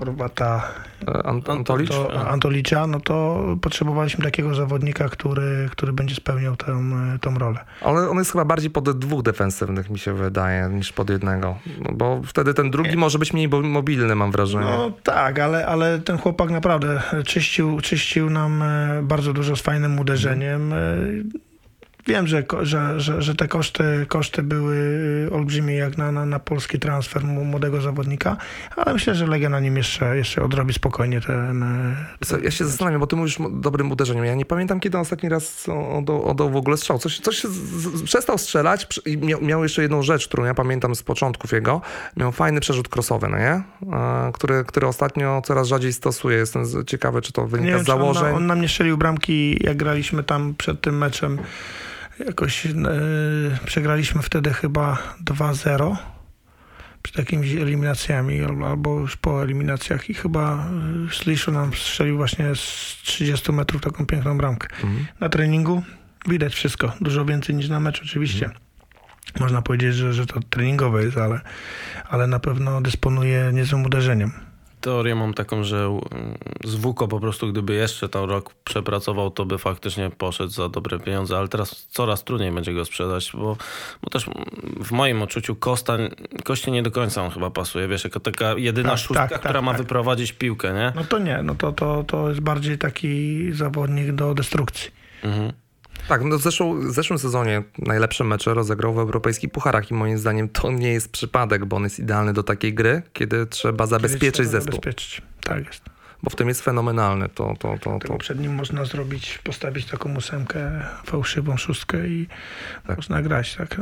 Chorwata, 0.00 0.62
E, 1.08 1.12
Ant- 1.12 1.50
Antolicz? 1.50 1.88
to 1.90 2.28
Antolicza, 2.30 2.86
no 2.86 3.00
to 3.00 3.44
potrzebowaliśmy 3.62 4.24
takiego 4.24 4.54
zawodnika, 4.54 5.08
który, 5.08 5.68
który 5.72 5.92
będzie 5.92 6.14
spełniał 6.14 6.56
tę, 6.56 6.80
tą 7.20 7.38
rolę. 7.38 7.58
Ale 7.82 8.10
on 8.10 8.18
jest 8.18 8.32
chyba 8.32 8.44
bardziej 8.44 8.70
pod 8.70 8.98
dwóch 8.98 9.22
defensywnych, 9.22 9.90
mi 9.90 9.98
się 9.98 10.12
wydaje, 10.14 10.68
niż 10.68 10.92
pod 10.92 11.10
jednego. 11.10 11.58
No 11.82 11.90
bo 11.94 12.20
wtedy 12.26 12.54
ten 12.54 12.70
drugi 12.70 12.96
może 12.96 13.18
być 13.18 13.32
mniej 13.32 13.48
mobilny, 13.48 14.14
mam 14.14 14.30
wrażenie. 14.30 14.64
No 14.64 14.92
tak, 15.02 15.38
ale, 15.38 15.66
ale 15.66 15.98
ten 15.98 16.18
chłopak 16.18 16.50
naprawdę 16.50 17.02
czyścił, 17.26 17.80
czyścił 17.80 18.30
nam 18.30 18.62
e, 18.62 19.00
bardzo 19.02 19.32
dużo 19.32 19.56
z 19.56 19.60
fajnym 19.60 19.98
uderzeniem. 19.98 20.72
E, 20.72 20.76
Wiem, 22.06 22.26
że, 22.26 22.44
że, 22.62 23.00
że, 23.00 23.22
że 23.22 23.34
te 23.34 23.48
koszty, 23.48 24.06
koszty 24.08 24.42
były 24.42 24.78
olbrzymie 25.32 25.74
jak 25.74 25.98
na, 25.98 26.12
na, 26.12 26.26
na 26.26 26.38
polski 26.38 26.78
transfer 26.78 27.24
młodego 27.24 27.80
zawodnika, 27.80 28.36
ale 28.76 28.92
myślę, 28.92 29.14
że 29.14 29.26
Legia 29.26 29.48
na 29.48 29.60
nim 29.60 29.76
jeszcze, 29.76 30.16
jeszcze 30.16 30.42
odrobi 30.42 30.72
spokojnie 30.74 31.20
ten... 31.20 31.62
e, 31.62 31.96
Co, 32.24 32.38
Ja 32.38 32.50
się 32.50 32.64
zastanawiam, 32.64 33.00
bo 33.00 33.06
ty 33.06 33.16
mówisz 33.16 33.38
dobrym 33.50 33.92
uderzeniu. 33.92 34.24
Ja 34.24 34.34
nie 34.34 34.44
pamiętam, 34.44 34.80
kiedy 34.80 34.98
ostatni 34.98 35.28
raz 35.28 35.66
oddał, 35.98 36.24
oddał 36.24 36.50
w 36.50 36.56
ogóle 36.56 36.76
strzał. 36.76 36.98
Coś, 36.98 37.20
coś 37.20 37.36
się 37.36 37.48
z, 37.48 38.02
przestał 38.02 38.38
strzelać 38.38 39.00
i 39.06 39.18
miał, 39.18 39.40
miał 39.42 39.62
jeszcze 39.62 39.82
jedną 39.82 40.02
rzecz, 40.02 40.28
którą 40.28 40.44
ja 40.44 40.54
pamiętam 40.54 40.94
z 40.94 41.02
początków 41.02 41.52
jego. 41.52 41.80
Miał 42.16 42.32
fajny 42.32 42.60
przerzut 42.60 42.88
crossowy, 42.96 43.28
no 43.28 43.38
nie? 43.38 43.62
E, 43.96 44.32
który, 44.34 44.64
który 44.64 44.86
ostatnio 44.86 45.42
coraz 45.44 45.68
rzadziej 45.68 45.92
stosuje. 45.92 46.36
Jestem 46.36 46.64
ciekawy, 46.86 47.22
czy 47.22 47.32
to 47.32 47.46
wynika 47.46 47.76
wiem, 47.76 47.84
z 47.84 47.88
on, 47.88 47.98
założeń. 47.98 48.24
na- 48.24 48.36
on 48.36 48.46
nam 48.46 48.60
nie 48.60 48.68
strzelił 48.68 48.96
bramki, 48.98 49.64
jak 49.64 49.76
graliśmy 49.76 50.22
tam 50.24 50.54
przed 50.58 50.80
tym 50.80 50.98
meczem. 50.98 51.38
Jakoś 52.26 52.66
e, 52.66 52.72
przegraliśmy 53.66 54.22
wtedy 54.22 54.52
chyba 54.52 54.98
2-0 55.24 55.96
przed 57.02 57.18
jakimiś 57.18 57.52
eliminacjami 57.52 58.40
albo, 58.42 59.00
już 59.00 59.16
po 59.16 59.42
eliminacjach 59.42 60.10
i 60.10 60.14
chyba 60.14 60.66
e, 61.08 61.12
Sliszu 61.12 61.52
nam 61.52 61.74
strzelił 61.74 62.16
właśnie 62.16 62.54
z 62.54 62.60
30 63.02 63.52
metrów 63.52 63.82
taką 63.82 64.06
piękną 64.06 64.38
bramkę. 64.38 64.68
Mhm. 64.74 65.06
Na 65.20 65.28
treningu 65.28 65.82
widać 66.28 66.54
wszystko, 66.54 66.92
dużo 67.00 67.24
więcej 67.24 67.54
niż 67.54 67.68
na 67.68 67.80
meczu 67.80 68.02
oczywiście. 68.04 68.50
Można 69.40 69.62
powiedzieć, 69.62 69.94
że, 69.94 70.12
że 70.12 70.26
to 70.26 70.40
treningowe 70.50 71.04
jest, 71.04 71.16
ale, 71.16 71.40
ale 72.08 72.26
na 72.26 72.38
pewno 72.38 72.80
dysponuje 72.80 73.50
niezłym 73.52 73.84
uderzeniem. 73.84 74.49
Teorię 74.80 75.14
mam 75.14 75.34
taką, 75.34 75.64
że 75.64 75.76
mm, 75.76 76.38
z 76.64 76.74
WUKO 76.74 77.08
po 77.08 77.20
prostu 77.20 77.48
gdyby 77.52 77.74
jeszcze 77.74 78.08
ten 78.08 78.24
rok 78.24 78.54
przepracował, 78.64 79.30
to 79.30 79.44
by 79.44 79.58
faktycznie 79.58 80.10
poszedł 80.10 80.50
za 80.50 80.68
dobre 80.68 80.98
pieniądze, 80.98 81.38
ale 81.38 81.48
teraz 81.48 81.86
coraz 81.90 82.24
trudniej 82.24 82.52
będzie 82.52 82.74
go 82.74 82.84
sprzedać, 82.84 83.32
bo, 83.34 83.56
bo 84.02 84.10
też 84.10 84.26
w 84.84 84.92
moim 84.92 85.22
odczuciu 85.22 85.56
Kosta, 85.56 85.98
Kości 86.44 86.72
nie 86.72 86.82
do 86.82 86.90
końca 86.90 87.22
on 87.22 87.30
chyba 87.30 87.50
pasuje, 87.50 87.88
wiesz, 87.88 88.04
jako 88.04 88.20
taka 88.20 88.54
jedyna 88.56 88.90
Tak, 88.90 88.98
szóstka, 88.98 89.28
tak, 89.28 89.38
która 89.38 89.54
tak, 89.54 89.62
ma 89.62 89.72
tak. 89.72 89.80
wyprowadzić 89.80 90.32
piłkę, 90.32 90.72
nie? 90.74 90.92
No 90.96 91.04
to 91.04 91.18
nie, 91.18 91.42
no 91.42 91.54
to, 91.54 91.72
to, 91.72 92.04
to 92.04 92.28
jest 92.28 92.40
bardziej 92.40 92.78
taki 92.78 93.52
zawodnik 93.52 94.12
do 94.12 94.34
destrukcji. 94.34 94.90
Mhm. 95.22 95.52
Tak, 96.08 96.24
no 96.24 96.38
w, 96.38 96.42
zeszłą, 96.42 96.80
w 96.80 96.92
zeszłym 96.92 97.18
sezonie 97.18 97.62
najlepsze 97.78 98.24
mecze 98.24 98.54
rozegrał 98.54 98.94
w 98.94 98.98
europejskich 98.98 99.50
pucharach 99.50 99.90
i 99.90 99.94
moim 99.94 100.18
zdaniem 100.18 100.48
to 100.48 100.70
nie 100.70 100.92
jest 100.92 101.12
przypadek, 101.12 101.64
bo 101.64 101.76
on 101.76 101.84
jest 101.84 101.98
idealny 101.98 102.32
do 102.32 102.42
takiej 102.42 102.74
gry, 102.74 103.02
kiedy 103.12 103.46
trzeba 103.46 103.86
zabezpieczyć 103.86 104.20
Kiedy 104.20 104.32
trzeba 104.32 104.50
zespół. 104.50 104.72
Zabezpieczyć. 104.72 105.22
Tak 105.44 105.66
jest. 105.66 105.82
Bo 106.22 106.30
w 106.30 106.36
tym 106.36 106.48
jest 106.48 106.64
fenomenalny. 106.64 107.28
To, 107.28 107.54
to, 107.58 107.78
to, 107.80 107.98
to. 107.98 108.18
przed 108.18 108.40
nim 108.40 108.54
można 108.54 108.84
zrobić, 108.84 109.38
postawić 109.38 109.86
taką 109.86 110.16
ósemkę, 110.16 110.82
fałszywą 111.04 111.56
szóstkę 111.56 112.08
i 112.08 112.26
można 112.96 113.22
grać, 113.22 113.54
tak. 113.54 113.80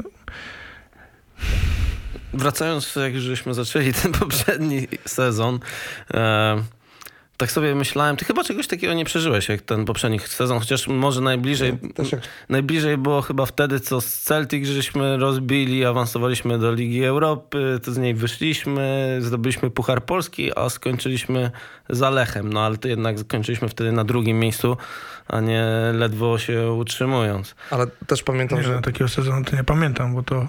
Wracając, 2.32 2.97
jak 2.97 3.19
żeśmy 3.19 3.55
zaczęli 3.55 3.93
ten 3.93 4.12
poprzedni 4.12 4.89
sezon, 5.07 5.61
e, 6.15 6.62
Tak 7.39 7.52
sobie 7.52 7.74
myślałem, 7.74 8.16
ty 8.16 8.24
chyba 8.24 8.44
czegoś 8.44 8.66
takiego 8.66 8.94
nie 8.94 9.05
przeżyłeś 9.05 9.48
jak 9.48 9.60
ten 9.62 9.85
poprzedni 9.85 10.19
sezon, 10.19 10.59
chociaż 10.59 10.89
może 10.89 11.20
najbliżej, 11.20 11.73
jak- 12.12 12.20
najbliżej 12.48 12.98
było 12.98 13.23
chyba 13.23 13.47
wtedy, 13.47 13.81
co 13.81 14.01
z 14.01 14.15
Celtic 14.15 14.66
żeśmy 14.69 15.16
rozbili, 15.16 15.85
awansowaliśmy 15.85 16.59
do 16.59 16.73
Ligi 16.73 17.05
Europy, 17.05 17.81
to 17.85 17.93
z 17.93 17.98
niej 17.98 18.15
wyszliśmy, 18.15 19.16
zdobyliśmy 19.20 19.70
Puchar 19.70 20.05
Polski, 20.05 20.51
a 20.59 20.69
skończyliśmy 20.69 21.51
za 21.89 22.10
Lechem, 22.10 22.52
no 22.52 22.60
ale 22.60 22.77
to 22.77 22.89
jednak 22.89 23.19
skończyliśmy 23.19 23.69
wtedy 23.69 23.93
na 23.93 24.05
drugim 24.05 24.39
miejscu, 24.39 24.77
a 25.29 25.41
nie 25.41 25.65
ledwo 25.93 26.39
się 26.39 26.73
utrzymując. 26.73 27.55
Ale 27.71 27.87
też 28.07 28.23
pamiętam, 28.23 28.59
Nie, 28.59 28.65
że 28.65 28.75
że 28.75 28.83
takiego 28.83 29.09
sezonu 29.09 29.45
to 29.45 29.57
nie 29.57 29.65
pamiętam, 29.65 30.15
bo 30.15 30.23
to 30.23 30.49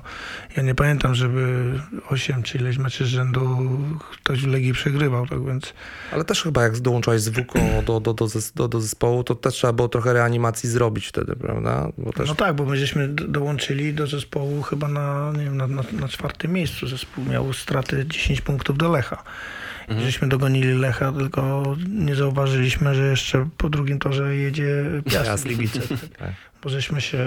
ja 0.58 0.64
nie 0.64 0.76
pamiętam, 0.76 1.16
żeby 1.16 1.74
8 2.10 2.44
czy 2.44 2.58
ileś 2.58 2.78
meczy 2.78 3.06
z 3.06 3.08
rzędu 3.08 3.70
ktoś 4.12 4.42
w 4.42 4.48
Legii 4.48 4.74
przegrywał, 4.74 5.28
tak 5.28 5.46
więc 5.46 5.74
Ale 6.12 6.26
też 6.26 6.44
chyba 6.44 6.64
jak 6.64 6.80
dołączałeś 6.80 7.22
z 7.22 7.30
WUKO 7.30 7.60
do, 7.86 8.00
do, 8.00 8.14
do, 8.14 8.28
do, 8.56 8.68
do 8.68 8.82
zespołu, 8.82 9.24
to 9.24 9.36
też 9.36 9.54
trzeba 9.54 9.74
było 9.74 9.90
trochę 9.90 10.14
reanimacji 10.14 10.70
zrobić 10.70 11.08
wtedy, 11.08 11.36
prawda? 11.36 11.88
Bo 11.98 12.14
też... 12.14 12.30
No 12.30 12.36
tak, 12.36 12.56
bo 12.56 12.66
my 12.66 12.78
żeśmy 12.78 13.08
dołączyli 13.08 13.94
do 13.94 14.08
zespołu 14.08 14.62
chyba 14.62 14.88
na, 14.88 15.32
nie 15.38 15.44
wiem, 15.44 15.58
na, 15.58 15.68
na, 15.68 15.84
na 15.92 16.08
czwartym 16.08 16.54
miejscu. 16.54 16.88
Zespół 16.88 17.26
miał 17.26 17.54
straty 17.54 18.06
10 18.06 18.42
punktów 18.42 18.78
do 18.78 18.90
Lecha. 18.90 19.24
I 19.98 20.02
Żeśmy 20.02 20.28
dogonili 20.28 20.74
Lecha, 20.74 21.12
tylko 21.12 21.76
nie 21.90 22.16
zauważyliśmy, 22.16 22.96
że 22.96 23.08
jeszcze 23.08 23.50
po 23.58 23.70
drugim 23.70 24.00
torze 24.00 24.36
jedzie 24.36 24.86
Piast. 25.06 25.44
Gliwice. 25.44 25.80
Tak. 26.20 26.34
Bo 26.64 26.70
żeśmy 26.70 27.02
się 27.02 27.26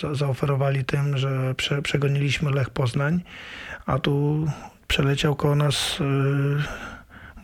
za, 0.00 0.14
zaoferowali 0.14 0.84
tym, 0.84 1.18
że 1.18 1.54
prze, 1.54 1.82
przegoniliśmy 1.82 2.50
Lech 2.50 2.70
Poznań, 2.70 3.20
a 3.86 3.98
tu 3.98 4.46
przeleciał 4.88 5.36
koło 5.36 5.54
nas, 5.56 6.00
y, 6.00 6.04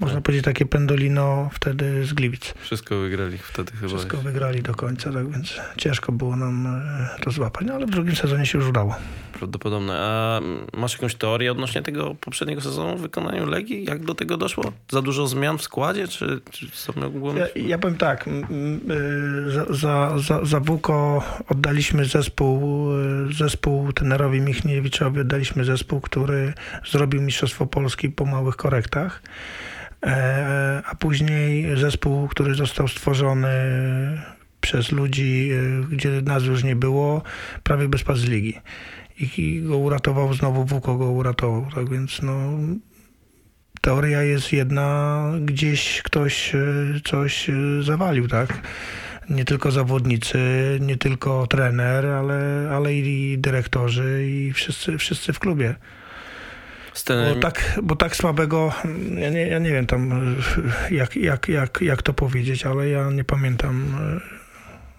można 0.00 0.20
powiedzieć, 0.20 0.44
takie 0.44 0.66
pendolino 0.66 1.50
wtedy 1.52 2.04
z 2.04 2.12
Gliwic. 2.12 2.54
Wszystko 2.60 2.98
wygrali 2.98 3.38
wtedy 3.38 3.72
chyba. 3.72 3.88
Wszystko 3.88 4.16
wygrali 4.16 4.62
do 4.62 4.74
końca, 4.74 5.12
tak 5.12 5.30
więc 5.30 5.60
ciężko 5.76 6.12
było 6.12 6.36
nam 6.36 6.66
e, 6.66 7.08
to 7.20 7.30
złapać, 7.30 7.66
no 7.66 7.74
ale 7.74 7.86
w 7.86 7.90
drugim 7.90 8.16
sezonie 8.16 8.46
się 8.46 8.58
już 8.58 8.68
udało. 8.68 8.96
Prawdopodobne. 9.32 9.98
A 9.98 10.40
masz 10.76 10.92
jakąś 10.92 11.14
teorię 11.14 11.52
odnośnie 11.52 11.82
tego 11.82 12.14
poprzedniego 12.14 12.60
sezonu 12.60 12.96
w 12.96 13.00
wykonaniu 13.00 13.46
Legii? 13.46 13.84
Jak 13.84 14.04
do 14.04 14.14
tego 14.14 14.36
doszło? 14.36 14.72
Za 14.90 15.02
dużo 15.02 15.26
zmian 15.26 15.58
w 15.58 15.62
składzie? 15.62 16.08
Czy, 16.08 16.40
czy 16.50 16.70
co 16.70 16.92
mogło 17.00 17.34
Ja, 17.34 17.46
ja 17.56 17.78
powiem 17.78 17.96
tak, 17.96 18.28
y, 18.28 19.50
za, 19.50 19.64
za, 19.70 20.18
za, 20.18 20.44
za 20.44 20.60
WUKO 20.60 21.22
oddaliśmy 21.48 22.04
zespół, 22.04 22.90
y, 23.30 23.32
zespół 23.32 23.92
tenerowi 23.92 24.40
Michniewiczowi, 24.40 25.20
oddaliśmy 25.20 25.64
zespół, 25.64 26.00
który 26.00 26.52
zrobił 26.90 27.22
Mistrzostwo 27.22 27.66
Polski 27.66 28.08
po 28.08 28.24
małych 28.24 28.56
korektach. 28.56 29.22
E, 30.04 30.82
a 30.86 30.94
później 30.94 31.76
zespół, 31.76 32.28
który 32.28 32.54
został 32.54 32.88
stworzony 32.88 33.48
przez 34.60 34.92
ludzi, 34.92 35.50
y, 35.52 35.84
gdzie 35.90 36.22
nas 36.22 36.44
już 36.44 36.64
nie 36.64 36.76
było, 36.76 37.22
prawie 37.62 37.88
bez 37.88 38.02
pas 38.02 38.24
ligi. 38.24 38.60
I, 39.20 39.62
go 39.62 39.78
uratował 39.78 40.34
znowu 40.34 40.64
WUKO 40.64 40.96
go 40.96 41.10
uratował. 41.10 41.66
Tak 41.74 41.90
więc 41.90 42.22
no, 42.22 42.50
teoria 43.80 44.22
jest 44.22 44.52
jedna, 44.52 45.32
gdzieś 45.40 46.02
ktoś 46.02 46.54
e, 46.54 46.60
coś 47.04 47.50
e, 47.50 47.82
zawalił, 47.82 48.28
tak? 48.28 48.60
Nie 49.30 49.44
tylko 49.44 49.70
zawodnicy, 49.70 50.38
nie 50.80 50.96
tylko 50.96 51.46
trener, 51.46 52.06
ale, 52.06 52.70
ale 52.72 52.94
i 52.94 53.38
dyrektorzy 53.38 54.26
i 54.28 54.52
wszyscy, 54.52 54.98
wszyscy 54.98 55.32
w 55.32 55.38
klubie. 55.38 55.74
Z 56.94 57.04
ten, 57.04 57.34
Bo 57.34 57.40
tak, 57.40 57.80
bo 57.82 57.96
tak 57.96 58.16
słabego, 58.16 58.72
ja 59.18 59.30
nie, 59.30 59.46
ja 59.46 59.58
nie 59.58 59.70
wiem 59.70 59.86
tam 59.86 60.12
e, 60.12 60.94
jak, 60.94 61.16
jak, 61.16 61.48
jak, 61.48 61.80
jak 61.80 62.02
to 62.02 62.12
powiedzieć, 62.14 62.66
ale 62.66 62.88
ja 62.88 63.10
nie 63.10 63.24
pamiętam, 63.24 63.94
e, 64.00 64.20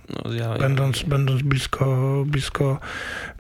no, 0.10 0.34
ja, 0.34 0.46
ja, 0.46 0.58
będąc, 0.58 1.04
będąc 1.04 1.42
blisko, 1.42 2.24
blisko 2.28 2.80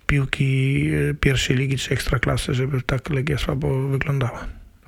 piłki 0.06 0.90
e, 1.10 1.14
pierwszej 1.14 1.57
ligi 1.57 1.77
czy 1.77 1.94
ekstraklasy, 1.94 2.53
żeby 2.53 2.82
tak 2.82 3.10
Legia 3.10 3.38
słabo 3.38 3.88
wyglądała. 3.88 4.45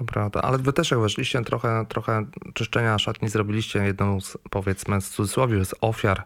Prawda, 0.07 0.41
ale 0.41 0.57
wy 0.57 0.73
też 0.73 0.91
jak 0.91 0.99
weszliście, 0.99 1.43
trochę, 1.43 1.85
trochę 1.89 2.25
czyszczenia 2.53 2.99
szatni 2.99 3.29
zrobiliście. 3.29 3.85
Jedną 3.85 4.21
z, 4.21 4.37
powiedzmy, 4.49 5.01
z 5.01 5.09
cudzysłowie, 5.09 5.65
z 5.65 5.75
ofiar 5.81 6.23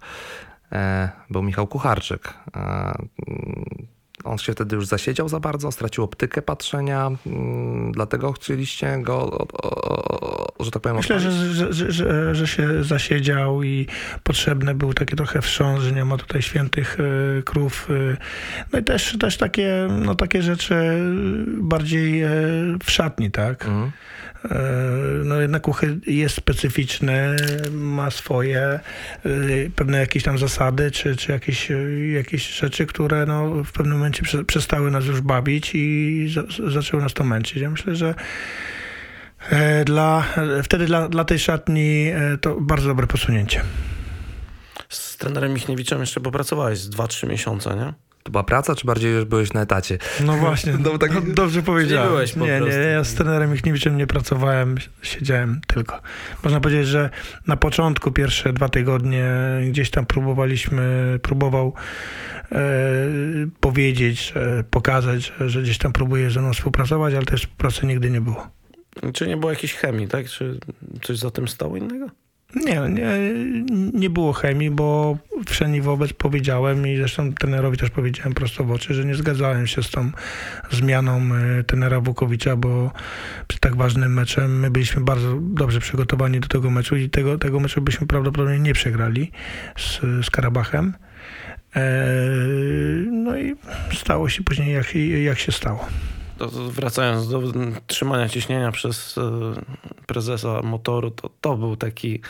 e, 0.72 1.09
był 1.30 1.43
Michał 1.43 1.68
Kucharczyk. 1.68 2.34
E, 2.55 2.59
mm, 2.59 3.65
on 4.23 4.38
się 4.38 4.53
wtedy 4.53 4.76
już 4.76 4.88
zasiedział 4.88 5.30
za 5.30 5.39
bardzo, 5.39 5.72
stracił 5.72 6.03
optykę 6.03 6.41
patrzenia, 6.41 7.11
mm, 7.26 7.91
dlatego 7.91 8.31
chcieliście 8.31 8.98
go, 9.02 9.48
że 10.60 10.72
tak 10.72 10.81
powiem, 10.81 10.98
Myślę, 10.98 11.19
że, 11.19 11.31
że, 11.31 11.91
że, 11.91 12.35
że, 12.35 12.48
się 12.48 12.84
zasiedział 12.84 13.64
i 13.64 13.88
potrzebny 14.23 14.76
był 14.76 14.93
taki 14.93 15.15
trochę 15.15 15.41
wstrząs, 15.41 15.81
że 15.81 15.91
nie 15.91 16.06
ma 16.06 16.18
tutaj 16.18 16.41
świętych 16.41 16.98
e, 16.99 17.41
krów. 17.43 17.88
e. 17.89 18.18
No 18.73 18.80
i 18.80 18.84
też, 18.84 19.18
też 19.19 19.38
takie, 19.38 19.88
no, 20.06 20.15
takie 20.15 20.41
rzeczy 20.41 20.76
bardziej 21.48 22.22
e, 22.22 22.30
w 22.84 22.91
szatni, 22.91 23.31
tak? 23.31 23.68
E, 24.45 24.91
No 25.26 25.41
jednak 25.41 25.61
Kuchy 25.61 25.99
jest 26.07 26.35
specyficzny, 26.35 27.35
ma 27.72 28.11
swoje 28.11 28.61
e, 28.61 28.80
pewne 29.76 29.97
jakieś 29.97 30.23
tam 30.23 30.38
zasady, 30.38 30.91
czy, 30.91 31.15
czy 31.15 31.31
jakieś, 31.31 31.72
e, 31.72 32.07
jakieś 32.07 32.59
rzeczy, 32.59 32.85
które 32.85 33.26
no, 33.26 33.63
w 33.63 33.72
pewnym 33.72 33.97
momencie 33.97 34.23
prze, 34.23 34.45
przestały 34.45 34.91
nas 34.91 35.05
już 35.05 35.22
bawić 35.22 35.72
i 35.73 36.34
za, 36.34 36.72
zaczęły 36.72 37.03
nas 37.03 37.13
to 37.13 37.23
męczyć. 37.23 37.57
Ja 37.57 37.69
myślę, 37.69 37.95
że 37.95 38.15
dla, 39.85 40.23
wtedy 40.63 40.85
dla, 40.85 41.09
dla 41.09 41.26
tej 41.26 41.39
szatni 41.39 42.11
to 42.41 42.61
bardzo 42.61 42.88
dobre 42.88 43.07
posunięcie. 43.07 43.61
z 44.89 45.18
trenerem 45.18 45.53
Michniewiczem 45.53 45.99
jeszcze 45.99 46.19
popracowałeś 46.19 46.80
z 46.80 46.89
2-3 46.89 47.27
miesiące, 47.27 47.76
nie? 47.76 48.10
To 48.23 48.31
była 48.31 48.43
praca, 48.43 48.76
czy 48.76 48.88
bardziej 48.88 49.11
już 49.14 49.26
byłeś 49.26 49.53
na 49.53 49.61
etacie? 49.61 49.98
No 50.26 50.34
właśnie, 50.38 50.73
No, 50.84 50.98
tak- 50.98 51.14
no, 51.14 51.22
dobrze 51.22 51.61
powiedziałem. 51.61 52.10
byłeś 52.10 52.34
po 52.34 52.39
nie, 52.45 52.52
nie, 52.52 52.60
prostu. 52.60 52.80
ja 52.80 53.03
z 53.03 53.14
trenerem 53.14 53.52
Michniewiczem 53.52 53.98
nie 53.98 54.07
pracowałem, 54.07 54.76
siedziałem 55.02 55.61
tylko. 55.68 56.02
Można 56.43 56.60
powiedzieć, 56.60 56.88
że 56.88 57.10
na 57.48 57.57
początku, 57.57 58.11
pierwsze 58.11 58.53
dwa 58.53 58.69
tygodnie 58.69 59.26
gdzieś 59.69 59.89
tam 59.89 60.06
próbowaliśmy, 60.06 61.19
próbował 61.22 61.73
e, 62.52 62.57
powiedzieć, 63.60 64.31
że, 64.35 64.64
pokazać, 64.69 65.34
że, 65.48 65.61
gdzieś 65.61 65.77
tam 65.77 65.93
próbuje 65.93 66.31
ze 66.31 66.41
mną 66.41 66.53
współpracować, 66.53 67.14
ale 67.14 67.26
tej 67.26 67.38
współpracy 67.38 67.85
nigdy 67.85 68.10
nie 68.10 68.22
było. 68.22 68.48
Czy 69.14 69.27
nie 69.27 69.38
było 69.38 69.52
jakiejś 69.52 69.73
chemii, 69.73 70.07
tak? 70.07 70.26
Czy 70.27 70.60
coś 71.02 71.18
za 71.18 71.31
tym 71.31 71.48
stało 71.48 71.77
innego? 71.77 72.07
Nie, 72.55 72.79
nie, 72.89 73.33
nie 73.93 74.09
było 74.09 74.33
chemii, 74.33 74.71
bo 74.71 75.17
wszędzie 75.45 75.81
wobec 75.81 76.13
powiedziałem 76.13 76.87
i 76.87 76.97
zresztą 76.97 77.33
trenerowi 77.33 77.77
też 77.77 77.89
powiedziałem 77.89 78.33
prosto 78.33 78.63
w 78.63 78.71
oczy, 78.71 78.93
że 78.93 79.05
nie 79.05 79.15
zgadzałem 79.15 79.67
się 79.67 79.83
z 79.83 79.89
tą 79.89 80.11
zmianą 80.71 81.21
e, 81.35 81.63
trenera 81.63 81.99
Wukowicza, 81.99 82.55
bo 82.55 82.91
przed 83.47 83.61
tak 83.61 83.75
ważnym 83.75 84.13
meczem 84.13 84.59
my 84.59 84.71
byliśmy 84.71 85.01
bardzo 85.01 85.37
dobrze 85.41 85.79
przygotowani 85.79 86.39
do 86.39 86.47
tego 86.47 86.69
meczu 86.69 86.95
i 86.95 87.09
tego, 87.09 87.37
tego 87.37 87.59
meczu 87.59 87.81
byśmy 87.81 88.07
prawdopodobnie 88.07 88.59
nie 88.59 88.73
przegrali 88.73 89.31
z, 89.77 89.99
z 90.25 90.29
Karabachem. 90.29 90.93
E, 91.75 92.05
no 93.11 93.37
i 93.37 93.55
stało 93.93 94.29
się 94.29 94.43
później 94.43 94.73
jak, 94.73 94.95
jak 95.23 95.39
się 95.39 95.51
stało. 95.51 95.87
To, 96.41 96.47
wracając 96.49 97.30
do 97.30 97.41
trzymania 97.88 98.30
ciśnienia 98.30 98.72
przez 98.72 99.18
e, 99.18 99.22
prezesa 100.05 100.61
motoru, 100.61 101.11
to, 101.11 101.30
to 101.41 101.57
był 101.57 101.76
taki 101.76 102.22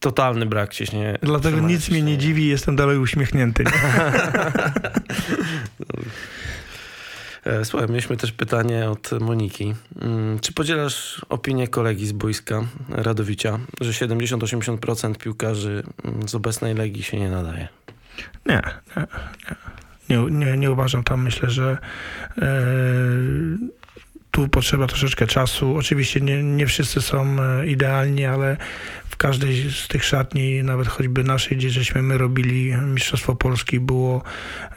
totalny 0.00 0.46
brak 0.46 0.74
ciśnienia. 0.74 1.14
Dlatego 1.22 1.60
nic 1.60 1.88
mnie 1.88 2.02
nie 2.02 2.06
ciśnienia. 2.06 2.16
dziwi, 2.18 2.46
jestem 2.48 2.76
dalej 2.76 2.98
uśmiechnięty. 2.98 3.64
E, 7.44 7.64
Słuchaj, 7.64 7.88
mieliśmy 7.88 8.16
też 8.16 8.32
pytanie 8.32 8.90
od 8.90 9.10
Moniki. 9.20 9.74
Mm, 10.00 10.38
Czy 10.40 10.52
podzielasz 10.52 11.26
opinię 11.28 11.68
kolegi 11.68 12.06
z 12.06 12.12
boiska 12.12 12.62
Radowicia, 12.88 13.58
że 13.80 14.06
70-80% 14.06 15.16
piłkarzy 15.16 15.82
mm, 16.04 16.28
z 16.28 16.34
obecnej 16.34 16.74
Legii 16.74 17.02
się 17.02 17.20
nie 17.20 17.30
nadaje? 17.30 17.68
Nie, 18.46 18.62
nie, 18.96 19.02
nie. 19.50 19.75
Nie, 20.08 20.18
nie, 20.30 20.56
nie 20.56 20.70
uważam 20.70 21.04
tam. 21.04 21.22
Myślę, 21.22 21.50
że 21.50 21.78
e, 22.38 22.46
tu 24.30 24.48
potrzeba 24.48 24.86
troszeczkę 24.86 25.26
czasu. 25.26 25.76
Oczywiście 25.76 26.20
nie, 26.20 26.42
nie 26.42 26.66
wszyscy 26.66 27.00
są 27.00 27.36
e, 27.42 27.66
idealni, 27.66 28.24
ale 28.24 28.56
w 29.10 29.16
każdej 29.16 29.70
z 29.70 29.88
tych 29.88 30.04
szatni, 30.04 30.62
nawet 30.62 30.88
choćby 30.88 31.24
naszej, 31.24 31.56
gdzie 31.56 31.70
żeśmy 31.70 32.02
my 32.02 32.18
robili 32.18 32.74
Mistrzostwo 32.76 33.36
Polski, 33.36 33.80
było 33.80 34.22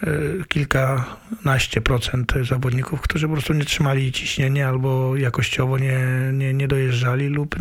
e, 0.03 0.07
kilkanaście 0.47 1.81
procent 1.81 2.33
zawodników, 2.49 3.01
którzy 3.01 3.27
po 3.27 3.33
prostu 3.33 3.53
nie 3.53 3.65
trzymali 3.65 4.11
ciśnienia 4.11 4.69
albo 4.69 5.15
jakościowo 5.15 5.77
nie, 5.77 5.99
nie, 6.33 6.53
nie 6.53 6.67
dojeżdżali 6.67 7.27
lub 7.27 7.55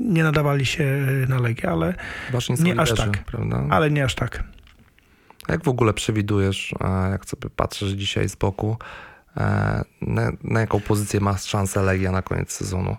nie 0.00 0.22
nadawali 0.22 0.66
się 0.66 1.06
na 1.28 1.38
Legię, 1.38 1.68
ale, 1.70 1.94
Nie 2.64 2.80
aż 2.80 2.94
tak. 2.94 3.24
Prawda? 3.24 3.66
ale 3.70 3.90
nie 3.90 4.04
aż 4.04 4.14
tak. 4.14 4.55
Jak 5.48 5.64
w 5.64 5.68
ogóle 5.68 5.92
przewidujesz, 5.92 6.74
e, 6.80 7.10
jak 7.10 7.24
sobie 7.24 7.50
patrzysz 7.50 7.92
dzisiaj 7.92 8.28
z 8.28 8.36
boku, 8.36 8.76
e, 9.36 9.84
na, 10.00 10.32
na 10.44 10.60
jaką 10.60 10.80
pozycję 10.80 11.20
ma 11.20 11.38
szansę 11.38 11.82
Legia 11.82 12.12
na 12.12 12.22
koniec 12.22 12.52
sezonu? 12.52 12.96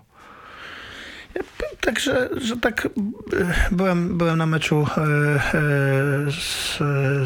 Także, 1.80 2.28
że 2.40 2.56
tak 2.56 2.86
e, 2.86 3.54
byłem, 3.70 4.18
byłem 4.18 4.38
na 4.38 4.46
meczu 4.46 4.86
e, 4.96 5.00
e, 5.00 5.60
z, 6.30 6.78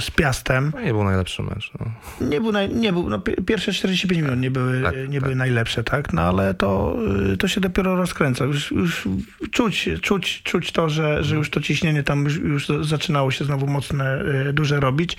z 0.05 0.11
Piastem. 0.11 0.73
No 0.74 0.81
nie 0.81 0.93
był 0.93 1.05
najlepszy 1.05 1.43
mecz. 1.43 1.70
No. 1.81 1.87
Nie 2.29 2.41
był, 2.41 2.53
naj, 2.53 2.69
nie 2.74 2.93
był 2.93 3.09
no, 3.11 3.19
pi- 3.19 3.43
pierwsze 3.47 3.73
45 3.73 4.23
minut 4.23 4.41
nie 4.41 4.51
były, 4.51 4.83
Tak, 4.83 4.95
nie 5.09 5.15
tak. 5.15 5.23
były 5.23 5.35
najlepsze, 5.37 5.85
tak? 5.85 6.12
No 6.12 6.23
ale 6.23 6.55
to, 6.55 6.97
to 7.39 7.49
się 7.49 7.61
dopiero 7.61 7.97
rozkręca. 7.97 8.45
Już, 8.45 8.70
już 8.70 9.09
czuć, 9.51 9.89
czuć, 10.03 10.43
czuć 10.43 10.73
to, 10.73 10.89
że, 10.89 11.24
że 11.24 11.37
już 11.37 11.51
to 11.51 11.61
ciśnienie 11.61 12.03
tam 12.03 12.24
już, 12.24 12.37
już 12.37 12.69
zaczynało 12.81 13.31
się 13.31 13.45
znowu 13.45 13.66
mocne, 13.66 14.24
duże 14.53 14.81
robić. 14.81 15.16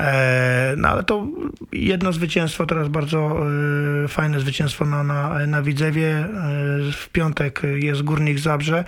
E, 0.00 0.74
No 0.76 0.88
ale 0.88 1.04
to 1.04 1.26
jedno 1.72 2.12
zwycięstwo, 2.12 2.66
teraz 2.66 2.88
bardzo 2.88 3.46
y, 4.04 4.08
fajne 4.08 4.40
zwycięstwo 4.40 4.84
na, 4.84 5.02
na, 5.02 5.46
na 5.46 5.62
Widzewie. 5.62 6.26
Y, 6.88 6.92
W 6.92 7.08
piątek 7.12 7.62
jest 7.74 8.02
Górnik 8.02 8.38
Zabrze. 8.38 8.84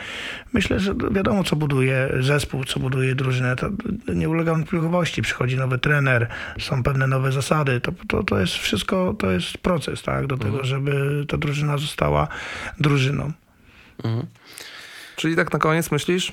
Myślę, 0.53 0.81
że 0.81 0.95
wiadomo, 1.11 1.45
co 1.45 1.57
buduje 1.57 2.09
zespół, 2.21 2.65
co 2.65 2.81
buduje 2.81 3.15
drużynę. 3.15 3.57
To 3.57 3.71
nie 4.15 4.29
ulega 4.29 4.53
wątpliwości. 4.53 5.23
Przychodzi 5.23 5.57
nowy 5.57 5.79
trener, 5.79 6.29
są 6.59 6.83
pewne 6.83 7.07
nowe 7.07 7.33
zasady. 7.33 7.81
To, 7.81 7.93
to, 8.09 8.23
to 8.23 8.41
jest 8.41 8.53
wszystko, 8.53 9.15
to 9.19 9.31
jest 9.31 9.59
proces, 9.59 10.03
tak? 10.03 10.27
Do 10.27 10.39
tego, 10.39 10.65
żeby 10.65 11.25
ta 11.29 11.37
drużyna 11.37 11.79
została 11.79 12.29
drużyną. 12.81 13.33
Mhm. 14.05 14.27
Czyli 15.17 15.37
tak 15.37 15.53
na 15.53 15.59
koniec 15.59 15.91
myślisz? 15.91 16.33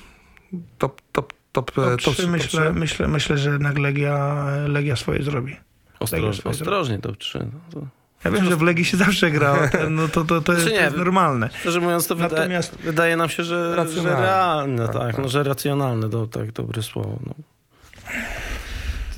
Top, 0.78 1.00
top, 1.12 1.32
top, 1.52 1.70
To, 1.70 1.86
e, 1.92 1.96
top, 1.96 2.14
trzy, 2.14 2.22
top 2.22 2.30
myślę, 2.30 2.62
trzy? 2.62 2.72
myślę, 2.80 3.08
myślę, 3.08 3.38
że 3.38 3.50
jednak 3.50 3.78
Legia, 3.78 4.44
Legia 4.68 4.96
swoje 4.96 5.22
zrobi. 5.22 5.56
Ostroż, 6.00 6.38
swoje 6.38 6.52
ostrożnie 6.54 6.98
to 6.98 7.12
trzy. 7.14 7.38
No 7.52 7.60
to... 7.80 7.86
Ja 8.24 8.30
wiem, 8.30 8.44
że 8.44 8.56
w 8.56 8.62
Legii 8.62 8.84
się 8.84 8.96
zawsze 8.96 9.30
gra, 9.30 9.70
no 9.90 10.08
to, 10.08 10.24
to, 10.24 10.40
to, 10.40 10.52
jest, 10.58 10.66
nie? 10.66 10.72
to 10.76 10.80
jest 10.84 10.96
normalne. 10.96 11.50
Szczerze 11.60 11.80
mówiąc, 11.80 12.06
to 12.06 12.14
wydaje, 12.16 12.48
Natomiast- 12.48 12.76
wydaje 12.78 13.16
nam 13.16 13.28
się, 13.28 13.44
że, 13.44 13.70
że 13.70 13.76
Racjonalne. 13.76 14.20
realne, 14.22 14.86
tak, 14.86 14.92
Tak, 14.96 15.16
no, 15.18 15.22
tak. 15.24 15.32
że 15.32 15.42
racjonalne, 15.42 16.10
to 16.10 16.26
tak 16.26 16.52
dobre 16.52 16.82
słowo. 16.82 17.18
No. 17.26 17.34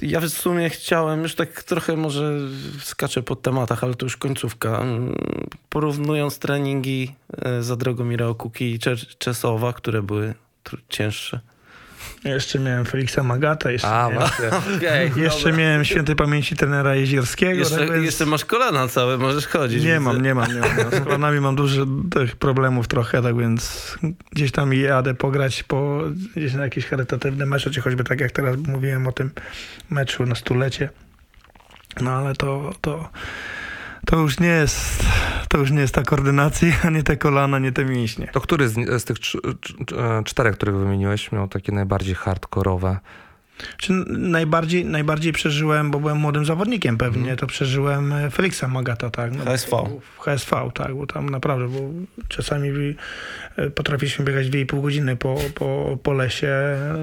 Ja 0.02 0.20
w 0.20 0.28
sumie 0.28 0.70
chciałem, 0.70 1.22
już 1.22 1.34
tak 1.34 1.62
trochę 1.62 1.96
może 1.96 2.32
skaczę 2.80 3.22
po 3.22 3.36
tematach, 3.36 3.84
ale 3.84 3.94
to 3.94 4.06
już 4.06 4.16
końcówka. 4.16 4.82
Porównując 5.68 6.38
treningi 6.38 7.14
e, 7.42 7.62
za 7.62 7.76
Dragomira 7.76 8.26
Okuki 8.26 8.64
i 8.74 8.78
Czesowa, 9.18 9.72
które 9.72 10.02
były 10.02 10.34
cięższe. 10.88 11.40
Jeszcze 12.24 12.58
miałem 12.58 12.84
Feliksa 12.84 13.22
Magata, 13.22 13.70
jeszcze, 13.70 13.88
A, 13.88 14.10
miałem. 14.10 14.28
Okay, 14.76 15.10
jeszcze 15.16 15.52
miałem 15.52 15.84
świętej 15.84 16.16
pamięci 16.16 16.56
trenera 16.56 16.94
Jezierskiego. 16.94 17.58
Jeszcze, 17.58 17.76
tak 17.76 17.92
więc 17.92 18.04
jeszcze 18.04 18.26
masz 18.26 18.44
kolana 18.44 18.88
całe, 18.88 19.18
możesz 19.18 19.46
chodzić. 19.46 19.84
nie 19.84 20.00
mam, 20.00 20.22
nie 20.22 20.34
mam, 20.34 20.54
nie 20.54 20.60
mam. 20.60 20.90
Z 20.90 21.04
kolanami 21.04 21.40
mam 21.40 21.56
dużo 21.56 21.86
tych 22.10 22.36
problemów 22.36 22.88
trochę, 22.88 23.22
tak 23.22 23.36
więc 23.36 23.96
gdzieś 24.32 24.52
tam 24.52 24.74
jadę 24.74 25.14
pograć 25.14 25.62
po 25.62 26.02
gdzieś 26.36 26.54
na 26.54 26.64
jakieś 26.64 26.86
charytatywne 26.86 27.46
mecze, 27.46 27.70
czy 27.70 27.80
choćby 27.80 28.04
tak 28.04 28.20
jak 28.20 28.32
teraz 28.32 28.56
mówiłem 28.56 29.06
o 29.06 29.12
tym 29.12 29.30
meczu 29.90 30.26
na 30.26 30.34
stulecie. 30.34 30.88
No 32.00 32.10
ale 32.10 32.34
to, 32.34 32.72
to, 32.80 33.10
to 34.06 34.16
już 34.16 34.40
nie 34.40 34.48
jest, 34.48 35.04
to 35.48 35.58
już 35.58 35.70
nie 35.70 35.80
jest 35.80 35.94
ta 35.94 36.02
koordynacja, 36.02 36.72
nie 36.90 37.02
te 37.02 37.16
kolana, 37.16 37.58
nie 37.58 37.72
te 37.72 37.84
mięśnie. 37.84 38.28
To 38.32 38.40
który 38.40 38.68
z, 38.68 39.02
z 39.02 39.04
tych 39.04 39.18
cz, 39.18 39.36
cz, 39.62 39.74
czterech, 40.24 40.54
których 40.54 40.76
wymieniłeś, 40.76 41.32
miał 41.32 41.48
takie 41.48 41.72
najbardziej 41.72 42.14
hardkorowe? 42.14 42.98
Czy 43.76 43.92
najbardziej, 44.08 44.84
najbardziej 44.84 45.32
przeżyłem, 45.32 45.90
bo 45.90 46.00
byłem 46.00 46.18
młodym 46.18 46.44
zawodnikiem 46.44 46.98
pewnie, 46.98 47.36
to 47.36 47.46
przeżyłem 47.46 48.12
e, 48.12 48.30
Feliksa 48.30 48.68
Magata, 48.68 49.10
tak. 49.10 49.32
No, 49.32 49.44
HSV. 49.44 49.76
W 50.16 50.20
HSV, 50.20 50.70
tak, 50.74 50.94
bo 50.94 51.06
tam 51.06 51.28
naprawdę, 51.28 51.68
bo 51.68 51.80
czasami 52.28 52.70
e, 53.56 53.70
potrafiliśmy 53.70 54.24
biegać 54.24 54.46
2,5 54.46 54.82
godziny 54.82 55.16
po, 55.16 55.36
po, 55.54 55.98
po 56.02 56.12
lesie. 56.12 56.52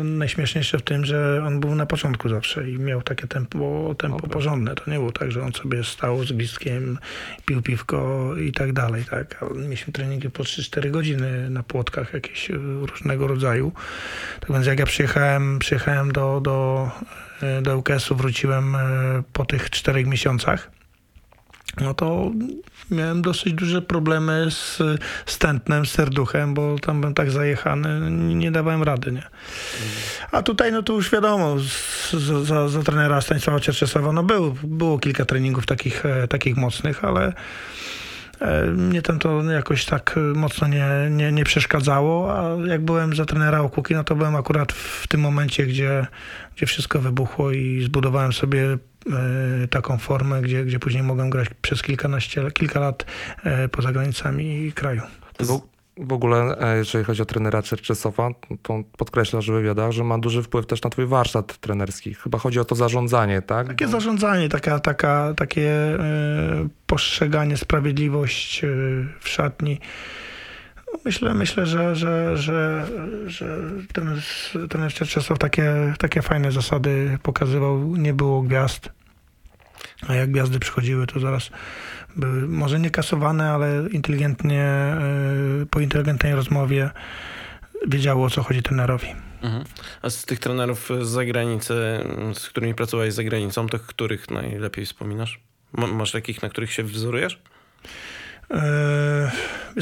Najśmieszniejsze 0.03 0.77
w 0.77 0.81
tym, 0.81 1.05
że 1.05 1.43
on 1.47 1.59
był 1.59 1.75
na 1.75 1.85
początku 1.85 2.29
zawsze 2.29 2.69
i 2.69 2.79
miał 2.79 3.01
takie 3.01 3.27
tempo, 3.27 3.95
tempo 3.97 4.17
Dobra. 4.17 4.33
porządne. 4.33 4.75
To 4.75 4.91
nie 4.91 4.97
było 4.97 5.11
tak, 5.11 5.31
że 5.31 5.41
on 5.43 5.53
sobie 5.53 5.83
stał 5.83 6.23
z 6.23 6.31
gwizdkiem, 6.31 6.97
pił 7.45 7.61
piwko 7.61 8.31
i 8.37 8.51
tak 8.51 8.73
dalej, 8.73 9.03
tak. 9.09 9.43
Ale 9.43 9.61
mieliśmy 9.61 9.93
treningi 9.93 10.29
po 10.29 10.43
3-4 10.43 10.91
godziny 10.91 11.49
na 11.49 11.63
płotkach 11.63 12.13
jakieś 12.13 12.51
e, 12.51 12.53
różnego 12.81 13.27
rodzaju. 13.27 13.71
Tak 14.39 14.51
więc 14.51 14.65
jak 14.65 14.79
ja 14.79 14.85
przyjechałem, 14.85 15.59
przyjechałem 15.59 16.11
do, 16.11 16.41
do, 16.41 16.48
e, 17.41 17.61
do 17.61 17.77
UKS-u, 17.77 18.15
wróciłem 18.15 18.75
e, 18.75 18.79
po 19.33 19.45
tych 19.45 19.69
czterech 19.69 20.07
miesiącach, 20.07 20.71
no 21.81 21.93
to 21.93 22.31
miałem 22.91 23.21
dosyć 23.21 23.53
duże 23.53 23.81
problemy 23.81 24.47
z, 24.51 24.77
z 25.25 25.37
tętnem, 25.37 25.85
z 25.85 25.91
serduchem, 25.91 26.53
bo 26.53 26.79
tam 26.79 26.99
byłem 26.99 27.13
tak 27.13 27.31
zajechany, 27.31 28.11
nie, 28.11 28.51
dawałem 28.51 28.83
rady, 28.83 29.11
nie. 29.11 29.23
A 30.31 30.41
tutaj, 30.41 30.71
no 30.71 30.83
to 30.83 30.93
już 30.93 31.11
wiadomo, 31.11 31.59
z, 31.59 32.11
z, 32.11 32.47
za, 32.47 32.67
za 32.67 32.83
trenera 32.83 33.21
Stanisława 33.21 33.59
Cierczesowa, 33.59 34.11
no 34.11 34.23
był, 34.23 34.55
było 34.63 34.99
kilka 34.99 35.25
treningów 35.25 35.65
takich, 35.65 36.05
e, 36.05 36.27
takich 36.27 36.57
mocnych, 36.57 37.03
ale 37.03 37.33
mnie 38.75 39.01
tam 39.01 39.19
to 39.19 39.43
jakoś 39.43 39.85
tak 39.85 40.15
e, 40.17 40.19
mocno 40.19 40.67
nie, 40.67 40.87
nie, 41.11 41.31
nie 41.31 41.43
przeszkadzało, 41.43 42.37
a 42.37 42.67
jak 42.67 42.81
byłem 42.81 43.15
za 43.15 43.25
trenera 43.25 43.59
Okuki, 43.59 43.93
no 43.93 44.03
to 44.03 44.15
byłem 44.15 44.35
akurat 44.35 44.71
w 44.71 45.07
tym 45.07 45.21
momencie, 45.21 45.65
gdzie, 45.65 46.07
gdzie 46.55 46.65
wszystko 46.65 46.99
wybuchło 46.99 47.51
i 47.51 47.83
zbudowałem 47.83 48.33
sobie 48.33 48.63
e, 48.73 49.67
taką 49.67 49.97
formę, 49.97 50.41
gdzie, 50.41 50.65
gdzie 50.65 50.79
później 50.79 51.03
mogłem 51.03 51.29
grać 51.29 51.47
przez 51.61 51.81
kilkanaście, 51.81 52.51
kilka 52.51 52.79
lat 52.79 53.05
e, 53.43 53.69
poza 53.69 53.91
granicami 53.91 54.71
kraju. 54.75 55.01
W, 55.99 56.13
ogóle, 56.13 56.57
e, 56.59 56.77
jeżeli 56.77 57.05
chodzi 57.05 57.21
o 57.21 57.25
trenera 57.25 57.63
Czerczesowa, 57.63 58.29
to 58.61 58.83
podkreśla, 58.97 59.41
że 59.41 59.53
w 59.53 59.55
wywiadach, 59.55 59.91
że 59.91 60.03
ma 60.03 60.17
duży 60.17 60.43
wpływ 60.43 60.65
też 60.65 60.81
na 60.81 60.89
twój 60.89 61.05
warsztat 61.05 61.57
trenerski. 61.57 62.13
Chyba 62.13 62.37
chodzi 62.37 62.59
o 62.59 62.65
to 62.65 62.75
zarządzanie, 62.75 63.41
tak? 63.41 63.67
Takie 63.67 63.87
zarządzanie, 63.87 64.49
taka, 64.49 64.79
taka, 64.79 65.33
takie 65.37 65.71
e, 65.71 66.67
postrzeganie, 66.87 67.57
sprawiedliwość 67.57 68.63
e, 68.63 68.67
w 69.19 69.29
szatni. 69.29 69.79
No, 70.77 70.99
Myślę, 71.05 71.33
myślę, 71.33 71.65
że, 71.65 71.95
że, 71.95 72.37
że, 72.37 72.85
że 73.27 73.57
ten, 73.93 74.21
ten 74.69 74.89
Czerczesław 74.89 75.39
takie, 75.39 75.93
takie 75.99 76.21
fajne 76.21 76.51
zasady 76.51 77.17
pokazywał. 77.23 77.95
Nie 77.95 78.13
było 78.13 78.41
gwiazd. 78.41 78.89
A 80.07 80.15
jak 80.15 80.31
gwiazdy 80.31 80.59
przychodziły, 80.59 81.07
to 81.07 81.19
zaraz 81.19 81.49
były 82.15 82.47
może 82.47 82.79
nie 82.79 82.89
kasowane, 82.89 83.51
ale 83.51 83.87
inteligentnie, 83.91 84.61
e, 84.61 84.97
po 85.71 85.79
inteligentnej 85.79 86.35
rozmowie 86.35 86.89
wiedziało 87.87 88.25
o 88.25 88.29
co 88.29 88.43
chodzi 88.43 88.63
trenerowi. 88.63 89.07
Mhm. 89.41 89.63
A 90.01 90.09
z 90.09 90.25
tych 90.25 90.39
trenerów 90.39 90.89
z 91.01 91.07
zagranicy, 91.07 91.73
z 92.33 92.49
którymi 92.49 92.73
pracowałeś 92.75 93.13
za 93.13 93.23
granicą, 93.23 93.67
to 93.67 93.79
których 93.79 94.29
najlepiej 94.31 94.85
wspominasz? 94.85 95.39
Ma- 95.73 95.87
Masz 95.87 96.11
takich, 96.11 96.41
na 96.41 96.49
których 96.49 96.73
się 96.73 96.83
wzorujesz? 96.83 97.39
E, 98.51 99.31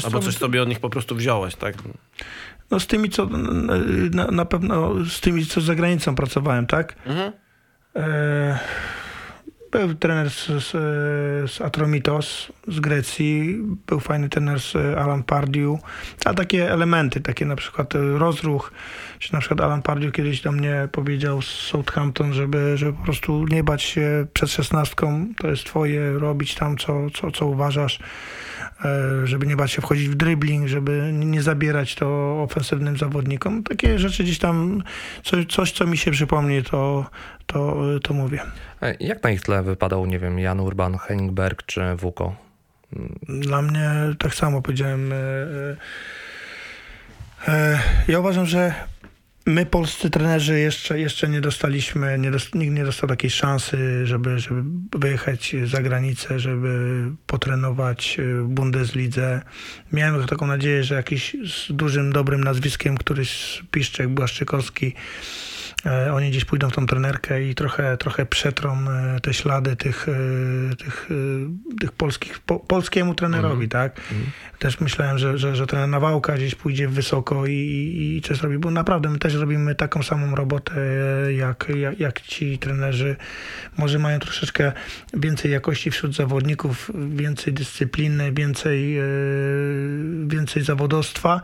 Albo 0.04 0.18
co, 0.18 0.24
coś 0.24 0.36
sobie 0.36 0.62
od 0.62 0.68
nich 0.68 0.80
po 0.80 0.90
prostu 0.90 1.14
wziąłeś, 1.14 1.54
tak? 1.56 1.74
No 2.70 2.80
z 2.80 2.86
tymi, 2.86 3.10
co 3.10 3.26
na, 4.10 4.26
na 4.26 4.44
pewno 4.44 5.04
z 5.04 5.20
tymi, 5.20 5.46
co 5.46 5.60
za 5.60 5.74
granicą 5.74 6.14
pracowałem, 6.14 6.66
tak? 6.66 6.94
Mhm. 7.06 7.32
E, 7.96 8.58
był 9.70 9.94
trener 9.94 10.30
z, 10.30 10.46
z, 10.46 10.70
z 11.50 11.60
Atromitos 11.60 12.52
z 12.68 12.80
Grecji, 12.80 13.58
był 13.86 14.00
fajny 14.00 14.28
trener 14.28 14.60
z 14.60 14.76
Alan 14.76 15.22
Pardew, 15.22 15.80
a 16.24 16.34
takie 16.34 16.72
elementy, 16.72 17.20
takie 17.20 17.46
na 17.46 17.56
przykład 17.56 17.94
rozruch, 17.94 18.72
czy 19.18 19.32
na 19.32 19.40
przykład 19.40 19.60
Alan 19.60 19.82
Pardew 19.82 20.12
kiedyś 20.12 20.40
do 20.40 20.52
mnie 20.52 20.88
powiedział 20.92 21.42
z 21.42 21.46
Southampton, 21.46 22.32
żeby, 22.32 22.76
żeby 22.76 22.92
po 22.92 23.04
prostu 23.04 23.46
nie 23.46 23.64
bać 23.64 23.82
się 23.82 24.26
przed 24.32 24.50
szesnastką, 24.50 25.26
to 25.36 25.48
jest 25.48 25.64
twoje, 25.64 26.12
robić 26.12 26.54
tam 26.54 26.76
co, 26.76 27.10
co, 27.10 27.30
co 27.30 27.46
uważasz, 27.46 27.98
żeby 29.24 29.46
nie 29.46 29.56
bać 29.56 29.72
się 29.72 29.82
wchodzić 29.82 30.08
w 30.08 30.14
dribbling, 30.14 30.68
żeby 30.68 31.10
nie 31.12 31.42
zabierać 31.42 31.94
to 31.94 32.06
ofensywnym 32.42 32.96
zawodnikom. 32.96 33.62
Takie 33.62 33.98
rzeczy 33.98 34.22
gdzieś 34.24 34.38
tam, 34.38 34.82
coś, 35.24 35.46
coś 35.46 35.72
co 35.72 35.86
mi 35.86 35.96
się 35.96 36.10
przypomni, 36.10 36.62
to, 36.62 37.06
to, 37.46 37.76
to 38.02 38.14
mówię. 38.14 38.40
E, 38.82 38.94
Jak 39.00 39.22
na 39.22 39.30
ich 39.30 39.40
tle 39.42 39.62
wypadał, 39.62 40.06
nie 40.06 40.18
wiem, 40.18 40.38
Jan 40.38 40.60
Urban, 40.60 40.98
Henning 40.98 41.32
Berg 41.32 41.62
czy 41.66 41.80
Wuko? 41.96 42.34
Dla 43.28 43.62
mnie 43.62 43.90
tak 44.18 44.34
samo 44.34 44.62
powiedziałem. 44.62 45.12
e, 45.12 45.16
e, 45.16 45.76
e, 47.48 47.78
Ja 48.08 48.20
uważam, 48.20 48.46
że 48.46 48.74
my, 49.48 49.66
polscy 49.66 50.10
trenerzy, 50.10 50.58
jeszcze, 50.58 51.00
jeszcze 51.00 51.28
nie 51.28 51.40
dostaliśmy, 51.40 52.18
nie 52.18 52.30
dost, 52.30 52.54
nikt 52.54 52.74
nie 52.74 52.84
dostał 52.84 53.08
takiej 53.08 53.30
szansy, 53.30 54.06
żeby, 54.06 54.38
żeby 54.38 54.62
wyjechać 54.94 55.56
za 55.64 55.82
granicę, 55.82 56.40
żeby 56.40 57.02
potrenować 57.26 58.16
w 58.20 58.48
Bundeslidze. 58.48 59.42
Miałem 59.92 60.26
taką 60.26 60.46
nadzieję, 60.46 60.84
że 60.84 60.94
jakiś 60.94 61.36
z 61.44 61.72
dużym, 61.72 62.12
dobrym 62.12 62.44
nazwiskiem, 62.44 62.96
któryś 62.96 63.30
z 63.30 63.62
Piszczek, 63.70 64.08
Błaszczykowski, 64.08 64.86
e, 64.86 65.57
oni 66.14 66.30
gdzieś 66.30 66.44
pójdą 66.44 66.70
w 66.70 66.72
tą 66.72 66.86
trenerkę 66.86 67.42
i 67.44 67.54
trochę, 67.54 67.96
trochę 67.96 68.26
przetrą 68.26 68.78
e, 68.90 69.20
te 69.20 69.34
ślady 69.34 69.76
tych, 69.76 70.06
e, 70.08 70.76
tych, 70.76 71.08
e, 71.10 71.76
tych 71.80 71.92
polskich, 71.92 72.38
po, 72.38 72.60
polskiemu 72.60 73.14
trenerowi, 73.14 73.68
tak? 73.68 74.00
Też 74.58 74.80
myślałem, 74.80 75.18
że, 75.18 75.38
że, 75.38 75.56
że 75.56 75.66
trener 75.66 75.88
Nawałka 75.88 76.34
gdzieś 76.34 76.54
pójdzie 76.54 76.88
wysoko 76.88 77.46
i, 77.46 77.52
i, 78.16 78.22
coś 78.22 78.40
robi, 78.40 78.58
bo 78.58 78.70
naprawdę 78.70 79.08
my 79.08 79.18
też 79.18 79.34
robimy 79.34 79.74
taką 79.74 80.02
samą 80.02 80.34
robotę 80.34 80.74
e, 81.26 81.32
jak, 81.32 81.66
jak, 81.76 82.00
jak 82.00 82.20
ci 82.20 82.58
trenerzy. 82.58 83.16
Może 83.76 83.98
mają 83.98 84.18
troszeczkę 84.18 84.72
więcej 85.14 85.52
jakości 85.52 85.90
wśród 85.90 86.14
zawodników, 86.14 86.90
więcej 86.94 87.52
dyscypliny, 87.52 88.32
więcej, 88.32 88.98
e, 88.98 89.02
więcej 90.26 90.62
zawodowstwa, 90.62 91.40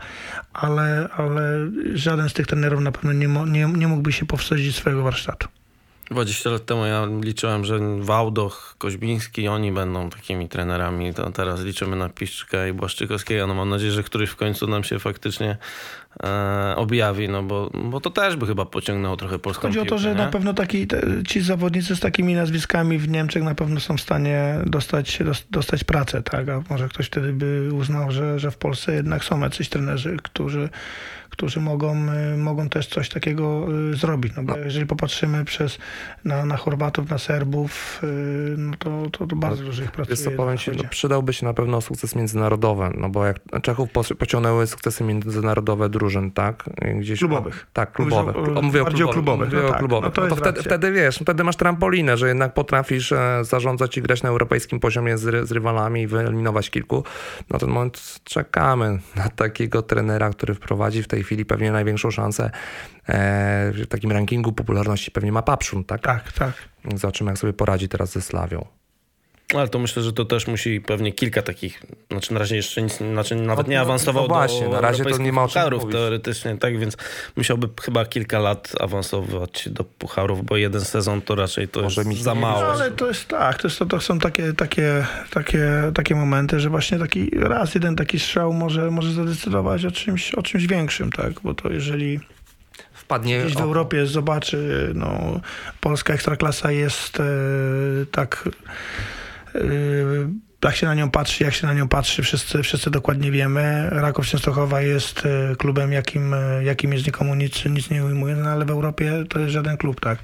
ale, 0.53 1.09
ale 1.17 1.71
żaden 1.93 2.29
z 2.29 2.33
tych 2.33 2.47
trenerów 2.47 2.81
na 2.81 2.91
pewno 2.91 3.13
nie, 3.13 3.27
nie, 3.27 3.65
nie 3.65 3.87
mógłby 3.87 4.11
się 4.11 4.25
powstydzić 4.35 4.75
swojego 4.75 5.03
warsztatu. 5.03 5.47
20 6.11 6.49
lat 6.49 6.65
temu 6.65 6.85
ja 6.85 7.07
liczyłem, 7.21 7.65
że 7.65 7.79
Wałdoch, 7.99 8.75
Koźbiński, 8.77 9.47
oni 9.47 9.71
będą 9.71 10.09
takimi 10.09 10.49
trenerami. 10.49 11.13
To 11.13 11.31
teraz 11.31 11.61
liczymy 11.63 11.95
na 11.95 12.09
Piszczka 12.09 12.67
i 12.67 12.73
Błaszczykowskiego. 12.73 13.47
No 13.47 13.53
mam 13.53 13.69
nadzieję, 13.69 13.91
że 13.91 14.03
któryś 14.03 14.29
w 14.29 14.35
końcu 14.35 14.67
nam 14.67 14.83
się 14.83 14.99
faktycznie 14.99 15.57
e, 16.23 16.73
objawi, 16.77 17.29
no 17.29 17.43
bo, 17.43 17.69
bo 17.73 18.01
to 18.01 18.09
też 18.09 18.35
by 18.35 18.47
chyba 18.47 18.65
pociągnęło 18.65 19.17
trochę 19.17 19.39
polską 19.39 19.67
Chodzi 19.67 19.79
o 19.79 19.81
to, 19.81 19.85
piłkę, 19.85 20.01
że 20.01 20.09
nie? 20.09 20.15
na 20.15 20.27
pewno 20.27 20.53
taki, 20.53 20.87
te, 20.87 21.01
ci 21.27 21.41
zawodnicy 21.41 21.95
z 21.95 21.99
takimi 21.99 22.33
nazwiskami 22.33 22.97
w 22.97 23.09
Niemczech 23.09 23.43
na 23.43 23.55
pewno 23.55 23.79
są 23.79 23.97
w 23.97 24.01
stanie 24.01 24.55
dostać, 24.65 25.19
dos- 25.25 25.45
dostać 25.51 25.83
pracę, 25.83 26.23
tak? 26.23 26.49
A 26.49 26.63
może 26.69 26.89
ktoś 26.89 27.05
wtedy 27.05 27.33
by 27.33 27.69
uznał, 27.73 28.11
że, 28.11 28.39
że 28.39 28.51
w 28.51 28.57
Polsce 28.57 28.93
jednak 28.93 29.23
są 29.23 29.39
jacyś 29.39 29.69
trenerzy, 29.69 30.17
którzy, 30.23 30.69
którzy 31.35 31.59
mogą, 31.59 31.95
y, 32.33 32.37
mogą 32.37 32.69
też 32.69 32.87
coś 32.87 33.09
takiego 33.09 33.67
y, 33.91 33.95
zrobić. 33.95 34.33
No 34.37 34.43
bo 34.43 34.57
jeżeli 34.57 34.85
popatrzymy 34.85 35.45
przez, 35.45 35.77
na, 36.25 36.45
na 36.45 36.57
Chorwatów, 36.57 37.09
na 37.09 37.17
Serbów, 37.17 38.01
y, 38.03 38.07
no 38.57 38.73
to, 38.79 39.03
to, 39.11 39.27
to 39.27 39.35
bardzo 39.35 39.63
dużo 39.63 39.83
ich 39.83 39.91
pracuje. 39.91 40.15
Wiesz 40.15 40.23
co, 40.25 40.31
na 40.31 40.37
powiem 40.37 40.57
ci, 40.57 40.71
no, 40.71 40.83
przydałby 40.89 41.33
się 41.33 41.45
na 41.45 41.53
pewno 41.53 41.81
sukces 41.81 42.15
międzynarodowy, 42.15 42.89
no 42.97 43.09
bo 43.09 43.25
jak 43.25 43.37
Czechów 43.61 43.89
pociągnęły 44.19 44.67
sukcesy 44.67 45.03
międzynarodowe 45.03 45.89
drużyn, 45.89 46.31
tak? 46.31 46.63
Gdzieś, 46.99 47.19
Klubowych. 47.19 47.67
Tak, 47.73 47.91
klubowych. 47.91 48.35
o- 48.57 48.61
Mówię 48.61 48.81
o 48.81 48.85
klubowych. 48.85 49.13
klubowych, 49.13 49.49
Mówię 49.49 49.61
no 49.61 49.67
o 49.67 49.69
tak, 49.69 49.79
klubowych. 49.79 50.03
no 50.05 50.11
to 50.11 50.21
No 50.21 50.29
to 50.29 50.35
wtedy, 50.35 50.63
wtedy 50.63 50.91
wiesz, 50.91 51.19
no 51.19 51.23
wtedy 51.23 51.43
masz 51.43 51.55
trampolinę, 51.55 52.17
że 52.17 52.27
jednak 52.27 52.53
potrafisz 52.53 53.11
e, 53.11 53.39
zarządzać 53.41 53.97
i 53.97 54.01
grać 54.01 54.23
na 54.23 54.29
europejskim 54.29 54.79
poziomie 54.79 55.17
z, 55.17 55.47
z 55.47 55.51
rywalami 55.51 56.01
i 56.01 56.07
wyeliminować 56.07 56.69
kilku. 56.69 57.03
Na 57.49 57.59
ten 57.59 57.69
moment 57.69 58.19
czekamy 58.23 58.99
na 59.15 59.29
takiego 59.29 59.81
trenera, 59.81 60.29
który 60.29 60.53
wprowadzi 60.53 61.03
w 61.03 61.07
tej 61.07 61.23
chwili 61.25 61.45
pewnie 61.45 61.71
największą 61.71 62.11
szansę 62.11 62.43
e, 62.43 62.51
w 63.73 63.87
takim 63.89 64.11
rankingu 64.11 64.53
popularności 64.53 65.11
pewnie 65.11 65.31
ma 65.31 65.41
Papszun, 65.41 65.83
tak? 65.83 66.01
Tak, 66.01 66.31
tak. 66.31 66.53
Zobaczymy, 66.95 67.31
jak 67.31 67.37
sobie 67.37 67.53
poradzi 67.53 67.89
teraz 67.89 68.11
ze 68.11 68.21
Slawią. 68.21 68.65
Ale 69.53 69.67
to 69.67 69.79
myślę, 69.79 70.03
że 70.03 70.13
to 70.13 70.25
też 70.25 70.47
musi 70.47 70.81
pewnie 70.81 71.11
kilka 71.11 71.41
takich, 71.41 71.83
znaczy 72.11 72.33
na 72.33 72.39
razie 72.39 72.55
jeszcze 72.55 72.81
nic, 72.81 72.97
znaczy 72.97 73.35
nawet 73.35 73.67
No, 73.67 73.71
nie 73.71 73.77
no, 73.77 73.81
awansował 73.81 74.27
no 74.27 74.35
właśnie, 74.35 74.65
do 74.65 74.69
na 74.69 74.81
razie 74.81 75.05
to 75.05 75.17
nie 75.17 75.31
ma 75.31 75.47
pucharów 75.47 75.91
teoretycznie, 75.91 76.57
tak, 76.57 76.79
więc 76.79 76.97
musiałby 77.35 77.69
chyba 77.81 78.05
kilka 78.05 78.39
lat 78.39 78.71
awansować 78.79 79.69
do 79.69 79.83
pucharów, 79.83 80.45
bo 80.45 80.57
jeden 80.57 80.81
sezon 80.81 81.21
to 81.21 81.35
raczej 81.35 81.67
to 81.67 81.81
Może 81.81 82.01
jest 82.01 82.21
za 82.21 82.35
mało. 82.35 82.61
No, 82.61 82.67
ale 82.67 82.91
to 82.91 83.07
jest 83.07 83.27
tak, 83.27 83.61
to, 83.61 83.67
jest, 83.67 83.79
to, 83.79 83.85
to 83.85 84.01
są 84.01 84.19
takie, 84.19 84.53
takie, 84.53 85.05
takie, 85.31 85.67
takie 85.93 86.15
momenty, 86.15 86.59
że 86.59 86.69
właśnie 86.69 86.99
taki 86.99 87.29
raz 87.33 87.75
jeden 87.75 87.95
taki 87.95 88.19
strzał 88.19 88.53
może, 88.53 88.91
może 88.91 89.13
zadecydować 89.13 89.85
o 89.85 89.91
czymś, 89.91 90.33
o 90.33 90.43
czymś 90.43 90.67
większym, 90.67 91.11
tak? 91.11 91.33
Bo 91.43 91.53
to 91.53 91.69
jeżeli 91.69 92.19
Wpadnie 92.93 93.39
gdzieś 93.39 93.53
w 93.53 93.61
Europie 93.61 94.05
zobaczy, 94.05 94.91
no, 94.95 95.39
polska 95.81 96.13
ekstraklasa 96.13 96.71
jest 96.71 97.19
e, 97.19 97.25
tak, 98.11 98.49
e, 99.55 100.45
tak 100.59 100.75
się 100.75 100.85
na 100.85 100.95
nią 100.95 101.09
patrzy, 101.11 101.43
jak 101.43 101.53
się 101.53 101.67
na 101.67 101.73
nią 101.73 101.87
patrzy, 101.87 102.23
wszyscy, 102.23 102.63
wszyscy 102.63 102.91
dokładnie 102.91 103.31
wiemy. 103.31 103.89
Raków 103.89 104.27
Częstochowa 104.27 104.81
jest 104.81 105.23
e, 105.25 105.55
klubem, 105.55 105.91
jakim, 105.91 106.33
e, 106.33 106.63
jakim 106.63 106.93
jest 106.93 107.05
nikomu 107.05 107.35
nic, 107.35 107.65
nic 107.65 107.89
nie 107.89 108.05
ujmuje, 108.05 108.35
no, 108.35 108.49
ale 108.49 108.65
w 108.65 108.69
Europie 108.69 109.23
to 109.29 109.39
jest 109.39 109.51
żaden 109.51 109.77
klub, 109.77 110.01
tak. 110.01 110.19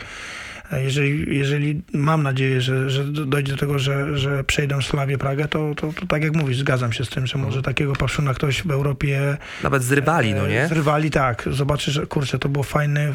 E, 0.71 0.83
Jeżeli, 0.83 1.37
jeżeli 1.37 1.81
mam 1.93 2.23
nadzieję, 2.23 2.61
że, 2.61 2.89
że 2.89 3.03
dojdzie 3.03 3.51
do 3.51 3.57
tego, 3.57 3.79
że, 3.79 4.17
że 4.17 4.43
przejdą 4.43 4.81
Slawię 4.81 5.17
Pragę, 5.17 5.47
to, 5.47 5.75
to, 5.75 5.93
to 5.93 6.05
tak 6.07 6.23
jak 6.23 6.35
mówisz, 6.35 6.57
zgadzam 6.57 6.93
się 6.93 7.05
z 7.05 7.09
tym, 7.09 7.27
że 7.27 7.37
może 7.37 7.61
takiego 7.61 7.93
paszuna 7.93 8.33
ktoś 8.33 8.63
w 8.63 8.71
Europie 8.71 9.37
Nawet 9.63 9.83
z 9.83 9.91
rywali, 9.91 10.33
no 10.33 10.47
nie? 10.47 10.67
z 10.67 10.71
rywali, 10.71 11.11
tak. 11.11 11.49
Zobaczy, 11.51 11.91
że 11.91 12.07
kurczę, 12.07 12.39
to 12.39 12.49
był 12.49 12.63
fajny, 12.63 13.13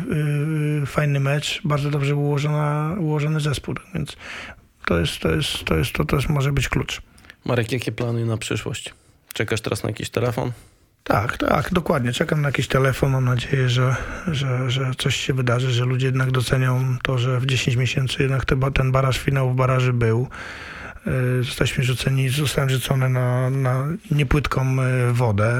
yy, 0.81 0.87
fajny 0.87 1.21
mecz, 1.21 1.61
bardzo 1.65 1.91
dobrze 1.91 2.17
ułożona, 2.17 2.95
ułożony 2.99 3.41
zespół, 3.41 3.75
tak 3.75 3.85
więc 3.95 4.17
to 4.87 4.99
jest, 4.99 5.19
to 5.19 5.31
jest, 5.31 5.65
to 5.65 5.77
jest, 5.77 5.93
to, 5.93 6.05
to 6.05 6.17
jest 6.17 6.29
może 6.29 6.53
być 6.53 6.69
klucz. 6.69 7.03
Marek, 7.45 7.73
jakie 7.73 7.93
plany 7.93 8.27
na 8.27 8.37
przyszłość? 8.37 8.95
Czekasz 9.33 9.61
teraz 9.61 9.83
na 9.83 9.89
jakiś 9.89 10.11
telefon? 10.11 10.53
Tak, 11.05 11.39
tak, 11.39 11.73
dokładnie. 11.73 12.13
Czekam 12.13 12.41
na 12.41 12.49
jakiś 12.49 12.69
telefon. 12.69 13.13
Mam 13.13 13.25
nadzieję, 13.25 13.69
że, 13.69 13.97
że, 14.27 14.71
że 14.71 14.91
coś 14.99 15.17
się 15.17 15.35
wydarzy, 15.35 15.71
że 15.71 15.85
ludzie 15.85 16.07
jednak 16.07 16.31
docenią 16.31 16.97
to, 17.03 17.19
że 17.19 17.41
w 17.41 17.47
10 17.47 17.77
miesięcy 17.77 18.23
jednak 18.23 18.45
te, 18.45 18.57
ten 18.75 18.93
baraż 18.93 19.19
finału 19.19 19.51
w 19.51 19.57
baraży 19.57 19.93
był. 19.93 20.29
Yy, 21.07 21.43
Zostaliśmy 21.43 21.85
rzuceni, 21.85 22.29
zostałem 22.29 22.71
rzucony 22.71 23.09
na, 23.09 23.51
na 23.51 23.87
niepłytką 24.11 24.77
yy, 24.77 25.13
wodę 25.13 25.55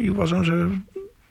i 0.00 0.10
uważam, 0.10 0.44
że 0.44 0.68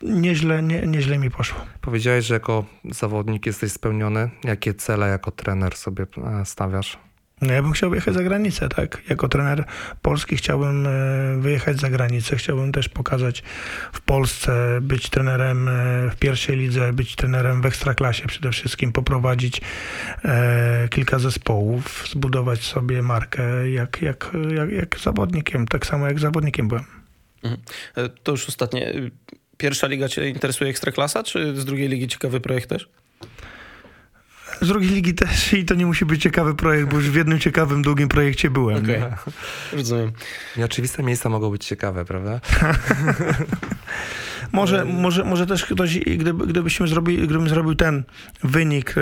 nieźle, 0.02 0.64
nie, 0.64 0.88
nieźle 0.88 1.18
mi 1.18 1.32
poszło. 1.32 1.60
Powiedziałeś, 1.82 2.26
że 2.26 2.34
jako 2.34 2.66
zawodnik 2.92 3.46
jesteś 3.46 3.72
spełniony. 3.72 4.30
Jakie 4.44 4.74
cele 4.74 5.08
jako 5.08 5.32
trener 5.32 5.76
sobie 5.76 6.06
e, 6.42 6.46
stawiasz? 6.46 6.98
No 7.44 7.54
ja 7.54 7.62
bym 7.62 7.72
chciał 7.72 7.90
wyjechać 7.90 8.14
za 8.14 8.24
granicę, 8.24 8.70
tak. 8.70 9.02
Jako 9.10 9.28
trener 9.28 9.64
polski 10.02 10.38
chciałbym 10.38 10.88
e, 10.88 10.90
wyjechać 11.40 11.80
za 11.80 11.90
granicę. 11.90 12.36
Chciałbym 12.36 12.72
też 12.72 12.90
pokazać 12.90 13.44
w 13.94 14.02
Polsce, 14.02 14.80
być 14.82 15.10
trenerem 15.10 15.68
e, 15.68 15.72
w 16.10 16.16
pierwszej 16.16 16.58
lidze, 16.58 16.94
być 16.94 17.16
trenerem 17.16 17.62
w 17.62 17.66
ekstraklasie 17.66 18.28
przede 18.28 18.52
wszystkim, 18.52 18.92
poprowadzić 18.92 19.62
e, 20.26 20.88
kilka 20.90 21.20
zespołów, 21.20 22.08
zbudować 22.12 22.64
sobie 22.64 23.02
markę 23.02 23.70
jak, 23.70 24.02
jak, 24.02 24.32
jak, 24.56 24.72
jak 24.72 25.00
zawodnikiem, 25.00 25.68
tak 25.68 25.86
samo 25.86 26.08
jak 26.08 26.20
zawodnikiem 26.20 26.68
byłem. 26.68 26.86
Mhm. 27.44 27.62
To 28.24 28.32
już 28.32 28.50
ostatnie. 28.50 28.94
Pierwsza 29.58 29.88
liga 29.88 30.08
cię 30.08 30.30
interesuje 30.30 30.70
Ekstraklasa, 30.70 31.24
czy 31.24 31.56
z 31.56 31.66
drugiej 31.66 31.90
ligi 31.90 32.08
ciekawy 32.08 32.42
projekt 32.42 32.70
też? 32.70 32.90
Z 34.64 34.68
drugiej 34.68 34.90
ligi 34.90 35.14
też 35.14 35.54
i 35.54 35.66
to 35.66 35.76
nie 35.76 35.86
musi 35.86 36.06
być 36.06 36.22
ciekawy 36.22 36.56
projekt, 36.56 36.90
bo 36.90 36.98
już 36.98 37.10
w 37.10 37.16
jednym 37.16 37.40
ciekawym, 37.40 37.82
długim 37.82 38.10
projekcie 38.10 38.50
byłem. 38.50 38.84
Okej, 38.84 39.02
rozumiem. 39.74 40.12
Nieoczywiste 40.58 41.04
miejsca 41.04 41.30
mogą 41.30 41.50
być 41.50 41.66
ciekawe, 41.66 42.06
prawda? 42.06 42.40
Może, 44.52 44.86
może, 44.86 45.24
może 45.24 45.46
też 45.46 45.66
ktoś, 45.66 46.00
gdyby, 46.00 46.48
gdybyśmy 46.48 46.88
zrobili, 46.88 47.28
gdybym 47.28 47.50
zrobił 47.50 47.76
ten 47.76 48.04
wynik 48.44 48.90
e, 48.90 48.94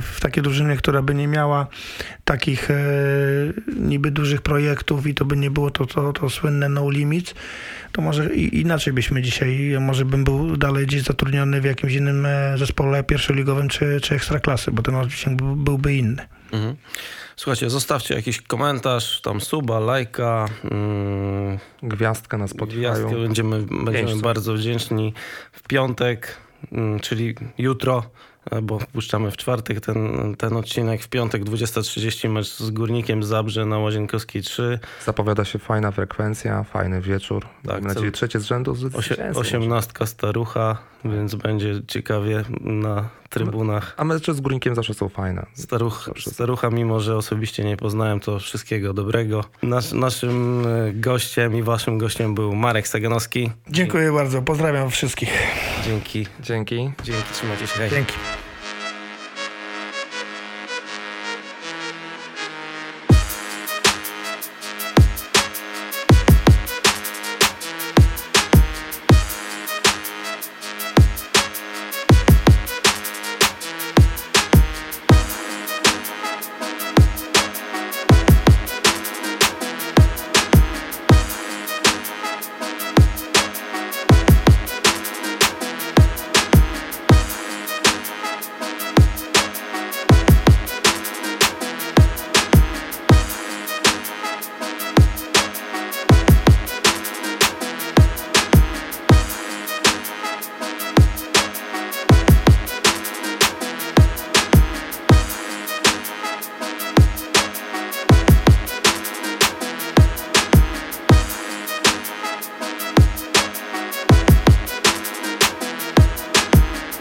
w 0.00 0.18
takiej 0.20 0.42
drużynie, 0.42 0.76
która 0.76 1.02
by 1.02 1.14
nie 1.14 1.28
miała 1.28 1.66
takich 2.24 2.70
e, 2.70 2.76
niby 3.76 4.10
dużych 4.10 4.42
projektów 4.42 5.06
i 5.06 5.14
to 5.14 5.24
by 5.24 5.36
nie 5.36 5.50
było 5.50 5.70
to, 5.70 5.86
to, 5.86 6.12
to 6.12 6.30
słynne 6.30 6.68
no 6.68 6.90
limits, 6.90 7.34
to 7.94 8.02
może 8.02 8.34
inaczej 8.34 8.92
byśmy 8.92 9.22
dzisiaj, 9.22 9.76
może 9.80 10.04
bym 10.04 10.24
był 10.24 10.56
dalej 10.56 10.86
gdzieś 10.86 11.02
zatrudniony 11.02 11.60
w 11.60 11.64
jakimś 11.64 11.92
innym 11.94 12.26
e, 12.26 12.58
zespole 12.58 13.04
pierwszoligowym 13.04 13.68
czy, 13.68 14.00
czy 14.00 14.14
ekstraklasy, 14.14 14.72
bo 14.72 14.82
ten 14.82 14.94
odcinek 14.94 15.36
był, 15.38 15.56
byłby 15.56 15.94
inny. 15.94 16.26
Mhm. 16.52 16.76
Słuchajcie, 17.36 17.70
zostawcie 17.70 18.14
jakiś 18.14 18.40
komentarz, 18.40 19.20
tam 19.20 19.40
suba, 19.40 19.78
lajka, 19.78 20.48
mm, 20.64 21.58
Gwiazdka 21.82 22.38
na 22.38 22.48
Spotify. 22.48 22.78
gwiazdkę. 22.78 23.16
Będziemy, 23.16 23.62
będziemy 23.62 24.08
Pięć. 24.08 24.22
bardzo 24.22 24.54
wdzięczni 24.54 25.14
w 25.52 25.62
piątek, 25.62 26.36
mm, 26.72 27.00
czyli 27.00 27.34
jutro, 27.58 28.02
bo 28.62 28.78
wpuszczamy 28.78 29.30
w 29.30 29.36
czwartek 29.36 29.80
ten, 29.80 30.34
ten 30.38 30.56
odcinek. 30.56 31.02
W 31.02 31.08
piątek 31.08 31.44
20.30 31.44 32.28
mecz 32.30 32.46
z 32.46 32.70
Górnikiem 32.70 33.22
Zabrze 33.22 33.66
na 33.66 33.78
Łazienkowskiej 33.78 34.42
3. 34.42 34.78
Zapowiada 35.04 35.44
się 35.44 35.58
fajna 35.58 35.90
frekwencja, 35.90 36.62
fajny 36.64 37.00
wieczór. 37.00 37.46
Tak, 37.66 37.82
Mam 37.82 37.94
nadzieję, 37.94 38.12
trzecie 38.12 38.40
z 38.40 38.44
rzędu 38.44 38.74
z 38.74 38.84
Osie, 38.84 38.90
zwycięstwem. 38.90 39.36
osiemnastka 39.36 40.06
starucha, 40.06 40.78
więc 41.04 41.34
będzie 41.34 41.74
ciekawie 41.88 42.44
na 42.60 43.08
trybunach. 43.30 43.94
A 43.96 44.04
mecze 44.04 44.34
z 44.34 44.40
Górnikiem 44.40 44.74
zawsze 44.74 44.94
są 44.94 45.08
fajne. 45.08 45.46
Staruch, 45.54 46.04
Zawsze. 46.06 46.30
starucha, 46.30 46.70
mimo 46.70 47.00
że 47.00 47.16
osobiście 47.16 47.64
nie 47.64 47.76
poznałem, 47.76 48.20
to 48.20 48.38
wszystkiego 48.38 48.92
dobrego. 48.94 49.44
Nasz, 49.62 49.92
naszym 49.92 50.66
e, 50.66 50.92
gościem 50.92 51.56
i 51.56 51.62
waszym 51.62 51.98
gościem 51.98 52.34
był 52.34 52.54
Marek 52.54 52.88
Saganowski. 52.88 53.50
Dziękuję 53.70 54.12
bardzo, 54.12 54.42
pozdrawiam 54.42 54.90
wszystkich. 54.90 55.32
Dzięki. 55.84 56.26
Dzięki. 56.40 56.76
Dzięki, 57.04 57.22
trzymajcie 57.32 57.66
się. 57.66 57.78
Hej. 57.78 57.90
Dzięki. 57.90 58.12